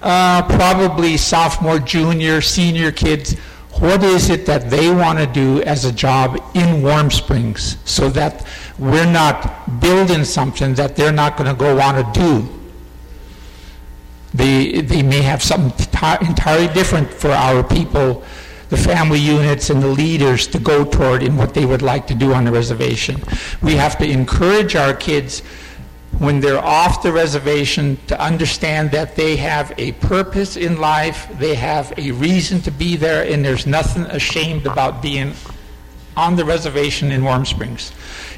uh, 0.02 0.44
probably 0.44 1.18
sophomore, 1.18 1.80
junior, 1.80 2.42
senior 2.42 2.92
kids, 2.92 3.36
what 3.80 4.04
is 4.04 4.30
it 4.30 4.46
that 4.46 4.70
they 4.70 4.90
want 4.94 5.20
to 5.20 5.26
do 5.26 5.62
as 5.64 5.86
a 5.86 5.92
job 5.92 6.42
in 6.54 6.82
Warm 6.84 7.10
Springs 7.10 7.78
so 7.86 8.10
that 8.10 8.46
we're 8.78 9.12
not 9.12 9.80
building 9.80 10.24
something 10.24 10.74
that 10.76 10.96
they're 10.96 11.12
not 11.12 11.38
going 11.38 11.50
to 11.50 11.58
go 11.58 11.76
want 11.76 12.14
to 12.14 12.20
do. 12.20 12.50
They, 14.34 14.82
they 14.82 15.04
may 15.04 15.22
have 15.22 15.44
something 15.44 15.86
entirely 16.22 16.68
different 16.74 17.12
for 17.12 17.32
our 17.32 17.64
people, 17.64 18.24
the 18.70 18.78
family 18.78 19.20
units 19.20 19.70
and 19.70 19.82
the 19.82 19.88
leaders 19.88 20.48
to 20.48 20.60
go 20.60 20.86
toward 20.86 21.22
in 21.22 21.38
what 21.38 21.54
they 21.54 21.66
would 21.66 21.82
like 21.82 22.08
to 22.08 22.16
do 22.16 22.34
on 22.34 22.44
the 22.44 22.52
reservation. 22.52 23.22
We 23.62 23.76
have 23.76 23.98
to 24.00 24.10
encourage 24.10 24.76
our 24.76 24.94
kids 24.94 25.44
when 26.20 26.40
they're 26.40 26.64
off 26.64 27.02
the 27.02 27.12
reservation 27.12 27.98
to 28.08 28.20
understand 28.22 28.92
that 28.92 29.16
they 29.16 29.36
have 29.36 29.74
a 29.78 29.94
purpose 29.94 30.56
in 30.56 30.78
life, 30.80 31.28
they 31.40 31.56
have 31.56 31.94
a 31.98 32.12
reason 32.12 32.62
to 32.62 32.72
be 32.72 32.96
there, 32.96 33.28
and 33.32 33.44
there's 33.44 33.66
nothing 33.66 34.04
ashamed 34.04 34.66
about 34.66 35.02
being 35.02 35.34
on 36.16 36.36
the 36.36 36.46
reservation 36.46 37.12
in 37.12 37.24
Warm 37.24 37.46
Springs. 37.46 37.92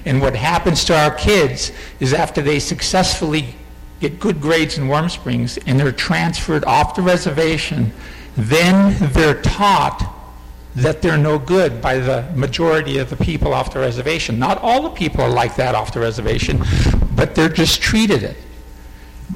And 0.06 0.22
what 0.22 0.36
happens 0.36 0.86
to 0.86 0.98
our 0.98 1.14
kids 1.14 1.72
is 2.00 2.14
after 2.14 2.42
they 2.42 2.60
successfully 2.60 3.56
get 4.00 4.20
good 4.20 4.40
grades 4.40 4.78
in 4.78 4.88
Warm 4.88 5.10
Springs, 5.10 5.58
and 5.66 5.80
they're 5.80 5.92
transferred 5.92 6.64
off 6.66 6.96
the 6.96 7.02
reservation, 7.02 7.92
then 8.38 8.96
they're 9.12 9.42
taught 9.42 10.15
that 10.76 11.02
they're 11.02 11.18
no 11.18 11.40
good 11.40 11.82
by 11.82 11.98
the 11.98 12.24
majority 12.36 12.98
of 12.98 13.10
the 13.10 13.16
people 13.16 13.54
off 13.54 13.72
the 13.74 13.80
reservation. 13.80 14.38
Not 14.38 14.58
all 14.62 14.82
the 14.84 14.90
people 14.90 15.22
are 15.22 15.30
like 15.30 15.56
that 15.56 15.74
off 15.74 15.94
the 15.94 16.02
reservation, 16.02 16.62
but 17.16 17.34
they're 17.34 17.50
just 17.50 17.82
treated 17.82 18.24
it. 18.24 18.38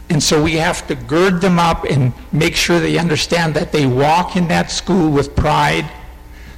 And 0.09 0.21
so 0.21 0.43
we 0.43 0.55
have 0.55 0.85
to 0.87 0.95
gird 0.95 1.41
them 1.41 1.59
up 1.59 1.85
and 1.85 2.13
make 2.31 2.55
sure 2.55 2.79
they 2.79 2.97
understand 2.97 3.53
that 3.55 3.71
they 3.71 3.85
walk 3.85 4.35
in 4.35 4.47
that 4.49 4.69
school 4.69 5.09
with 5.09 5.35
pride, 5.35 5.89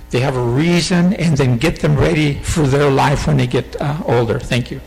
they 0.09 0.19
have 0.19 0.35
a 0.35 0.43
reason, 0.43 1.13
and 1.13 1.37
then 1.37 1.57
get 1.57 1.79
them 1.79 1.95
ready 1.95 2.35
for 2.35 2.61
their 2.61 2.89
life 2.89 3.27
when 3.27 3.37
they 3.37 3.47
get 3.47 3.79
uh, 3.79 4.01
older. 4.05 4.39
Thank 4.39 4.71
you. 4.71 4.81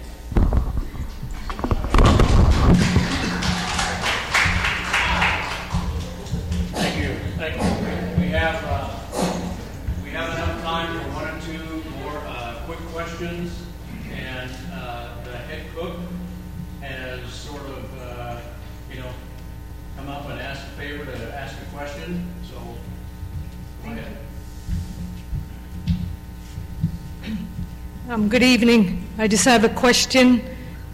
Um, 28.25 28.31
Good 28.31 28.43
evening. 28.43 29.07
I 29.19 29.29
just 29.29 29.45
have 29.45 29.65
a 29.65 29.69
question 29.69 30.41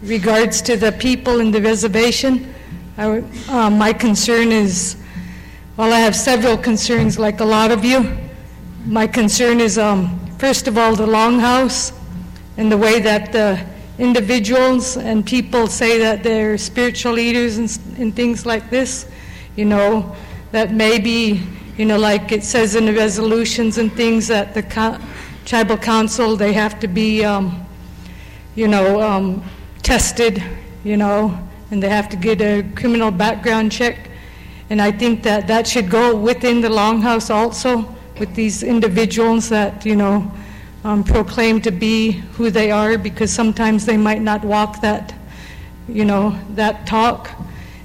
regards 0.03 0.61
to 0.63 0.75
the 0.75 0.91
people 0.91 1.39
in 1.39 1.49
the 1.49 1.61
reservation. 1.61 2.53
I 2.97 3.23
uh, 3.47 3.69
My 3.69 3.93
concern 3.93 4.51
is, 4.51 4.97
well, 5.77 5.93
I 5.93 5.99
have 5.99 6.13
several 6.13 6.57
concerns, 6.57 7.17
like 7.17 7.39
a 7.39 7.45
lot 7.45 7.71
of 7.71 7.85
you. 7.85 8.17
My 8.85 9.07
concern 9.07 9.61
is, 9.61 9.77
um, 9.77 10.19
first 10.39 10.67
of 10.67 10.77
all, 10.77 10.93
the 10.93 11.05
longhouse 11.05 11.93
and 12.57 12.69
the 12.69 12.77
way 12.77 12.99
that 12.99 13.31
the 13.31 13.65
individuals 13.97 14.97
and 14.97 15.25
people 15.25 15.67
say 15.67 15.99
that 15.99 16.23
they're 16.23 16.57
spiritual 16.57 17.13
leaders 17.13 17.57
and 17.57 17.79
and 17.97 18.13
things 18.13 18.45
like 18.45 18.69
this, 18.69 19.07
you 19.55 19.63
know, 19.63 20.13
that 20.51 20.73
maybe, 20.73 21.41
you 21.77 21.85
know, 21.85 21.97
like 21.97 22.33
it 22.33 22.43
says 22.43 22.75
in 22.75 22.85
the 22.87 22.93
resolutions 22.93 23.77
and 23.77 23.89
things 23.93 24.27
that 24.27 24.53
the 24.53 24.63
co- 24.63 24.97
tribal 25.45 25.77
council, 25.77 26.35
they 26.35 26.53
have 26.53 26.79
to 26.79 26.87
be, 26.87 27.23
um, 27.23 27.65
you 28.55 28.67
know, 28.67 29.01
um, 29.01 29.43
tested, 29.81 30.43
you 30.83 30.97
know, 30.97 31.37
and 31.71 31.81
they 31.81 31.89
have 31.89 32.09
to 32.09 32.17
get 32.17 32.41
a 32.41 32.63
criminal 32.75 33.11
background 33.11 33.71
check. 33.71 34.09
And 34.69 34.81
I 34.81 34.91
think 34.91 35.23
that 35.23 35.47
that 35.47 35.67
should 35.67 35.89
go 35.89 36.15
within 36.15 36.61
the 36.61 36.69
longhouse 36.69 37.29
also, 37.29 37.93
with 38.19 38.35
these 38.35 38.63
individuals 38.63 39.49
that, 39.49 39.85
you 39.85 39.95
know, 39.95 40.31
um, 40.83 41.03
proclaim 41.03 41.61
to 41.61 41.71
be 41.71 42.11
who 42.33 42.49
they 42.49 42.71
are, 42.71 42.97
because 42.97 43.31
sometimes 43.31 43.85
they 43.85 43.97
might 43.97 44.21
not 44.21 44.43
walk 44.43 44.81
that, 44.81 45.13
you 45.87 46.05
know, 46.05 46.37
that 46.51 46.85
talk. 46.87 47.31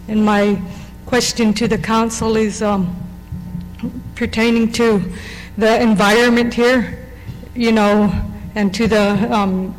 And 0.08 0.24
my 0.24 0.60
question 1.06 1.52
to 1.54 1.68
the 1.68 1.78
council 1.78 2.36
is 2.36 2.62
um, 2.62 2.94
pertaining 4.14 4.72
to 4.72 5.12
the 5.58 5.80
environment 5.80 6.54
here, 6.54 7.05
you 7.56 7.72
know, 7.72 8.12
and 8.54 8.74
to 8.74 8.86
the, 8.86 9.32
um, 9.32 9.74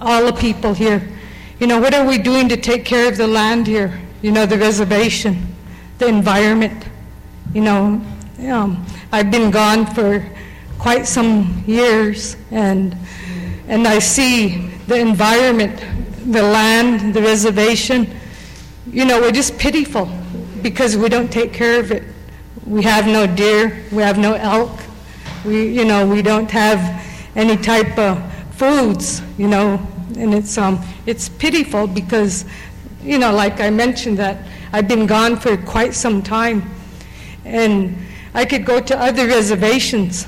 all 0.00 0.26
the 0.26 0.32
people 0.32 0.74
here. 0.74 1.08
You 1.58 1.66
know, 1.66 1.80
what 1.80 1.94
are 1.94 2.06
we 2.06 2.18
doing 2.18 2.48
to 2.48 2.56
take 2.56 2.84
care 2.84 3.08
of 3.08 3.16
the 3.16 3.26
land 3.26 3.66
here? 3.66 4.00
You 4.20 4.32
know, 4.32 4.46
the 4.46 4.58
reservation, 4.58 5.54
the 5.98 6.06
environment. 6.06 6.84
You 7.54 7.62
know, 7.62 8.02
um, 8.50 8.86
I've 9.12 9.30
been 9.30 9.50
gone 9.50 9.86
for 9.86 10.26
quite 10.78 11.06
some 11.06 11.62
years, 11.66 12.36
and 12.50 12.96
and 13.68 13.86
I 13.86 14.00
see 14.00 14.68
the 14.86 14.96
environment, 14.96 15.84
the 16.32 16.42
land, 16.42 17.14
the 17.14 17.22
reservation. 17.22 18.08
You 18.90 19.04
know, 19.04 19.20
we're 19.20 19.32
just 19.32 19.58
pitiful 19.58 20.10
because 20.62 20.96
we 20.96 21.08
don't 21.08 21.30
take 21.30 21.52
care 21.52 21.78
of 21.80 21.92
it. 21.92 22.02
We 22.66 22.82
have 22.82 23.06
no 23.06 23.26
deer, 23.26 23.84
we 23.92 24.02
have 24.02 24.18
no 24.18 24.34
elk, 24.34 24.78
we, 25.44 25.68
you 25.68 25.84
know, 25.84 26.06
we 26.06 26.22
don't 26.22 26.50
have 26.50 26.78
any 27.34 27.56
type 27.56 27.98
of 27.98 28.22
foods, 28.54 29.22
you 29.38 29.48
know, 29.48 29.80
and 30.16 30.34
it's, 30.34 30.58
um, 30.58 30.78
it's 31.06 31.28
pitiful 31.28 31.86
because, 31.86 32.44
you 33.02 33.18
know, 33.18 33.32
like 33.32 33.60
I 33.60 33.70
mentioned 33.70 34.18
that 34.18 34.46
I've 34.72 34.88
been 34.88 35.06
gone 35.06 35.36
for 35.36 35.56
quite 35.56 35.94
some 35.94 36.22
time, 36.22 36.70
and 37.44 37.96
I 38.34 38.44
could 38.44 38.64
go 38.64 38.80
to 38.80 38.98
other 38.98 39.26
reservations 39.26 40.26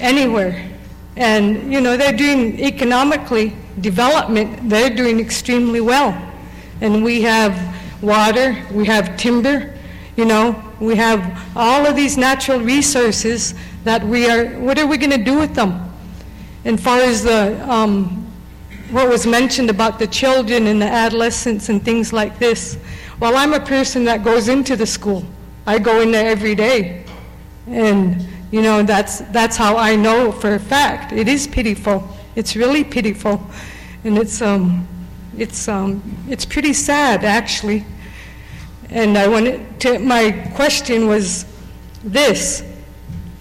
anywhere, 0.00 0.70
and, 1.16 1.72
you 1.72 1.80
know, 1.80 1.96
they're 1.96 2.16
doing 2.16 2.58
economically, 2.60 3.56
development, 3.80 4.68
they're 4.68 4.94
doing 4.94 5.20
extremely 5.20 5.80
well. 5.80 6.16
And 6.80 7.04
we 7.04 7.22
have 7.22 7.54
water, 8.02 8.60
we 8.72 8.84
have 8.86 9.16
timber, 9.16 9.74
you 10.16 10.24
know, 10.24 10.60
we 10.80 10.96
have 10.96 11.42
all 11.56 11.86
of 11.86 11.96
these 11.96 12.16
natural 12.16 12.60
resources 12.60 13.54
that 13.84 14.02
we 14.04 14.28
are, 14.28 14.46
what 14.60 14.78
are 14.78 14.86
we 14.86 14.96
going 14.96 15.10
to 15.10 15.22
do 15.22 15.38
with 15.38 15.54
them? 15.54 15.83
And 16.64 16.80
far 16.80 16.98
as 17.00 17.22
the, 17.22 17.70
um, 17.70 18.26
what 18.90 19.08
was 19.08 19.26
mentioned 19.26 19.70
about 19.70 19.98
the 19.98 20.06
children 20.06 20.66
and 20.66 20.80
the 20.80 20.86
adolescents 20.86 21.68
and 21.68 21.84
things 21.84 22.12
like 22.12 22.38
this, 22.38 22.78
well, 23.20 23.36
I'm 23.36 23.52
a 23.52 23.60
person 23.60 24.04
that 24.04 24.24
goes 24.24 24.48
into 24.48 24.76
the 24.76 24.86
school. 24.86 25.24
I 25.66 25.78
go 25.78 26.00
in 26.00 26.10
there 26.10 26.28
every 26.28 26.54
day. 26.54 27.04
And, 27.66 28.26
you 28.50 28.62
know, 28.62 28.82
that's, 28.82 29.20
that's 29.32 29.56
how 29.56 29.76
I 29.76 29.96
know 29.96 30.32
for 30.32 30.54
a 30.54 30.58
fact. 30.58 31.12
It 31.12 31.28
is 31.28 31.46
pitiful. 31.46 32.08
It's 32.34 32.56
really 32.56 32.84
pitiful. 32.84 33.40
And 34.04 34.18
it's, 34.18 34.42
um, 34.42 34.86
it's, 35.36 35.68
um, 35.68 36.02
it's 36.28 36.44
pretty 36.44 36.72
sad, 36.72 37.24
actually. 37.24 37.84
And 38.90 39.16
I 39.16 39.26
wanted 39.26 39.80
to, 39.80 39.98
my 39.98 40.30
question 40.54 41.08
was 41.08 41.46
this. 42.02 42.62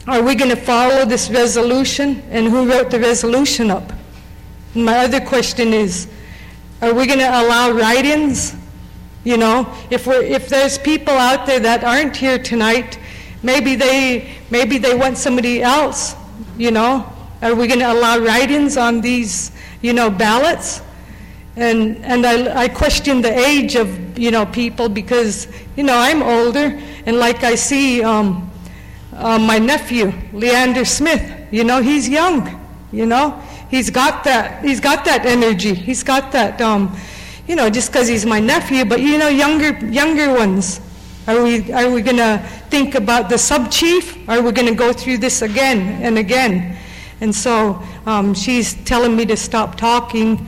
Are 0.06 0.22
we 0.22 0.36
going 0.36 0.50
to 0.50 0.58
follow 0.58 1.06
this 1.06 1.30
resolution? 1.30 2.22
And 2.30 2.48
who 2.48 2.70
wrote 2.70 2.92
the 2.92 3.00
resolution 3.00 3.72
up? 3.72 3.94
My 4.76 4.98
other 4.98 5.22
question 5.22 5.74
is, 5.74 6.10
are 6.82 6.94
we 6.94 7.06
going 7.06 7.20
to 7.20 7.30
allow 7.30 7.72
write-ins? 7.72 8.56
You 9.24 9.38
know, 9.38 9.74
if 9.90 10.06
we're, 10.06 10.22
if 10.22 10.50
there's 10.50 10.78
people 10.78 11.14
out 11.14 11.46
there 11.46 11.62
that 11.62 11.86
aren't 11.86 12.18
here 12.18 12.38
tonight, 12.38 13.00
maybe 13.42 13.76
they, 13.76 14.36
maybe 14.50 14.78
they 14.78 14.94
want 14.94 15.18
somebody 15.18 15.62
else, 15.62 16.16
you 16.58 16.72
know? 16.72 17.10
Are 17.42 17.56
we 17.56 17.68
going 17.68 17.80
to 17.80 17.92
allow 17.92 18.20
write-ins 18.20 18.76
on 18.76 19.00
these, 19.00 19.52
you 19.82 19.94
know, 19.94 20.10
ballots? 20.10 20.82
And, 21.56 21.98
and 22.04 22.26
I, 22.26 22.64
I 22.64 22.68
question 22.68 23.22
the 23.22 23.38
age 23.38 23.76
of, 23.76 24.18
you 24.18 24.32
know, 24.32 24.46
people 24.46 24.90
because, 24.90 25.48
you 25.78 25.84
know, 25.84 25.96
I'm 25.96 26.22
older, 26.22 26.78
and 27.06 27.18
like 27.18 27.44
I 27.44 27.56
see 27.56 28.04
um, 28.04 28.50
uh, 29.18 29.40
my 29.40 29.60
nephew, 29.60 30.12
Leander 30.34 30.86
Smith, 30.86 31.48
you 31.52 31.64
know, 31.64 31.82
he's 31.82 32.08
young, 32.10 32.60
you 32.92 33.06
know? 33.06 33.42
He's 33.70 33.90
got 33.90 34.24
that, 34.26 34.64
he's 34.64 34.80
got 34.80 35.04
that 35.06 35.26
energy. 35.26 35.74
He's 35.74 36.04
got 36.04 36.32
that, 36.32 36.62
um, 36.62 36.96
you 37.48 37.56
know, 37.56 37.70
just 37.70 37.92
because 37.92 38.08
he's 38.08 38.26
my 38.26 38.40
nephew, 38.40 38.86
but, 38.86 39.02
you 39.02 39.18
know, 39.18 39.30
younger, 39.30 39.78
younger 39.88 40.32
ones. 40.32 40.80
Are 41.28 41.42
we, 41.42 41.72
are 41.72 41.90
we 41.90 42.02
going 42.02 42.18
to 42.18 42.38
think 42.70 42.96
about 42.96 43.30
the 43.30 43.38
sub-chief? 43.38 44.30
Are 44.30 44.42
we 44.42 44.52
going 44.52 44.68
to 44.68 44.76
go 44.76 44.94
through 44.94 45.20
this 45.20 45.42
again 45.42 46.04
and 46.04 46.18
again? 46.18 46.78
And 47.22 47.34
so 47.34 47.82
um, 48.06 48.34
she's 48.34 48.74
telling 48.84 49.16
me 49.16 49.26
to 49.28 49.38
stop 49.38 49.76
talking. 49.76 50.46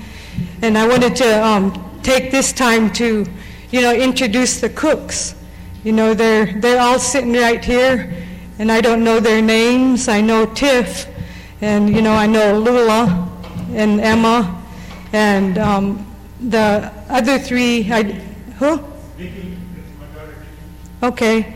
And 0.62 0.78
I 0.78 0.88
wanted 0.88 1.16
to 1.16 1.46
um, 1.46 2.00
take 2.04 2.30
this 2.30 2.52
time 2.52 2.92
to, 2.94 3.26
you 3.72 3.82
know, 3.82 3.94
introduce 3.94 4.60
the 4.60 4.70
cooks. 4.70 5.36
You 5.84 5.94
know, 5.94 6.14
they're, 6.14 6.60
they're 6.60 6.82
all 6.82 7.00
sitting 7.00 7.34
right 7.34 7.64
here, 7.64 8.25
and 8.60 8.72
I 8.72 8.82
don't 8.82 9.04
know 9.04 9.20
their 9.20 9.42
names. 9.42 10.08
I 10.08 10.22
know 10.22 10.46
Tiff, 10.46 11.08
and, 11.62 11.90
you 11.90 12.02
know, 12.02 12.14
I 12.14 12.28
know 12.28 12.58
Lula 12.60 13.30
and 13.74 14.00
Emma, 14.00 14.62
and 15.14 15.58
um, 15.58 16.16
the 16.40 16.92
other 17.10 17.40
three, 17.40 17.92
I, 17.92 18.04
who? 18.60 18.80
Okay. 21.04 21.54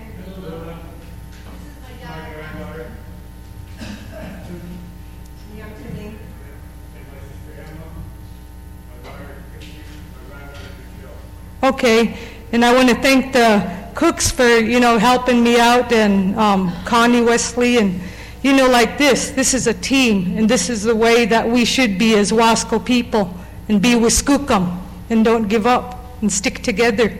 Okay, 11.61 12.17
and 12.53 12.63
I 12.63 12.73
want 12.73 12.87
to 12.87 12.95
thank 12.95 13.33
the 13.33 13.78
cooks 13.99 14.31
for, 14.31 14.47
you 14.47 14.79
know, 14.79 14.97
helping 14.97 15.43
me 15.43 15.59
out 15.59 15.91
and 15.91 16.33
um, 16.39 16.71
Connie 16.85 17.21
Wesley 17.21 17.77
and, 17.79 17.99
you 18.43 18.55
know, 18.55 18.69
like 18.69 18.97
this. 18.97 19.31
This 19.31 19.53
is 19.53 19.67
a 19.67 19.73
team, 19.73 20.37
and 20.37 20.49
this 20.49 20.69
is 20.69 20.83
the 20.83 20.95
way 20.95 21.25
that 21.25 21.45
we 21.45 21.65
should 21.65 21.97
be 21.99 22.15
as 22.15 22.31
Wasco 22.31 22.79
people 22.79 23.35
and 23.67 23.81
be 23.81 23.95
Wiskukum 23.95 24.79
and 25.09 25.25
don't 25.25 25.49
give 25.49 25.67
up 25.67 25.99
and 26.21 26.31
stick 26.31 26.63
together. 26.63 27.11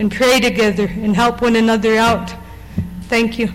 and 0.00 0.10
pray 0.10 0.40
together 0.40 0.86
and 0.86 1.14
help 1.14 1.42
one 1.42 1.56
another 1.56 1.98
out. 1.98 2.32
Thank 3.02 3.38
you. 3.38 3.52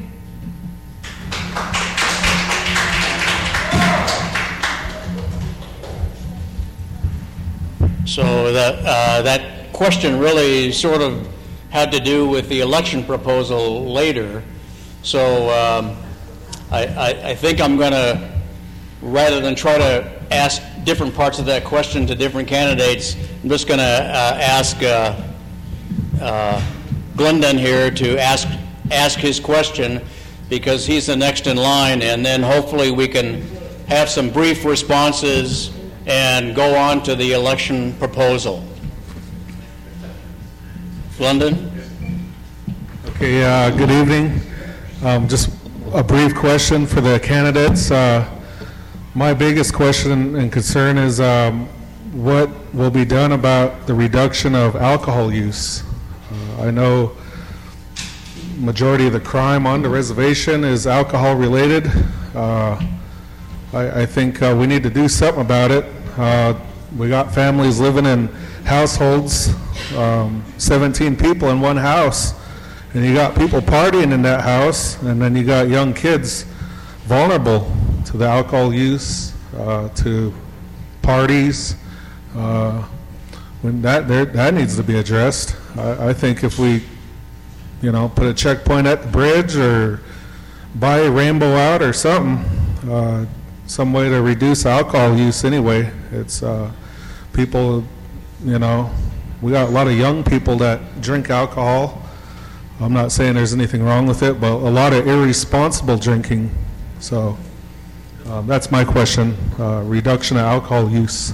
So 8.06 8.54
that, 8.54 8.76
uh, 8.86 9.24
that 9.24 9.74
question 9.74 10.20
really 10.20 10.72
sort 10.72 11.02
of 11.02 11.35
had 11.76 11.92
to 11.92 12.00
do 12.00 12.26
with 12.26 12.48
the 12.48 12.62
election 12.62 13.04
proposal 13.04 13.92
later. 13.92 14.42
So 15.04 15.50
um, 15.50 15.98
I, 16.72 16.86
I, 16.86 17.30
I 17.32 17.36
think 17.36 17.60
I'm 17.60 17.76
going 17.76 17.92
to, 17.92 18.42
rather 19.02 19.42
than 19.42 19.56
try 19.56 19.78
to 19.78 20.24
ask 20.32 20.62
different 20.86 21.14
parts 21.14 21.38
of 21.38 21.46
that 21.48 21.66
question 21.66 22.08
to 22.08 22.16
different 22.16 22.48
candidates, 22.48 23.18
I'm 23.44 23.50
just 23.50 23.68
going 23.68 23.82
to 23.82 23.84
uh, 23.84 24.38
ask 24.40 24.82
uh, 24.84 25.22
uh, 26.22 26.66
Glendon 27.18 27.58
here 27.58 27.92
to 27.92 28.18
ask, 28.20 28.48
ask 28.90 29.20
his 29.20 29.42
question 29.42 30.02
because 30.48 30.86
he's 30.86 31.08
the 31.08 31.18
next 31.18 31.46
in 31.46 31.58
line, 31.58 32.02
and 32.02 32.26
then 32.26 32.42
hopefully 32.42 32.92
we 32.92 33.10
can 33.10 33.42
have 33.88 34.08
some 34.08 34.30
brief 34.30 34.64
responses 34.64 35.72
and 36.06 36.56
go 36.56 36.74
on 36.78 37.04
to 37.04 37.16
the 37.16 37.34
election 37.34 37.92
proposal. 37.96 38.64
London? 41.20 41.72
Okay, 43.08 43.44
uh, 43.44 43.70
good 43.72 43.92
evening. 43.92 44.42
Um, 45.04 45.28
Just 45.28 45.50
a 45.94 46.04
brief 46.04 46.36
question 46.36 46.86
for 46.86 47.02
the 47.02 47.20
candidates. 47.20 47.92
Uh, 47.92 48.26
My 49.14 49.34
biggest 49.34 49.74
question 49.74 50.36
and 50.36 50.52
concern 50.52 50.98
is 50.98 51.22
um, 51.22 51.68
what 52.12 52.50
will 52.74 52.90
be 52.92 53.06
done 53.06 53.32
about 53.32 53.88
the 53.88 53.94
reduction 53.94 54.54
of 54.56 54.76
alcohol 54.76 55.32
use? 55.32 55.84
Uh, 56.60 56.64
I 56.68 56.72
know 56.72 57.12
majority 58.58 59.08
of 59.08 59.14
the 59.14 59.20
crime 59.22 59.66
on 59.66 59.82
the 59.82 59.88
reservation 59.90 60.66
is 60.66 60.86
alcohol-related. 60.86 61.90
Uh, 62.36 62.76
I 63.74 64.02
I 64.02 64.06
think 64.06 64.42
uh, 64.42 64.54
we 64.60 64.68
need 64.68 64.84
to 64.84 64.90
do 64.90 65.08
something 65.08 65.42
about 65.42 65.72
it. 65.72 65.86
Uh, 66.18 66.54
We 66.98 67.10
got 67.10 67.34
families 67.34 67.80
living 67.80 68.06
in 68.06 68.30
households, 68.66 69.54
um, 69.96 70.44
17 70.58 71.16
people 71.16 71.50
in 71.50 71.62
one 71.62 71.78
house, 71.78 72.34
and 72.94 73.06
you 73.06 73.14
got 73.14 73.36
people 73.36 73.62
partying 73.62 74.12
in 74.12 74.22
that 74.24 74.42
house, 74.42 75.02
and 75.04 75.22
then 75.22 75.36
you 75.36 75.44
got 75.44 75.70
young 75.70 75.94
kids 75.94 76.44
vulnerable 77.06 77.72
to 78.06 78.18
the 78.18 78.26
alcohol 78.26 78.74
use, 78.74 79.34
uh, 79.58 79.88
to 79.90 80.34
parties. 81.02 81.76
Uh, 82.36 82.84
When 83.62 83.82
that, 83.82 84.08
that 84.08 84.54
needs 84.54 84.76
to 84.76 84.84
be 84.84 84.98
addressed. 85.00 85.56
I 85.76 86.10
I 86.10 86.14
think 86.14 86.44
if 86.44 86.60
we, 86.60 86.84
you 87.82 87.92
know, 87.92 88.10
put 88.10 88.28
a 88.28 88.34
checkpoint 88.34 88.86
at 88.88 89.02
the 89.02 89.08
bridge 89.08 89.56
or 89.56 90.02
buy 90.76 91.00
a 91.00 91.10
rainbow 91.10 91.56
out 91.56 91.82
or 91.82 91.94
something, 91.94 92.46
uh, 92.92 93.26
some 93.66 93.92
way 93.92 94.10
to 94.10 94.22
reduce 94.22 94.68
alcohol 94.68 95.18
use 95.18 95.44
anyway. 95.48 95.90
It's, 96.12 96.44
uh, 96.44 96.70
people, 97.34 97.84
you 98.44 98.60
know, 98.60 98.92
we 99.42 99.52
got 99.52 99.70
a 99.70 99.72
lot 99.72 99.88
of 99.88 99.98
young 99.98 100.24
people 100.24 100.58
that 100.58 101.02
drink 101.02 101.30
alcohol. 101.30 102.02
I'm 102.80 102.94
not 102.94 103.12
saying 103.12 103.36
there's 103.36 103.54
anything 103.54 103.84
wrong 103.84 104.06
with 104.06 104.22
it, 104.24 104.42
but 104.42 104.52
a 104.52 104.70
lot 104.70 104.94
of 104.94 105.08
irresponsible 105.08 105.98
drinking. 105.98 106.52
So, 107.00 107.38
um, 108.26 108.48
that's 108.48 108.72
my 108.72 108.84
question, 108.84 109.36
uh, 109.60 109.84
reduction 109.86 110.38
of 110.38 110.44
alcohol 110.44 110.90
use. 110.90 111.34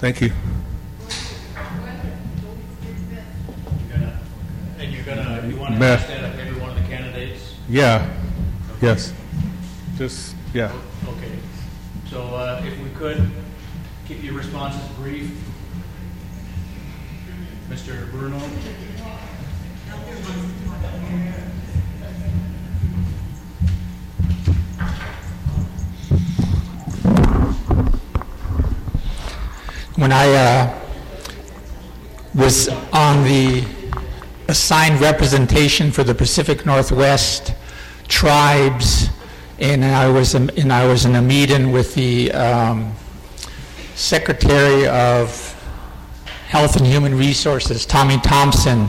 Thank 0.00 0.20
you. 0.20 0.32
And 4.78 4.92
you're 4.92 5.04
gonna, 5.04 5.46
you 5.48 5.56
want 5.56 5.74
to 5.74 5.80
Meth. 5.80 6.08
that 6.08 6.24
of 6.24 6.38
every 6.38 6.60
one 6.60 6.70
of 6.70 6.76
the 6.76 6.88
candidates? 6.88 7.54
Yeah, 7.68 8.08
yes. 8.82 9.12
Just, 9.96 10.34
yeah. 10.52 10.72
Okay. 11.08 11.32
So 12.10 12.22
uh, 12.22 12.62
if 12.64 12.78
we 12.82 12.90
could, 12.90 13.30
keep 14.06 14.22
your 14.22 14.34
responses 14.34 14.86
brief. 14.96 15.30
Mr. 17.78 18.10
Bruno? 18.10 18.38
When 29.94 30.12
I 30.12 30.32
uh, 30.34 30.80
was 32.34 32.68
on 32.92 33.22
the 33.24 33.64
assigned 34.48 35.00
representation 35.00 35.92
for 35.92 36.02
the 36.02 36.14
Pacific 36.14 36.66
Northwest 36.66 37.54
tribes, 38.08 39.08
and 39.60 39.84
I 39.84 40.08
was, 40.08 40.34
and 40.34 40.72
I 40.72 40.86
was 40.88 41.04
in 41.04 41.14
a 41.14 41.22
meeting 41.22 41.70
with 41.70 41.94
the 41.94 42.32
um, 42.32 42.92
Secretary 43.94 44.88
of 44.88 45.47
Health 46.48 46.76
and 46.76 46.86
Human 46.86 47.14
Resources, 47.14 47.84
Tommy 47.84 48.16
Thompson, 48.18 48.88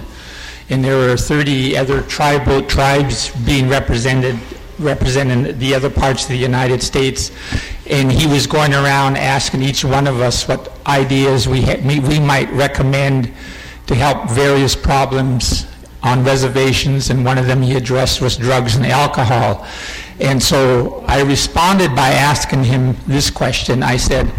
and 0.69 0.81
there 0.81 0.95
were 0.95 1.17
30 1.17 1.75
other 1.75 2.01
tribal 2.03 2.61
tribes 2.61 3.35
being 3.45 3.67
represented, 3.67 4.39
representing 4.79 5.59
the 5.59 5.75
other 5.75 5.89
parts 5.89 6.23
of 6.23 6.29
the 6.29 6.37
United 6.37 6.81
States, 6.81 7.31
and 7.85 8.09
he 8.09 8.27
was 8.27 8.47
going 8.47 8.73
around 8.73 9.17
asking 9.17 9.61
each 9.61 9.83
one 9.83 10.07
of 10.07 10.21
us 10.21 10.47
what 10.47 10.71
ideas 10.87 11.49
we, 11.49 11.59
we 11.83 11.99
we 11.99 12.17
might 12.17 12.49
recommend 12.51 13.29
to 13.87 13.95
help 13.95 14.29
various 14.29 14.73
problems 14.73 15.67
on 16.01 16.23
reservations, 16.23 17.09
and 17.09 17.25
one 17.25 17.37
of 17.37 17.45
them 17.45 17.61
he 17.61 17.75
addressed 17.75 18.21
was 18.21 18.37
drugs 18.37 18.77
and 18.77 18.85
alcohol. 18.85 19.67
And 20.21 20.41
so 20.41 21.03
I 21.07 21.23
responded 21.23 21.93
by 21.93 22.09
asking 22.09 22.63
him 22.63 22.95
this 23.05 23.29
question. 23.29 23.83
I 23.83 23.97
said, 23.97 24.31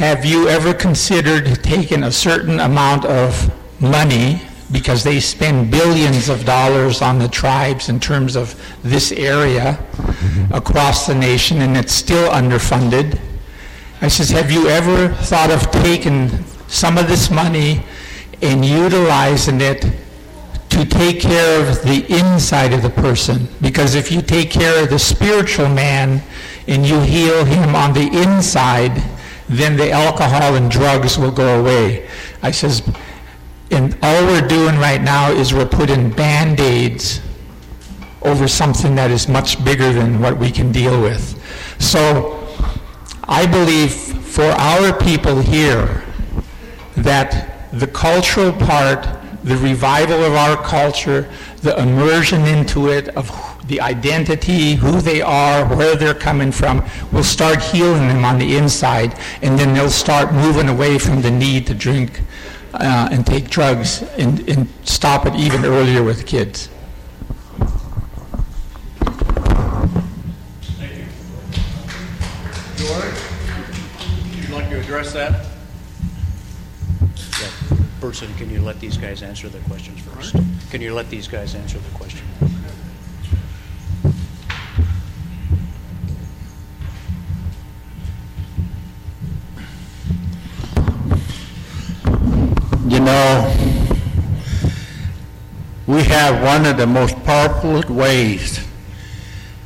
have 0.00 0.24
you 0.24 0.48
ever 0.48 0.72
considered 0.72 1.62
taking 1.62 2.04
a 2.04 2.10
certain 2.10 2.58
amount 2.60 3.04
of 3.04 3.52
money, 3.82 4.40
because 4.72 5.04
they 5.04 5.20
spend 5.20 5.70
billions 5.70 6.30
of 6.30 6.46
dollars 6.46 7.02
on 7.02 7.18
the 7.18 7.28
tribes 7.28 7.90
in 7.90 8.00
terms 8.00 8.34
of 8.34 8.58
this 8.82 9.12
area 9.12 9.78
across 10.52 11.06
the 11.06 11.14
nation, 11.14 11.60
and 11.60 11.76
it's 11.76 11.92
still 11.92 12.30
underfunded? 12.30 13.20
I 14.00 14.08
says, 14.08 14.30
have 14.30 14.50
you 14.50 14.68
ever 14.68 15.10
thought 15.16 15.50
of 15.50 15.70
taking 15.70 16.30
some 16.66 16.96
of 16.96 17.06
this 17.06 17.30
money 17.30 17.84
and 18.40 18.64
utilizing 18.64 19.60
it 19.60 19.82
to 20.70 20.86
take 20.86 21.20
care 21.20 21.60
of 21.60 21.82
the 21.82 22.06
inside 22.08 22.72
of 22.72 22.80
the 22.80 22.88
person? 22.88 23.48
Because 23.60 23.94
if 23.94 24.10
you 24.10 24.22
take 24.22 24.50
care 24.50 24.82
of 24.82 24.88
the 24.88 24.98
spiritual 24.98 25.68
man 25.68 26.22
and 26.66 26.86
you 26.86 27.00
heal 27.00 27.44
him 27.44 27.74
on 27.74 27.92
the 27.92 28.08
inside, 28.22 29.02
then 29.50 29.76
the 29.76 29.90
alcohol 29.90 30.54
and 30.54 30.70
drugs 30.70 31.18
will 31.18 31.32
go 31.32 31.60
away. 31.60 32.08
I 32.40 32.52
says, 32.52 32.82
and 33.72 33.98
all 34.00 34.24
we're 34.26 34.46
doing 34.46 34.76
right 34.76 35.02
now 35.02 35.32
is 35.32 35.52
we're 35.52 35.66
putting 35.66 36.08
Band-Aids 36.10 37.20
over 38.22 38.46
something 38.46 38.94
that 38.94 39.10
is 39.10 39.28
much 39.28 39.62
bigger 39.64 39.92
than 39.92 40.20
what 40.20 40.38
we 40.38 40.52
can 40.52 40.70
deal 40.70 41.02
with. 41.02 41.36
So 41.80 42.46
I 43.24 43.44
believe 43.46 43.92
for 43.92 44.44
our 44.44 44.96
people 44.96 45.40
here 45.40 46.04
that 46.96 47.70
the 47.72 47.88
cultural 47.88 48.52
part, 48.52 49.08
the 49.42 49.56
revival 49.56 50.22
of 50.22 50.34
our 50.34 50.56
culture, 50.62 51.28
the 51.62 51.76
immersion 51.76 52.44
into 52.44 52.88
it 52.88 53.08
of 53.16 53.28
the 53.70 53.80
identity, 53.80 54.74
who 54.74 55.00
they 55.00 55.22
are, 55.22 55.64
where 55.76 55.94
they're 55.94 56.12
coming 56.12 56.50
from, 56.50 56.84
will 57.12 57.24
start 57.24 57.62
healing 57.62 58.08
them 58.08 58.24
on 58.24 58.36
the 58.36 58.56
inside, 58.56 59.16
and 59.42 59.56
then 59.56 59.72
they'll 59.72 59.88
start 59.88 60.32
moving 60.34 60.68
away 60.68 60.98
from 60.98 61.22
the 61.22 61.30
need 61.30 61.68
to 61.68 61.74
drink 61.74 62.20
uh, 62.74 63.08
and 63.12 63.24
take 63.24 63.48
drugs 63.48 64.02
and, 64.18 64.46
and 64.48 64.68
stop 64.82 65.24
it 65.24 65.34
even 65.36 65.64
earlier 65.64 66.02
with 66.02 66.26
kids. 66.26 66.68
Thank 70.76 70.96
you. 70.96 71.04
George, 72.76 73.14
would 74.34 74.48
you 74.48 74.54
like 74.54 74.68
to 74.70 74.80
address 74.80 75.12
that? 75.12 75.46
Yeah. 77.40 77.76
Person, 78.00 78.34
can 78.34 78.50
you 78.50 78.62
let 78.62 78.80
these 78.80 78.96
guys 78.96 79.22
answer 79.22 79.48
the 79.48 79.60
questions 79.60 80.00
first? 80.00 80.34
Can 80.70 80.80
you 80.80 80.92
let 80.92 81.08
these 81.08 81.28
guys 81.28 81.54
answer 81.54 81.78
the 81.78 81.90
question? 81.96 82.26
You 92.90 92.98
know, 92.98 93.54
we 95.86 96.02
have 96.02 96.42
one 96.42 96.66
of 96.66 96.76
the 96.76 96.88
most 96.88 97.14
powerful 97.22 97.82
ways 97.94 98.66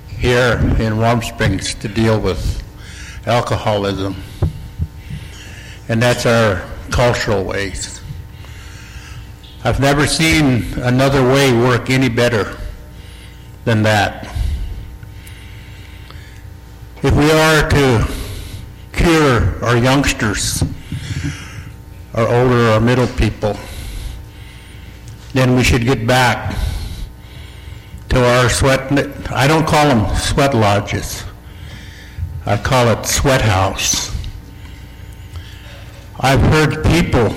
here 0.08 0.58
in 0.78 0.98
Warm 0.98 1.22
Springs 1.22 1.72
to 1.76 1.88
deal 1.88 2.20
with 2.20 2.62
alcoholism, 3.26 4.16
and 5.88 6.02
that's 6.02 6.26
our 6.26 6.68
cultural 6.90 7.44
ways. 7.44 8.02
I've 9.64 9.80
never 9.80 10.06
seen 10.06 10.74
another 10.80 11.22
way 11.22 11.50
work 11.50 11.88
any 11.88 12.10
better 12.10 12.58
than 13.64 13.84
that. 13.84 14.24
If 17.02 17.16
we 17.16 17.30
are 17.30 17.70
to 17.70 18.06
cure 18.92 19.64
our 19.64 19.78
youngsters, 19.78 20.62
our 22.14 22.26
older, 22.26 22.70
or 22.70 22.80
middle 22.80 23.06
people, 23.06 23.56
then 25.32 25.56
we 25.56 25.64
should 25.64 25.84
get 25.84 26.06
back 26.06 26.56
to 28.08 28.24
our 28.24 28.48
sweat, 28.48 28.92
I 29.30 29.48
don't 29.48 29.66
call 29.66 29.88
them 29.88 30.16
sweat 30.16 30.54
lodges. 30.54 31.24
I 32.46 32.56
call 32.56 32.88
it 32.88 33.04
sweat 33.06 33.40
house. 33.40 34.14
I've 36.20 36.40
heard 36.40 36.84
people 36.84 37.34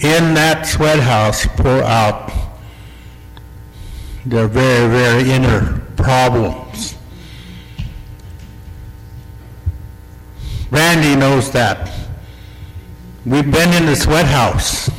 in 0.00 0.34
that 0.34 0.66
sweat 0.66 1.00
house 1.00 1.46
pour 1.56 1.82
out 1.82 2.30
their 4.26 4.48
very, 4.48 4.88
very 4.88 5.30
inner 5.30 5.80
problems. 5.96 6.94
Randy 10.70 11.16
knows 11.16 11.50
that. 11.52 12.03
We've 13.26 13.50
been 13.50 13.72
in 13.72 13.86
the 13.86 13.96
sweat 13.96 14.26
house. 14.26 14.90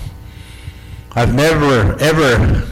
I've 1.11 1.35
never, 1.35 1.95
ever 1.99 2.67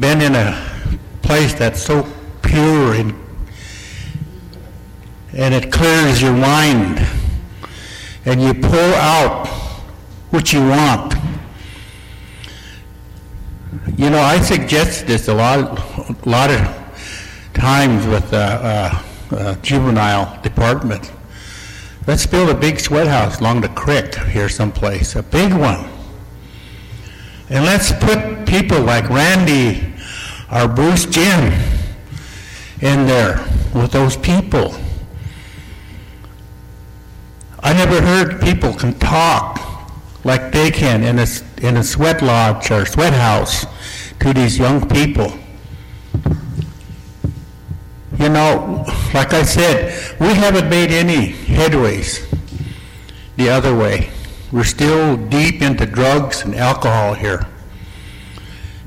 been 0.00 0.20
in 0.20 0.34
a 0.34 0.98
place 1.22 1.54
that's 1.54 1.80
so 1.80 2.04
pure 2.42 2.94
and, 2.94 3.14
and 5.32 5.54
it 5.54 5.70
clears 5.70 6.20
your 6.20 6.32
mind 6.32 7.06
and 8.24 8.42
you 8.42 8.52
pull 8.52 8.94
out 8.96 9.46
what 10.30 10.52
you 10.52 10.58
want. 10.70 11.14
You 13.96 14.10
know, 14.10 14.18
I 14.18 14.40
suggest 14.40 15.06
this 15.06 15.28
a 15.28 15.34
lot, 15.34 15.78
a 16.08 16.28
lot 16.28 16.50
of 16.50 16.58
times 17.54 18.04
with 18.08 18.28
the 18.30 18.38
uh, 18.38 19.02
uh, 19.30 19.54
juvenile 19.62 20.42
department. 20.42 21.12
Let's 22.06 22.24
build 22.24 22.50
a 22.50 22.54
big 22.54 22.78
sweat 22.78 23.08
house 23.08 23.40
along 23.40 23.62
the 23.62 23.68
creek 23.70 24.14
here 24.14 24.48
someplace, 24.48 25.16
a 25.16 25.24
big 25.24 25.52
one. 25.52 25.88
And 27.50 27.64
let's 27.64 27.90
put 27.90 28.46
people 28.46 28.80
like 28.80 29.10
Randy 29.10 29.92
or 30.52 30.68
Bruce 30.68 31.04
Jim 31.06 31.52
in 32.80 33.06
there 33.08 33.44
with 33.74 33.90
those 33.90 34.16
people. 34.16 34.76
I 37.58 37.72
never 37.72 38.00
heard 38.00 38.40
people 38.40 38.72
can 38.72 38.96
talk 39.00 39.60
like 40.22 40.52
they 40.52 40.70
can 40.70 41.02
in 41.02 41.18
a, 41.18 41.26
in 41.60 41.76
a 41.76 41.82
sweat 41.82 42.22
lodge 42.22 42.70
or 42.70 42.86
sweat 42.86 43.14
house 43.14 43.66
to 44.20 44.32
these 44.32 44.56
young 44.56 44.88
people. 44.88 45.36
You 48.18 48.30
know, 48.30 48.84
like 49.12 49.34
I 49.34 49.42
said, 49.42 50.18
we 50.18 50.28
haven't 50.28 50.68
made 50.70 50.90
any 50.90 51.32
headways 51.32 52.26
the 53.36 53.50
other 53.50 53.76
way. 53.76 54.10
We're 54.50 54.64
still 54.64 55.16
deep 55.16 55.60
into 55.60 55.84
drugs 55.84 56.42
and 56.42 56.54
alcohol 56.54 57.14
here. 57.14 57.46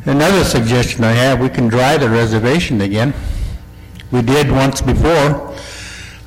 Another 0.05 0.43
suggestion 0.43 1.03
I 1.03 1.11
have, 1.11 1.39
we 1.39 1.49
can 1.49 1.67
dry 1.67 1.97
the 1.97 2.09
reservation 2.09 2.81
again. 2.81 3.13
We 4.11 4.23
did 4.23 4.49
once 4.51 4.81
before. 4.81 5.53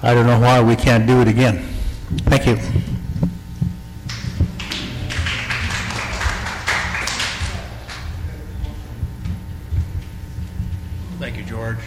I 0.02 0.14
don't 0.14 0.26
know 0.26 0.38
why 0.38 0.62
we 0.62 0.76
can't 0.76 1.06
do 1.06 1.20
it 1.20 1.28
again. 1.28 1.58
Thank 2.26 2.46
you. 2.46 2.56
Thank 11.18 11.36
you, 11.36 11.44
George. 11.44 11.78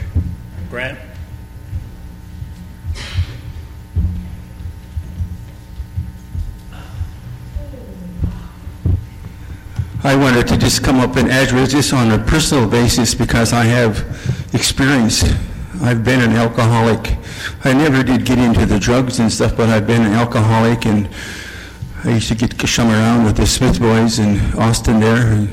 Grant? 0.70 0.98
I 10.06 10.16
wanted 10.16 10.48
to 10.50 10.58
just 10.58 10.84
come 10.84 11.00
up 11.00 11.16
and 11.16 11.32
address 11.32 11.72
this 11.72 11.92
on 11.92 12.12
a 12.12 12.20
personal 12.20 12.70
basis 12.70 13.16
because 13.16 13.54
I 13.54 13.64
have 13.64 14.06
experience. 14.54 15.24
I've 15.82 16.04
been 16.04 16.22
an 16.22 16.34
alcoholic. 16.34 17.18
I 17.64 17.74
never 17.74 18.04
did 18.04 18.24
get 18.24 18.38
into 18.38 18.68
the 18.68 18.78
drugs 18.78 19.18
and 19.18 19.32
stuff, 19.32 19.58
but 19.58 19.68
I've 19.68 19.88
been 19.88 20.04
an 20.04 20.12
alcoholic, 20.14 20.86
and 20.86 21.10
I 22.04 22.12
used 22.12 22.28
to 22.28 22.36
get 22.36 22.54
some 22.70 22.92
around 22.92 23.26
with 23.26 23.38
the 23.38 23.48
Smith 23.48 23.80
boys 23.80 24.20
in 24.20 24.40
Austin 24.60 25.00
there. 25.00 25.26
And 25.26 25.50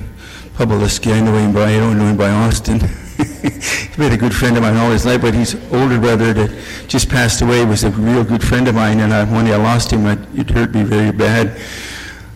Publiski, 0.53 1.15
I 1.15 1.21
know 1.23 1.35
him 1.35 1.55
by, 1.55 1.75
I 1.75 1.79
don't 1.79 1.97
know 1.97 2.09
him 2.09 2.19
by 2.19 2.29
Austin. 2.29 2.79
He's 3.17 3.97
been 3.97 4.13
a 4.13 4.19
good 4.19 4.35
friend 4.35 4.55
of 4.59 4.65
mine 4.65 4.77
all 4.77 4.91
his 4.91 5.07
life, 5.07 5.23
but 5.23 5.33
his 5.33 5.55
older 5.73 5.99
brother 5.99 6.35
that 6.35 6.51
just 6.89 7.09
passed 7.09 7.41
away 7.41 7.65
was 7.65 7.85
a 7.85 7.91
real 7.93 8.23
good 8.23 8.45
friend 8.45 8.69
of 8.69 8.75
mine, 8.75 9.01
and 9.01 9.15
I, 9.15 9.25
when 9.25 9.47
I 9.47 9.57
lost 9.57 9.91
him, 9.91 10.05
it 10.07 10.51
hurt 10.51 10.75
me 10.75 10.83
very 10.83 11.11
bad. 11.11 11.59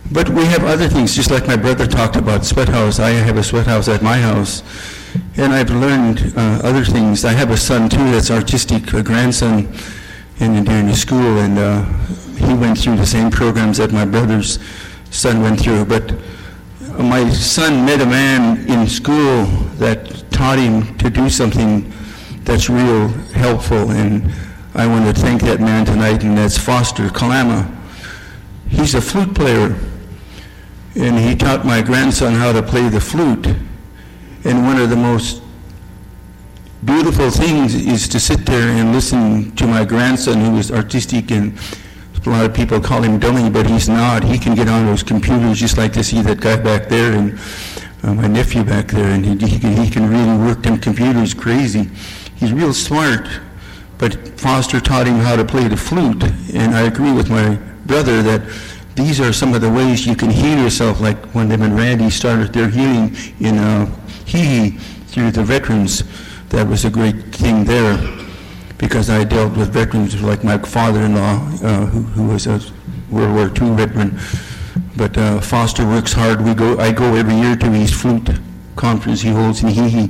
But 0.09 0.29
we 0.29 0.45
have 0.45 0.63
other 0.63 0.87
things, 0.87 1.13
just 1.13 1.31
like 1.31 1.47
my 1.47 1.57
brother 1.57 1.85
talked 1.85 2.15
about 2.15 2.45
sweat 2.45 2.69
house. 2.69 2.97
I 2.99 3.09
have 3.09 3.37
a 3.37 3.43
sweat 3.43 3.67
house 3.67 3.89
at 3.89 4.01
my 4.01 4.17
house, 4.17 4.63
and 5.35 5.51
I've 5.51 5.69
learned 5.69 6.33
uh, 6.37 6.61
other 6.63 6.85
things. 6.85 7.25
I 7.25 7.33
have 7.33 7.51
a 7.51 7.57
son 7.57 7.89
too 7.89 8.11
that's 8.11 8.31
artistic, 8.31 8.93
a 8.93 9.03
grandson, 9.03 9.67
in 10.39 10.63
during 10.63 10.87
the 10.87 10.95
school, 10.95 11.39
and 11.39 11.59
uh, 11.59 11.83
he 12.37 12.53
went 12.53 12.77
through 12.77 12.95
the 12.95 13.05
same 13.05 13.29
programs 13.29 13.79
that 13.79 13.91
my 13.91 14.05
brother's 14.05 14.59
son 15.09 15.41
went 15.41 15.59
through. 15.59 15.83
But 15.83 16.13
my 16.97 17.29
son 17.29 17.85
met 17.85 17.99
a 17.99 18.05
man 18.05 18.65
in 18.69 18.87
school 18.87 19.45
that 19.75 20.31
taught 20.31 20.57
him 20.57 20.97
to 20.99 21.09
do 21.09 21.29
something 21.29 21.91
that's 22.43 22.69
real 22.69 23.09
helpful, 23.33 23.91
and 23.91 24.31
I 24.73 24.87
want 24.87 25.13
to 25.13 25.21
thank 25.21 25.41
that 25.41 25.59
man 25.59 25.85
tonight, 25.85 26.23
and 26.23 26.37
that's 26.37 26.57
Foster 26.57 27.09
Kalama. 27.09 27.69
He's 28.69 28.95
a 28.95 29.01
flute 29.01 29.35
player 29.35 29.77
and 30.97 31.17
he 31.17 31.35
taught 31.35 31.65
my 31.65 31.81
grandson 31.81 32.33
how 32.33 32.51
to 32.51 32.63
play 32.63 32.89
the 32.89 32.99
flute. 32.99 33.47
And 34.43 34.63
one 34.63 34.79
of 34.79 34.89
the 34.89 34.95
most 34.95 35.43
beautiful 36.83 37.29
things 37.29 37.75
is 37.75 38.07
to 38.09 38.19
sit 38.19 38.45
there 38.45 38.69
and 38.69 38.91
listen 38.91 39.55
to 39.55 39.67
my 39.67 39.85
grandson, 39.85 40.39
who 40.39 40.57
is 40.57 40.71
artistic, 40.71 41.31
and 41.31 41.57
a 42.25 42.29
lot 42.29 42.45
of 42.45 42.53
people 42.53 42.81
call 42.81 43.01
him 43.01 43.19
dummy, 43.19 43.49
but 43.49 43.65
he's 43.67 43.87
not. 43.87 44.23
He 44.23 44.37
can 44.37 44.53
get 44.53 44.67
on 44.67 44.85
those 44.85 45.01
computers 45.01 45.59
just 45.59 45.77
like 45.77 45.93
to 45.93 46.03
see 46.03 46.21
that 46.23 46.41
guy 46.41 46.57
back 46.57 46.89
there 46.89 47.13
and 47.13 47.39
uh, 48.03 48.13
my 48.13 48.27
nephew 48.27 48.63
back 48.63 48.87
there, 48.87 49.11
and 49.11 49.23
he, 49.23 49.47
he, 49.47 49.59
can, 49.59 49.77
he 49.77 49.89
can 49.89 50.09
really 50.09 50.37
work 50.45 50.61
them 50.61 50.77
computers 50.77 51.33
crazy. 51.33 51.89
He's 52.35 52.51
real 52.51 52.73
smart, 52.73 53.27
but 53.97 54.15
Foster 54.39 54.79
taught 54.79 55.07
him 55.07 55.19
how 55.19 55.35
to 55.35 55.45
play 55.45 55.67
the 55.67 55.77
flute, 55.77 56.23
and 56.53 56.75
I 56.75 56.81
agree 56.81 57.13
with 57.13 57.29
my 57.29 57.55
brother 57.85 58.21
that 58.23 58.41
these 58.97 59.21
are 59.21 59.31
some 59.31 59.53
of 59.53 59.61
the 59.61 59.69
ways 59.69 60.07
you 60.07 60.15
can 60.15 60.31
heal 60.31 60.57
yourself, 60.57 60.99
like 60.99 61.17
when 61.27 61.47
them 61.47 61.61
and 61.61 61.77
Randy 61.77 62.09
started 62.09 62.51
their 62.51 62.67
healing 62.67 63.15
in 63.39 63.59
uh, 63.59 63.85
HeHe 64.25 64.79
through 65.07 65.31
the 65.31 65.43
veterans. 65.43 66.03
That 66.49 66.67
was 66.67 66.83
a 66.83 66.89
great 66.89 67.35
thing 67.35 67.63
there 67.63 67.95
because 68.79 69.09
I 69.11 69.23
dealt 69.23 69.55
with 69.55 69.69
veterans 69.69 70.19
like 70.23 70.43
my 70.43 70.57
father-in-law, 70.57 71.49
uh, 71.61 71.85
who, 71.85 72.01
who, 72.01 72.27
was 72.27 72.47
a 72.47 72.59
World 73.11 73.35
War 73.35 73.47
II 73.47 73.75
veteran. 73.75 74.19
But 74.95 75.15
uh, 75.15 75.41
Foster 75.41 75.85
works 75.85 76.13
hard. 76.13 76.41
We 76.41 76.55
go. 76.55 76.79
I 76.79 76.91
go 76.91 77.13
every 77.13 77.35
year 77.35 77.55
to 77.55 77.69
his 77.69 77.93
flute 77.93 78.29
conference 78.75 79.21
he 79.21 79.29
holds 79.29 79.61
in 79.61 79.69
HeHe. 79.69 80.09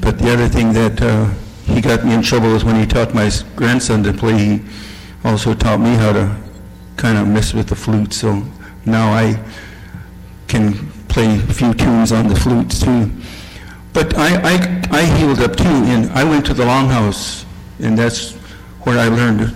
But 0.00 0.18
the 0.18 0.32
other 0.32 0.48
thing 0.48 0.72
that 0.72 1.00
uh, 1.00 1.26
he 1.72 1.80
got 1.80 2.04
me 2.04 2.14
in 2.14 2.22
trouble 2.22 2.52
was 2.52 2.64
when 2.64 2.74
he 2.74 2.86
taught 2.86 3.14
my 3.14 3.30
grandson 3.54 4.02
to 4.02 4.12
play. 4.12 4.36
He 4.36 4.62
also 5.22 5.54
taught 5.54 5.78
me 5.78 5.94
how 5.94 6.12
to 6.12 6.36
kind 6.96 7.18
of 7.18 7.28
mess 7.28 7.54
with 7.54 7.68
the 7.68 7.76
flute, 7.76 8.12
so 8.12 8.42
now 8.84 9.12
I 9.12 9.42
can 10.48 10.74
play 11.08 11.36
a 11.36 11.52
few 11.52 11.74
tunes 11.74 12.12
on 12.12 12.28
the 12.28 12.36
flute 12.36 12.70
too. 12.70 13.10
But 13.92 14.16
I, 14.16 14.36
I, 14.42 14.88
I 14.90 15.18
healed 15.18 15.40
up 15.40 15.56
too, 15.56 15.64
and 15.64 16.10
I 16.10 16.24
went 16.24 16.46
to 16.46 16.54
the 16.54 16.64
longhouse, 16.64 17.44
and 17.80 17.96
that's 17.96 18.32
where 18.82 18.98
I 18.98 19.08
learned, 19.08 19.54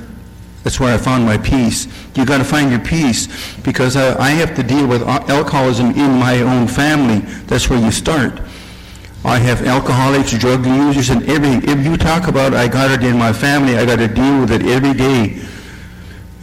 that's 0.62 0.80
where 0.80 0.94
I 0.94 0.98
found 0.98 1.24
my 1.24 1.38
peace. 1.38 1.86
You 2.14 2.24
got 2.24 2.38
to 2.38 2.44
find 2.44 2.70
your 2.70 2.80
peace 2.80 3.26
because 3.62 3.96
I, 3.96 4.18
I 4.18 4.30
have 4.30 4.54
to 4.56 4.62
deal 4.62 4.86
with 4.86 5.02
alcoholism 5.02 5.90
in 5.92 6.18
my 6.18 6.40
own 6.40 6.68
family. 6.68 7.20
That's 7.46 7.70
where 7.70 7.80
you 7.80 7.90
start. 7.90 8.40
I 9.24 9.38
have 9.38 9.66
alcoholics, 9.66 10.36
drug 10.38 10.64
users, 10.64 11.10
and 11.10 11.28
every, 11.28 11.50
if 11.70 11.84
you 11.84 11.96
talk 11.96 12.28
about 12.28 12.54
I 12.54 12.68
got 12.68 12.90
it 12.90 13.02
in 13.02 13.18
my 13.18 13.32
family, 13.32 13.76
I 13.76 13.84
got 13.84 13.96
to 13.96 14.08
deal 14.08 14.40
with 14.40 14.52
it 14.52 14.62
every 14.62 14.94
day. 14.94 15.42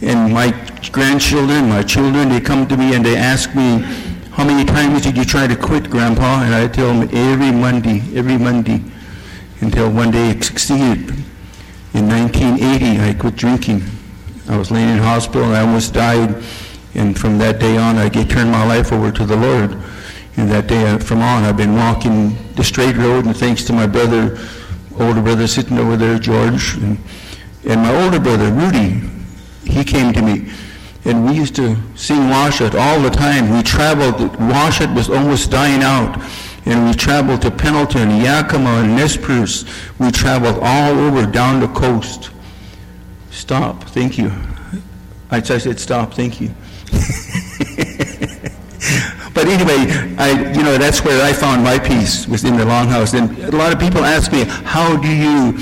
And 0.02 0.32
my 0.32 0.52
grandchildren, 0.90 1.68
my 1.68 1.82
children, 1.82 2.28
they 2.28 2.40
come 2.40 2.66
to 2.68 2.76
me 2.76 2.94
and 2.94 3.04
they 3.04 3.16
ask 3.16 3.54
me, 3.54 3.80
how 4.32 4.44
many 4.44 4.64
times 4.64 5.02
did 5.02 5.16
you 5.16 5.24
try 5.24 5.46
to 5.46 5.56
quit, 5.56 5.88
Grandpa? 5.88 6.42
And 6.42 6.54
I 6.54 6.68
tell 6.68 6.88
them 6.88 7.08
every 7.12 7.50
Monday, 7.50 8.02
every 8.14 8.36
Monday, 8.36 8.82
until 9.60 9.90
one 9.90 10.10
day 10.10 10.30
it 10.30 10.44
succeeded. 10.44 11.10
In 11.94 12.08
1980, 12.08 13.00
I 13.00 13.14
quit 13.14 13.36
drinking. 13.36 13.82
I 14.48 14.56
was 14.56 14.70
laying 14.70 14.90
in 14.90 14.98
hospital 14.98 15.44
and 15.44 15.56
I 15.56 15.60
almost 15.62 15.94
died. 15.94 16.42
And 16.94 17.18
from 17.18 17.38
that 17.38 17.58
day 17.58 17.76
on, 17.76 17.96
I 17.96 18.08
gave- 18.08 18.28
turned 18.28 18.50
my 18.50 18.64
life 18.66 18.92
over 18.92 19.10
to 19.10 19.24
the 19.24 19.36
Lord. 19.36 19.76
And 20.36 20.50
that 20.50 20.66
day 20.66 20.86
uh, 20.86 20.98
from 20.98 21.22
on, 21.22 21.44
I've 21.44 21.56
been 21.56 21.74
walking 21.74 22.36
the 22.56 22.64
straight 22.64 22.96
road, 22.96 23.24
and 23.24 23.34
thanks 23.34 23.64
to 23.64 23.72
my 23.72 23.86
brother, 23.86 24.38
older 25.00 25.22
brother 25.22 25.46
sitting 25.46 25.78
over 25.78 25.96
there, 25.96 26.18
George, 26.18 26.74
and, 26.74 26.98
and 27.64 27.80
my 27.80 28.04
older 28.04 28.20
brother, 28.20 28.52
Rudy, 28.52 29.00
he 29.64 29.82
came 29.82 30.12
to 30.12 30.20
me. 30.20 30.50
And 31.06 31.24
we 31.24 31.34
used 31.34 31.54
to 31.56 31.76
sing 31.94 32.18
Washat 32.18 32.74
all 32.74 33.00
the 33.00 33.10
time. 33.10 33.50
We 33.50 33.62
traveled, 33.62 34.16
Washat 34.32 34.94
was 34.94 35.08
almost 35.08 35.50
dying 35.50 35.82
out. 35.82 36.20
And 36.64 36.88
we 36.88 36.94
traveled 36.94 37.42
to 37.42 37.50
Pendleton, 37.50 38.10
Yakima, 38.20 38.82
and 38.82 38.96
Nez 38.96 39.16
Perce. 39.16 39.64
We 39.98 40.10
traveled 40.10 40.58
all 40.60 40.98
over 40.98 41.24
down 41.24 41.60
the 41.60 41.68
coast. 41.68 42.30
Stop, 43.30 43.84
thank 43.84 44.18
you. 44.18 44.32
I 45.30 45.36
I 45.36 45.40
said 45.40 45.78
stop, 45.78 46.14
thank 46.14 46.40
you. 46.40 46.50
But 49.36 49.48
anyway, 49.48 50.16
I, 50.16 50.50
you 50.54 50.62
know, 50.62 50.78
that's 50.78 51.04
where 51.04 51.22
I 51.22 51.30
found 51.30 51.62
my 51.62 51.78
peace, 51.78 52.26
was 52.26 52.44
in 52.44 52.56
the 52.56 52.64
longhouse. 52.64 53.12
And 53.12 53.38
a 53.52 53.54
lot 53.54 53.70
of 53.70 53.78
people 53.78 54.02
ask 54.02 54.32
me, 54.32 54.44
how 54.44 54.96
do 54.96 55.14
you 55.14 55.58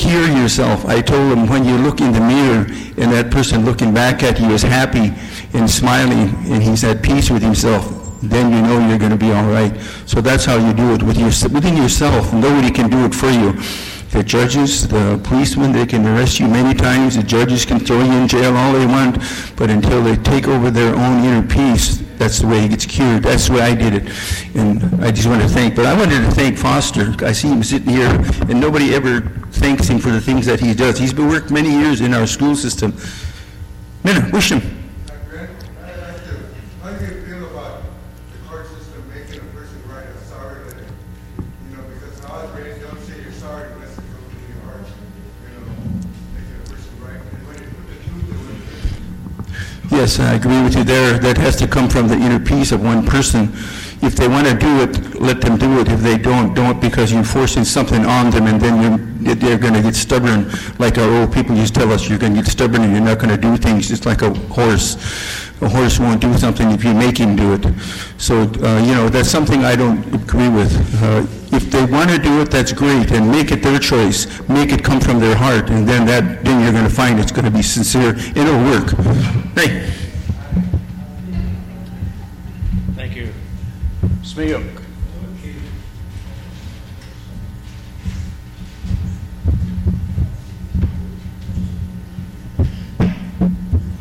cure 0.00 0.28
yourself? 0.28 0.86
I 0.86 1.02
told 1.02 1.36
him 1.36 1.46
when 1.46 1.64
you 1.64 1.76
look 1.76 2.00
in 2.00 2.12
the 2.12 2.20
mirror 2.20 2.64
and 2.96 3.12
that 3.12 3.30
person 3.30 3.64
looking 3.66 3.92
back 3.92 4.22
at 4.22 4.40
you 4.40 4.50
is 4.50 4.62
happy 4.62 5.12
and 5.52 5.68
smiling 5.68 6.34
and 6.50 6.62
he's 6.62 6.84
at 6.84 7.02
peace 7.02 7.28
with 7.30 7.42
himself, 7.42 7.84
then 8.22 8.50
you 8.52 8.62
know 8.62 8.88
you're 8.88 8.98
going 8.98 9.12
to 9.12 9.18
be 9.18 9.30
all 9.32 9.48
right. 9.50 9.78
So 10.06 10.20
that's 10.20 10.44
how 10.44 10.56
you 10.56 10.72
do 10.72 10.94
it 10.94 11.02
with 11.02 11.18
your, 11.18 11.32
within 11.52 11.76
yourself. 11.76 12.32
Nobody 12.32 12.70
can 12.70 12.88
do 12.88 13.04
it 13.04 13.14
for 13.14 13.28
you. 13.28 13.52
The 14.10 14.24
judges, 14.24 14.88
the 14.88 15.20
policemen, 15.22 15.72
they 15.72 15.86
can 15.86 16.04
arrest 16.06 16.40
you 16.40 16.48
many 16.48 16.74
times. 16.74 17.16
The 17.16 17.22
judges 17.22 17.64
can 17.64 17.78
throw 17.78 18.02
you 18.02 18.12
in 18.12 18.26
jail 18.26 18.56
all 18.56 18.72
they 18.72 18.86
want. 18.86 19.18
But 19.56 19.70
until 19.70 20.02
they 20.02 20.16
take 20.16 20.48
over 20.48 20.70
their 20.70 20.94
own 20.96 21.24
inner 21.24 21.46
peace, 21.46 22.02
that's 22.20 22.40
the 22.40 22.46
way 22.46 22.60
he 22.60 22.68
gets 22.68 22.84
cured. 22.84 23.22
That's 23.22 23.48
the 23.48 23.54
way 23.54 23.62
I 23.62 23.74
did 23.74 23.94
it. 23.94 24.12
And 24.54 25.02
I 25.02 25.10
just 25.10 25.26
want 25.26 25.40
to 25.40 25.48
thank, 25.48 25.74
but 25.74 25.86
I 25.86 25.96
wanted 25.96 26.20
to 26.20 26.30
thank 26.30 26.58
Foster. 26.58 27.14
I 27.24 27.32
see 27.32 27.48
him 27.48 27.62
sitting 27.62 27.88
here, 27.88 28.10
and 28.46 28.60
nobody 28.60 28.94
ever 28.94 29.22
thanks 29.52 29.88
him 29.88 29.98
for 29.98 30.10
the 30.10 30.20
things 30.20 30.44
that 30.44 30.60
he 30.60 30.74
does. 30.74 30.98
He's 30.98 31.14
been 31.14 31.28
worked 31.28 31.50
many 31.50 31.70
years 31.70 32.02
in 32.02 32.12
our 32.12 32.26
school 32.26 32.54
system. 32.54 32.94
Minna, 34.04 34.28
wish 34.34 34.52
him. 34.52 34.79
Yes, 49.90 50.20
I 50.20 50.34
agree 50.34 50.62
with 50.62 50.76
you 50.76 50.84
there. 50.84 51.18
That 51.18 51.36
has 51.38 51.56
to 51.56 51.66
come 51.66 51.88
from 51.88 52.06
the 52.06 52.14
inner 52.14 52.38
peace 52.38 52.70
of 52.70 52.80
one 52.80 53.04
person. 53.04 53.52
If 54.02 54.14
they 54.14 54.28
want 54.28 54.46
to 54.46 54.54
do 54.54 54.80
it, 54.82 55.20
let 55.20 55.40
them 55.40 55.58
do 55.58 55.80
it. 55.80 55.88
If 55.88 56.00
they 56.00 56.16
don't, 56.16 56.54
don't 56.54 56.80
because 56.80 57.12
you're 57.12 57.24
forcing 57.24 57.64
something 57.64 58.06
on 58.06 58.30
them 58.30 58.46
and 58.46 58.60
then 58.60 59.24
they're 59.24 59.58
going 59.58 59.74
to 59.74 59.82
get 59.82 59.96
stubborn. 59.96 60.48
Like 60.78 60.96
our 60.96 61.10
old 61.20 61.32
people 61.32 61.56
used 61.56 61.74
to 61.74 61.80
tell 61.80 61.92
us, 61.92 62.08
you're 62.08 62.20
going 62.20 62.34
to 62.34 62.40
get 62.40 62.50
stubborn 62.50 62.82
and 62.82 62.92
you're 62.92 63.04
not 63.04 63.18
going 63.18 63.30
to 63.30 63.36
do 63.36 63.56
things 63.56 63.88
just 63.88 64.06
like 64.06 64.22
a 64.22 64.32
horse. 64.48 64.96
A 65.62 65.68
horse 65.68 65.98
won't 65.98 66.22
do 66.22 66.32
something 66.38 66.70
if 66.70 66.82
you 66.82 66.94
make 66.94 67.18
him 67.18 67.36
do 67.36 67.52
it. 67.52 67.66
So, 68.16 68.50
uh, 68.62 68.78
you 68.78 68.94
know, 68.94 69.10
that's 69.10 69.28
something 69.28 69.62
I 69.62 69.76
don't 69.76 70.02
agree 70.14 70.48
with. 70.48 70.72
Uh, 71.02 71.26
if 71.52 71.70
they 71.70 71.84
want 71.84 72.08
to 72.10 72.18
do 72.18 72.40
it, 72.40 72.50
that's 72.50 72.72
great, 72.72 73.10
and 73.12 73.30
make 73.30 73.52
it 73.52 73.62
their 73.62 73.78
choice. 73.78 74.26
Make 74.48 74.72
it 74.72 74.82
come 74.82 75.00
from 75.00 75.20
their 75.20 75.36
heart, 75.36 75.68
and 75.68 75.86
then 75.86 76.06
that, 76.06 76.44
then 76.44 76.62
you're 76.62 76.72
going 76.72 76.84
to 76.84 76.94
find 76.94 77.20
it's 77.20 77.32
going 77.32 77.44
to 77.44 77.50
be 77.50 77.62
sincere, 77.62 78.16
it'll 78.16 78.64
work. 78.64 78.90
Hey. 79.54 79.86
Thank 82.94 83.16
you. 83.16 83.32
Smiuk. 84.22 84.80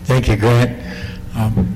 Thank 0.06 0.28
you, 0.28 0.38
Grant. 0.38 0.89
Um, 1.40 1.76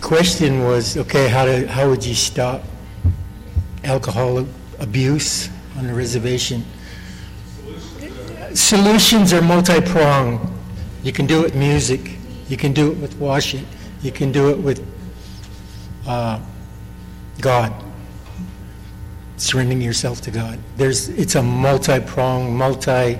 Question 0.00 0.64
was, 0.64 0.96
okay, 0.96 1.28
how 1.28 1.44
do, 1.44 1.66
how 1.66 1.90
would 1.90 2.02
you 2.02 2.14
stop 2.14 2.62
alcohol 3.84 4.46
abuse 4.78 5.50
on 5.76 5.86
the 5.86 5.92
reservation? 5.92 6.64
Solutions 8.54 9.34
are 9.34 9.42
multi-pronged. 9.42 10.40
You 11.02 11.12
can 11.12 11.26
do 11.26 11.40
it 11.40 11.44
with 11.44 11.56
music, 11.56 12.12
you 12.48 12.56
can 12.56 12.72
do 12.72 12.90
it 12.90 12.96
with 12.98 13.16
washing, 13.16 13.66
you 14.00 14.10
can 14.10 14.32
do 14.32 14.48
it 14.48 14.58
with 14.58 14.86
uh, 16.06 16.40
God, 17.42 17.74
surrendering 19.36 19.82
yourself 19.82 20.22
to 20.22 20.30
God. 20.30 20.58
There's, 20.78 21.10
it's 21.10 21.34
a 21.34 21.42
multi-pronged, 21.42 22.56
multi, 22.56 23.18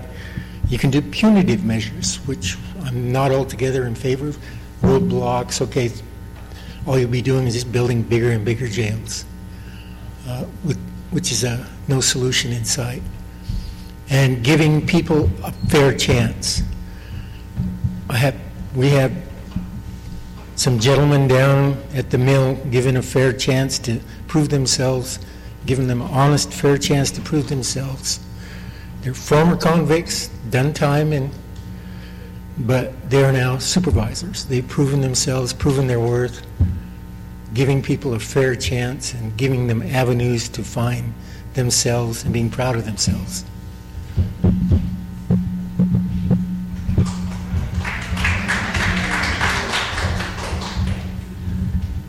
you 0.69 0.79
can 0.79 0.91
do 0.91 1.03
punitive 1.03 1.65
measures, 1.65 2.17
which 2.27 2.57
I'm 2.85 3.13
not 3.13 3.31
altogether 3.31 3.85
in 3.87 3.95
favor 3.95 4.29
of. 4.29 4.39
Roadblocks, 4.83 5.61
okay, 5.63 5.91
all 6.87 6.99
you'll 6.99 7.11
be 7.11 7.23
doing 7.23 7.47
is 7.47 7.55
just 7.55 7.71
building 7.73 8.03
bigger 8.03 8.31
and 8.31 8.45
bigger 8.45 8.69
jails, 8.69 9.25
uh, 10.27 10.45
with, 10.65 10.79
which 11.11 11.33
is 11.33 11.45
a, 11.45 11.67
no 11.89 12.01
solution 12.01 12.53
in 12.53 12.65
sight. 12.65 13.03
And 14.11 14.43
giving 14.43 14.87
people 14.87 15.29
a 15.45 15.53
fair 15.69 15.95
chance. 15.95 16.63
I 18.09 18.17
have, 18.17 18.37
we 18.75 18.89
have 18.91 19.13
some 20.57 20.79
gentlemen 20.79 21.29
down 21.29 21.81
at 21.95 22.11
the 22.11 22.19
mill 22.19 22.55
given 22.71 22.97
a 22.97 23.03
fair 23.03 23.33
chance 23.33 23.79
to 23.81 24.01
prove 24.27 24.49
themselves, 24.49 25.19
giving 25.67 25.87
them 25.87 26.01
an 26.01 26.09
honest, 26.09 26.53
fair 26.53 26.79
chance 26.79 27.11
to 27.13 27.21
prove 27.21 27.49
themselves. 27.49 28.19
They're 29.03 29.15
former 29.15 29.57
convicts, 29.57 30.29
done 30.51 30.73
time, 30.73 31.13
and 31.13 31.31
but 32.61 33.11
they're 33.11 33.33
now 33.33 33.59
supervisors. 33.59 34.45
They've 34.47 34.67
proven 34.67 35.01
themselves, 35.01 35.53
proven 35.53 35.87
their 35.87 36.01
worth, 36.01 36.47
giving 37.55 37.83
people 37.83 38.15
a 38.15 38.19
fair 38.19 38.55
chance 38.55 39.15
and 39.15 39.37
giving 39.37 39.67
them 39.67 39.83
avenues 39.83 40.49
to 40.51 40.63
find 40.63 41.15
themselves 41.55 42.25
and 42.25 42.33
being 42.33 42.51
proud 42.51 42.77
of 42.77 42.85
themselves. 42.85 43.45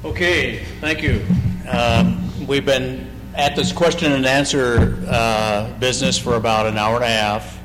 Okay, 0.04 0.66
thank 0.82 1.02
you. 1.02 1.26
Um, 1.70 2.20
We've 2.50 2.66
been 2.66 3.08
at 3.36 3.56
this 3.56 3.72
question 3.72 4.12
and 4.12 4.26
answer 4.26 4.98
uh, 5.08 5.72
business 5.78 6.18
for 6.18 6.34
about 6.34 6.66
an 6.66 6.80
hour 6.80 6.96
and 6.96 7.04
a 7.04 7.08
half, 7.08 7.60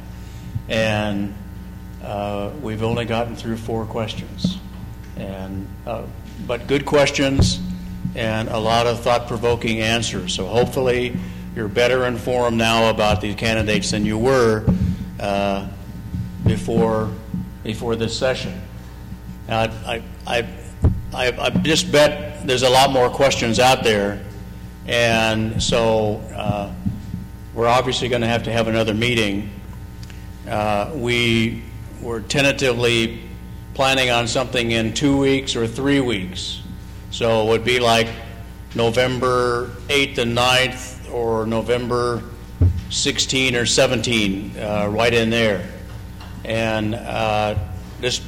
and 0.69 1.35
uh, 2.05 2.51
we've 2.61 2.83
only 2.83 3.05
gotten 3.05 3.35
through 3.35 3.57
four 3.57 3.87
questions. 3.87 4.59
And, 5.17 5.67
uh, 5.87 6.05
but 6.47 6.67
good 6.67 6.85
questions 6.85 7.61
and 8.15 8.49
a 8.49 8.59
lot 8.59 8.87
of 8.87 9.01
thought-provoking 9.01 9.81
answers. 9.81 10.35
So 10.35 10.47
hopefully, 10.47 11.17
you're 11.57 11.69
better 11.69 12.07
informed 12.07 12.59
now 12.59 12.91
about 12.91 13.21
these 13.21 13.35
candidates 13.35 13.91
than 13.91 14.05
you 14.05 14.19
were 14.19 14.65
uh, 15.21 15.69
before, 16.45 17.11
before 17.63 17.97
this 17.97 18.17
session. 18.17 18.61
Now, 19.49 19.63
I, 19.87 20.03
I, 20.27 20.47
I, 21.13 21.27
I 21.39 21.51
just 21.51 21.91
bet 21.91 22.47
there's 22.47 22.63
a 22.63 22.71
lot 22.71 22.91
more 22.91 23.09
questions 23.09 23.59
out 23.59 23.85
there, 23.85 24.25
and 24.87 25.63
so 25.63 26.17
uh, 26.35 26.73
we're 27.55 27.69
obviously 27.69 28.09
going 28.09 28.23
to 28.23 28.29
have 28.29 28.43
to 28.45 28.53
have 28.53 28.69
another 28.69 28.95
meeting. 28.95 29.51
Uh, 30.49 30.91
we 30.95 31.63
were 32.01 32.21
tentatively 32.21 33.21
planning 33.75 34.11
on 34.11 34.29
something 34.29 34.71
in 34.71 34.95
two 34.95 35.17
weeks 35.17 35.57
or 35.57 35.67
three 35.67 36.01
weeks. 36.01 36.63
So 37.11 37.45
it 37.45 37.49
would 37.49 37.65
be 37.65 37.81
like 37.81 38.09
November 38.75 39.69
8th 39.89 40.19
and 40.19 40.37
9th 40.37 41.13
or 41.13 41.47
November 41.47 42.23
16 42.91 43.57
or 43.57 43.67
17, 43.67 44.57
uh, 44.57 44.89
right 44.91 45.13
in 45.13 45.31
there. 45.31 45.67
And 46.45 46.95
uh, 46.95 47.57
just 48.01 48.23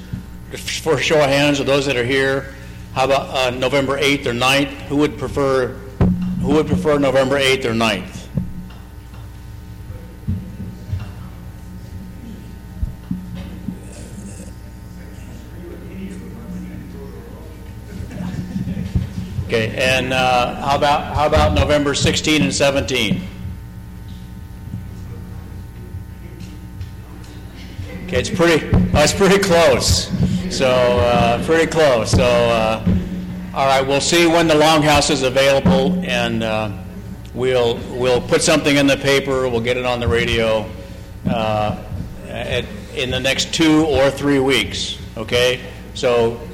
for 0.83 0.95
a 0.95 1.01
show 1.01 1.17
of 1.17 1.29
hands 1.29 1.61
of 1.61 1.67
those 1.67 1.87
that 1.87 1.97
are 1.97 2.05
here, 2.05 2.55
how 2.95 3.05
about 3.05 3.29
uh, 3.29 3.51
November 3.51 3.99
8th 3.99 4.27
or 4.27 4.33
9th? 4.33 4.71
Who 4.89 4.97
would 4.97 5.19
prefer, 5.19 5.69
who 6.41 6.55
would 6.55 6.67
prefer 6.67 6.99
November 6.99 7.39
8th 7.39 7.65
or 7.67 7.73
9th? 7.73 8.16
Okay, 19.57 19.75
and 19.75 20.13
uh, 20.13 20.55
how 20.57 20.77
about, 20.77 21.15
how 21.15 21.27
about 21.27 21.55
November 21.55 21.95
16 21.95 22.43
and 22.43 22.55
17? 22.55 23.23
Okay, 28.05 28.21
it's 28.21 28.29
pretty, 28.29 28.67
it's 28.93 29.15
pretty 29.15 29.39
close. 29.39 30.11
So, 30.55 30.69
uh, 30.69 31.43
pretty 31.47 31.71
close. 31.71 32.11
So, 32.11 32.23
uh, 32.23 32.85
all 33.55 33.67
right, 33.67 33.81
we'll 33.81 34.03
see 34.03 34.27
when 34.27 34.47
the 34.47 34.53
Longhouse 34.53 35.11
is 35.11 35.23
available, 35.23 36.05
and 36.05 36.43
uh, 36.43 36.71
we'll, 37.33 37.77
we'll 37.93 38.21
put 38.21 38.43
something 38.43 38.77
in 38.77 38.87
the 38.87 38.99
paper, 38.99 39.49
we'll 39.49 39.63
get 39.63 39.79
it 39.79 39.87
on 39.87 40.01
the 40.01 40.09
radio 40.09 40.71
uh, 41.31 41.83
at, 42.29 42.67
in 42.95 43.11
the 43.11 43.21
next 43.21 43.55
two 43.55 43.87
or 43.87 44.11
three 44.11 44.39
weeks, 44.39 44.99
okay? 45.17 45.63
So, 45.95 46.47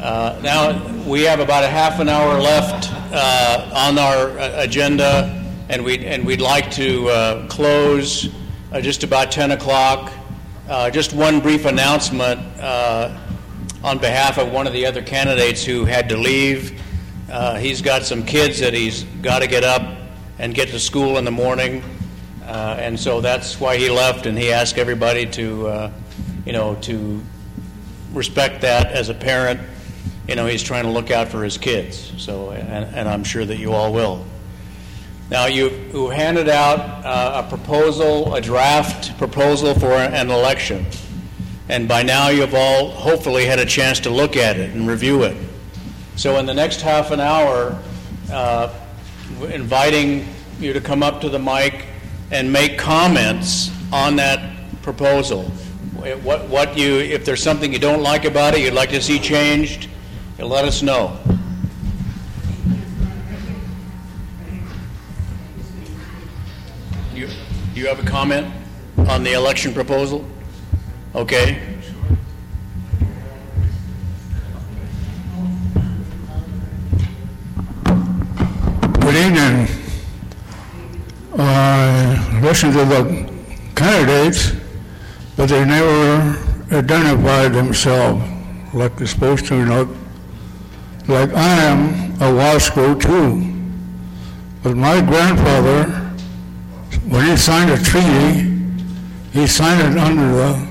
uh, 0.00 0.38
now, 0.44 0.80
we 1.08 1.22
have 1.22 1.40
about 1.40 1.64
a 1.64 1.68
half 1.68 1.98
an 1.98 2.08
hour 2.08 2.40
left 2.40 2.88
uh, 3.12 3.68
on 3.74 3.98
our 3.98 4.38
uh, 4.38 4.62
agenda, 4.62 5.44
and 5.68 5.84
we'd, 5.84 6.04
and 6.04 6.24
we'd 6.24 6.40
like 6.40 6.70
to 6.70 7.08
uh, 7.08 7.48
close 7.48 8.28
uh, 8.70 8.80
just 8.80 9.02
about 9.02 9.32
10 9.32 9.50
o'clock. 9.52 10.12
Uh, 10.68 10.88
Just 10.90 11.14
one 11.14 11.40
brief 11.40 11.64
announcement 11.64 12.38
on 13.82 13.98
behalf 13.98 14.38
of 14.38 14.52
one 14.52 14.66
of 14.66 14.72
the 14.72 14.84
other 14.86 15.02
candidates 15.02 15.64
who 15.64 15.84
had 15.84 16.08
to 16.10 16.16
leave. 16.16 16.80
He's 17.58 17.82
got 17.82 18.04
some 18.04 18.22
kids 18.22 18.60
that 18.60 18.74
he's 18.74 19.02
got 19.22 19.40
to 19.40 19.48
get 19.48 19.64
up 19.64 19.96
and 20.38 20.54
get 20.54 20.68
to 20.68 20.78
school 20.78 21.16
in 21.16 21.24
the 21.24 21.30
morning, 21.30 21.82
and 22.44 23.00
so 23.00 23.20
that's 23.20 23.58
why 23.58 23.78
he 23.78 23.88
left, 23.88 24.26
and 24.26 24.38
he 24.38 24.52
asked 24.52 24.76
everybody 24.76 25.24
to, 25.26 25.90
you 26.44 26.52
know, 26.52 26.76
to 26.82 27.20
respect 28.12 28.60
that 28.60 28.92
as 28.92 29.08
a 29.08 29.14
parent. 29.14 29.58
You 30.28 30.36
know, 30.36 30.46
he's 30.46 30.62
trying 30.62 30.84
to 30.84 30.90
look 30.90 31.10
out 31.10 31.28
for 31.28 31.42
his 31.42 31.56
kids, 31.56 32.12
so, 32.18 32.50
and 32.50 32.84
and 32.94 33.08
I'm 33.08 33.24
sure 33.24 33.46
that 33.46 33.58
you 33.58 33.72
all 33.72 33.92
will. 33.92 34.24
Now, 35.30 35.46
you 35.46 35.70
you 35.92 36.10
handed 36.10 36.48
out 36.48 36.80
uh, 37.04 37.42
a 37.44 37.48
proposal, 37.48 38.34
a 38.34 38.40
draft 38.40 39.16
proposal 39.16 39.74
for 39.74 39.92
an 39.92 40.30
election, 40.30 40.86
and 41.70 41.88
by 41.88 42.02
now 42.02 42.28
you've 42.28 42.54
all 42.54 42.90
hopefully 42.90 43.46
had 43.46 43.58
a 43.58 43.66
chance 43.66 44.00
to 44.00 44.10
look 44.10 44.36
at 44.36 44.58
it 44.58 44.74
and 44.74 44.86
review 44.86 45.22
it. 45.22 45.36
So 46.16 46.36
in 46.38 46.46
the 46.46 46.54
next 46.54 46.82
half 46.82 47.10
an 47.10 47.20
hour, 47.20 47.80
uh, 48.30 48.74
inviting 49.50 50.26
you 50.60 50.72
to 50.72 50.80
come 50.80 51.02
up 51.02 51.20
to 51.20 51.28
the 51.28 51.38
mic 51.38 51.86
and 52.30 52.52
make 52.52 52.76
comments 52.76 53.70
on 53.92 54.16
that 54.16 54.54
proposal. 54.82 55.44
What, 56.22 56.48
what 56.48 56.76
you, 56.76 56.96
if 56.98 57.24
there's 57.24 57.42
something 57.42 57.72
you 57.72 57.78
don't 57.78 58.02
like 58.02 58.24
about 58.24 58.54
it, 58.54 58.60
you'd 58.60 58.74
like 58.74 58.90
to 58.90 59.00
see 59.00 59.18
changed, 59.18 59.88
let 60.46 60.64
us 60.64 60.82
know. 60.82 61.18
You, 67.12 67.26
do 67.74 67.80
you 67.80 67.86
have 67.88 67.98
a 67.98 68.08
comment 68.08 68.46
on 69.08 69.24
the 69.24 69.32
election 69.32 69.74
proposal? 69.74 70.24
Okay. 71.14 71.60
Good 79.00 79.16
evening. 79.16 79.66
I 81.36 82.40
listened 82.42 82.74
to 82.74 82.84
the 82.84 83.32
candidates, 83.74 84.52
but 85.36 85.48
they 85.48 85.64
never 85.64 86.38
identified 86.70 87.52
themselves 87.52 88.22
like 88.72 88.96
they're 88.96 89.06
supposed 89.08 89.46
to, 89.46 89.56
you 89.56 89.64
know. 89.64 89.97
Like 91.08 91.32
I 91.32 91.48
am 91.64 92.12
a 92.20 92.30
Wasco 92.36 93.00
too. 93.00 93.54
But 94.62 94.76
my 94.76 95.00
grandfather, 95.00 95.84
when 97.08 97.26
he 97.26 97.36
signed 97.38 97.70
a 97.70 97.78
treaty, 97.82 98.52
he 99.32 99.46
signed 99.46 99.96
it 99.96 99.98
under 99.98 100.30
the 100.34 100.68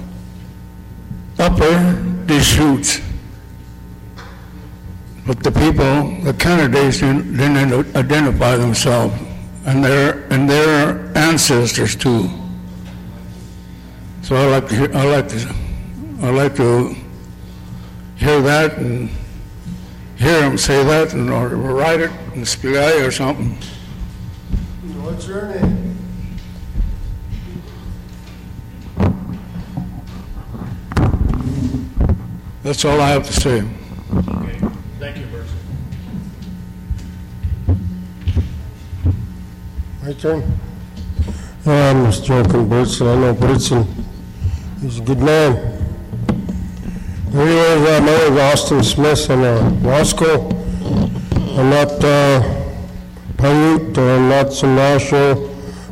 upper 1.39 2.03
Deschutes. 2.27 3.01
But 5.25 5.41
the 5.43 5.51
people, 5.51 6.21
the 6.21 6.33
candidates 6.33 6.99
didn't, 6.99 7.35
didn't 7.35 7.95
identify 7.95 8.57
themselves 8.57 9.15
and 9.65 9.83
their, 9.83 10.23
and 10.29 10.47
their 10.47 11.17
ancestors 11.17 11.95
too. 11.95 12.29
So 14.21 14.35
I 14.35 14.45
like 14.45 14.67
to, 14.67 14.75
hear, 14.75 14.95
I 14.95 15.03
like 15.03 15.29
to, 15.29 15.55
I 16.21 16.29
like 16.29 16.55
to 16.57 16.95
hear 18.17 18.41
that 18.41 18.77
and 18.77 19.09
hear 20.17 20.41
them 20.41 20.57
say 20.57 20.83
that 20.83 21.13
and 21.13 21.29
or 21.29 21.49
write 21.49 21.99
it 21.99 22.11
in 22.33 22.41
Spilyay 22.41 23.07
or 23.07 23.11
something. 23.11 23.55
What's 25.01 25.27
your 25.27 25.47
name? 25.47 25.87
That's 32.63 32.83
all 32.83 32.99
I 32.99 33.09
have 33.09 33.25
to 33.25 33.33
say. 33.33 33.63
Okay. 34.13 34.59
Thank 34.99 35.17
you, 35.17 35.25
Bruce. 35.27 35.51
My 40.03 40.13
turn. 40.13 40.41
Uh, 40.41 41.71
yeah, 41.71 41.91
I'm 41.91 42.05
just 42.05 42.25
joking, 42.25 42.67
Bertson. 42.67 43.07
I 43.07 43.19
know 43.21 43.33
Bertson. 43.33 43.87
He's 44.81 44.99
a 44.99 45.01
good 45.01 45.19
man. 45.19 45.76
Anyway, 47.37 47.91
uh, 47.91 48.31
is 48.31 48.39
Austin 48.39 48.83
Smith. 48.83 49.29
I'm 49.29 49.43
a 49.43 49.59
Wasco. 49.85 50.51
I'm 51.55 51.69
not 51.69 52.03
uh, 52.03 52.41
Paiute 53.35 53.95
I'm 53.99 54.27
not 54.27 54.51
some 54.51 54.75
national. 54.75 55.47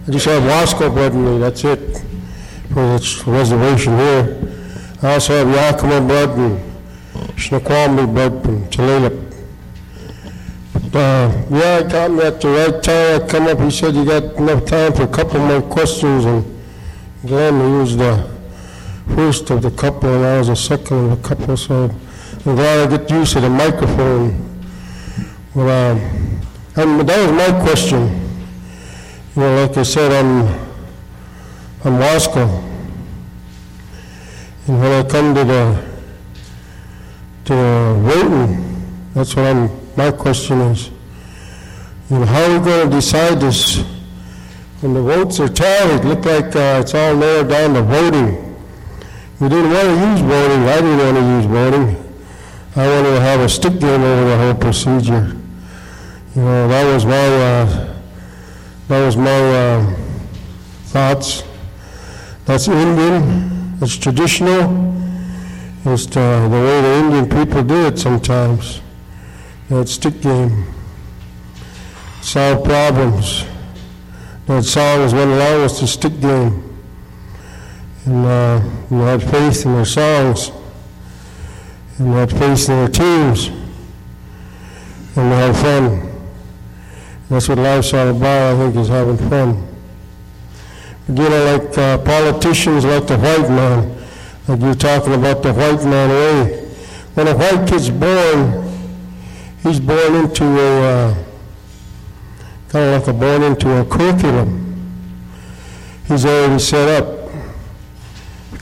I 0.07 0.11
just 0.11 0.25
have 0.25 0.41
Wasco 0.41 0.91
blood 0.91 1.14
in 1.14 1.24
me. 1.24 1.38
That's 1.38 1.64
it 1.64 2.03
for 2.74 2.98
this 2.98 3.27
reservation 3.27 3.95
here. 3.95 4.56
I 5.03 5.14
also 5.14 5.45
have 5.45 5.56
Yakima 5.56 6.01
blood 6.01 6.35
and 6.35 7.40
Snoqualmie 7.40 8.07
blood 8.07 8.41
from 8.41 8.65
Tulalip. 8.69 9.32
Uh, 10.95 11.45
yeah, 11.51 11.83
I 11.85 11.88
got 11.88 12.09
me 12.09 12.24
at 12.24 12.41
the 12.41 12.48
right 12.48 12.82
time. 12.82 13.22
I 13.22 13.27
come 13.27 13.48
up, 13.49 13.59
he 13.59 13.69
said 13.69 13.93
you 13.93 14.03
got 14.03 14.24
enough 14.38 14.65
time 14.65 14.93
for 14.93 15.03
a 15.03 15.07
couple 15.07 15.40
more 15.41 15.61
questions, 15.61 16.25
and 16.25 16.43
Glenn, 17.24 17.77
was 17.77 17.95
the 17.98 18.35
first 19.14 19.50
of 19.50 19.61
the 19.61 19.72
couple, 19.72 20.09
and 20.09 20.25
I 20.25 20.38
was 20.40 20.48
the 20.48 20.56
second 20.56 21.11
of 21.11 21.22
the 21.22 21.27
couple, 21.27 21.58
so 21.58 21.92
I'm 22.45 22.56
glad 22.56 22.92
I 22.92 22.98
get 22.98 23.09
used 23.09 23.34
to 23.34 23.42
the 23.42 23.50
microphone. 23.50 24.56
Well, 25.53 25.95
um, 25.95 26.00
and 26.75 27.08
that 27.08 27.17
was 27.22 27.32
my 27.32 27.61
question. 27.64 28.08
You 29.35 29.42
know, 29.42 29.61
like 29.61 29.77
I 29.77 29.84
said, 29.84 30.11
I'm, 30.11 30.48
I'm 31.84 32.00
Wasco. 32.00 32.64
And 34.67 34.80
when 34.80 34.92
I 34.92 35.08
come 35.08 35.35
to 35.35 35.43
the, 35.43 35.85
to 37.45 37.53
the 37.53 38.00
voting, 38.01 38.85
that's 39.14 39.35
what 39.35 39.45
I'm, 39.45 39.69
my 39.95 40.11
question 40.11 40.59
is, 40.61 40.90
you 42.09 42.19
know, 42.19 42.25
how 42.25 42.43
are 42.43 42.59
we 42.59 42.66
going 42.66 42.90
to 42.90 42.95
decide 42.95 43.40
this? 43.40 43.77
When 44.82 44.93
the 44.93 45.01
votes 45.01 45.40
are 45.40 45.48
tallied, 45.48 46.03
look 46.06 46.25
like 46.25 46.56
uh, 46.56 46.82
it's 46.82 46.93
all 46.93 47.16
narrowed 47.16 47.50
down 47.50 47.74
to 47.75 47.82
voting. 47.82 48.44
We 49.40 49.50
didn't 49.50 49.72
want 49.72 49.84
to 49.84 50.08
use 50.08 50.22
voting, 50.22 50.64
I 50.64 50.76
didn't 50.76 50.98
want 50.98 51.18
to 51.18 51.24
use 51.24 51.46
voting. 51.46 52.14
I 52.78 52.88
wanted 52.88 53.16
to 53.16 53.22
have 53.22 53.40
a 53.42 53.50
stick 53.50 53.80
game 53.80 54.02
over 54.02 54.30
the 54.30 54.38
whole 54.38 54.54
procedure. 54.54 55.36
You 56.36 56.42
know, 56.42 56.68
that 56.70 56.94
was 56.94 57.06
my, 57.06 57.28
uh, 57.28 57.96
that 58.88 59.06
was 59.06 59.18
my 59.18 59.32
uh, 59.32 59.96
thoughts. 60.86 61.44
That's 62.46 62.70
Indian, 62.70 63.78
it's 63.82 63.98
traditional, 63.98 64.96
it's 65.86 66.08
uh, 66.16 66.48
the 66.48 66.56
way 66.56 66.82
the 66.82 66.94
Indian 67.04 67.30
people 67.30 67.64
do 67.64 67.88
it 67.88 68.00
sometimes. 68.00 68.82
That 69.70 69.90
stick 69.90 70.22
game. 70.22 70.66
Solve 72.22 72.64
problems. 72.64 73.46
That 74.46 74.64
song 74.64 75.02
is 75.02 75.14
went 75.14 75.32
along 75.32 75.62
with 75.62 75.72
stick 75.72 76.20
game. 76.22 76.65
And 78.06 78.25
uh, 78.25 78.59
had 79.06 79.24
faith 79.24 79.66
in 79.66 79.74
their 79.74 79.85
songs. 79.85 80.51
And 81.98 82.14
had 82.14 82.30
faith 82.30 82.69
in 82.69 82.75
their 82.75 82.88
teams. 82.88 83.48
And 85.16 85.30
we 85.30 85.35
had 85.35 85.56
fun. 85.56 86.11
That's 87.30 87.50
what 87.50 87.58
life's 87.58 87.93
all 87.93 88.09
about, 88.09 88.53
I 88.53 88.58
think, 88.58 88.75
is 88.75 88.88
having 88.88 89.17
fun. 89.17 89.67
Again, 91.09 91.32
I 91.32 91.58
like 91.58 91.77
uh, 91.77 91.98
politicians 92.00 92.85
like 92.85 93.08
the 93.08 93.17
white 93.17 93.50
man, 93.50 94.06
like 94.48 94.59
you're 94.59 94.75
talking 94.75 95.14
about 95.14 95.42
the 95.42 95.53
white 95.53 95.84
man 95.84 96.09
way. 96.09 96.69
When 97.16 97.27
a 97.27 97.35
white 97.35 97.67
kid's 97.67 97.90
born, 97.90 98.69
he's 99.64 99.80
born 99.80 100.16
into 100.16 100.43
a, 100.43 100.82
uh, 100.82 101.16
kind 102.69 102.85
of 102.85 103.01
like 103.01 103.08
a 103.08 103.14
born 103.14 103.43
into 103.43 103.69
a 103.80 103.85
curriculum. 103.85 104.61
He's 106.08 106.25
already 106.25 106.59
set 106.59 107.03
up 107.03 107.25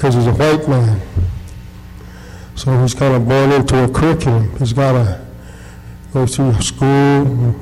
because 0.03 0.15
he's 0.15 0.27
a 0.27 0.33
white 0.33 0.67
man. 0.67 0.99
So 2.56 2.77
he's 2.82 2.93
kind 2.93 3.15
of 3.15 3.25
born 3.25 3.53
into 3.53 3.85
a 3.85 3.90
curriculum. 3.90 4.53
He's 4.57 4.73
got 4.73 4.91
to 4.91 5.25
go 6.11 6.25
through 6.25 6.59
school, 6.59 7.56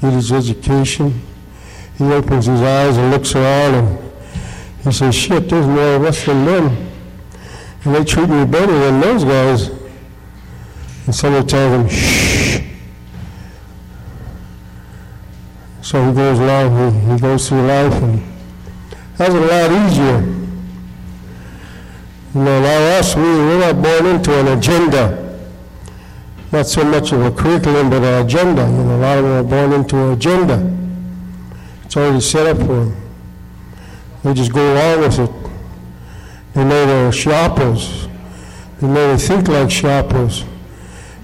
get 0.00 0.12
his 0.12 0.30
education. 0.30 1.20
He 1.98 2.04
opens 2.04 2.46
his 2.46 2.60
eyes 2.60 2.96
and 2.96 3.10
looks 3.10 3.34
around 3.34 3.74
and 3.74 4.12
he 4.84 4.92
says, 4.92 5.16
shit, 5.16 5.48
there's 5.48 5.66
more 5.66 5.96
of 5.96 6.04
us 6.04 6.24
than 6.24 6.44
them. 6.44 6.90
And 7.84 7.94
they 7.96 8.04
treat 8.04 8.28
me 8.28 8.44
better 8.44 8.78
than 8.78 9.00
those 9.00 9.24
guys. 9.24 9.70
And 11.06 11.12
somebody 11.12 11.44
tells 11.44 11.72
him, 11.72 11.88
shh. 11.88 12.60
So 15.82 16.06
he 16.06 16.14
goes 16.14 16.38
along, 16.38 16.92
he, 16.92 17.12
he 17.14 17.18
goes 17.18 17.48
through 17.48 17.66
life 17.66 17.94
and 17.94 18.20
has 19.16 19.34
it 19.34 19.42
a 19.42 19.46
lot 19.46 19.90
easier. 19.90 20.39
You 22.32 22.42
know, 22.42 22.60
now 22.60 22.98
us, 22.98 23.16
we, 23.16 23.22
we're 23.22 23.58
not 23.58 23.82
born 23.82 24.06
into 24.06 24.32
an 24.38 24.56
agenda. 24.56 25.36
Not 26.52 26.66
so 26.66 26.84
much 26.84 27.10
of 27.10 27.22
a 27.22 27.32
curriculum, 27.32 27.90
but 27.90 28.04
an 28.04 28.24
agenda. 28.24 28.62
You 28.62 28.84
know, 28.84 28.96
a 28.96 28.98
lot 28.98 29.18
of 29.18 29.24
them 29.24 29.32
are 29.32 29.48
born 29.48 29.72
into 29.72 29.96
an 29.96 30.12
agenda. 30.12 30.76
It's 31.84 31.96
already 31.96 32.20
set 32.20 32.46
up 32.46 32.58
for 32.58 32.84
them. 32.84 32.96
They 34.22 34.32
just 34.34 34.52
go 34.52 34.74
along 34.74 35.00
with 35.00 35.18
it. 35.18 35.30
They 36.54 36.62
know 36.62 36.86
they're 36.86 37.10
shoppers. 37.10 38.06
They 38.80 38.86
know 38.86 39.16
they 39.16 39.20
think 39.20 39.48
like 39.48 39.68
shoppers. 39.68 40.44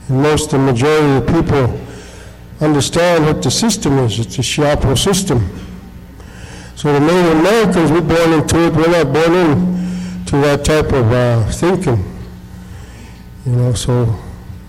And 0.09 0.23
most, 0.23 0.53
of 0.53 0.61
the 0.61 0.73
majority 0.73 1.07
of 1.07 1.27
the 1.27 1.43
people 1.43 1.81
understand 2.61 3.27
what 3.27 3.45
the 3.45 3.51
system 3.51 3.99
is. 3.99 4.19
It's 4.19 4.41
a 4.41 4.43
shopper 4.43 4.97
system. 4.97 5.49
So 6.75 6.93
the 6.93 7.01
Native 7.01 7.39
Americans, 7.39 7.93
we're 7.93 8.01
born 8.01 8.33
into 8.33 8.67
it. 8.67 8.75
We're 8.75 9.05
not 9.05 9.13
born 9.13 9.76
into 10.27 10.39
that 10.39 10.65
type 10.65 10.93
of 10.93 11.13
uh, 11.13 11.49
thinking. 11.53 12.05
You 13.45 13.53
know, 13.53 13.73
so 13.75 14.05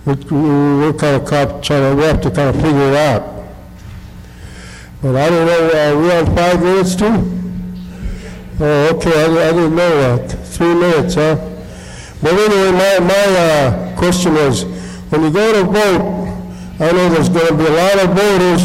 we, 0.05 0.13
we're 0.13 0.93
kind 0.93 1.19
of 1.19 1.27
caught, 1.27 1.63
trying 1.63 1.89
to, 1.89 1.95
we 1.95 2.03
have 2.03 2.21
to 2.21 2.29
kind 2.29 2.55
of 2.55 2.61
figure 2.61 2.91
it 2.91 2.95
out. 2.95 3.43
But 5.01 5.15
I 5.15 5.29
don't 5.29 5.47
know, 5.47 5.69
uh, 5.69 5.99
we 5.99 6.11
on 6.11 6.35
five 6.35 6.61
minutes 6.61 6.95
too? 6.95 7.33
Oh, 8.59 8.95
okay, 8.95 9.23
I, 9.23 9.49
I 9.49 9.51
didn't 9.51 9.75
know 9.75 10.17
that. 10.17 10.27
Three 10.47 10.75
minutes, 10.75 11.15
huh? 11.15 11.35
But 12.21 12.33
anyway, 12.33 12.71
my, 12.73 12.99
my 13.07 13.39
uh, 13.39 13.97
question 13.97 14.35
is, 14.35 14.63
when 15.09 15.23
you 15.23 15.31
go 15.31 15.53
to 15.53 15.63
vote, 15.63 16.27
I 16.79 16.91
know 16.91 17.09
there's 17.09 17.29
going 17.29 17.47
to 17.47 17.55
be 17.55 17.65
a 17.65 17.69
lot 17.69 18.03
of 18.03 18.09
voters 18.15 18.61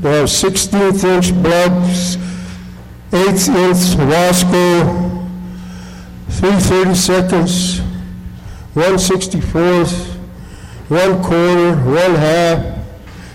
that 0.00 0.14
have 0.14 0.28
16th 0.28 1.04
inch 1.04 1.34
blood, 1.42 1.72
8th 3.10 3.48
inch 3.48 3.98
Wasco, 4.08 5.13
330 6.40 6.94
seconds, 6.94 7.80
164th, 8.74 10.14
one 10.88 11.22
quarter, 11.22 11.76
one 11.76 12.14
half, 12.16 12.78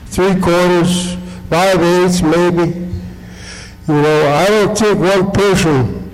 three 0.07 0.39
quarters, 0.39 1.15
five 1.49 1.79
eighths 1.81 2.21
maybe. 2.21 2.77
You 3.87 4.01
know, 4.01 4.27
I 4.27 4.45
don't 4.47 4.77
think 4.77 4.99
one 4.99 5.31
person, 5.31 6.11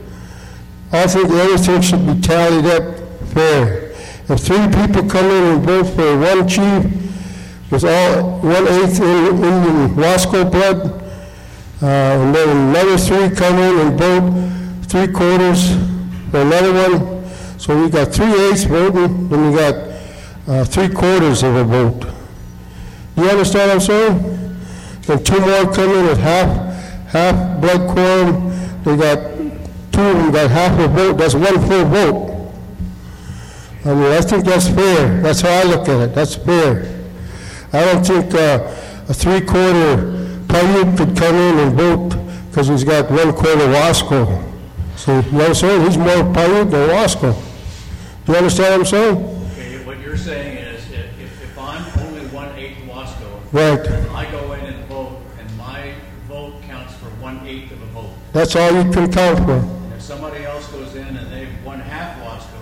I 0.91 1.07
think 1.07 1.29
everything 1.31 1.81
should 1.81 2.05
be 2.05 2.21
tallied 2.21 2.65
up 2.65 2.99
fair. 3.29 3.91
If 4.29 4.39
three 4.41 4.67
people 4.67 5.09
come 5.09 5.25
in 5.25 5.43
and 5.55 5.63
vote 5.65 5.87
for 5.87 6.19
one 6.19 6.47
chief 6.47 6.85
with 7.71 7.83
all 7.83 8.39
one 8.41 8.67
eighth 8.67 8.99
in 9.01 9.27
Indian 9.43 9.89
Wasco 9.95 10.49
blood, 10.51 11.01
uh, 11.81 11.85
and 11.85 12.33
then 12.33 12.69
another 12.69 12.97
three 12.97 13.35
come 13.35 13.57
in 13.57 13.79
and 13.87 13.99
vote 13.99 14.85
three 14.87 15.11
quarters 15.11 15.94
another 16.35 16.73
one, 16.73 17.25
so 17.59 17.81
we 17.81 17.89
got 17.89 18.09
three 18.13 18.33
eighths 18.49 18.63
voting, 18.63 19.29
then 19.29 19.51
we 19.51 19.57
got 19.57 19.75
uh, 20.47 20.65
three 20.65 20.89
quarters 20.89 21.43
of 21.43 21.55
a 21.55 21.63
vote. 21.63 22.05
You 23.17 23.29
understand 23.29 23.69
what 23.69 23.75
I'm 23.75 23.81
saying? 23.81 24.57
Then 25.03 25.23
two 25.23 25.39
more 25.39 25.73
coming 25.73 25.97
in 25.97 26.05
with 26.07 26.19
half, 26.19 27.07
half 27.07 27.61
blood 27.61 27.89
quorum, 27.89 28.51
they 28.83 28.97
got, 28.97 29.17
two 29.91 30.01
of 30.01 30.17
them 30.17 30.31
got 30.31 30.49
half 30.49 30.79
a 30.79 30.87
vote, 30.87 31.17
that's 31.17 31.33
one 31.33 31.59
full 31.67 31.85
vote. 31.85 32.51
I 33.85 33.93
mean, 33.93 34.11
I 34.11 34.21
think 34.21 34.45
that's 34.45 34.67
fair, 34.67 35.21
that's 35.21 35.41
how 35.41 35.49
I 35.49 35.63
look 35.63 35.87
at 35.87 36.09
it, 36.09 36.15
that's 36.15 36.35
fair. 36.35 36.91
I 37.71 37.85
don't 37.85 38.05
think 38.05 38.33
uh, 38.33 38.73
a 39.09 39.13
three-quarter 39.13 40.13
Paiute 40.47 40.97
could 40.97 41.17
come 41.17 41.35
in 41.35 41.59
and 41.59 41.73
vote 41.75 42.15
because 42.49 42.67
he's 42.67 42.83
got 42.83 43.11
one 43.11 43.33
quarter 43.33 43.67
Wasco. 43.67 44.53
So, 44.97 45.19
you 45.19 45.31
know 45.31 45.37
what 45.39 45.47
I'm 45.49 45.55
saying? 45.55 45.81
He's 45.85 45.97
more 45.97 46.07
Paiute 46.33 46.71
than 46.71 46.89
Wasco. 46.89 47.35
You 48.27 48.35
understand 48.35 48.71
what 48.71 48.79
I'm 48.79 48.85
saying? 48.85 49.17
Okay, 49.51 49.85
what 49.85 49.99
you're 49.99 50.17
saying 50.17 50.57
is, 50.57 50.83
if, 50.91 51.19
if- 51.19 51.43
if 51.43 51.59
I'm 51.59 51.83
only 52.05 52.25
one-eighth 52.27 52.77
Wasco. 52.87 53.39
Right. 53.51 53.85
and 53.85 54.11
I 54.15 54.29
go 54.31 54.53
in 54.53 54.61
and 54.61 54.85
vote, 54.87 55.17
and 55.39 55.57
my 55.57 55.93
vote 56.27 56.61
counts 56.63 56.93
for 56.95 57.05
one-eighth 57.21 57.71
of 57.71 57.81
a 57.81 57.85
vote. 57.87 58.09
That's 58.33 58.55
all 58.55 58.71
you 58.71 58.91
can 58.91 59.11
count 59.11 59.39
for. 59.39 59.51
And 59.53 59.93
if 59.93 60.01
somebody 60.01 60.43
else 60.45 60.67
goes 60.69 60.95
in 60.95 61.05
and 61.15 61.31
they've 61.31 61.49
one-half 61.65 62.17
Wasco, 62.21 62.59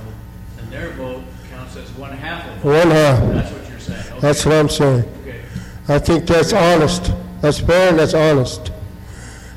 then 0.57 0.69
their 0.69 0.91
vote 0.93 1.23
counts 1.51 1.75
as 1.77 1.89
one-half 1.91 2.45
of 2.47 2.51
a 2.57 2.59
vote. 2.61 2.77
One 2.79 2.91
half. 2.91 3.19
That's 3.33 3.51
what 3.51 3.69
you're 3.69 3.79
saying. 3.79 3.99
Okay. 4.11 4.19
That's 4.19 4.45
what 4.45 4.55
I'm 4.55 4.69
saying. 4.69 5.05
Okay. 5.21 5.41
I 5.87 5.99
think 5.99 6.25
that's 6.25 6.51
honest. 6.53 7.11
That's 7.41 7.59
fair 7.59 7.89
and 7.89 7.99
that's 7.99 8.13
honest. 8.13 8.71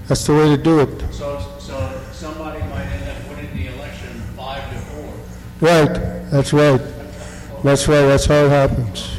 That's 0.09 0.25
the 0.27 0.35
way 0.35 0.49
to 0.57 0.63
do 0.63 0.81
it. 0.81 1.01
So, 1.13 1.39
so 1.59 2.01
somebody 2.13 2.61
might 2.69 2.87
end 2.87 3.09
up 3.11 3.29
winning 3.29 3.55
the 3.57 3.75
election 3.75 4.09
five 4.37 4.69
to 4.73 4.79
four. 4.79 5.13
Right, 5.61 5.95
that's 6.31 6.53
right. 6.53 6.81
That's 7.65 7.89
right, 7.89 8.03
that's 8.03 8.27
how 8.27 8.45
it 8.45 8.51
happens. 8.51 9.11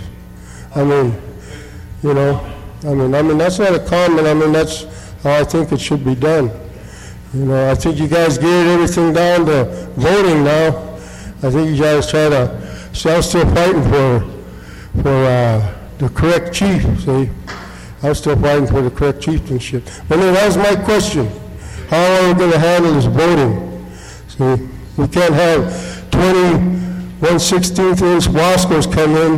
I 0.75 0.83
mean, 0.83 1.19
you 2.03 2.13
know, 2.13 2.39
I 2.83 2.93
mean, 2.93 3.15
I 3.15 3.21
mean, 3.23 3.37
that's 3.39 3.57
not 3.57 3.73
a 3.73 3.79
comment, 3.79 4.27
I 4.27 4.33
mean, 4.33 4.51
that's 4.51 4.85
how 5.23 5.39
I 5.39 5.43
think 5.43 5.71
it 5.71 5.81
should 5.81 6.05
be 6.05 6.13
done. 6.13 6.51
You 7.33 7.45
know, 7.45 7.71
I 7.71 7.75
think 7.75 7.97
you 7.97 8.07
guys 8.07 8.37
geared 8.37 8.67
everything 8.67 9.13
down 9.13 9.47
to 9.47 9.65
voting 9.97 10.43
now. 10.43 10.97
I 11.41 11.49
think 11.49 11.69
you 11.75 11.77
guys 11.81 12.09
try 12.09 12.29
to, 12.29 12.89
see, 12.93 13.09
I'm 13.09 13.21
still 13.23 13.45
fighting 13.55 13.83
for, 13.83 15.01
for, 15.01 15.09
uh, 15.09 15.73
the 15.97 16.09
correct 16.09 16.53
chief, 16.53 16.83
see? 17.01 17.29
I'm 18.03 18.13
still 18.13 18.35
fighting 18.35 18.67
for 18.67 18.81
the 18.83 18.91
correct 18.91 19.21
chieftainship. 19.21 19.83
But 20.07 20.19
anyway, 20.19 20.33
that 20.33 20.45
was 20.45 20.57
my 20.57 20.75
question. 20.85 21.27
How 21.89 21.97
are 21.97 22.33
we 22.33 22.39
gonna 22.39 22.59
handle 22.59 22.93
this 22.93 23.05
voting? 23.05 23.85
See, 24.27 24.67
we 24.97 25.07
can't 25.07 25.33
have 25.33 25.96
20, 26.17 26.57
1/16th 27.21 28.01
inch 28.01 28.27
Wascos 28.29 28.91
come 28.91 29.15
in 29.15 29.33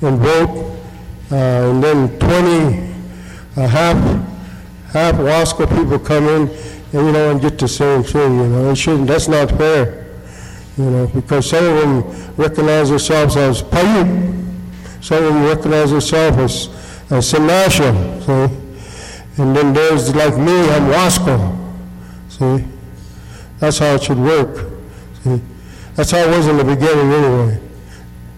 and 0.00 0.18
vote, 0.20 0.76
uh, 1.32 1.34
and 1.34 1.82
then 1.82 2.18
20, 2.20 2.94
uh, 3.56 3.66
half, 3.66 3.96
half 4.92 5.16
Wasco 5.16 5.66
people 5.66 5.98
come 5.98 6.28
in, 6.28 6.42
and, 6.92 7.06
you 7.06 7.12
know, 7.12 7.30
and 7.32 7.40
get 7.40 7.58
the 7.58 7.66
same 7.66 8.04
thing, 8.04 8.38
you 8.38 8.46
know, 8.46 8.70
it 8.70 8.76
shouldn't, 8.76 9.08
that's 9.08 9.26
not 9.26 9.50
fair, 9.50 10.06
you 10.78 10.84
know, 10.84 11.08
because 11.08 11.50
some 11.50 11.64
of 11.64 11.80
them 11.80 12.34
recognize 12.36 12.90
themselves 12.90 13.36
as 13.36 13.60
Paiute, 13.62 14.32
some 15.00 15.24
of 15.24 15.34
them 15.34 15.44
recognize 15.46 15.90
themselves 15.90 16.38
as, 16.38 17.10
as 17.10 17.32
Sinasha, 17.32 17.90
see? 18.24 19.42
And 19.42 19.56
then 19.56 19.72
there's 19.72 20.14
like 20.14 20.36
me, 20.38 20.70
I'm 20.70 20.86
Wasco, 20.92 21.58
see? 22.28 22.64
That's 23.58 23.78
how 23.78 23.94
it 23.94 24.02
should 24.04 24.18
work. 24.18 24.70
See? 25.24 25.40
That's 25.96 26.10
how 26.10 26.18
it 26.18 26.36
was 26.36 26.48
in 26.48 26.56
the 26.56 26.64
beginning 26.64 27.12
anyway. 27.12 27.60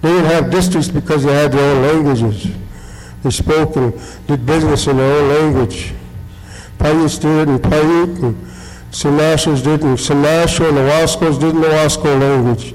They 0.02 0.08
didn't 0.10 0.26
have 0.26 0.50
districts 0.50 0.88
because 0.88 1.24
they 1.24 1.32
had 1.32 1.52
their 1.52 1.74
own 1.74 1.82
languages. 1.82 2.54
They 3.22 3.30
spoke 3.30 3.76
and 3.76 3.98
did 4.26 4.44
business 4.44 4.86
in 4.86 4.98
their 4.98 5.20
own 5.20 5.28
language. 5.28 5.94
Paiutes 6.78 7.18
did 7.18 7.48
in 7.48 7.58
Paiute, 7.58 8.22
and 8.22 8.36
Sinashas 8.90 9.64
did 9.64 9.80
it 9.80 9.86
in 9.86 9.96
Sinasha, 9.96 10.68
and 10.68 10.76
the 10.76 10.82
Wascos 10.82 11.40
did 11.40 11.54
the 11.54 11.60
Wasco 11.60 12.20
language. 12.20 12.74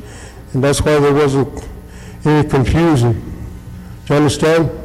And 0.54 0.64
that's 0.64 0.82
why 0.82 1.00
there 1.00 1.14
wasn't 1.14 1.70
any 2.26 2.50
confusion. 2.50 3.14
Do 4.06 4.14
you 4.14 4.16
understand? 4.16 4.81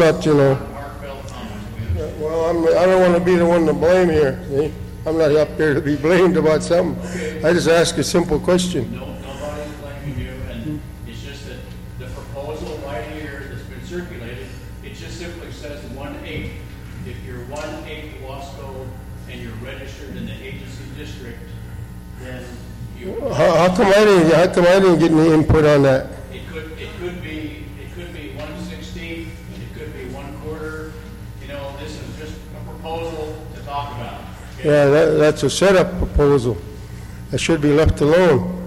Not, 0.00 0.14
I'm 0.14 0.22
you 0.22 0.34
know. 0.34 0.66
Well, 2.18 2.50
I'm, 2.50 2.66
I 2.66 2.86
don't 2.86 3.00
want 3.00 3.14
to 3.14 3.24
be 3.24 3.36
the 3.36 3.46
one 3.46 3.66
to 3.66 3.72
blame 3.72 4.08
here, 4.08 4.42
see? 4.48 4.72
I'm 5.06 5.16
not 5.16 5.32
up 5.32 5.48
here 5.56 5.74
to 5.74 5.80
be 5.80 5.96
blamed 5.96 6.36
about 6.36 6.62
something. 6.62 7.44
I 7.44 7.52
just 7.52 7.68
ask 7.68 7.96
a 7.98 8.04
simple 8.04 8.38
question. 8.40 8.94
No, 8.94 9.06
nobody's 9.20 9.72
blaming 9.76 10.18
you, 10.18 10.30
and 10.50 10.80
it's 11.06 11.22
just 11.22 11.46
that 11.48 11.58
the 11.98 12.06
proposal 12.06 12.78
right 12.86 13.04
here 13.12 13.50
that's 13.50 13.62
been 13.62 13.84
circulated, 13.84 14.46
it 14.84 14.94
just 14.94 15.18
simply 15.18 15.50
says 15.52 15.82
one-eighth. 15.92 16.52
If 17.06 17.16
you're 17.24 17.44
one-eighth 17.46 18.22
Wasco 18.22 18.86
and 19.30 19.40
you're 19.40 19.54
registered 19.64 20.16
in 20.16 20.26
the 20.26 20.34
agency 20.34 20.84
district, 20.98 21.38
then 22.20 22.44
you, 22.98 23.18
How, 23.20 23.68
how 23.68 23.74
come 23.74 23.86
I 23.86 24.04
didn't, 24.04 24.32
how 24.32 24.52
come 24.52 24.66
I 24.66 24.80
didn't 24.80 24.98
get 24.98 25.12
any 25.12 25.32
input 25.32 25.64
on 25.64 25.82
that? 25.84 26.09
Yeah, 34.64 34.86
that, 34.86 35.18
that's 35.18 35.42
a 35.42 35.48
setup 35.48 35.96
proposal. 35.96 36.58
That 37.30 37.38
should 37.38 37.62
be 37.62 37.72
left 37.72 38.00
alone. 38.02 38.58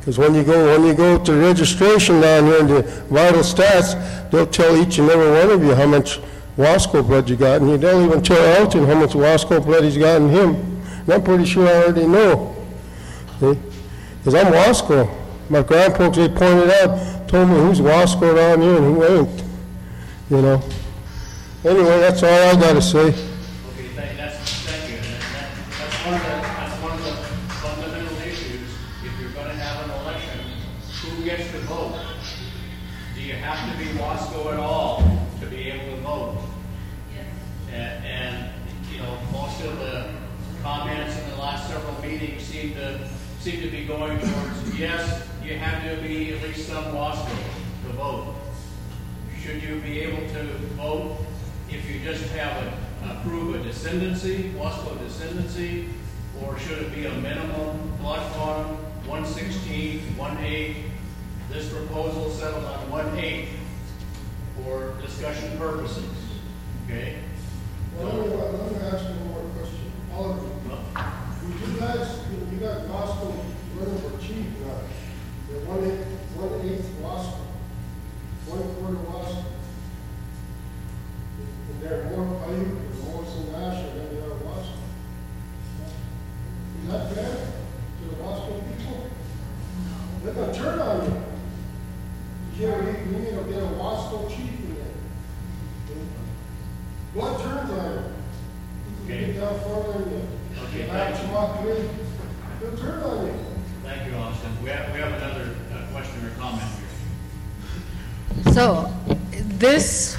Because 0.00 0.18
when 0.18 0.34
you 0.34 0.42
go, 0.42 0.76
when 0.76 0.84
you 0.84 0.94
go 0.94 1.22
to 1.22 1.32
registration 1.32 2.20
down 2.20 2.46
here 2.46 2.58
in 2.58 2.66
the 2.66 2.82
vital 3.08 3.42
stats, 3.42 4.30
they'll 4.32 4.48
tell 4.48 4.76
each 4.76 4.98
and 4.98 5.08
every 5.08 5.30
one 5.30 5.50
of 5.50 5.62
you 5.62 5.76
how 5.76 5.86
much 5.86 6.18
Wasco 6.56 7.06
blood 7.06 7.30
you 7.30 7.36
got, 7.36 7.60
and 7.60 7.70
you 7.70 7.78
don't 7.78 8.04
even 8.04 8.20
tell 8.20 8.60
Elton 8.60 8.84
how 8.84 8.94
much 8.94 9.12
Wasco 9.12 9.64
blood 9.64 9.84
he's 9.84 9.96
got 9.96 10.20
in 10.20 10.28
him. 10.28 10.56
And 11.02 11.10
I'm 11.10 11.22
pretty 11.22 11.44
sure 11.44 11.68
I 11.68 11.84
already 11.84 12.06
know. 12.08 12.56
Because 13.38 14.34
I'm 14.34 14.52
Wasco. 14.52 15.08
My 15.48 15.62
grandfolks, 15.62 16.16
they 16.16 16.28
pointed 16.28 16.70
out, 16.70 17.28
told 17.28 17.48
me 17.48 17.56
who's 17.56 17.80
Wasco 17.80 18.34
down 18.34 18.60
here 18.60 18.76
and 18.76 18.84
who 18.84 19.04
ain't, 19.04 19.44
you 20.30 20.42
know. 20.42 20.62
Anyway, 21.64 22.00
that's 22.00 22.24
all 22.24 22.28
I 22.28 22.60
gotta 22.60 22.82
say. 22.82 23.31
Going 43.98 44.18
towards, 44.18 44.78
yes, 44.78 45.28
you 45.44 45.58
have 45.58 45.82
to 45.84 46.02
be 46.02 46.32
at 46.32 46.42
least 46.42 46.66
some 46.68 46.84
Wasco 46.94 47.28
to 47.84 47.92
vote. 47.92 48.34
Should 49.42 49.62
you 49.62 49.80
be 49.80 50.00
able 50.00 50.26
to 50.28 50.44
vote 50.76 51.18
if 51.68 51.88
you 51.90 52.00
just 52.00 52.24
have 52.32 52.62
a, 52.62 53.10
approve 53.10 53.54
a 53.54 53.58
descendancy, 53.68 54.52
Wasco 54.54 54.96
descendancy, 54.98 55.88
or 56.42 56.58
should 56.58 56.78
it 56.78 56.94
be 56.94 57.04
a 57.04 57.10
minimum 57.16 57.92
blood 58.00 58.32
quantum, 58.32 58.76
one 59.06 59.26
sixteenth, 59.26 60.02
one 60.16 60.38
eighth? 60.38 60.78
This 61.50 61.70
proposal 61.70 62.30
settled 62.30 62.64
on 62.64 62.90
one 62.90 63.18
eighth 63.18 63.50
for 64.56 64.94
discussion 65.02 65.58
purposes, 65.58 66.08
okay? 66.86 67.18
Well, 67.98 68.06
let 68.06 68.26
me, 68.26 68.36
let 68.36 68.72
me 68.72 68.78
ask 68.88 69.04
you 69.04 69.14
one 69.16 69.28
more 69.28 69.42
question. 69.54 69.92
All 70.14 70.30
of 70.30 70.42
you. 70.42 70.48
Would 71.42 71.74
you 71.74 71.80
guys, 71.80 72.20
you 72.50 72.58
got 72.58 72.82
Wasco 72.86 73.51
for 73.90 74.18
chief 74.22 74.46
now, 74.64 74.78
the 75.50 75.58
one 75.66 75.82
eighth, 75.84 76.06
one 76.36 76.54
eighth 76.66 76.86
Wasco, 77.02 77.42
one 78.46 78.62
quarter 78.78 79.02
Wasco. 79.10 79.44
And 81.70 81.82
they're 81.82 82.04
more 82.10 82.40
Paiute 82.40 82.78
or 82.78 82.94
more 83.10 83.22
Sinasha 83.24 83.94
than 83.94 84.06
they 84.14 84.20
are 84.22 84.38
Wasco. 84.38 84.78
Is 86.82 86.90
that 86.90 87.14
fair 87.14 87.34
to 87.34 88.04
the 88.08 88.16
Wasco 88.22 88.62
people? 88.78 89.10
They're 90.22 90.34
gonna 90.34 90.54
turn 90.54 90.78
on 90.78 91.04
you. 91.04 91.22
You 92.54 92.68
can't, 92.68 93.10
you 93.10 93.18
need 93.18 93.30
to 93.30 93.42
get 93.50 93.62
a 93.62 93.66
Wasco 93.66 94.28
chief 94.30 94.60
in 94.60 94.74
there. 94.76 94.94
What 97.14 97.40
turns 97.40 97.70
on 97.70 97.92
you. 97.92 98.02
You 99.02 99.06
can 99.08 99.32
get 99.32 99.40
down 99.40 99.58
further 99.60 100.02
in 100.02 100.10
the, 100.10 100.62
Okay, 100.64 100.86
back 100.86 101.14
to 101.14 101.66
you. 101.66 101.72
in, 101.74 101.88
they'll 102.60 102.76
turn 102.78 103.02
on 103.02 103.26
you. 103.26 103.51
Thank 103.92 104.10
you, 104.10 104.16
Austin. 104.16 104.50
We 104.62 104.70
have, 104.70 104.94
we 104.94 105.00
have 105.00 105.12
another 105.12 105.54
uh, 105.70 105.92
question 105.92 106.24
or 106.24 106.30
comment 106.38 106.66
here. 108.42 108.52
So, 108.54 108.90
this 109.58 110.16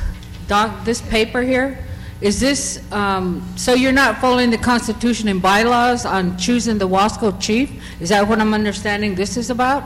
doc, 0.48 0.86
this 0.86 1.02
paper 1.02 1.42
here, 1.42 1.84
is 2.22 2.40
this, 2.40 2.84
um, 2.92 3.44
so 3.56 3.74
you're 3.74 3.92
not 3.92 4.22
following 4.22 4.52
the 4.52 4.60
Constitution 4.60 5.28
and 5.28 5.42
bylaws 5.42 6.06
on 6.06 6.38
choosing 6.38 6.78
the 6.78 6.88
Wasco 6.88 7.42
chief? 7.42 7.72
Is 8.00 8.10
that 8.10 8.28
what 8.28 8.40
I'm 8.40 8.54
understanding 8.54 9.16
this 9.16 9.38
is 9.38 9.50
about? 9.50 9.82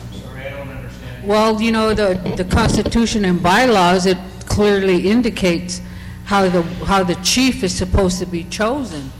I'm 0.00 0.18
sorry, 0.18 0.46
I 0.46 0.50
don't 0.50 0.68
understand. 0.70 1.28
Well, 1.28 1.60
you 1.60 1.72
know, 1.72 1.92
the, 1.92 2.14
the 2.38 2.44
Constitution 2.46 3.26
and 3.26 3.42
bylaws, 3.42 4.06
it 4.06 4.16
clearly 4.46 5.10
indicates 5.10 5.82
how 6.24 6.48
the, 6.48 6.62
how 6.86 7.04
the 7.04 7.16
chief 7.16 7.62
is 7.62 7.74
supposed 7.74 8.18
to 8.20 8.24
be 8.24 8.44
chosen 8.44 9.12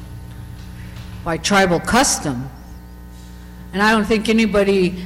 by 1.25 1.39
tribal 1.39 1.81
custom. 1.81 2.49
And 3.73 3.83
I 3.83 3.91
don't 3.91 4.05
think 4.05 4.29
anybody 4.29 5.03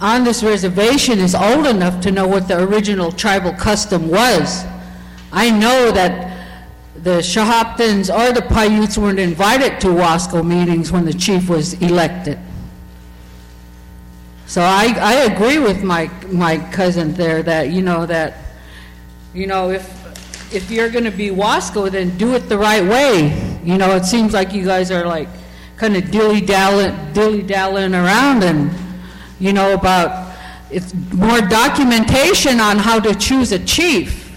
on 0.00 0.24
this 0.24 0.42
reservation 0.42 1.20
is 1.20 1.34
old 1.34 1.66
enough 1.66 2.00
to 2.02 2.10
know 2.10 2.26
what 2.26 2.48
the 2.48 2.60
original 2.60 3.12
tribal 3.12 3.52
custom 3.52 4.08
was. 4.08 4.64
I 5.30 5.50
know 5.50 5.92
that 5.92 6.30
the 6.96 7.22
Sahaptins 7.22 8.10
or 8.12 8.32
the 8.32 8.42
Paiutes 8.42 8.98
weren't 8.98 9.18
invited 9.18 9.80
to 9.80 9.88
Wasco 9.88 10.44
meetings 10.44 10.90
when 10.90 11.04
the 11.04 11.12
chief 11.12 11.48
was 11.48 11.74
elected. 11.74 12.38
So 14.46 14.60
I, 14.60 14.94
I 15.00 15.14
agree 15.32 15.58
with 15.58 15.82
my, 15.82 16.10
my 16.30 16.58
cousin 16.72 17.14
there 17.14 17.42
that, 17.42 17.70
you 17.70 17.82
know, 17.82 18.04
that, 18.06 18.34
you 19.32 19.46
know, 19.46 19.70
if, 19.70 20.54
if 20.54 20.70
you're 20.70 20.90
gonna 20.90 21.10
be 21.10 21.28
Wasco, 21.28 21.90
then 21.90 22.16
do 22.18 22.34
it 22.34 22.48
the 22.48 22.58
right 22.58 22.84
way. 22.84 23.60
You 23.64 23.78
know, 23.78 23.94
it 23.96 24.04
seems 24.04 24.32
like 24.32 24.52
you 24.52 24.64
guys 24.64 24.90
are 24.90 25.06
like 25.06 25.28
kind 25.82 25.96
of 25.96 26.12
dilly-dallying, 26.12 27.12
dilly-dallying 27.12 27.92
around 27.92 28.44
and, 28.44 28.70
you 29.40 29.52
know, 29.52 29.74
about, 29.74 30.32
it's 30.70 30.94
more 31.12 31.40
documentation 31.40 32.60
on 32.60 32.78
how 32.78 33.00
to 33.00 33.12
choose 33.16 33.50
a 33.50 33.58
chief. 33.58 34.30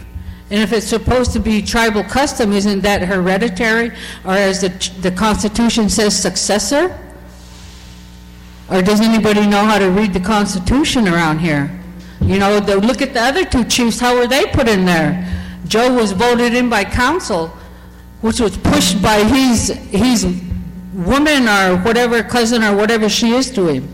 And 0.50 0.60
if 0.60 0.74
it's 0.74 0.88
supposed 0.88 1.34
to 1.34 1.40
be 1.40 1.62
tribal 1.62 2.04
custom, 2.04 2.52
isn't 2.52 2.82
that 2.82 3.04
hereditary? 3.04 3.92
Or 4.26 4.32
as 4.32 4.62
the, 4.62 4.70
the 5.02 5.12
Constitution 5.12 5.88
says, 5.88 6.20
successor? 6.20 7.00
Or 8.72 8.82
does 8.82 9.00
anybody 9.00 9.46
know 9.46 9.66
how 9.66 9.78
to 9.78 9.92
read 9.92 10.14
the 10.14 10.20
Constitution 10.20 11.08
around 11.08 11.38
here? 11.38 11.80
You 12.22 12.40
know, 12.40 12.60
the, 12.60 12.78
look 12.78 13.04
at 13.04 13.14
the 13.14 13.22
other 13.22 13.46
two 13.46 13.66
chiefs, 13.66 14.00
how 14.00 14.18
were 14.18 14.26
they 14.26 14.48
put 14.48 14.68
in 14.68 14.84
there? 14.84 15.32
Joe 15.68 15.94
was 15.94 16.12
voted 16.12 16.56
in 16.56 16.72
by 16.72 16.86
council, 16.86 17.50
which 18.22 18.40
was 18.40 18.58
pushed 18.58 19.00
by 19.00 19.24
his, 19.24 19.68
his 19.92 20.24
woman 20.96 21.48
or 21.48 21.78
whatever, 21.78 22.24
cousin 22.24 22.64
or 22.64 22.76
whatever 22.76 23.10
she 23.10 23.32
is 23.32 23.52
to 23.52 23.68
him. 23.68 23.90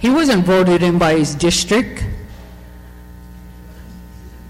He 0.00 0.10
wasn't 0.10 0.44
voted 0.44 0.82
in 0.82 0.98
by 0.98 1.14
his 1.14 1.34
district. 1.34 2.04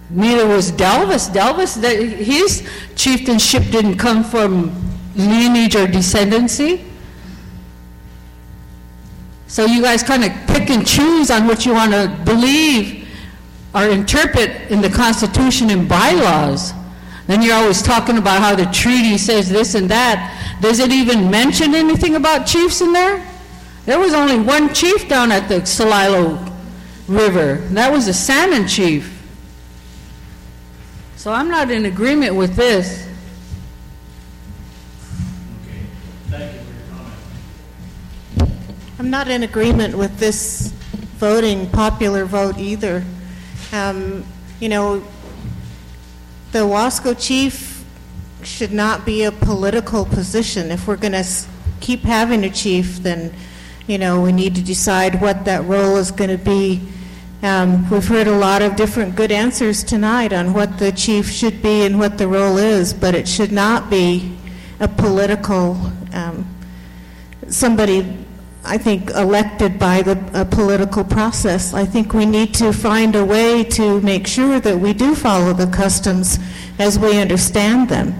Neither 0.08 0.46
was 0.46 0.72
Delvis. 0.72 1.28
Delvis, 1.28 1.76
his 2.16 2.68
chieftainship 2.96 3.64
didn't 3.70 3.98
come 3.98 4.24
from 4.24 4.72
lineage 5.14 5.76
or 5.76 5.86
descendancy. 5.86 6.84
So 9.46 9.66
you 9.66 9.82
guys 9.82 10.02
kind 10.02 10.24
of 10.24 10.32
pick 10.46 10.70
and 10.70 10.86
choose 10.86 11.30
on 11.30 11.46
what 11.46 11.66
you 11.66 11.74
want 11.74 11.92
to 11.92 12.08
believe 12.24 13.06
or 13.74 13.84
interpret 13.88 14.70
in 14.70 14.80
the 14.80 14.88
Constitution 14.88 15.68
and 15.70 15.86
bylaws. 15.86 16.72
Then 17.26 17.42
you're 17.42 17.54
always 17.54 17.82
talking 17.82 18.18
about 18.18 18.40
how 18.40 18.54
the 18.54 18.66
treaty 18.66 19.16
says 19.16 19.48
this 19.48 19.74
and 19.74 19.88
that. 19.90 20.58
Does 20.60 20.80
it 20.80 20.92
even 20.92 21.30
mention 21.30 21.74
anything 21.74 22.16
about 22.16 22.46
chiefs 22.46 22.80
in 22.80 22.92
there? 22.92 23.24
There 23.86 23.98
was 23.98 24.14
only 24.14 24.38
one 24.38 24.72
chief 24.74 25.08
down 25.08 25.32
at 25.32 25.48
the 25.48 25.60
Celilo 25.60 26.52
River. 27.08 27.56
That 27.70 27.92
was 27.92 28.08
a 28.08 28.12
salmon 28.14 28.66
chief. 28.66 29.22
So 31.16 31.32
I'm 31.32 31.48
not 31.48 31.70
in 31.70 31.86
agreement 31.86 32.34
with 32.34 32.56
this. 32.56 33.08
Thank 36.28 36.54
you 36.54 36.58
for 36.60 36.72
your 36.72 36.82
comment. 38.38 38.52
I'm 38.98 39.10
not 39.10 39.28
in 39.28 39.42
agreement 39.44 39.96
with 39.96 40.18
this 40.18 40.72
voting, 41.18 41.68
popular 41.70 42.24
vote 42.24 42.58
either. 42.58 43.04
Um, 43.72 44.24
You 44.60 44.68
know, 44.68 45.02
the 46.52 46.60
Wasco 46.60 47.18
chief 47.18 47.82
should 48.42 48.72
not 48.72 49.06
be 49.06 49.24
a 49.24 49.32
political 49.32 50.04
position. 50.04 50.70
If 50.70 50.86
we're 50.86 50.96
going 50.96 51.12
to 51.12 51.24
keep 51.80 52.00
having 52.00 52.44
a 52.44 52.50
chief, 52.50 52.98
then, 52.98 53.32
you 53.86 53.96
know, 53.96 54.20
we 54.20 54.32
need 54.32 54.54
to 54.56 54.62
decide 54.62 55.20
what 55.22 55.46
that 55.46 55.64
role 55.64 55.96
is 55.96 56.10
going 56.10 56.28
to 56.28 56.36
be. 56.36 56.82
Um, 57.42 57.88
we've 57.88 58.06
heard 58.06 58.26
a 58.26 58.36
lot 58.36 58.60
of 58.60 58.76
different 58.76 59.16
good 59.16 59.32
answers 59.32 59.82
tonight 59.82 60.34
on 60.34 60.52
what 60.52 60.78
the 60.78 60.92
chief 60.92 61.30
should 61.30 61.62
be 61.62 61.86
and 61.86 61.98
what 61.98 62.18
the 62.18 62.28
role 62.28 62.58
is, 62.58 62.92
but 62.92 63.14
it 63.14 63.26
should 63.26 63.50
not 63.50 63.88
be 63.88 64.36
a 64.78 64.88
political 64.88 65.90
um, 66.12 66.46
somebody 67.48 68.21
I 68.64 68.78
think, 68.78 69.10
elected 69.10 69.78
by 69.78 70.02
the 70.02 70.18
uh, 70.32 70.44
political 70.44 71.02
process. 71.02 71.74
I 71.74 71.84
think 71.84 72.14
we 72.14 72.26
need 72.26 72.54
to 72.54 72.72
find 72.72 73.16
a 73.16 73.24
way 73.24 73.64
to 73.64 74.00
make 74.02 74.26
sure 74.26 74.60
that 74.60 74.78
we 74.78 74.92
do 74.92 75.14
follow 75.14 75.52
the 75.52 75.66
customs 75.66 76.38
as 76.78 76.98
we 76.98 77.18
understand 77.18 77.88
them. 77.88 78.14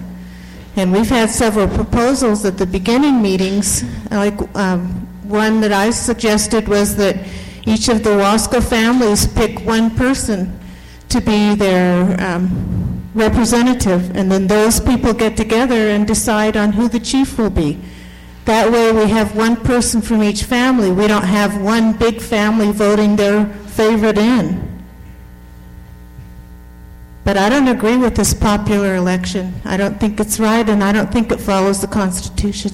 And 0.75 0.91
we've 0.91 1.09
had 1.09 1.29
several 1.29 1.67
proposals 1.67 2.43
at 2.45 2.57
the 2.57 2.65
beginning 2.65 3.21
meetings. 3.21 3.83
Like 4.11 4.37
um, 4.55 5.07
one 5.23 5.61
that 5.61 5.71
I 5.71 5.91
suggested 5.91 6.67
was 6.67 6.97
that 6.97 7.15
each 7.65 7.87
of 7.87 8.03
the 8.03 8.09
Wasco 8.09 8.61
families 8.61 9.25
pick 9.27 9.65
one 9.65 9.95
person 9.95 10.59
to 11.07 11.21
be 11.21 11.55
their 11.55 12.19
um, 12.21 13.09
representative, 13.13 14.15
and 14.15 14.31
then 14.31 14.47
those 14.47 14.79
people 14.79 15.13
get 15.13 15.37
together 15.37 15.89
and 15.89 16.07
decide 16.07 16.57
on 16.57 16.73
who 16.73 16.89
the 16.89 16.99
chief 16.99 17.37
will 17.37 17.51
be. 17.51 17.79
That 18.45 18.71
way 18.71 18.91
we 18.91 19.09
have 19.09 19.35
one 19.35 19.55
person 19.55 20.01
from 20.01 20.21
each 20.21 20.43
family. 20.43 20.91
We 20.91 21.07
don't 21.07 21.23
have 21.23 21.61
one 21.61 21.93
big 21.93 22.21
family 22.21 22.71
voting 22.71 23.15
their 23.15 23.45
favorite 23.67 24.17
in. 24.17 24.83
But 27.23 27.37
I 27.37 27.47
don't 27.47 27.69
agree 27.69 27.95
with 27.95 28.15
this 28.15 28.33
popular 28.33 28.95
election. 28.95 29.53
I 29.63 29.77
don't 29.77 29.97
think 29.97 30.19
it's 30.19 30.39
right, 30.41 30.67
and 30.67 30.83
I 30.83 30.91
don't 30.91 31.09
think 31.11 31.31
it 31.31 31.39
follows 31.39 31.79
the 31.79 31.87
Constitution. 31.87 32.71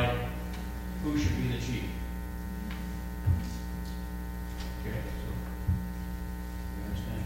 decide 0.00 0.18
who 1.02 1.18
should 1.18 1.36
be 1.36 1.48
the 1.48 1.58
chief. 1.58 1.84
Okay, 4.80 4.98
so 5.20 5.28
you 6.76 6.84
understand? 6.86 7.24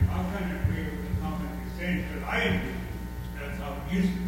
I'm 0.00 0.08
How 0.08 0.38
can 0.38 0.50
it 0.50 0.62
be 0.70 0.80
a 0.80 1.20
common 1.20 1.50
exchange? 1.66 2.04
Because 2.08 2.28
I 2.28 2.38
agree 2.38 2.74
That's 3.38 3.58
how 3.58 3.76
it 3.86 3.94
used 3.94 4.08
to 4.08 4.14
be. 4.14 4.21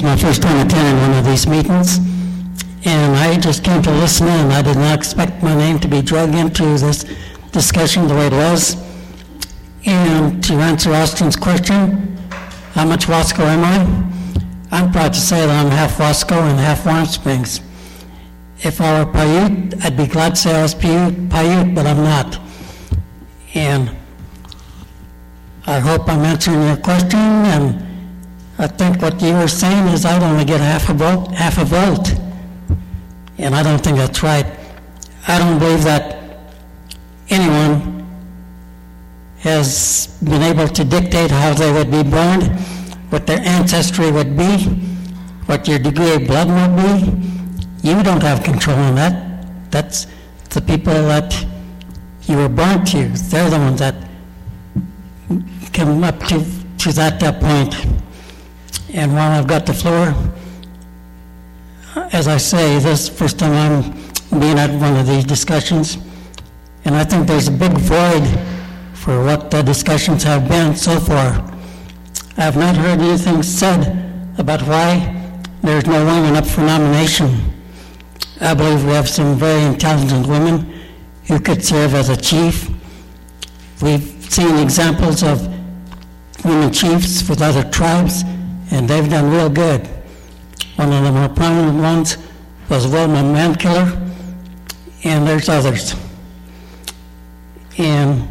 Is 0.00 0.04
my 0.04 0.16
first 0.16 0.40
time 0.40 0.66
attending 0.66 0.96
one 1.02 1.12
of 1.18 1.26
these 1.26 1.46
meetings, 1.46 1.98
and 2.86 3.14
I 3.16 3.38
just 3.38 3.62
came 3.62 3.82
to 3.82 3.90
listen 3.90 4.28
in. 4.28 4.50
I 4.50 4.62
did 4.62 4.78
not 4.78 4.96
expect 4.96 5.42
my 5.42 5.54
name 5.54 5.78
to 5.80 5.88
be 5.88 6.00
dragged 6.00 6.34
into 6.34 6.62
this 6.62 7.04
discussion 7.52 8.08
the 8.08 8.14
way 8.14 8.28
it 8.28 8.32
was. 8.32 8.82
And 9.84 10.42
to 10.44 10.54
answer 10.54 10.94
Austin's 10.94 11.36
question, 11.36 12.16
how 12.72 12.86
much 12.86 13.08
Wasco 13.08 13.40
am 13.40 13.62
I? 13.62 14.78
I'm 14.78 14.90
proud 14.90 15.12
to 15.12 15.20
say 15.20 15.44
that 15.46 15.66
I'm 15.66 15.70
half 15.70 15.98
Wasco 15.98 16.48
and 16.50 16.58
half 16.58 16.86
Warm 16.86 17.04
Springs. 17.04 17.60
If 18.60 18.80
I 18.80 19.04
were 19.04 19.12
Paiute, 19.12 19.84
I'd 19.84 19.98
be 19.98 20.06
glad 20.06 20.30
to 20.30 20.36
say 20.36 20.58
I 20.58 20.62
was 20.62 20.74
Paiute, 20.74 21.28
Paiute, 21.28 21.74
but 21.74 21.86
I'm 21.86 22.02
not. 22.02 22.40
And 23.52 23.94
I 25.66 25.78
hope 25.78 26.08
I'm 26.08 26.24
answering 26.24 26.62
your 26.62 26.78
question, 26.78 27.18
and 27.18 27.89
I 28.60 28.66
think 28.66 29.00
what 29.00 29.22
you 29.22 29.32
were 29.32 29.48
saying 29.48 29.86
is 29.88 30.04
I'd 30.04 30.22
only 30.22 30.44
get 30.44 30.60
half 30.60 30.90
a 30.90 30.92
vote, 30.92 31.28
half 31.28 31.56
a 31.56 31.64
vote. 31.64 32.12
And 33.38 33.54
I 33.54 33.62
don't 33.62 33.82
think 33.82 33.96
that's 33.96 34.22
right. 34.22 34.44
I 35.26 35.38
don't 35.38 35.58
believe 35.58 35.82
that 35.84 36.18
anyone 37.30 38.06
has 39.38 40.18
been 40.22 40.42
able 40.42 40.68
to 40.68 40.84
dictate 40.84 41.30
how 41.30 41.54
they 41.54 41.72
would 41.72 41.90
be 41.90 42.02
born, 42.02 42.42
what 43.08 43.26
their 43.26 43.40
ancestry 43.40 44.10
would 44.10 44.36
be, 44.36 44.58
what 45.46 45.66
your 45.66 45.78
degree 45.78 46.16
of 46.16 46.26
blood 46.26 46.48
would 46.48 46.76
be. 46.84 47.88
You 47.88 48.02
don't 48.02 48.22
have 48.22 48.44
control 48.44 48.76
on 48.76 48.94
that. 48.96 49.46
That's 49.70 50.06
the 50.50 50.60
people 50.60 50.92
that 50.92 51.46
you 52.24 52.36
were 52.36 52.50
born 52.50 52.84
to. 52.84 53.08
They're 53.08 53.48
the 53.48 53.56
ones 53.56 53.80
that 53.80 53.94
come 55.72 56.04
up 56.04 56.18
to, 56.24 56.44
to 56.76 56.92
that, 56.92 57.18
that 57.20 57.40
point. 57.40 57.99
And 58.92 59.12
while 59.12 59.30
I've 59.30 59.46
got 59.46 59.66
the 59.66 59.74
floor, 59.74 60.14
as 62.12 62.26
I 62.26 62.38
say, 62.38 62.78
this 62.80 63.02
is 63.02 63.10
the 63.10 63.16
first 63.16 63.38
time 63.38 63.52
I'm 63.52 64.40
being 64.40 64.58
at 64.58 64.70
one 64.80 64.96
of 64.96 65.06
these 65.06 65.24
discussions, 65.24 65.96
and 66.84 66.96
I 66.96 67.04
think 67.04 67.28
there's 67.28 67.48
a 67.48 67.52
big 67.52 67.72
void 67.72 68.26
for 68.94 69.24
what 69.24 69.50
the 69.50 69.62
discussions 69.62 70.24
have 70.24 70.48
been 70.48 70.74
so 70.74 70.98
far. 70.98 71.40
I 72.36 72.42
have 72.42 72.56
not 72.56 72.76
heard 72.76 73.00
anything 73.00 73.42
said 73.42 73.80
about 74.38 74.62
why 74.62 75.16
there's 75.62 75.86
no 75.86 76.04
women 76.04 76.36
up 76.36 76.46
for 76.46 76.62
nomination. 76.62 77.38
I 78.40 78.54
believe 78.54 78.84
we 78.84 78.92
have 78.92 79.08
some 79.08 79.36
very 79.36 79.62
intelligent 79.62 80.26
women 80.26 80.72
who 81.26 81.38
could 81.38 81.64
serve 81.64 81.94
as 81.94 82.08
a 82.08 82.16
chief. 82.16 82.68
We've 83.82 84.02
seen 84.32 84.56
examples 84.56 85.22
of 85.22 85.46
women 86.44 86.72
chiefs 86.72 87.28
with 87.28 87.40
other 87.40 87.62
tribes, 87.70 88.24
and 88.70 88.88
they've 88.88 89.08
done 89.08 89.30
real 89.30 89.48
good. 89.48 89.86
One 90.76 90.92
of 90.92 91.04
the 91.04 91.12
more 91.12 91.28
prominent 91.28 91.80
ones 91.80 92.16
was 92.68 92.86
Wilma 92.86 93.22
Mankiller, 93.22 93.88
and 95.04 95.26
there's 95.26 95.48
others. 95.48 95.94
And 97.78 98.28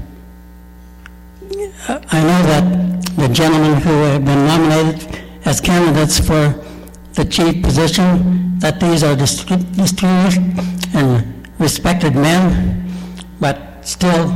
I 1.87 1.99
I 2.11 2.21
know 2.21 2.41
that 2.51 3.05
the 3.17 3.27
gentlemen 3.29 3.81
who 3.81 3.91
have 4.03 4.25
been 4.25 4.45
nominated 4.45 5.19
as 5.45 5.59
candidates 5.59 6.19
for 6.19 6.55
the 7.13 7.25
chief 7.25 7.61
position, 7.63 8.57
that 8.59 8.79
these 8.79 9.03
are 9.03 9.15
distinguished 9.15 10.41
and 10.93 11.47
respected 11.59 12.15
men, 12.15 12.89
but 13.39 13.57
still, 13.85 14.31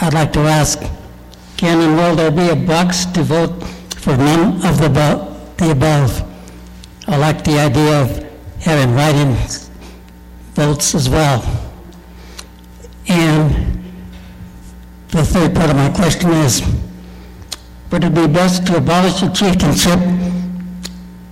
I'd 0.00 0.14
like 0.14 0.32
to 0.34 0.40
ask, 0.40 0.80
can 1.56 1.80
and 1.80 1.96
will 1.96 2.16
there 2.16 2.30
be 2.30 2.48
a 2.48 2.56
box 2.56 3.04
to 3.06 3.22
vote 3.22 3.52
for 4.02 4.16
none 4.16 4.56
of 4.66 4.78
the 4.78 4.88
abo- 4.88 5.56
the 5.56 5.70
above? 5.70 6.22
I 7.06 7.16
like 7.16 7.44
the 7.44 7.58
idea 7.58 8.02
of 8.02 8.08
having 8.60 8.94
write-in 8.94 9.34
votes 10.54 10.94
as 10.94 11.08
well. 11.08 11.40
And 13.08 13.82
the 15.08 15.24
third 15.24 15.54
part 15.54 15.70
of 15.70 15.76
my 15.76 15.90
question 15.90 16.30
is, 16.30 16.62
would 17.90 18.04
it 18.04 18.14
be 18.14 18.26
best 18.26 18.66
to 18.66 18.76
abolish 18.76 19.20
the 19.20 19.28
chieftainship 19.28 19.98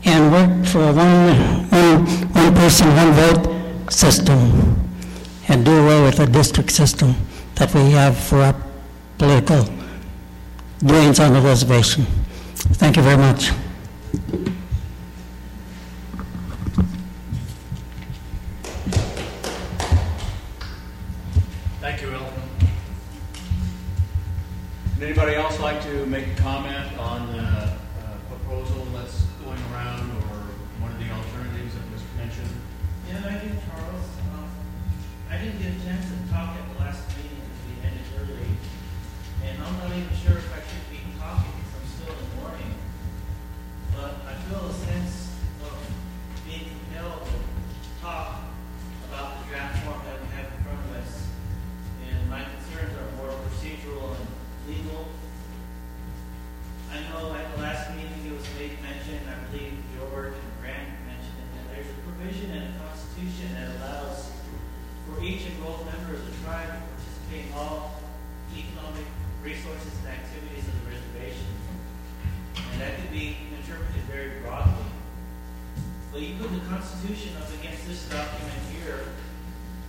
and 0.04 0.32
work 0.32 0.66
for 0.66 0.80
a 0.80 0.92
one, 0.92 1.68
one, 1.70 2.06
one 2.32 2.54
person, 2.54 2.86
one 2.94 3.12
vote 3.12 3.92
system 3.92 4.76
and 5.48 5.64
do 5.64 5.72
away 5.72 6.02
with 6.02 6.16
the 6.16 6.26
district 6.26 6.70
system 6.70 7.14
that 7.56 7.74
we 7.74 7.90
have 7.90 8.16
for 8.16 8.36
our 8.42 8.54
political 9.18 9.64
doings 10.84 11.18
on 11.18 11.32
the 11.32 11.40
reservation? 11.40 12.06
Thank 12.72 12.96
you 12.96 13.02
very 13.02 13.16
much. 13.18 13.50
Thank 21.80 22.02
you, 22.02 22.10
Elton. 22.12 22.42
Would 24.98 25.02
anybody 25.04 25.34
else 25.34 25.58
like 25.60 25.82
to 25.82 26.06
make 26.06 26.26
a 26.26 26.34
comment 26.36 26.98
on 26.98 27.32
the 27.32 27.42
uh, 27.42 27.76
proposal 28.28 28.84
that's 28.92 29.22
going 29.44 29.58
around 29.72 30.10
or 30.12 30.44
one 30.80 30.92
of 30.92 30.98
the 30.98 31.10
alternatives 31.10 31.74
that 31.74 31.90
was 31.92 32.02
mentioned? 32.16 32.52
Yeah, 33.08 33.24
I 33.24 33.44
do, 33.44 33.48
Charles. 33.64 34.08
Um, 34.32 34.48
I 35.30 35.36
didn't 35.38 35.58
get 35.58 35.72
a 35.72 35.80
chance 35.84 36.04
to 36.04 36.16
talk 36.32 36.56
at 36.56 36.64
the 36.72 36.78
last 36.84 37.04
meeting 37.16 37.40
because 37.40 37.60
we 37.64 37.74
ended 37.80 38.06
early. 38.20 38.52
And 39.44 39.56
I'm 39.64 39.76
not 39.80 39.90
even 39.96 40.16
sure 40.20 40.36
if 40.36 40.52
I 40.52 40.60
should 40.68 40.86
be 40.92 41.00
talking 41.18 41.48
because 41.56 41.74
I'm 41.80 41.88
still 41.96 42.12
in 42.12 42.28
mourning. 42.36 42.74
But 43.96 44.20
I 44.28 44.36
feel 44.50 44.66
a 44.66 44.72
sense 44.72 45.30
of 45.62 45.78
being 46.44 46.64
compelled 46.64 47.24
to 47.24 48.02
talk 48.02 48.40
about 49.08 49.38
the 49.38 49.48
draft 49.48 49.84
form 49.84 50.09
Constitution 77.00 77.32
up 77.40 77.48
against 77.54 77.86
this 77.88 78.06
document 78.10 78.60
here, 78.76 79.00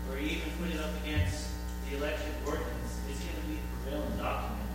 or 0.10 0.18
even 0.18 0.48
put 0.62 0.72
it 0.74 0.80
up 0.80 0.92
against 1.04 1.50
the 1.84 1.98
election 1.98 2.32
ordinance, 2.46 3.00
it's 3.10 3.20
going 3.20 3.36
to 3.36 3.48
be 3.52 3.56
the 3.56 3.68
prevailing 3.84 4.18
document. 4.18 4.70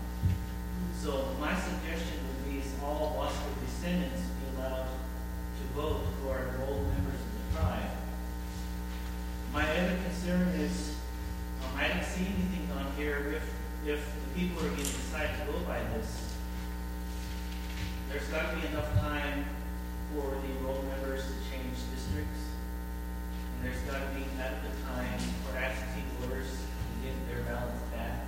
So 1.01 1.33
my 1.41 1.57
suggestion 1.57 2.21
would 2.29 2.53
be 2.53 2.59
is 2.59 2.75
all 2.85 3.17
Wasco 3.17 3.49
descendants 3.65 4.21
be 4.21 4.59
allowed 4.59 4.85
to 4.85 5.65
vote 5.73 6.05
who 6.21 6.29
are 6.29 6.49
enrolled 6.53 6.87
members 6.93 7.17
of 7.17 7.33
the 7.33 7.57
tribe. 7.57 7.91
My 9.55 9.65
other 9.65 9.97
concern 10.05 10.49
is 10.61 10.95
um, 11.65 11.71
I 11.75 11.89
don't 11.89 12.05
see 12.05 12.27
anything 12.27 12.69
on 12.77 12.93
here 12.99 13.33
if 13.41 13.89
if 13.89 14.05
the 14.05 14.39
people 14.39 14.59
are 14.59 14.69
going 14.69 14.77
to 14.77 14.85
decide 14.85 15.31
to 15.41 15.53
go 15.53 15.59
by 15.61 15.81
this. 15.97 16.37
There's 18.11 18.29
got 18.29 18.51
to 18.51 18.57
be 18.61 18.67
enough 18.67 18.93
time 19.01 19.56
for 20.13 20.31
the 20.43 20.53
roll 20.65 20.83
members 20.83 21.25
to 21.27 21.35
change 21.51 21.75
districts. 21.95 22.43
And 23.57 23.67
there's 23.67 23.83
got 23.91 24.01
to 24.03 24.11
be 24.15 24.25
adequate 24.39 24.77
time 24.87 25.19
for 25.45 25.59
absentee 25.59 26.07
voters 26.21 26.51
to 26.51 26.93
get 27.03 27.17
their 27.29 27.43
ballots 27.45 27.83
back. 27.95 28.27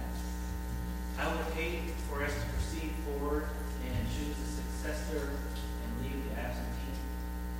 I 1.18 1.26
would 1.28 1.46
hate 1.54 1.94
for 2.08 2.22
us 2.22 2.32
to 2.34 2.46
proceed 2.54 2.92
forward 3.04 3.48
and 3.84 4.06
choose 4.14 4.38
a 4.38 4.48
successor 4.62 5.30
and 5.30 5.90
leave 6.02 6.18
the 6.30 6.40
absentee 6.40 6.78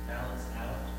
ballots 0.07 0.45
out. 0.57 0.89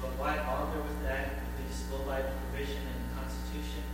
But 0.00 0.16
why 0.16 0.36
bother 0.44 0.80
with 0.80 1.02
that 1.04 1.40
if 1.40 1.50
we 1.58 1.68
just 1.68 1.90
go 1.90 1.98
by 2.08 2.22
the 2.22 2.32
provision 2.48 2.80
in 2.80 2.96
the 3.04 3.10
Constitution, 3.20 3.84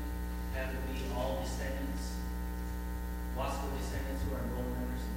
have 0.55 0.71
it 0.71 0.83
be 0.89 1.03
all 1.15 1.43
descendants, 1.43 2.17
Wasco 3.37 3.67
descendants 3.77 4.23
who 4.25 4.35
are 4.35 4.43
enrolled 4.43 4.73
members 4.73 5.03
in 5.03 5.13
the 5.13 5.16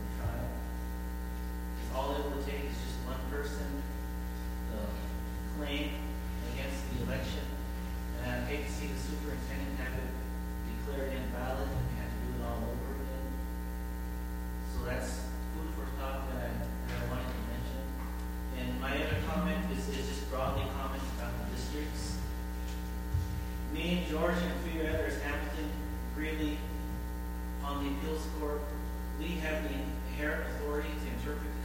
all 1.99 2.15
it 2.15 2.23
would 2.31 2.45
take 2.47 2.63
is 2.63 2.79
just 2.79 2.95
one 3.03 3.19
person 3.27 3.67
to 4.71 4.79
claim 5.59 5.91
against 6.55 6.79
the 6.87 7.03
election, 7.03 7.43
and 8.23 8.31
I'd 8.31 8.47
hate 8.47 8.63
to 8.63 8.71
see 8.71 8.87
the 8.87 8.95
superintendent 8.95 9.75
have 9.83 9.99
it 9.99 10.07
declared 10.71 11.11
invalid 11.11 11.67
and 11.67 11.87
have 11.99 12.07
to 12.07 12.19
do 12.23 12.39
it 12.39 12.43
all 12.47 12.63
over 12.63 12.89
again. 12.95 13.27
So 14.71 14.87
that's 14.87 15.27
food 15.51 15.67
for 15.75 15.91
thought 15.99 16.23
that 16.31 16.39
I, 16.39 16.49
that 16.55 16.97
I 17.03 17.05
wanted 17.11 17.27
to 17.35 17.43
mention. 17.51 17.83
And 18.63 18.67
my 18.79 18.95
other 18.95 19.19
comment 19.27 19.59
is, 19.75 19.83
is 19.91 20.07
just 20.07 20.23
broadly 20.31 20.63
comment 20.79 21.03
about 21.19 21.35
the 21.35 21.51
districts. 21.51 22.15
Me 23.75 23.99
and 23.99 24.07
George 24.07 24.39
and 24.39 24.55
a 24.55 24.59
few 24.71 24.87
others, 24.87 25.19
Hamilton, 25.19 25.67
Greeley, 26.15 26.55
on 27.59 27.83
the 27.83 27.91
appeals 27.91 28.23
court, 28.39 28.63
we 29.19 29.35
have 29.43 29.67
the 29.67 29.75
inherent 29.75 30.47
authority 30.47 30.87
to 30.87 31.07
interpret 31.19 31.58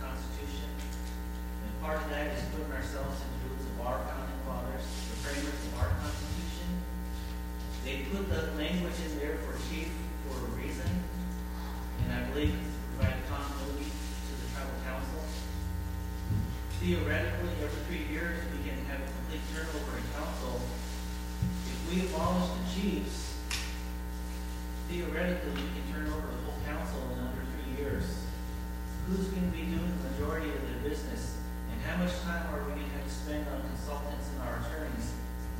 part 1.85 2.01
of 2.01 2.09
that 2.09 2.33
is 2.33 2.41
putting 2.49 2.73
ourselves 2.73 3.21
in 3.21 3.29
the 3.29 3.39
boots 3.45 3.69
of 3.69 3.85
our 3.85 4.01
founding 4.09 4.41
fathers, 4.49 4.81
the 4.81 5.17
framers 5.21 5.61
of 5.69 5.77
our 5.77 5.93
Constitution. 6.01 6.81
They 7.85 8.09
put 8.09 8.25
the 8.33 8.57
language 8.57 8.97
in 9.05 9.21
there 9.21 9.37
for 9.45 9.53
chief 9.69 9.93
for 10.25 10.33
a 10.33 10.49
reason, 10.57 10.89
and 10.89 12.09
I 12.09 12.25
believe 12.33 12.57
it's 12.57 12.73
to 12.73 12.81
provide 12.97 13.21
continuity 13.29 13.93
to 13.93 14.33
the 14.33 14.49
tribal 14.57 14.81
council. 14.81 15.21
Theoretically, 16.81 17.53
every 17.61 17.81
three 17.85 18.09
years, 18.09 18.41
we 18.49 18.65
can 18.65 18.81
have 18.89 19.05
a 19.05 19.09
complete 19.21 19.45
turnover 19.53 20.01
in 20.01 20.09
council. 20.17 20.65
If 21.69 21.79
we 21.93 22.09
abolish 22.09 22.49
the 22.49 22.65
chiefs, 22.73 23.45
theoretically, 24.89 25.53
we 25.53 25.69
can 25.69 25.85
turn 25.93 26.09
over 26.09 26.33
the 26.33 26.41
whole 26.49 26.61
council 26.65 27.13
in 27.13 27.29
under 27.29 27.45
three 27.45 27.77
years. 27.77 28.25
Who's 29.05 29.29
going 29.29 29.53
to 29.53 29.53
be 29.53 29.69
doing 29.69 29.85
the 29.85 30.17
majority 30.17 30.49
of 30.49 30.65
the 30.65 30.89
business? 30.89 31.34
How 31.85 32.01
much 32.01 32.17
time 32.25 32.49
are 32.49 32.65
we 32.65 32.81
going 32.81 32.89
to 32.89 32.97
have 32.97 33.05
to 33.05 33.13
spend 33.13 33.45
on 33.53 33.61
consultants 33.61 34.33
and 34.33 34.41
our 34.49 34.57
attorneys, 34.57 35.13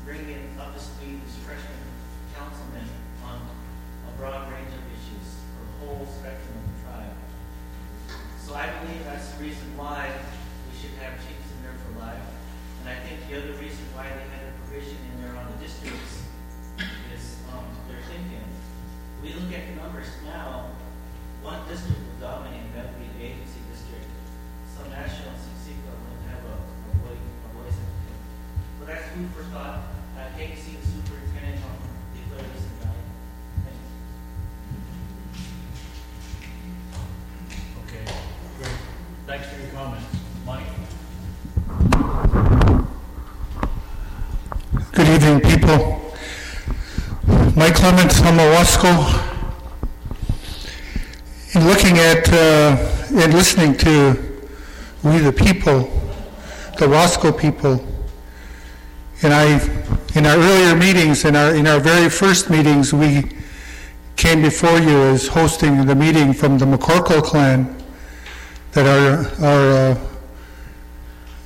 bringing 0.09 0.57
up 0.57 0.73
to 0.73 0.81
speed 0.81 1.21
these 1.21 1.37
freshman 1.45 1.85
councilmen 2.33 2.89
on 3.29 3.45
a 3.45 4.11
broad 4.17 4.49
range 4.49 4.73
of 4.73 4.81
issues 4.89 5.37
for 5.53 5.61
the 5.69 5.75
whole 5.85 6.03
spectrum 6.09 6.57
of 6.57 6.65
the 6.65 6.77
tribe? 6.81 7.17
So 8.41 8.57
I 8.57 8.73
believe 8.81 9.05
that's 9.05 9.37
the 9.37 9.45
reason 9.45 9.69
why 9.77 10.09
we 10.09 10.73
should 10.73 10.97
have 10.97 11.13
chiefs 11.21 11.45
in 11.45 11.57
there 11.61 11.77
for 11.85 12.01
life. 12.01 12.25
And 12.81 12.89
I 12.89 12.97
think 13.05 13.21
the 13.29 13.45
other 13.45 13.53
reason 13.61 13.85
why 13.93 14.09
they 14.09 14.25
had 14.33 14.49
a 14.49 14.53
provision 14.65 14.97
in 14.97 15.15
there 15.21 15.37
on 15.37 15.45
the 15.45 15.57
districts 15.61 16.25
is, 17.13 17.37
um, 17.53 17.69
they're 17.85 18.01
thinking, 18.09 18.41
we 19.21 19.29
look 19.37 19.53
at 19.53 19.69
the 19.69 19.77
numbers 19.77 20.09
now, 20.25 20.73
one 21.45 21.61
district 21.69 22.01
will 22.01 22.17
dominate, 22.17 22.65
that 22.73 22.89
would 22.89 22.97
be 22.97 23.09
the 23.13 23.29
agency 23.29 23.61
district. 23.69 24.09
Some 24.73 24.89
national 24.89 25.37
But 28.85 28.93
that's 28.93 29.07
food 29.09 29.29
for 29.35 29.43
thought. 29.45 29.79
I 30.15 30.19
hate 30.37 30.55
to 30.55 30.61
see 30.61 30.75
the 30.75 30.85
superintendent 30.85 31.63
on 31.65 31.71
declare 32.13 32.45
this 32.53 32.65
invalid. 32.69 33.05
Thank 33.65 33.79
you. 37.73 38.05
Okay, 38.05 38.05
great. 38.59 38.77
Thanks 39.25 39.47
for 39.47 39.57
your 39.59 39.71
comments. 39.71 40.05
Mike? 40.45 40.69
Good 44.91 45.07
evening, 45.07 45.39
people. 45.41 45.79
Mike 47.55 47.75
Clements, 47.75 48.21
I'm 48.21 48.37
a 48.37 48.43
Wasco. 48.53 48.91
In 51.55 51.65
looking 51.65 51.97
at 51.97 52.31
uh, 52.31 52.77
and 53.15 53.33
listening 53.33 53.77
to 53.77 54.15
we 55.01 55.17
the 55.17 55.31
people, 55.31 55.89
the 56.77 56.85
Wasco 56.85 57.31
people, 57.35 57.94
and 59.25 59.33
I, 59.33 59.59
in 60.13 60.27
our 60.27 60.37
earlier 60.37 60.75
meetings, 60.75 61.25
in 61.25 61.35
our 61.35 61.55
in 61.55 61.65
our 61.65 61.79
very 61.79 62.11
first 62.11 62.51
meetings, 62.51 62.93
we 62.93 63.23
came 64.15 64.43
before 64.43 64.77
you 64.77 65.01
as 65.01 65.25
hosting 65.27 65.83
the 65.87 65.95
meeting 65.95 66.31
from 66.31 66.59
the 66.59 66.65
McCorkle 66.65 67.23
clan 67.23 67.75
that 68.73 68.85
our 68.85 69.43
our 69.43 69.71
uh, 69.71 69.99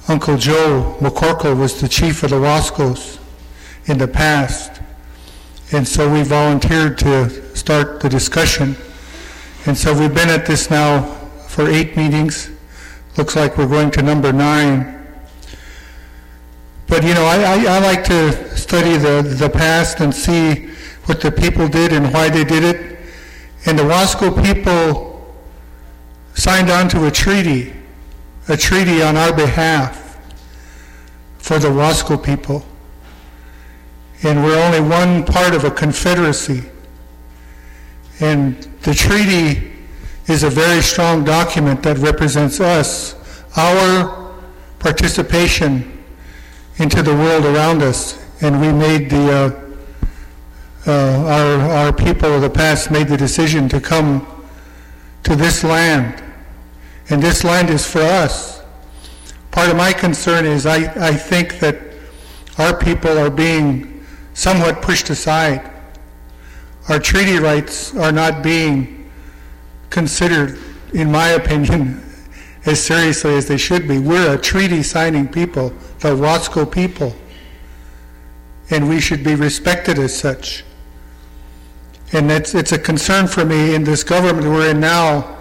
Uncle 0.09 0.35
Joe 0.35 0.97
McCorkle 0.99 1.57
was 1.57 1.79
the 1.79 1.87
chief 1.87 2.21
of 2.23 2.31
the 2.31 2.35
Wascos 2.35 3.17
in 3.85 3.97
the 3.97 4.09
past. 4.09 4.81
And 5.71 5.87
so 5.87 6.11
we 6.11 6.23
volunteered 6.23 6.97
to 6.97 7.55
start 7.55 8.01
the 8.01 8.09
discussion. 8.09 8.75
And 9.67 9.77
so 9.77 9.97
we've 9.97 10.13
been 10.13 10.29
at 10.29 10.45
this 10.45 10.69
now 10.69 11.03
for 11.47 11.69
eight 11.69 11.95
meetings. 11.95 12.51
Looks 13.17 13.37
like 13.37 13.57
we're 13.57 13.67
going 13.67 13.91
to 13.91 14.01
number 14.01 14.33
nine. 14.33 14.98
But 16.89 17.03
you 17.03 17.13
know, 17.13 17.23
I, 17.23 17.43
I, 17.43 17.75
I 17.75 17.79
like 17.79 18.03
to 18.05 18.57
study 18.57 18.97
the, 18.97 19.21
the 19.21 19.47
past 19.47 19.99
and 19.99 20.13
see 20.13 20.69
what 21.05 21.21
the 21.21 21.31
people 21.31 21.67
did 21.67 21.93
and 21.93 22.11
why 22.11 22.29
they 22.29 22.43
did 22.43 22.63
it. 22.63 22.99
And 23.67 23.77
the 23.77 23.83
Wasco 23.83 24.43
people 24.43 25.35
signed 26.33 26.71
on 26.71 26.89
to 26.89 27.05
a 27.05 27.11
treaty, 27.11 27.73
a 28.47 28.57
treaty 28.57 29.03
on 29.03 29.17
our 29.17 29.31
behalf 29.31 30.19
for 31.37 31.59
the 31.59 31.67
Wasco 31.67 32.23
people. 32.23 32.65
And 34.23 34.43
we're 34.43 34.59
only 34.59 34.81
one 34.81 35.23
part 35.25 35.53
of 35.53 35.65
a 35.65 35.71
confederacy. 35.71 36.63
And 38.19 38.55
the 38.81 38.95
treaty 38.95 39.73
is 40.27 40.43
a 40.43 40.49
very 40.49 40.81
strong 40.81 41.23
document 41.23 41.83
that 41.83 41.99
represents 41.99 42.59
us, 42.59 43.15
our 43.55 44.33
participation 44.79 45.98
into 46.79 47.03
the 47.03 47.13
world 47.13 47.45
around 47.45 47.83
us. 47.83 48.25
And 48.41 48.59
we 48.59 48.71
made 48.71 49.09
the, 49.09 49.31
uh, 49.31 50.87
uh, 50.87 50.91
our, 51.27 51.71
our 51.71 51.93
people 51.93 52.33
of 52.33 52.41
the 52.41 52.49
past 52.49 52.89
made 52.89 53.07
the 53.07 53.17
decision 53.17 53.67
to 53.69 53.81
come 53.81 54.25
to 55.23 55.35
this 55.35 55.63
land. 55.63 56.23
And 57.09 57.21
this 57.21 57.43
land 57.43 57.69
is 57.69 57.85
for 57.85 58.01
us. 58.01 58.63
Part 59.51 59.69
of 59.69 59.75
my 59.75 59.91
concern 59.91 60.45
is 60.45 60.65
I, 60.65 61.07
I 61.07 61.13
think 61.13 61.59
that 61.59 61.77
our 62.57 62.77
people 62.77 63.17
are 63.17 63.29
being 63.29 64.05
somewhat 64.33 64.81
pushed 64.81 65.09
aside. 65.09 65.69
Our 66.87 66.99
treaty 66.99 67.39
rights 67.39 67.95
are 67.95 68.11
not 68.11 68.41
being 68.41 69.11
considered, 69.89 70.59
in 70.93 71.11
my 71.11 71.29
opinion, 71.29 72.03
as 72.65 72.83
seriously 72.83 73.35
as 73.35 73.47
they 73.47 73.57
should 73.57 73.87
be. 73.87 73.99
We're 73.99 74.35
a 74.35 74.37
treaty 74.37 74.83
signing 74.83 75.27
people, 75.27 75.73
the 75.99 76.15
Wasco 76.15 76.69
people, 76.69 77.13
and 78.69 78.87
we 78.87 78.99
should 78.99 79.23
be 79.23 79.35
respected 79.35 79.99
as 79.99 80.17
such. 80.17 80.63
And 82.11 82.31
it's, 82.31 82.55
it's 82.55 82.71
a 82.71 82.79
concern 82.79 83.27
for 83.27 83.45
me 83.45 83.75
in 83.75 83.83
this 83.83 84.03
government 84.03 84.47
we're 84.47 84.71
in 84.71 84.79
now 84.79 85.37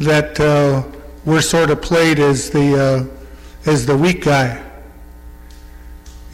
that 0.00 0.38
uh, 0.40 0.82
we're 1.24 1.40
sort 1.40 1.70
of 1.70 1.80
played 1.80 2.18
as 2.18 2.50
the, 2.50 3.08
uh, 3.08 3.70
as 3.70 3.86
the 3.86 3.96
weak 3.96 4.24
guy. 4.24 4.62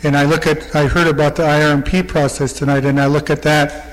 And 0.02 0.16
I 0.16 0.24
look 0.24 0.46
at, 0.46 0.74
I 0.74 0.86
heard 0.86 1.06
about 1.06 1.36
the 1.36 1.44
IRMP 1.44 2.08
process 2.08 2.52
tonight, 2.52 2.84
and 2.84 3.00
I 3.00 3.06
look 3.06 3.30
at 3.30 3.42
that 3.42 3.90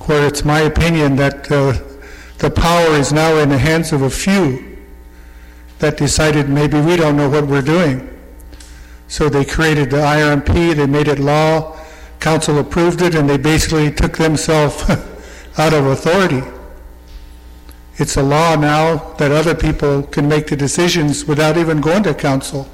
where 0.00 0.26
it's 0.26 0.44
my 0.44 0.60
opinion 0.60 1.14
that 1.16 1.50
uh, 1.52 1.72
the 2.38 2.50
power 2.50 2.96
is 2.96 3.12
now 3.12 3.36
in 3.36 3.48
the 3.48 3.58
hands 3.58 3.92
of 3.92 4.02
a 4.02 4.10
few 4.10 4.78
that 5.78 5.96
decided 5.96 6.48
maybe 6.48 6.80
we 6.80 6.96
don't 6.96 7.16
know 7.16 7.28
what 7.28 7.46
we're 7.46 7.62
doing. 7.62 8.06
So 9.10 9.28
they 9.28 9.44
created 9.44 9.90
the 9.90 9.96
IRMP, 9.96 10.76
they 10.76 10.86
made 10.86 11.08
it 11.08 11.18
law, 11.18 11.76
council 12.20 12.60
approved 12.60 13.02
it, 13.02 13.16
and 13.16 13.28
they 13.28 13.38
basically 13.38 13.90
took 13.90 14.16
themselves 14.16 14.88
out 15.58 15.72
of 15.72 15.86
authority. 15.86 16.44
It's 17.96 18.16
a 18.16 18.22
law 18.22 18.54
now 18.54 19.14
that 19.14 19.32
other 19.32 19.56
people 19.56 20.04
can 20.04 20.28
make 20.28 20.46
the 20.46 20.56
decisions 20.56 21.24
without 21.24 21.56
even 21.56 21.80
going 21.80 22.04
to 22.04 22.14
council. 22.14 22.68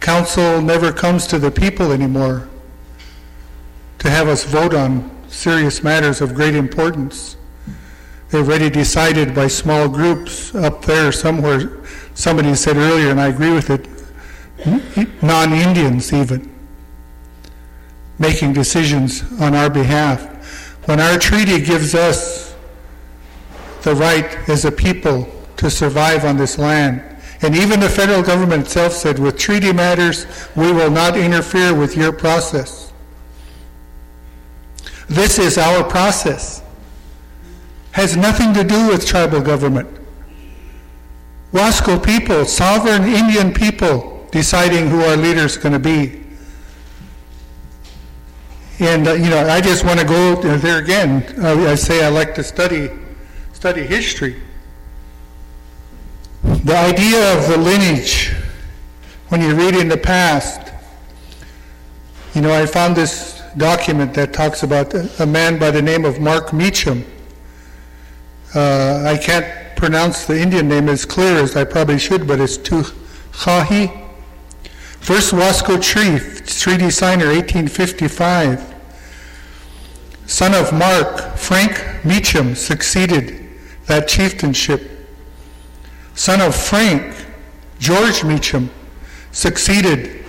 Council 0.00 0.62
never 0.62 0.90
comes 0.90 1.26
to 1.26 1.38
the 1.38 1.50
people 1.50 1.92
anymore 1.92 2.48
to 3.98 4.08
have 4.08 4.26
us 4.26 4.44
vote 4.44 4.72
on 4.72 5.10
serious 5.28 5.82
matters 5.82 6.22
of 6.22 6.34
great 6.34 6.54
importance. 6.54 7.36
They're 8.30 8.40
already 8.40 8.70
decided 8.70 9.34
by 9.34 9.48
small 9.48 9.86
groups 9.86 10.54
up 10.54 10.86
there 10.86 11.12
somewhere. 11.12 11.84
Somebody 12.14 12.54
said 12.54 12.78
earlier, 12.78 13.10
and 13.10 13.20
I 13.20 13.26
agree 13.26 13.52
with 13.52 13.68
it, 13.68 13.97
non-Indians 15.22 16.12
even, 16.12 16.52
making 18.18 18.52
decisions 18.52 19.22
on 19.40 19.54
our 19.54 19.70
behalf. 19.70 20.22
When 20.86 21.00
our 21.00 21.18
treaty 21.18 21.60
gives 21.60 21.94
us 21.94 22.54
the 23.82 23.94
right 23.94 24.48
as 24.48 24.64
a 24.64 24.72
people 24.72 25.28
to 25.56 25.70
survive 25.70 26.24
on 26.24 26.36
this 26.36 26.58
land, 26.58 27.02
and 27.42 27.54
even 27.54 27.78
the 27.78 27.88
federal 27.88 28.22
government 28.22 28.64
itself 28.64 28.92
said, 28.92 29.18
with 29.18 29.38
treaty 29.38 29.72
matters, 29.72 30.26
we 30.56 30.72
will 30.72 30.90
not 30.90 31.16
interfere 31.16 31.72
with 31.72 31.96
your 31.96 32.12
process. 32.12 32.92
This 35.08 35.38
is 35.38 35.56
our 35.56 35.84
process. 35.84 36.62
Has 37.92 38.16
nothing 38.16 38.52
to 38.54 38.64
do 38.64 38.88
with 38.88 39.06
tribal 39.06 39.40
government. 39.40 39.88
Wasco 41.52 42.04
people, 42.04 42.44
sovereign 42.44 43.04
Indian 43.04 43.54
people, 43.54 44.17
deciding 44.30 44.88
who 44.88 45.02
our 45.02 45.16
leader 45.16 45.44
is 45.44 45.56
going 45.56 45.72
to 45.72 45.78
be. 45.78 46.24
And 48.80 49.08
uh, 49.08 49.12
you 49.14 49.28
know, 49.28 49.46
I 49.48 49.60
just 49.60 49.84
want 49.84 49.98
to 49.98 50.06
go 50.06 50.36
there 50.36 50.78
again. 50.78 51.24
I, 51.42 51.72
I 51.72 51.74
say 51.74 52.04
I 52.04 52.08
like 52.08 52.34
to 52.36 52.44
study 52.44 52.90
study 53.52 53.82
history. 53.82 54.40
The 56.42 56.76
idea 56.76 57.36
of 57.36 57.48
the 57.48 57.56
lineage, 57.56 58.32
when 59.28 59.40
you 59.40 59.54
read 59.54 59.74
in 59.74 59.88
the 59.88 59.96
past, 59.96 60.72
you 62.34 62.40
know, 62.40 62.52
I 62.52 62.66
found 62.66 62.94
this 62.94 63.42
document 63.56 64.14
that 64.14 64.32
talks 64.32 64.62
about 64.62 64.94
a 64.94 65.26
man 65.26 65.58
by 65.58 65.72
the 65.72 65.82
name 65.82 66.04
of 66.04 66.20
Mark 66.20 66.52
Meacham. 66.52 67.04
Uh, 68.54 69.02
I 69.04 69.18
can't 69.18 69.76
pronounce 69.76 70.26
the 70.26 70.40
Indian 70.40 70.68
name 70.68 70.88
as 70.88 71.04
clear 71.04 71.42
as 71.42 71.56
I 71.56 71.64
probably 71.64 71.98
should, 71.98 72.28
but 72.28 72.40
it's 72.40 72.56
Tuhahi. 72.58 74.07
First 75.00 75.32
Wasco 75.32 75.82
Chief, 75.82 76.46
treaty 76.60 76.90
signer, 76.90 77.26
1855. 77.26 78.74
Son 80.26 80.54
of 80.54 80.72
Mark, 80.72 81.36
Frank 81.36 82.04
Meacham 82.04 82.54
succeeded 82.54 83.48
that 83.86 84.06
chieftainship. 84.06 85.08
Son 86.14 86.40
of 86.40 86.54
Frank, 86.54 87.14
George 87.78 88.24
Meacham, 88.24 88.70
succeeded 89.32 90.24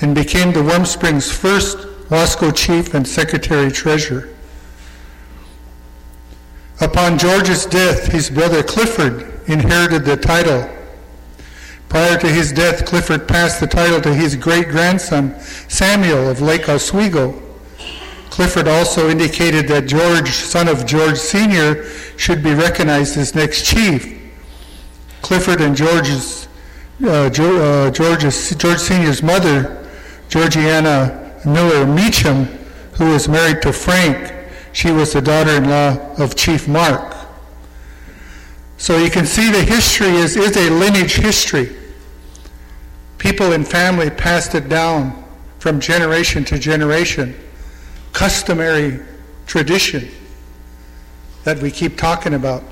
and 0.00 0.14
became 0.14 0.52
the 0.52 0.62
Warm 0.62 0.84
Springs' 0.84 1.30
first 1.30 1.78
Wasco 2.08 2.54
chief 2.54 2.94
and 2.94 3.06
secretary 3.06 3.70
treasurer. 3.70 4.30
Upon 6.80 7.18
George's 7.18 7.66
death, 7.66 8.10
his 8.10 8.28
brother 8.28 8.62
Clifford 8.62 9.40
inherited 9.46 10.04
the 10.04 10.16
title. 10.16 10.68
Prior 11.94 12.18
to 12.18 12.28
his 12.28 12.50
death, 12.50 12.84
Clifford 12.84 13.28
passed 13.28 13.60
the 13.60 13.68
title 13.68 14.00
to 14.00 14.12
his 14.12 14.34
great 14.34 14.66
grandson, 14.66 15.38
Samuel 15.68 16.28
of 16.28 16.40
Lake 16.40 16.68
Oswego. 16.68 17.40
Clifford 18.30 18.66
also 18.66 19.08
indicated 19.08 19.68
that 19.68 19.86
George, 19.86 20.30
son 20.30 20.66
of 20.66 20.86
George 20.86 21.18
Sr., 21.18 21.84
should 22.18 22.42
be 22.42 22.52
recognized 22.52 23.16
as 23.16 23.36
next 23.36 23.64
chief. 23.64 24.20
Clifford 25.22 25.60
and 25.60 25.76
George's, 25.76 26.48
uh, 27.04 27.26
uh, 27.26 27.90
George's, 27.92 28.56
George 28.56 28.80
Sr.'s 28.80 29.22
mother, 29.22 29.88
Georgiana 30.28 31.40
Miller 31.46 31.86
Meacham, 31.86 32.46
who 32.94 33.12
was 33.12 33.28
married 33.28 33.62
to 33.62 33.72
Frank, 33.72 34.34
she 34.72 34.90
was 34.90 35.12
the 35.12 35.22
daughter-in-law 35.22 36.16
of 36.16 36.34
Chief 36.34 36.66
Mark. 36.66 37.14
So 38.78 38.98
you 38.98 39.10
can 39.10 39.26
see 39.26 39.52
the 39.52 39.62
history 39.62 40.08
is, 40.08 40.36
is 40.36 40.56
a 40.56 40.70
lineage 40.70 41.14
history. 41.14 41.82
People 43.24 43.54
and 43.54 43.66
family 43.66 44.10
passed 44.10 44.54
it 44.54 44.68
down 44.68 45.24
from 45.58 45.80
generation 45.80 46.44
to 46.44 46.58
generation. 46.58 47.34
Customary 48.12 49.00
tradition 49.46 50.10
that 51.44 51.58
we 51.62 51.70
keep 51.70 51.96
talking 51.96 52.34
about. 52.34 52.62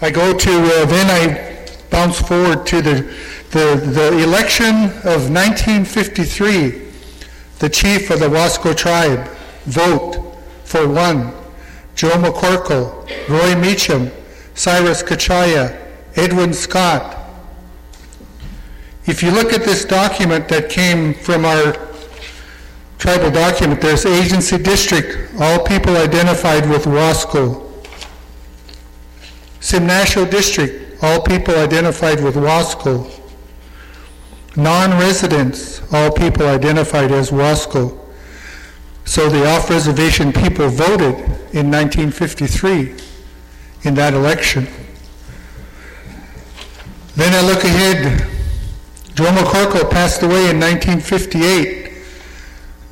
I 0.00 0.10
go 0.10 0.34
to, 0.34 0.50
uh, 0.50 0.86
then 0.86 1.10
I 1.10 1.68
bounce 1.90 2.18
forward 2.22 2.64
to 2.68 2.80
the, 2.80 3.14
the, 3.50 3.82
the 3.84 4.24
election 4.24 4.84
of 5.04 5.28
1953. 5.28 6.88
The 7.58 7.68
chief 7.68 8.08
of 8.08 8.20
the 8.20 8.30
Wasco 8.30 8.74
tribe 8.74 9.28
vote 9.66 10.38
for 10.64 10.88
one. 10.88 11.34
Joe 11.96 12.12
McCorkle, 12.12 13.28
Roy 13.28 13.54
Meacham, 13.60 14.10
Cyrus 14.54 15.02
Kachaya, 15.02 15.78
Edwin 16.16 16.54
Scott. 16.54 17.24
If 19.06 19.22
you 19.22 19.30
look 19.30 19.52
at 19.52 19.62
this 19.62 19.84
document 19.84 20.48
that 20.48 20.68
came 20.68 21.14
from 21.14 21.44
our 21.44 21.76
tribal 22.98 23.30
document, 23.30 23.80
there's 23.80 24.04
agency 24.04 24.58
district, 24.58 25.32
all 25.38 25.64
people 25.64 25.96
identified 25.96 26.68
with 26.68 26.86
Wasco. 26.86 27.62
Simnasho 29.60 30.28
District, 30.28 31.02
all 31.04 31.22
people 31.22 31.54
identified 31.54 32.22
with 32.22 32.34
Wasco. 32.34 33.08
Non-residents, 34.56 35.82
all 35.92 36.10
people 36.10 36.46
identified 36.46 37.12
as 37.12 37.30
Wasco. 37.30 37.98
So 39.04 39.28
the 39.28 39.48
off-reservation 39.48 40.32
people 40.32 40.68
voted 40.68 41.14
in 41.54 41.70
1953 41.70 42.94
in 43.84 43.94
that 43.94 44.14
election. 44.14 44.66
Then 47.14 47.32
I 47.32 47.46
look 47.46 47.62
ahead. 47.62 48.35
Joe 49.16 49.32
McCorkle 49.32 49.90
passed 49.90 50.22
away 50.22 50.50
in 50.50 50.60
1958. 50.60 51.90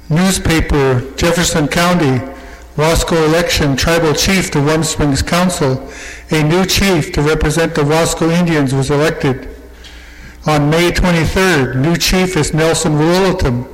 Newspaper, 0.09 1.13
Jefferson 1.17 1.69
County, 1.69 2.19
Wasco 2.77 3.29
election, 3.29 3.77
tribal 3.77 4.15
chief 4.15 4.51
to 4.53 4.65
Warm 4.65 4.85
Springs 4.85 5.21
Council. 5.21 5.87
A 6.31 6.43
new 6.43 6.65
chief 6.65 7.13
to 7.13 7.21
represent 7.21 7.75
the 7.75 7.83
Wasco 7.83 8.33
Indians 8.33 8.75
was 8.75 8.91
elected. 8.91 9.55
On 10.47 10.71
May 10.71 10.93
23rd, 10.93 11.77
new 11.77 11.95
chief 11.95 12.39
is 12.39 12.55
Nelson 12.55 12.93
Wallulatum. 12.95 13.69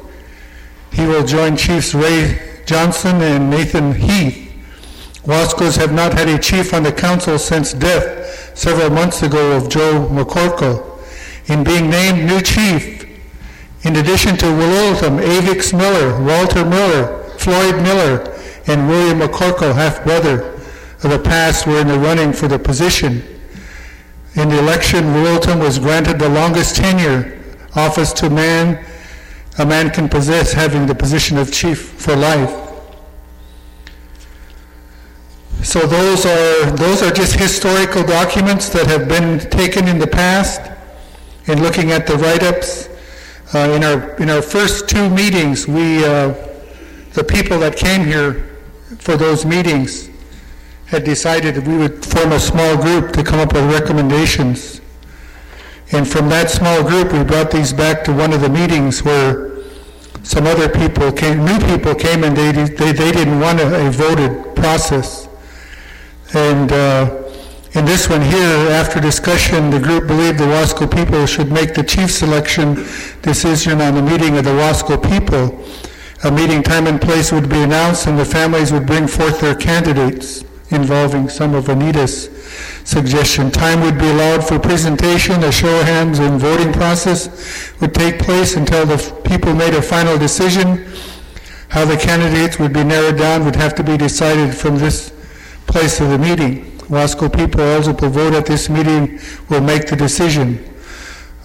He 0.93 1.07
will 1.07 1.25
join 1.25 1.57
Chiefs 1.57 1.95
Ray 1.95 2.65
Johnson 2.67 3.23
and 3.23 3.49
Nathan 3.49 3.95
Heath. 3.95 4.51
Wascos 5.23 5.77
have 5.77 5.93
not 5.93 6.15
had 6.15 6.29
a 6.29 6.37
chief 6.37 6.75
on 6.75 6.83
the 6.83 6.91
council 6.91 7.39
since 7.39 7.73
death 7.73 8.59
several 8.59 8.91
months 8.91 9.23
ago 9.23 9.57
of 9.57 9.69
Joe 9.69 10.09
McCorkle. 10.11 10.90
In 11.51 11.65
being 11.65 11.91
named 11.91 12.25
new 12.25 12.41
chief, 12.41 13.05
in 13.83 13.97
addition 13.97 14.37
to 14.37 14.47
Wallulatum, 14.47 15.21
Avix 15.21 15.77
Miller, 15.77 16.23
Walter 16.23 16.65
Miller, 16.65 17.25
Floyd 17.39 17.83
Miller, 17.83 18.37
and 18.69 18.89
William 18.89 19.19
McCorkle, 19.19 19.75
half-brother 19.75 20.53
of 21.03 21.11
the 21.11 21.19
past, 21.19 21.67
were 21.67 21.81
in 21.81 21.89
the 21.89 21.99
running 21.99 22.33
for 22.33 22.47
the 22.47 22.59
position. 22.59 23.23
In 24.37 24.49
the 24.49 24.59
election, 24.61 25.13
Wilton 25.13 25.59
was 25.59 25.81
granted 25.81 26.21
the 26.21 26.29
longest 26.29 26.77
tenure 26.77 27.43
office 27.75 28.13
to 28.15 28.31
man 28.31 28.85
a 29.59 29.67
man 29.67 29.91
can 29.91 30.09
possess, 30.09 30.53
having 30.53 30.87
the 30.87 30.95
position 30.95 31.37
of 31.37 31.53
chief 31.53 31.81
for 31.81 32.15
life. 32.17 32.51
So 35.63 35.81
those 35.81 36.25
are 36.25 36.71
those 36.77 37.03
are 37.03 37.11
just 37.11 37.37
historical 37.37 38.03
documents 38.03 38.69
that 38.71 38.87
have 38.87 39.09
been 39.09 39.39
taken 39.51 39.89
in 39.89 39.99
the 39.99 40.07
past. 40.07 40.63
In 41.47 41.63
looking 41.63 41.91
at 41.91 42.07
the 42.07 42.17
write-ups, 42.17 42.89
uh, 43.55 43.71
in 43.71 43.83
our 43.83 44.17
in 44.17 44.31
our 44.31 44.43
first 44.43 44.89
two 44.89 45.09
meetings, 45.11 45.67
we 45.67 46.05
uh, 46.05 46.35
the 47.15 47.25
people 47.25 47.59
that 47.59 47.77
came 47.77 48.05
here 48.07 48.59
for 48.99 49.17
those 49.17 49.45
meetings 49.45 50.11
had 50.87 51.05
decided 51.05 51.55
that 51.55 51.67
we 51.67 51.77
would 51.77 52.05
form 52.05 52.33
a 52.33 52.41
small 52.41 52.77
group 52.77 53.13
to 53.13 53.23
come 53.23 53.39
up 53.39 53.53
with 53.53 53.65
recommendations. 53.73 54.81
And 55.93 56.07
from 56.07 56.29
that 56.29 56.51
small 56.51 56.83
group, 56.83 57.13
we 57.13 57.25
brought 57.25 57.51
these 57.51 57.73
back 57.73 58.05
to 58.05 58.13
one 58.13 58.33
of 58.33 58.41
the 58.41 58.49
meetings 58.49 59.03
where 59.03 59.51
some 60.23 60.47
other 60.47 60.69
people 60.69 61.11
came, 61.11 61.45
new 61.45 61.59
people 61.61 61.95
came 61.95 62.23
and 62.23 62.37
they, 62.37 62.53
they, 62.53 62.93
they 62.93 63.13
didn't 63.13 63.41
want 63.41 63.59
a, 63.61 63.87
a 63.87 63.91
voted 63.91 64.55
process. 64.55 65.29
And 66.35 66.71
uh, 66.71 67.20
in 67.75 67.85
this 67.85 68.09
one 68.09 68.21
here, 68.21 68.71
after 68.71 69.01
discussion, 69.01 69.71
the 69.71 69.79
group 69.79 70.09
believed 70.09 70.39
the 70.39 70.45
Wasco 70.45 70.93
people 70.93 71.25
should 71.25 71.53
make 71.53 71.73
the 71.73 71.85
chief 71.85 72.11
selection 72.11 72.75
decision 73.23 73.81
on 73.81 73.95
the 73.95 74.03
meeting 74.03 74.37
of 74.37 74.45
the 74.45 74.51
Wasco 74.51 74.99
people. 75.01 75.65
A 76.25 76.31
meeting 76.33 76.65
time 76.65 76.89
and 76.89 77.01
place 77.01 77.31
would 77.31 77.49
be 77.49 77.63
announced 77.63 78.09
and 78.09 78.19
the 78.19 78.25
families 78.25 78.73
would 78.73 78.87
bring 78.87 79.07
forth 79.07 79.41
their 79.41 79.55
candidates 79.55 80.45
involving 80.71 81.29
some 81.29 81.55
of 81.55 81.69
Anita's 81.69 82.29
suggestion. 82.85 83.53
Time 83.53 83.81
would 83.83 83.99
be 83.99 84.09
allowed 84.11 84.47
for 84.47 84.59
presentation, 84.59 85.45
a 85.45 85.53
show 85.53 85.81
of 85.81 85.87
hands 85.87 86.19
and 86.19 86.41
voting 86.41 86.73
process 86.73 87.73
would 87.81 87.95
take 87.95 88.19
place 88.19 88.57
until 88.57 88.85
the 88.85 88.99
people 89.25 89.55
made 89.55 89.75
a 89.75 89.83
final 89.83 90.19
decision. 90.19 90.87
How 91.69 91.85
the 91.85 91.97
candidates 91.97 92.59
would 92.59 92.73
be 92.73 92.83
narrowed 92.83 93.19
down 93.19 93.45
would 93.45 93.57
have 93.57 93.77
to 93.77 93.85
be 93.85 93.97
decided 93.97 94.55
from 94.55 94.77
this 94.77 95.13
place 95.67 96.01
of 96.01 96.11
the 96.11 96.19
meeting. 96.19 96.70
Wasco 96.91 97.33
people 97.33 97.61
eligible 97.61 98.01
to 98.01 98.09
vote 98.09 98.35
at 98.35 98.47
this 98.47 98.69
meeting 98.69 99.21
will 99.49 99.61
make 99.61 99.87
the 99.87 99.95
decision. 99.95 100.59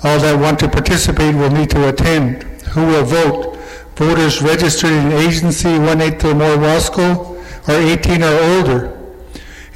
All 0.03 0.19
that 0.19 0.39
want 0.39 0.57
to 0.59 0.67
participate 0.67 1.35
will 1.35 1.51
need 1.51 1.69
to 1.69 1.89
attend. 1.89 2.43
Who 2.73 2.85
will 2.87 3.05
vote? 3.05 3.55
Voters 3.95 4.41
registered 4.41 4.91
in 4.91 5.11
agency 5.11 5.77
one-eighth 5.77 6.25
or 6.25 6.33
more 6.33 6.57
Wasco 6.57 7.37
are 7.69 7.79
18 7.79 8.23
or 8.23 8.39
older. 8.55 8.99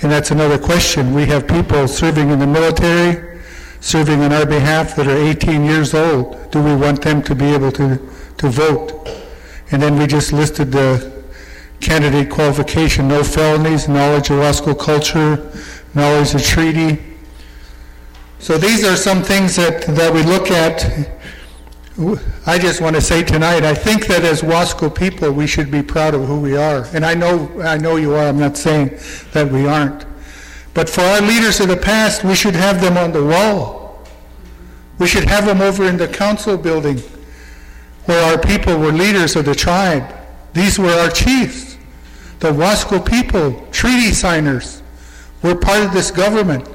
And 0.02 0.12
that's 0.12 0.32
another 0.32 0.58
question. 0.58 1.14
We 1.14 1.28
have 1.28 1.48
people 1.48 1.88
serving 1.88 2.32
in 2.32 2.40
the 2.40 2.48
military, 2.48 3.40
serving 3.80 4.22
on 4.22 4.34
our 4.34 4.48
behalf 4.48 4.96
that 4.96 5.08
are 5.08 5.18
18 5.18 5.64
years 5.66 5.94
old. 5.94 6.52
Do 6.52 6.64
we 6.64 6.76
want 6.76 7.04
them 7.04 7.22
to 7.24 7.36
be 7.36 7.46
able 7.46 7.72
to, 7.74 7.98
to 8.38 8.50
vote? 8.50 9.08
And 9.72 9.82
then 9.82 10.00
we 10.00 10.08
just 10.08 10.34
listed 10.34 10.72
the 10.72 11.19
candidate 11.80 12.30
qualification, 12.30 13.08
no 13.08 13.24
felonies, 13.24 13.88
knowledge 13.88 14.30
of 14.30 14.38
Wasco 14.38 14.78
culture, 14.78 15.52
knowledge 15.94 16.34
of 16.36 16.44
treaty. 16.44 17.02
So 18.40 18.58
these 18.58 18.84
are 18.84 18.96
some 18.96 19.22
things 19.24 19.56
that, 19.56 19.84
that 19.88 20.14
we 20.14 20.24
look 20.24 20.52
at. 20.52 21.10
I 22.46 22.58
just 22.58 22.80
want 22.80 22.96
to 22.96 23.02
say 23.02 23.24
tonight, 23.24 23.64
I 23.64 23.74
think 23.74 24.08
that 24.08 24.24
as 24.24 24.42
Wasco 24.42 24.94
people, 24.94 25.32
we 25.32 25.48
should 25.48 25.70
be 25.70 25.82
proud 25.82 26.14
of 26.14 26.26
who 26.26 26.40
we 26.40 26.56
are. 26.56 26.86
And 26.94 27.06
I 27.06 27.14
know, 27.14 27.50
I 27.62 27.78
know 27.78 27.98
you 27.98 28.14
are, 28.14 28.28
I'm 28.28 28.40
not 28.40 28.56
saying 28.56 28.98
that 29.34 29.52
we 29.52 29.68
aren't. 29.68 30.06
But 30.74 30.90
for 30.90 31.02
our 31.02 31.22
leaders 31.22 31.60
of 31.60 31.68
the 31.68 31.78
past, 31.78 32.24
we 32.24 32.36
should 32.36 32.56
have 32.56 32.80
them 32.80 32.96
on 32.96 33.12
the 33.12 33.24
wall. 33.24 34.06
We 34.98 35.08
should 35.08 35.26
have 35.26 35.46
them 35.46 35.62
over 35.62 35.86
in 35.86 35.98
the 35.98 36.08
council 36.08 36.58
building 36.58 37.00
where 38.06 38.32
our 38.32 38.40
people 38.40 38.78
were 38.78 38.92
leaders 38.92 39.36
of 39.36 39.46
the 39.46 39.56
tribe. 39.56 40.16
These 40.54 40.80
were 40.80 40.92
our 40.92 41.10
chiefs, 41.10 41.69
the 42.40 42.52
Wasco 42.52 43.06
people, 43.06 43.68
treaty 43.72 44.12
signers. 44.12 44.82
We're 45.42 45.56
part 45.56 45.82
of 45.84 45.94
this 45.94 46.12
government. 46.12 46.68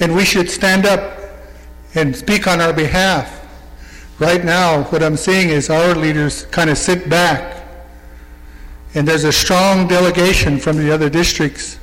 And 0.00 0.14
we 0.16 0.24
should 0.24 0.50
stand 0.50 0.86
up 0.86 1.18
and 1.94 2.14
speak 2.16 2.46
on 2.46 2.60
our 2.60 2.72
behalf. 2.72 3.36
Right 4.18 4.44
now, 4.44 4.84
what 4.84 5.02
I'm 5.02 5.16
seeing 5.16 5.48
is 5.48 5.70
our 5.70 5.94
leaders 5.94 6.46
kind 6.46 6.70
of 6.70 6.78
sit 6.78 7.08
back. 7.08 7.66
And 8.94 9.06
there's 9.06 9.24
a 9.24 9.32
strong 9.32 9.86
delegation 9.86 10.58
from 10.58 10.76
the 10.76 10.90
other 10.90 11.08
districts 11.08 11.78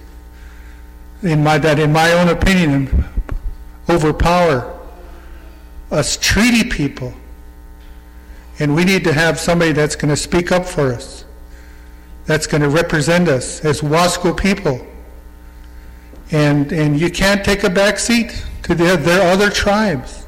in 1.24 1.44
my, 1.44 1.58
that, 1.58 1.80
in 1.80 1.92
my 1.92 2.14
own 2.14 2.30
opinion, 2.30 3.06
overpower 3.90 4.78
us 5.92 6.18
treaty 6.18 6.70
people. 6.70 7.14
And 8.60 8.76
we 8.76 8.84
need 8.84 9.04
to 9.04 9.14
have 9.14 9.40
somebody 9.40 9.72
that's 9.72 9.96
going 9.96 10.10
to 10.10 10.18
speak 10.18 10.52
up 10.52 10.66
for 10.66 10.94
us, 10.94 11.26
that's 12.28 12.46
going 12.46 12.62
to 12.62 12.70
represent 12.70 13.30
us 13.30 13.64
as 13.66 13.82
Wasco 13.82 14.38
people. 14.38 14.86
And, 16.30 16.72
and 16.74 17.00
you 17.00 17.10
can't 17.10 17.44
take 17.44 17.64
a 17.64 17.70
back 17.70 17.98
seat 17.98 18.46
to 18.64 18.76
their, 18.76 18.98
their 18.98 19.32
other 19.32 19.50
tribes. 19.50 20.28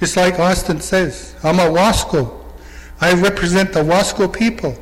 Just 0.00 0.16
like 0.16 0.38
Austin 0.40 0.80
says, 0.80 1.36
I'm 1.44 1.58
a 1.58 1.64
Wasco. 1.64 2.34
I 3.00 3.12
represent 3.12 3.74
the 3.74 3.80
Wasco 3.80 4.32
people. 4.32 4.76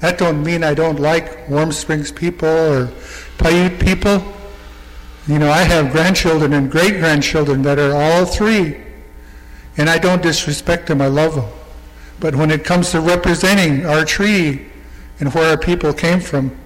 That 0.00 0.16
don't 0.16 0.42
mean 0.42 0.64
I 0.64 0.72
don't 0.74 0.98
like 0.98 1.48
Warm 1.50 1.70
Springs 1.70 2.10
people 2.10 2.48
or 2.48 2.86
Paiute 3.36 3.78
people. 3.78 4.22
You 5.26 5.38
know, 5.38 5.50
I 5.50 5.62
have 5.62 5.92
grandchildren 5.92 6.54
and 6.54 6.70
great 6.70 6.98
grandchildren 6.98 7.60
that 7.62 7.78
are 7.78 7.92
all 7.92 8.24
three, 8.24 8.78
and 9.76 9.90
I 9.90 9.98
don't 9.98 10.22
disrespect 10.22 10.86
them. 10.86 11.02
I 11.02 11.08
love 11.08 11.34
them. 11.34 11.44
But 12.20 12.34
when 12.34 12.50
it 12.50 12.64
comes 12.64 12.90
to 12.92 13.00
representing 13.00 13.84
our 13.84 14.04
treaty 14.06 14.67
and 15.20 15.32
where 15.34 15.50
our 15.50 15.58
people 15.58 15.92
came 15.92 16.20
from, 16.20 16.56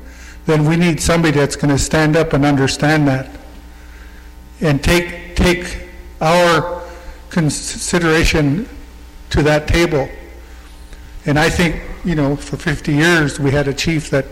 then 0.46 0.64
we 0.64 0.76
need 0.76 1.00
somebody 1.00 1.38
that's 1.38 1.56
going 1.56 1.70
to 1.70 1.78
stand 1.78 2.16
up 2.16 2.32
and 2.32 2.44
understand 2.44 3.06
that 3.08 3.30
and 4.60 4.82
take 4.82 5.34
take 5.36 5.88
our 6.20 6.82
consideration 7.30 8.68
to 9.30 9.42
that 9.42 9.66
table. 9.66 10.08
And 11.24 11.38
I 11.38 11.48
think, 11.48 11.80
you 12.04 12.14
know, 12.14 12.36
for 12.36 12.56
50 12.56 12.92
years 12.92 13.40
we 13.40 13.50
had 13.50 13.68
a 13.68 13.74
chief 13.74 14.10
that 14.10 14.26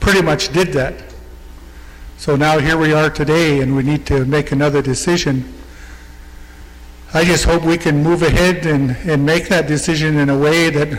pretty 0.00 0.22
much 0.22 0.52
did 0.52 0.68
that. 0.68 0.94
So 2.18 2.36
now 2.36 2.58
here 2.58 2.78
we 2.78 2.92
are 2.92 3.10
today 3.10 3.60
and 3.60 3.76
we 3.76 3.82
need 3.82 4.06
to 4.06 4.24
make 4.24 4.52
another 4.52 4.80
decision. 4.80 5.52
I 7.12 7.24
just 7.24 7.44
hope 7.44 7.62
we 7.62 7.78
can 7.78 8.02
move 8.02 8.22
ahead 8.22 8.66
and, 8.66 8.96
and 9.04 9.24
make 9.24 9.48
that 9.48 9.66
decision 9.66 10.16
in 10.16 10.30
a 10.30 10.38
way 10.38 10.70
that 10.70 10.98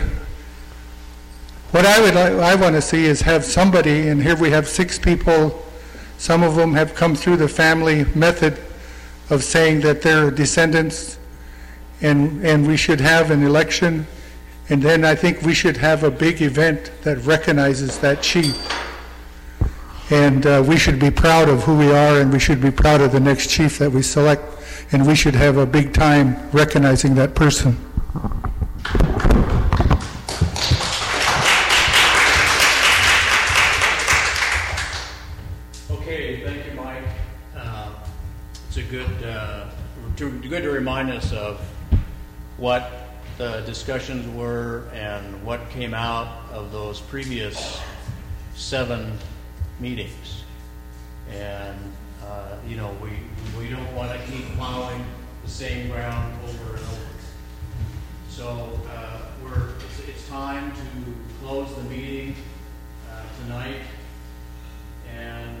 what 1.70 1.84
I 1.84 2.00
would 2.00 2.16
I 2.16 2.54
want 2.54 2.76
to 2.76 2.82
see 2.82 3.04
is 3.04 3.20
have 3.22 3.44
somebody, 3.44 4.08
and 4.08 4.22
here 4.22 4.36
we 4.36 4.50
have 4.50 4.66
six 4.66 4.98
people. 4.98 5.62
Some 6.16 6.42
of 6.42 6.54
them 6.54 6.72
have 6.74 6.94
come 6.94 7.14
through 7.14 7.36
the 7.36 7.48
family 7.48 8.04
method 8.14 8.58
of 9.28 9.44
saying 9.44 9.82
that 9.82 10.00
they're 10.00 10.30
descendants, 10.30 11.18
and 12.00 12.44
and 12.44 12.66
we 12.66 12.76
should 12.78 13.00
have 13.00 13.30
an 13.30 13.42
election, 13.42 14.06
and 14.70 14.82
then 14.82 15.04
I 15.04 15.14
think 15.14 15.42
we 15.42 15.52
should 15.52 15.76
have 15.76 16.04
a 16.04 16.10
big 16.10 16.40
event 16.40 16.90
that 17.02 17.18
recognizes 17.18 17.98
that 17.98 18.22
chief. 18.22 18.56
And 20.10 20.46
uh, 20.46 20.64
we 20.66 20.78
should 20.78 20.98
be 20.98 21.10
proud 21.10 21.50
of 21.50 21.64
who 21.64 21.76
we 21.76 21.92
are, 21.92 22.18
and 22.18 22.32
we 22.32 22.38
should 22.38 22.62
be 22.62 22.70
proud 22.70 23.02
of 23.02 23.12
the 23.12 23.20
next 23.20 23.50
chief 23.50 23.78
that 23.78 23.92
we 23.92 24.00
select, 24.00 24.42
and 24.90 25.06
we 25.06 25.14
should 25.14 25.34
have 25.34 25.58
a 25.58 25.66
big 25.66 25.92
time 25.92 26.48
recognizing 26.50 27.14
that 27.16 27.34
person. 27.34 27.76
Remind 40.78 41.10
us 41.10 41.32
of 41.32 41.58
what 42.56 42.92
the 43.36 43.62
discussions 43.62 44.24
were 44.32 44.84
and 44.94 45.42
what 45.44 45.68
came 45.70 45.92
out 45.92 46.28
of 46.52 46.70
those 46.70 47.00
previous 47.00 47.80
seven 48.54 49.18
meetings. 49.80 50.44
And, 51.32 51.76
uh, 52.24 52.54
you 52.68 52.76
know, 52.76 52.94
we, 53.02 53.10
we 53.58 53.68
don't 53.68 53.92
want 53.96 54.12
to 54.12 54.18
keep 54.30 54.44
plowing 54.56 55.04
the 55.44 55.50
same 55.50 55.90
ground 55.90 56.32
over 56.44 56.76
and 56.76 56.84
over. 56.84 57.06
So 58.30 58.70
uh, 58.96 59.22
we're, 59.42 59.70
it's- 59.70 60.02
it's 60.06 60.28
time 60.28 60.70
to 60.72 61.44
close 61.44 61.74
the 61.74 61.82
meeting 61.84 62.36
uh, 63.10 63.22
tonight. 63.42 63.80
And 65.12 65.60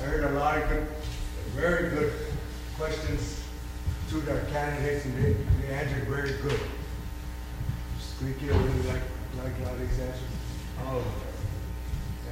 I 0.00 0.04
heard 0.04 0.24
a 0.24 0.38
lot 0.38 0.58
of 0.58 0.68
good, 0.68 0.86
very 1.54 1.90
good 1.90 2.12
questions 2.76 3.42
to 4.10 4.20
our 4.30 4.40
candidates 4.46 5.04
and 5.04 5.16
they, 5.22 5.36
they 5.60 5.74
answered 5.74 6.08
very 6.08 6.32
good. 6.42 6.60
Squeaky, 8.00 8.50
I 8.50 8.56
really 8.56 8.82
like, 8.88 9.02
like 9.42 9.52
a 9.60 9.64
lot 9.64 9.74
of 9.74 9.80
answers, 9.80 10.18
all 10.84 10.98
of 10.98 11.04
them. 11.04 11.12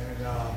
And, 0.09 0.27
um, 0.27 0.57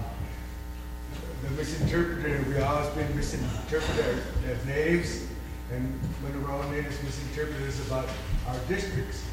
the 1.44 1.50
misinterpreted, 1.52 2.48
we 2.48 2.58
always 2.60 2.90
been 2.96 3.16
misinterpreted 3.16 4.24
as 4.48 4.66
natives, 4.66 5.28
and 5.74 6.00
when 6.22 6.42
we're 6.42 6.52
all 6.52 6.64
natives 6.70 7.02
misinterpreted 7.04 7.68
is 7.68 7.86
about 7.88 8.08
our 8.48 8.58
districts. 8.70 9.24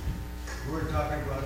We're 0.70 0.90
talking 0.90 1.22
about, 1.22 1.44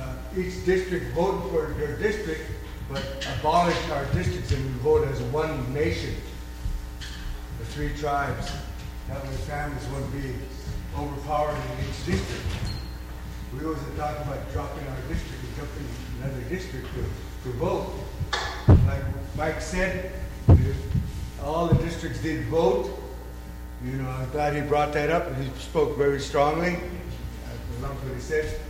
uh, 0.00 0.14
each 0.36 0.64
district 0.66 1.14
voting 1.14 1.50
for 1.50 1.74
their 1.78 1.96
district, 1.96 2.50
but 2.88 3.02
abolish 3.38 3.76
our 3.90 4.04
districts 4.06 4.52
and 4.52 4.64
we 4.64 4.72
vote 4.80 5.06
as 5.08 5.20
one 5.22 5.72
nation, 5.74 6.14
the 7.58 7.64
three 7.66 7.94
tribes. 7.96 8.50
That 9.08 9.22
families 9.24 9.86
wouldn't 9.88 10.12
be 10.12 10.34
overpowered 10.96 11.54
in 11.54 11.88
each 11.88 12.06
district. 12.06 12.44
We 13.54 13.64
always 13.64 13.80
talking 13.96 14.22
about 14.22 14.52
dropping 14.52 14.86
our 14.86 15.00
district 15.08 15.42
and 15.44 15.56
jumping 15.56 15.88
another 16.22 16.42
district 16.48 16.86
to, 16.94 17.50
to 17.50 17.56
vote. 17.56 17.92
Like 18.86 19.02
Mike 19.36 19.60
said, 19.60 20.12
all 21.42 21.66
the 21.66 21.82
districts 21.82 22.20
did 22.20 22.44
vote. 22.46 22.90
You 23.84 23.92
know, 23.92 24.08
I'm 24.10 24.30
glad 24.30 24.54
he 24.54 24.60
brought 24.60 24.92
that 24.92 25.10
up 25.10 25.26
and 25.28 25.36
he 25.42 25.50
spoke 25.58 25.96
very 25.96 26.20
strongly. 26.20 26.76
I 26.76 27.82
love 27.82 28.04
what 28.04 28.14
he 28.14 28.20
said. 28.20 28.60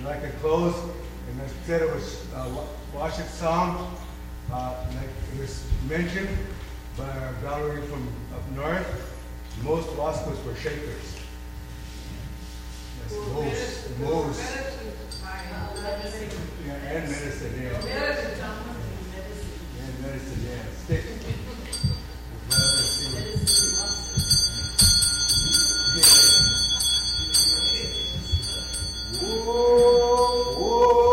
I'd 0.00 0.04
like 0.22 0.40
close, 0.40 0.76
and 0.76 1.42
instead 1.42 1.82
of 1.82 1.90
a, 1.90 2.38
uh, 2.38 2.64
Washat 2.94 3.28
sound, 3.28 3.96
uh, 4.52 4.74
like 4.94 5.08
it 5.34 5.40
was 5.40 5.64
mentioned 5.88 6.28
by 6.96 7.08
our 7.08 7.32
gallery 7.42 7.82
from 7.86 8.08
up 8.34 8.50
north, 8.56 9.14
most 9.62 9.88
Wascos 9.88 10.44
were 10.44 10.54
Shakers. 10.54 11.16
Yes, 13.10 13.12
most, 13.32 14.00
most. 14.00 14.40
Yeah, 16.66 16.74
and 16.74 17.10
medicine, 17.10 17.54
yeah. 17.62 17.78
And 19.80 19.94
medicine, 20.02 20.40
yeah. 20.44 20.62
Stick. 20.84 21.04
Whoa, 29.20 30.54
whoa. 30.54 31.07